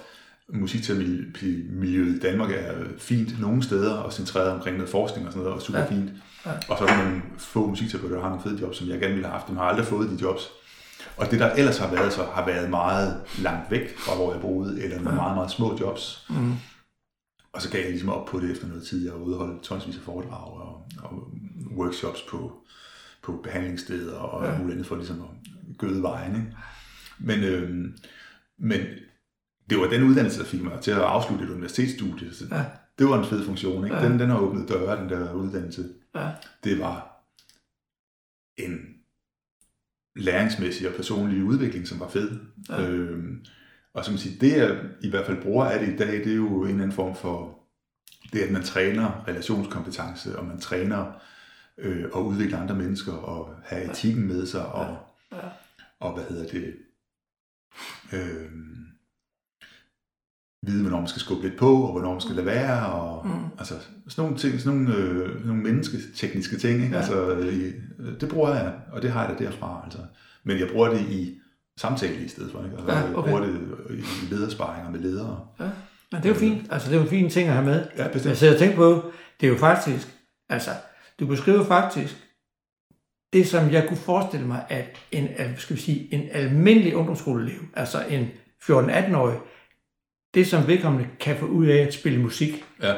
musikmiljøet 0.54 2.16
i 2.16 2.20
Danmark 2.20 2.52
er 2.52 2.74
fint 2.98 3.42
nogle 3.42 3.64
steder, 3.64 3.94
og 3.94 4.14
centreret 4.14 4.52
omkring 4.52 4.78
noget 4.78 4.90
forskning 4.90 5.28
og 5.28 5.34
sådan 5.34 5.44
noget, 5.44 5.56
og 5.58 5.62
super 5.62 5.80
Ja. 5.80 5.86
fint. 5.86 6.10
Ja. 6.46 6.52
Og 6.70 6.78
så 6.78 6.84
er 6.84 6.88
der 6.88 7.04
nogle 7.04 7.22
få 7.38 7.68
musikterapeuter, 7.68 8.16
der 8.16 8.22
har 8.22 8.30
nogle 8.30 8.44
fede 8.44 8.62
jobs, 8.62 8.78
som 8.78 8.90
jeg 8.90 9.00
gerne 9.00 9.14
ville 9.14 9.28
have 9.28 9.34
haft. 9.40 9.48
De 9.48 9.54
har 9.56 9.62
aldrig 9.62 9.86
fået 9.86 10.10
de 10.10 10.18
jobs. 10.22 10.50
Og 11.18 11.32
det, 11.32 11.40
der 11.40 11.52
ellers 11.52 11.78
har 11.78 11.92
været, 11.96 12.14
så 12.14 12.22
har 12.34 12.46
været 12.46 12.70
meget 12.70 13.16
langt 13.40 13.72
væk 13.72 13.98
fra, 13.98 14.16
hvor 14.16 14.32
jeg 14.34 14.42
boede, 14.42 14.84
eller 14.84 14.96
nogle 15.02 15.16
meget, 15.16 15.36
meget 15.36 15.52
små 15.52 15.78
jobs. 15.82 16.26
Mm. 16.30 16.54
Og 17.54 17.62
så 17.62 17.70
gav 17.72 17.82
jeg 17.82 17.90
ligesom 17.90 18.10
op 18.10 18.26
på 18.28 18.40
det 18.40 18.52
efter 18.52 18.68
noget 18.68 18.84
tid. 18.84 19.06
Jeg 19.06 19.14
og 19.14 19.38
holde 19.38 19.60
tonsvis 19.64 19.96
af 19.98 20.02
foredrag 20.02 20.54
og, 20.54 20.88
og 21.04 21.32
workshops 21.78 22.22
på, 22.30 22.64
på 23.24 23.40
behandlingssteder 23.44 24.16
og 24.16 24.46
Ja. 24.46 24.58
muligt 24.58 24.72
andet 24.74 24.88
for 24.88 24.96
ligesom 24.96 25.22
at 25.22 25.28
gøde 25.78 26.02
vejen. 26.02 26.36
Ikke? 26.36 26.58
Men, 27.20 27.44
øhm, 27.44 27.98
men 28.58 28.80
det 29.70 29.78
var 29.78 29.88
den 29.90 30.04
uddannelse, 30.04 30.40
der 30.40 30.46
fik 30.46 30.62
mig 30.64 30.80
til 30.82 30.92
at 30.92 30.98
afslutte 30.98 31.46
et 31.46 31.50
universitetsstudie. 31.50 32.34
Så 32.34 32.46
Ja. 32.52 32.66
Det 33.00 33.08
var 33.08 33.20
en 33.20 33.26
fed 33.30 33.46
funktion. 33.46 33.84
Ikke? 33.84 33.98
Ja. 33.98 34.06
Den, 34.10 34.20
den 34.20 34.30
har 34.30 34.40
åbnet 34.40 34.70
døre, 34.70 35.02
den 35.02 35.10
der 35.10 35.34
uddannelse. 35.34 35.90
Ja. 36.16 36.30
Det 36.64 36.80
var 36.80 37.24
en 38.58 38.80
læringsmæssig 40.16 40.90
og 40.90 40.96
personlig 40.96 41.44
udvikling, 41.44 41.88
som 41.88 42.00
var 42.00 42.10
fed. 42.10 42.40
Ja. 42.70 42.90
Øhm, 42.90 43.46
og 44.00 44.06
som 44.06 44.18
siger, 44.18 44.40
det 44.40 44.58
jeg 44.58 44.78
i 45.02 45.10
hvert 45.10 45.26
fald 45.26 45.42
bruger 45.42 45.66
af 45.66 45.80
det 45.80 45.94
i 45.94 45.98
dag, 45.98 46.14
det 46.14 46.32
er 46.32 46.36
jo 46.36 46.62
en 46.64 46.70
eller 46.70 46.74
anden 46.84 46.92
form 46.92 47.16
for, 47.16 47.60
det 48.34 48.40
at 48.40 48.52
man 48.52 48.64
træner 48.64 49.24
relationskompetence, 49.28 50.40
og 50.40 50.46
man 50.46 50.60
træner 50.60 51.06
øh, 51.78 52.04
at 52.16 52.20
udvikle 52.20 52.58
andre 52.58 52.76
mennesker, 52.76 53.14
og 53.14 53.56
have 53.66 53.92
etikken 53.92 54.28
med 54.28 54.46
sig, 54.46 54.66
og, 54.66 54.98
Ja. 55.32 55.38
og 56.00 56.14
hvad 56.14 56.24
hedder 56.30 56.48
det, 56.48 56.76
øh, 58.14 58.52
vide, 60.68 60.82
hvornår 60.82 60.98
man 61.00 61.08
skal 61.08 61.22
skubbe 61.22 61.48
lidt 61.48 61.60
på, 61.60 61.82
og 61.84 61.92
hvornår 61.92 62.12
man 62.12 62.22
skal 62.22 62.36
lade 62.36 62.46
være, 62.46 62.86
og 62.94 63.28
Mm. 63.28 63.32
altså 63.60 63.74
sådan 64.08 64.24
nogle 64.24 64.38
ting, 64.38 64.60
sådan 64.60 64.78
nogle, 64.80 64.96
øh, 64.96 65.46
nogle 65.46 65.62
mennesketekniske 65.64 66.58
ting, 66.58 66.74
ikke? 66.84 66.94
Ja. 66.96 66.98
Altså, 66.98 67.36
øh, 67.36 67.74
det 68.22 68.30
bruger 68.30 68.50
jeg, 68.56 68.74
og 68.92 69.02
det 69.02 69.12
har 69.12 69.28
jeg 69.28 69.40
da 69.40 69.44
derfra, 69.46 69.82
altså. 69.84 70.00
Men 70.44 70.60
jeg 70.60 70.70
bruger 70.72 70.90
det 70.90 71.02
i 71.02 71.40
samtale 71.80 72.26
i 72.26 72.28
stedet 72.28 72.52
for, 72.52 72.64
ikke? 72.64 72.78
Altså, 72.78 72.92
Ja, 72.94 72.98
Jeg 73.00 73.16
okay. 73.16 73.30
bruger 73.30 73.46
det 73.46 73.60
i 73.90 74.34
ledersparinger 74.34 74.92
med 74.92 75.00
ledere. 75.00 75.48
Men 76.12 76.22
det 76.22 76.26
er 76.26 76.30
jo 76.30 76.36
fint. 76.40 76.68
Altså, 76.72 76.90
det 76.90 76.96
er 76.96 77.00
jo 77.00 77.04
en 77.04 77.10
fin 77.10 77.30
ting 77.30 77.48
at 77.48 77.54
have 77.54 77.66
med. 77.66 77.88
Ja, 77.98 78.04
Jeg 78.04 78.12
bestemt. 78.12 78.38
sidder 78.38 78.54
og 78.54 78.60
tænker 78.60 78.76
på, 78.76 79.12
det 79.42 79.48
er 79.48 79.52
jo 79.52 79.58
faktisk, 79.58 80.08
altså, 80.50 80.72
du 81.20 81.28
beskriver 81.28 81.66
faktisk 81.66 82.16
det, 83.34 83.48
som 83.48 83.72
jeg 83.72 83.86
kunne 83.88 83.98
forestille 83.98 84.48
mig, 84.48 84.66
at 84.70 84.98
en, 85.12 85.28
al- 85.38 85.56
skal 85.58 85.76
vi 85.76 85.82
sige, 85.82 86.14
en 86.14 86.30
almindelig 86.32 86.96
ungdomsskoleelev, 86.96 87.60
altså 87.74 87.98
en 88.10 88.32
14-18-årig, 88.64 89.38
det 90.34 90.48
som 90.48 90.68
vedkommende 90.68 91.08
kan 91.20 91.36
få 91.38 91.46
ud 91.46 91.66
af 91.66 91.78
at 91.78 91.94
spille 91.94 92.20
musik 92.20 92.66
Ja, 92.84 92.94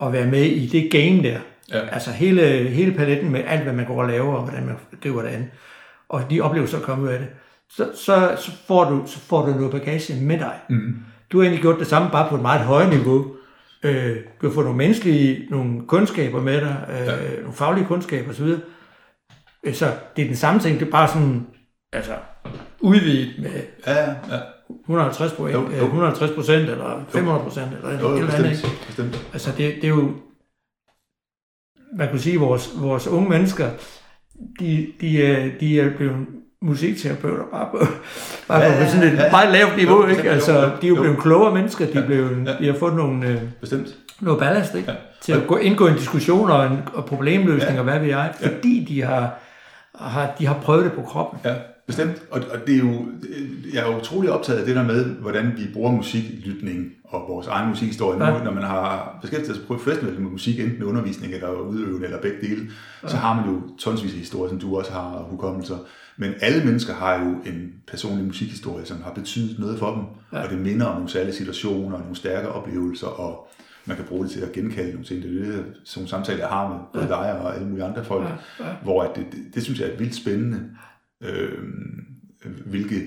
og 0.00 0.12
være 0.12 0.26
med 0.26 0.42
i 0.44 0.66
det 0.66 0.90
game 0.92 1.22
der, 1.22 1.40
ja, 1.72 1.78
altså 1.88 2.10
hele, 2.10 2.42
hele 2.68 2.92
paletten 2.94 3.30
med 3.32 3.42
alt, 3.46 3.62
hvad 3.62 3.72
man 3.72 3.86
går 3.86 4.02
og 4.02 4.08
laver, 4.08 4.34
og 4.34 4.42
hvordan 4.42 4.66
man 4.66 4.76
griber 5.02 5.22
det 5.22 5.28
an, 5.28 5.50
og 6.08 6.30
de 6.30 6.40
oplevelser, 6.40 6.78
der 6.78 6.84
kommer 6.84 7.04
ud 7.04 7.12
af 7.12 7.18
det, 7.18 7.28
så, 7.70 7.90
så, 7.94 8.36
så, 8.38 8.50
får 8.66 8.84
du, 8.90 9.02
så 9.06 9.18
får 9.18 9.46
du 9.46 9.52
noget 9.52 9.70
bagage 9.72 10.20
med 10.24 10.38
dig. 10.38 10.60
mm, 10.70 10.94
Du 11.32 11.38
har 11.38 11.44
egentlig 11.44 11.62
gjort 11.62 11.78
det 11.78 11.86
samme, 11.86 12.10
bare 12.10 12.28
på 12.28 12.34
et 12.34 12.42
meget 12.42 12.60
højere 12.60 12.90
niveau. 12.90 13.26
Øh, 13.82 14.16
du 14.40 14.46
har 14.48 14.54
fået 14.54 14.64
nogle 14.66 14.78
menneskelige, 14.78 15.46
nogle 15.50 15.86
kundskaber 15.86 16.42
med 16.42 16.60
dig, 16.60 16.86
øh, 16.90 17.06
Ja. 17.06 17.36
nogle 17.40 17.52
faglige 17.52 17.86
kundskaber 17.86 18.30
osv. 18.30 18.54
Øh, 19.64 19.74
Så 19.74 19.86
det 20.16 20.22
er 20.22 20.26
den 20.26 20.36
samme 20.36 20.60
ting, 20.60 20.80
det 20.80 20.86
er 20.86 20.90
bare 20.90 21.08
sådan, 21.08 21.46
altså, 21.92 22.14
udvidet 22.80 23.34
med 23.42 23.62
ja, 23.86 23.94
ja, 24.04 24.10
ja. 24.10 24.40
150 24.80 25.32
point, 25.32 25.54
Jo, 25.54 25.60
jo. 25.62 25.68
øh, 25.68 25.82
150 25.82 26.30
procent, 26.34 26.70
eller 26.70 27.04
500 27.08 27.42
procent, 27.44 27.72
eller 27.72 27.90
Jo, 27.90 27.96
et 27.96 28.00
jo, 28.02 28.16
eller 28.16 28.32
andet. 28.34 28.50
bestemt, 28.50 28.84
bestemt. 28.86 29.26
Altså, 29.32 29.50
det, 29.50 29.74
det 29.74 29.84
er 29.84 29.88
jo, 29.88 30.12
man 31.98 32.08
kunne 32.10 32.20
sige, 32.20 32.38
vores, 32.40 32.70
vores 32.80 33.06
unge 33.06 33.28
mennesker, 33.28 33.70
de, 34.60 34.92
de, 35.00 35.52
de 35.60 35.80
er 35.80 35.96
blevet 35.96 36.26
musikterapeuter 36.62 37.44
bare 37.52 37.68
på, 37.70 37.86
bare 38.48 38.62
Ja, 38.62 38.84
på 38.84 38.90
sådan 38.90 39.08
et 39.08 39.14
ja, 39.18 39.24
ja. 39.24 39.30
meget 39.30 39.52
lavt 39.52 39.76
niveau, 39.76 40.02
Jo, 40.02 40.06
ikke? 40.06 40.30
Altså, 40.30 40.52
jo, 40.52 40.68
de 40.80 40.86
er 40.86 40.88
jo 40.88 40.94
blevet 41.00 41.18
klogere 41.18 41.54
mennesker, 41.54 41.86
de, 41.86 41.92
er 41.92 42.00
Ja, 42.00 42.06
blevet, 42.06 42.46
ja. 42.46 42.52
de 42.60 42.66
har 42.72 42.78
fået 42.78 42.94
nogle, 42.94 43.28
øh, 43.28 43.36
Bestemt. 43.60 43.88
noget 44.20 44.38
ballast, 44.40 44.74
ikke? 44.74 44.90
Ja. 44.90 44.96
Til 45.20 45.32
at 45.32 45.46
gå, 45.46 45.56
indgå 45.56 45.86
i 45.86 45.90
en 45.90 45.96
diskussion 45.96 46.50
og, 46.50 46.66
en, 46.66 46.78
og 46.94 47.04
problemløsning 47.04 47.72
Ja. 47.72 47.78
og 47.78 47.84
hvad 47.84 47.98
ved 47.98 48.08
jeg, 48.08 48.32
fordi 48.42 48.84
de 48.88 49.02
har, 49.02 49.34
har, 49.94 50.30
de 50.38 50.46
har 50.46 50.54
prøvet 50.62 50.84
det 50.84 50.92
på 50.92 51.02
kroppen. 51.02 51.40
Ja, 51.44 51.54
bestemt. 51.86 52.22
Og, 52.30 52.40
og 52.52 52.58
det 52.66 52.74
er 52.74 52.78
jo, 52.78 53.06
jeg 53.74 53.82
er 53.86 53.92
jo 53.92 53.98
utrolig 53.98 54.30
optaget 54.30 54.58
af 54.58 54.66
det 54.66 54.76
der 54.76 54.82
med, 54.84 55.04
hvordan 55.04 55.52
vi 55.56 55.62
bruger 55.72 55.90
musiklytning 55.92 56.86
og 57.04 57.24
vores 57.28 57.46
egen 57.46 57.68
musikhistorie 57.68 58.24
Ja. 58.24 58.38
nu, 58.38 58.44
når 58.44 58.52
man 58.52 58.62
har 58.62 59.18
beskæftiget 59.22 59.56
sig 59.68 59.80
festival 59.84 60.20
med 60.20 60.30
musik, 60.30 60.60
enten 60.60 60.82
undervisning 60.82 61.34
eller 61.34 61.48
udøvende 61.50 62.04
eller 62.06 62.20
begge 62.20 62.36
dele, 62.48 62.60
så 63.06 63.16
har 63.16 63.34
man 63.34 63.44
jo 63.54 63.60
tonsvis 63.78 64.12
af 64.12 64.18
historier, 64.18 64.48
som 64.48 64.58
du 64.58 64.78
også 64.78 64.92
har, 64.92 65.00
og 65.00 65.24
hukommelser. 65.30 65.76
Men 66.18 66.32
alle 66.40 66.64
mennesker 66.64 66.94
har 66.94 67.24
jo 67.24 67.30
en 67.46 67.72
personlig 67.88 68.26
musikhistorie, 68.26 68.84
som 68.86 69.02
har 69.02 69.12
betydet 69.12 69.58
noget 69.58 69.78
for 69.78 69.94
dem, 69.94 70.02
Ja. 70.32 70.38
ja. 70.38 70.44
og 70.44 70.50
det 70.50 70.58
minder 70.60 70.86
om 70.86 70.94
nogle 70.94 71.08
særlige 71.10 71.34
situationer 71.34 71.94
og 71.96 72.00
nogle 72.00 72.16
stærke 72.16 72.48
oplevelser, 72.48 73.06
og 73.06 73.48
man 73.86 73.96
kan 73.96 74.06
bruge 74.06 74.24
det 74.24 74.30
til 74.32 74.40
at 74.40 74.52
genkalde 74.52 74.90
nogle 74.90 75.04
ting. 75.06 75.22
Det 75.22 75.30
er 75.40 75.44
det, 75.44 75.64
sådan 75.84 76.00
nogle 76.00 76.08
samtaler, 76.08 76.38
jeg 76.38 76.48
har 76.48 76.68
med 76.68 76.78
både 76.94 77.08
dig 77.08 77.40
og 77.40 77.54
alle 77.54 77.68
mulige 77.68 77.84
andre 77.84 78.04
folk, 78.04 78.24
Ja, 78.60 78.66
ja. 78.68 78.74
hvor 78.82 79.02
at 79.02 79.16
det, 79.16 79.26
det, 79.32 79.54
det 79.54 79.62
synes 79.62 79.80
jeg 79.80 79.88
er 79.92 79.96
vildt 79.98 80.14
spændende, 80.14 80.70
øh, 81.20 81.58
hvilke 82.66 83.06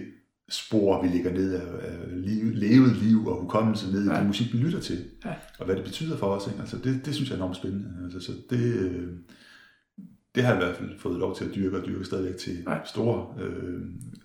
spor 0.49 1.01
vi 1.01 1.07
lægger 1.07 1.31
ned 1.33 1.53
af, 1.53 1.61
af 1.61 2.21
liv, 2.25 2.51
levet 2.53 2.95
liv 2.95 3.27
og 3.27 3.41
hukommelse 3.41 3.91
ned 3.91 4.05
i 4.05 4.09
Ja. 4.09 4.17
den 4.19 4.27
musik, 4.27 4.53
vi 4.53 4.57
lytter 4.57 4.79
til, 4.79 4.97
Ja. 5.25 5.33
og 5.59 5.65
hvad 5.65 5.75
det 5.75 5.83
betyder 5.83 6.17
for 6.17 6.25
os. 6.27 6.47
Ikke? 6.47 6.59
Altså, 6.59 6.77
det, 6.83 7.01
det 7.05 7.15
synes 7.15 7.29
jeg 7.29 7.35
er 7.35 7.39
enormt 7.39 7.55
spændende. 7.55 7.85
Altså, 8.03 8.19
så 8.19 8.31
det, 8.49 8.59
øh, 8.73 9.07
det 10.35 10.43
har 10.43 10.53
jeg 10.53 10.61
i 10.61 10.65
hvert 10.65 10.77
fald 10.77 10.99
fået 10.99 11.19
lov 11.19 11.35
til 11.35 11.45
at 11.45 11.55
dyrke 11.55 11.77
og 11.77 11.85
dyrke 11.85 12.05
stadigvæk 12.05 12.37
til 12.37 12.63
Ja. 12.67 12.77
store, 12.85 13.33
øh, 13.43 13.73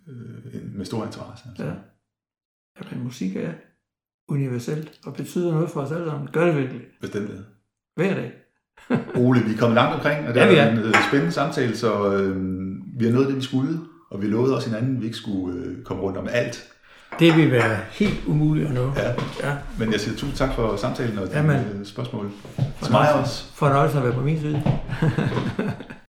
øh, 0.09 0.75
med 0.77 0.85
stor 0.85 1.05
interesse. 1.05 1.45
Altså. 1.49 1.65
Ja. 1.65 1.73
Jamen, 2.93 3.05
musik 3.05 3.37
er 3.37 3.53
universelt 4.29 5.01
og 5.07 5.15
betyder 5.15 5.53
noget 5.53 5.71
for 5.71 5.81
os 5.81 5.93
alle 5.93 6.07
sammen. 6.07 6.29
Gør 6.33 6.47
det 6.47 6.57
virkelig. 6.57 6.81
Bestemt. 7.01 7.31
Hver 7.97 8.15
dag. 8.15 8.33
Ole, 9.25 9.41
vi 9.41 9.53
er 9.53 9.59
kommet 9.59 9.75
langt 9.75 9.95
omkring, 9.95 10.29
og 10.29 10.35
det 10.35 10.41
Ja, 10.41 10.47
er 10.57 10.63
er. 10.63 10.73
en 10.73 10.79
øh, 10.79 10.95
spændende 11.09 11.33
samtale, 11.33 11.77
så 11.77 12.13
øh, 12.17 12.37
vi 12.99 13.05
har 13.05 13.13
nået 13.13 13.27
det, 13.29 13.37
vi 13.37 13.43
skulle, 13.43 13.79
og 14.11 14.23
vi 14.23 14.27
lovede 14.27 14.57
også 14.57 14.71
hinanden, 14.71 14.95
at 14.97 15.01
vi 15.01 15.07
ikke 15.07 15.17
skulle 15.19 15.59
øh, 15.65 15.83
komme 15.85 16.03
rundt 16.03 16.19
om 16.19 16.27
alt. 16.31 16.71
Det 17.19 17.37
vil 17.37 17.53
være 17.53 17.77
helt 17.91 18.21
umuligt 18.27 18.69
at 18.69 18.75
nå. 18.75 18.93
Ja. 18.97 19.09
ja. 19.49 19.55
Men 19.79 19.93
jeg 19.93 20.01
siger 20.01 20.17
tusind 20.17 20.37
tak 20.37 20.55
for 20.55 20.77
samtalen 20.77 21.19
og 21.19 21.27
dine 21.27 21.37
Jamen. 21.53 21.85
spørgsmål. 21.85 22.31
Til 22.83 22.93
mig 22.93 23.15
også. 23.15 23.45
Fornøjelse 23.55 23.99
at 23.99 24.05
være 24.05 24.13
på 24.13 24.21
min 24.21 24.41
side. 24.41 24.63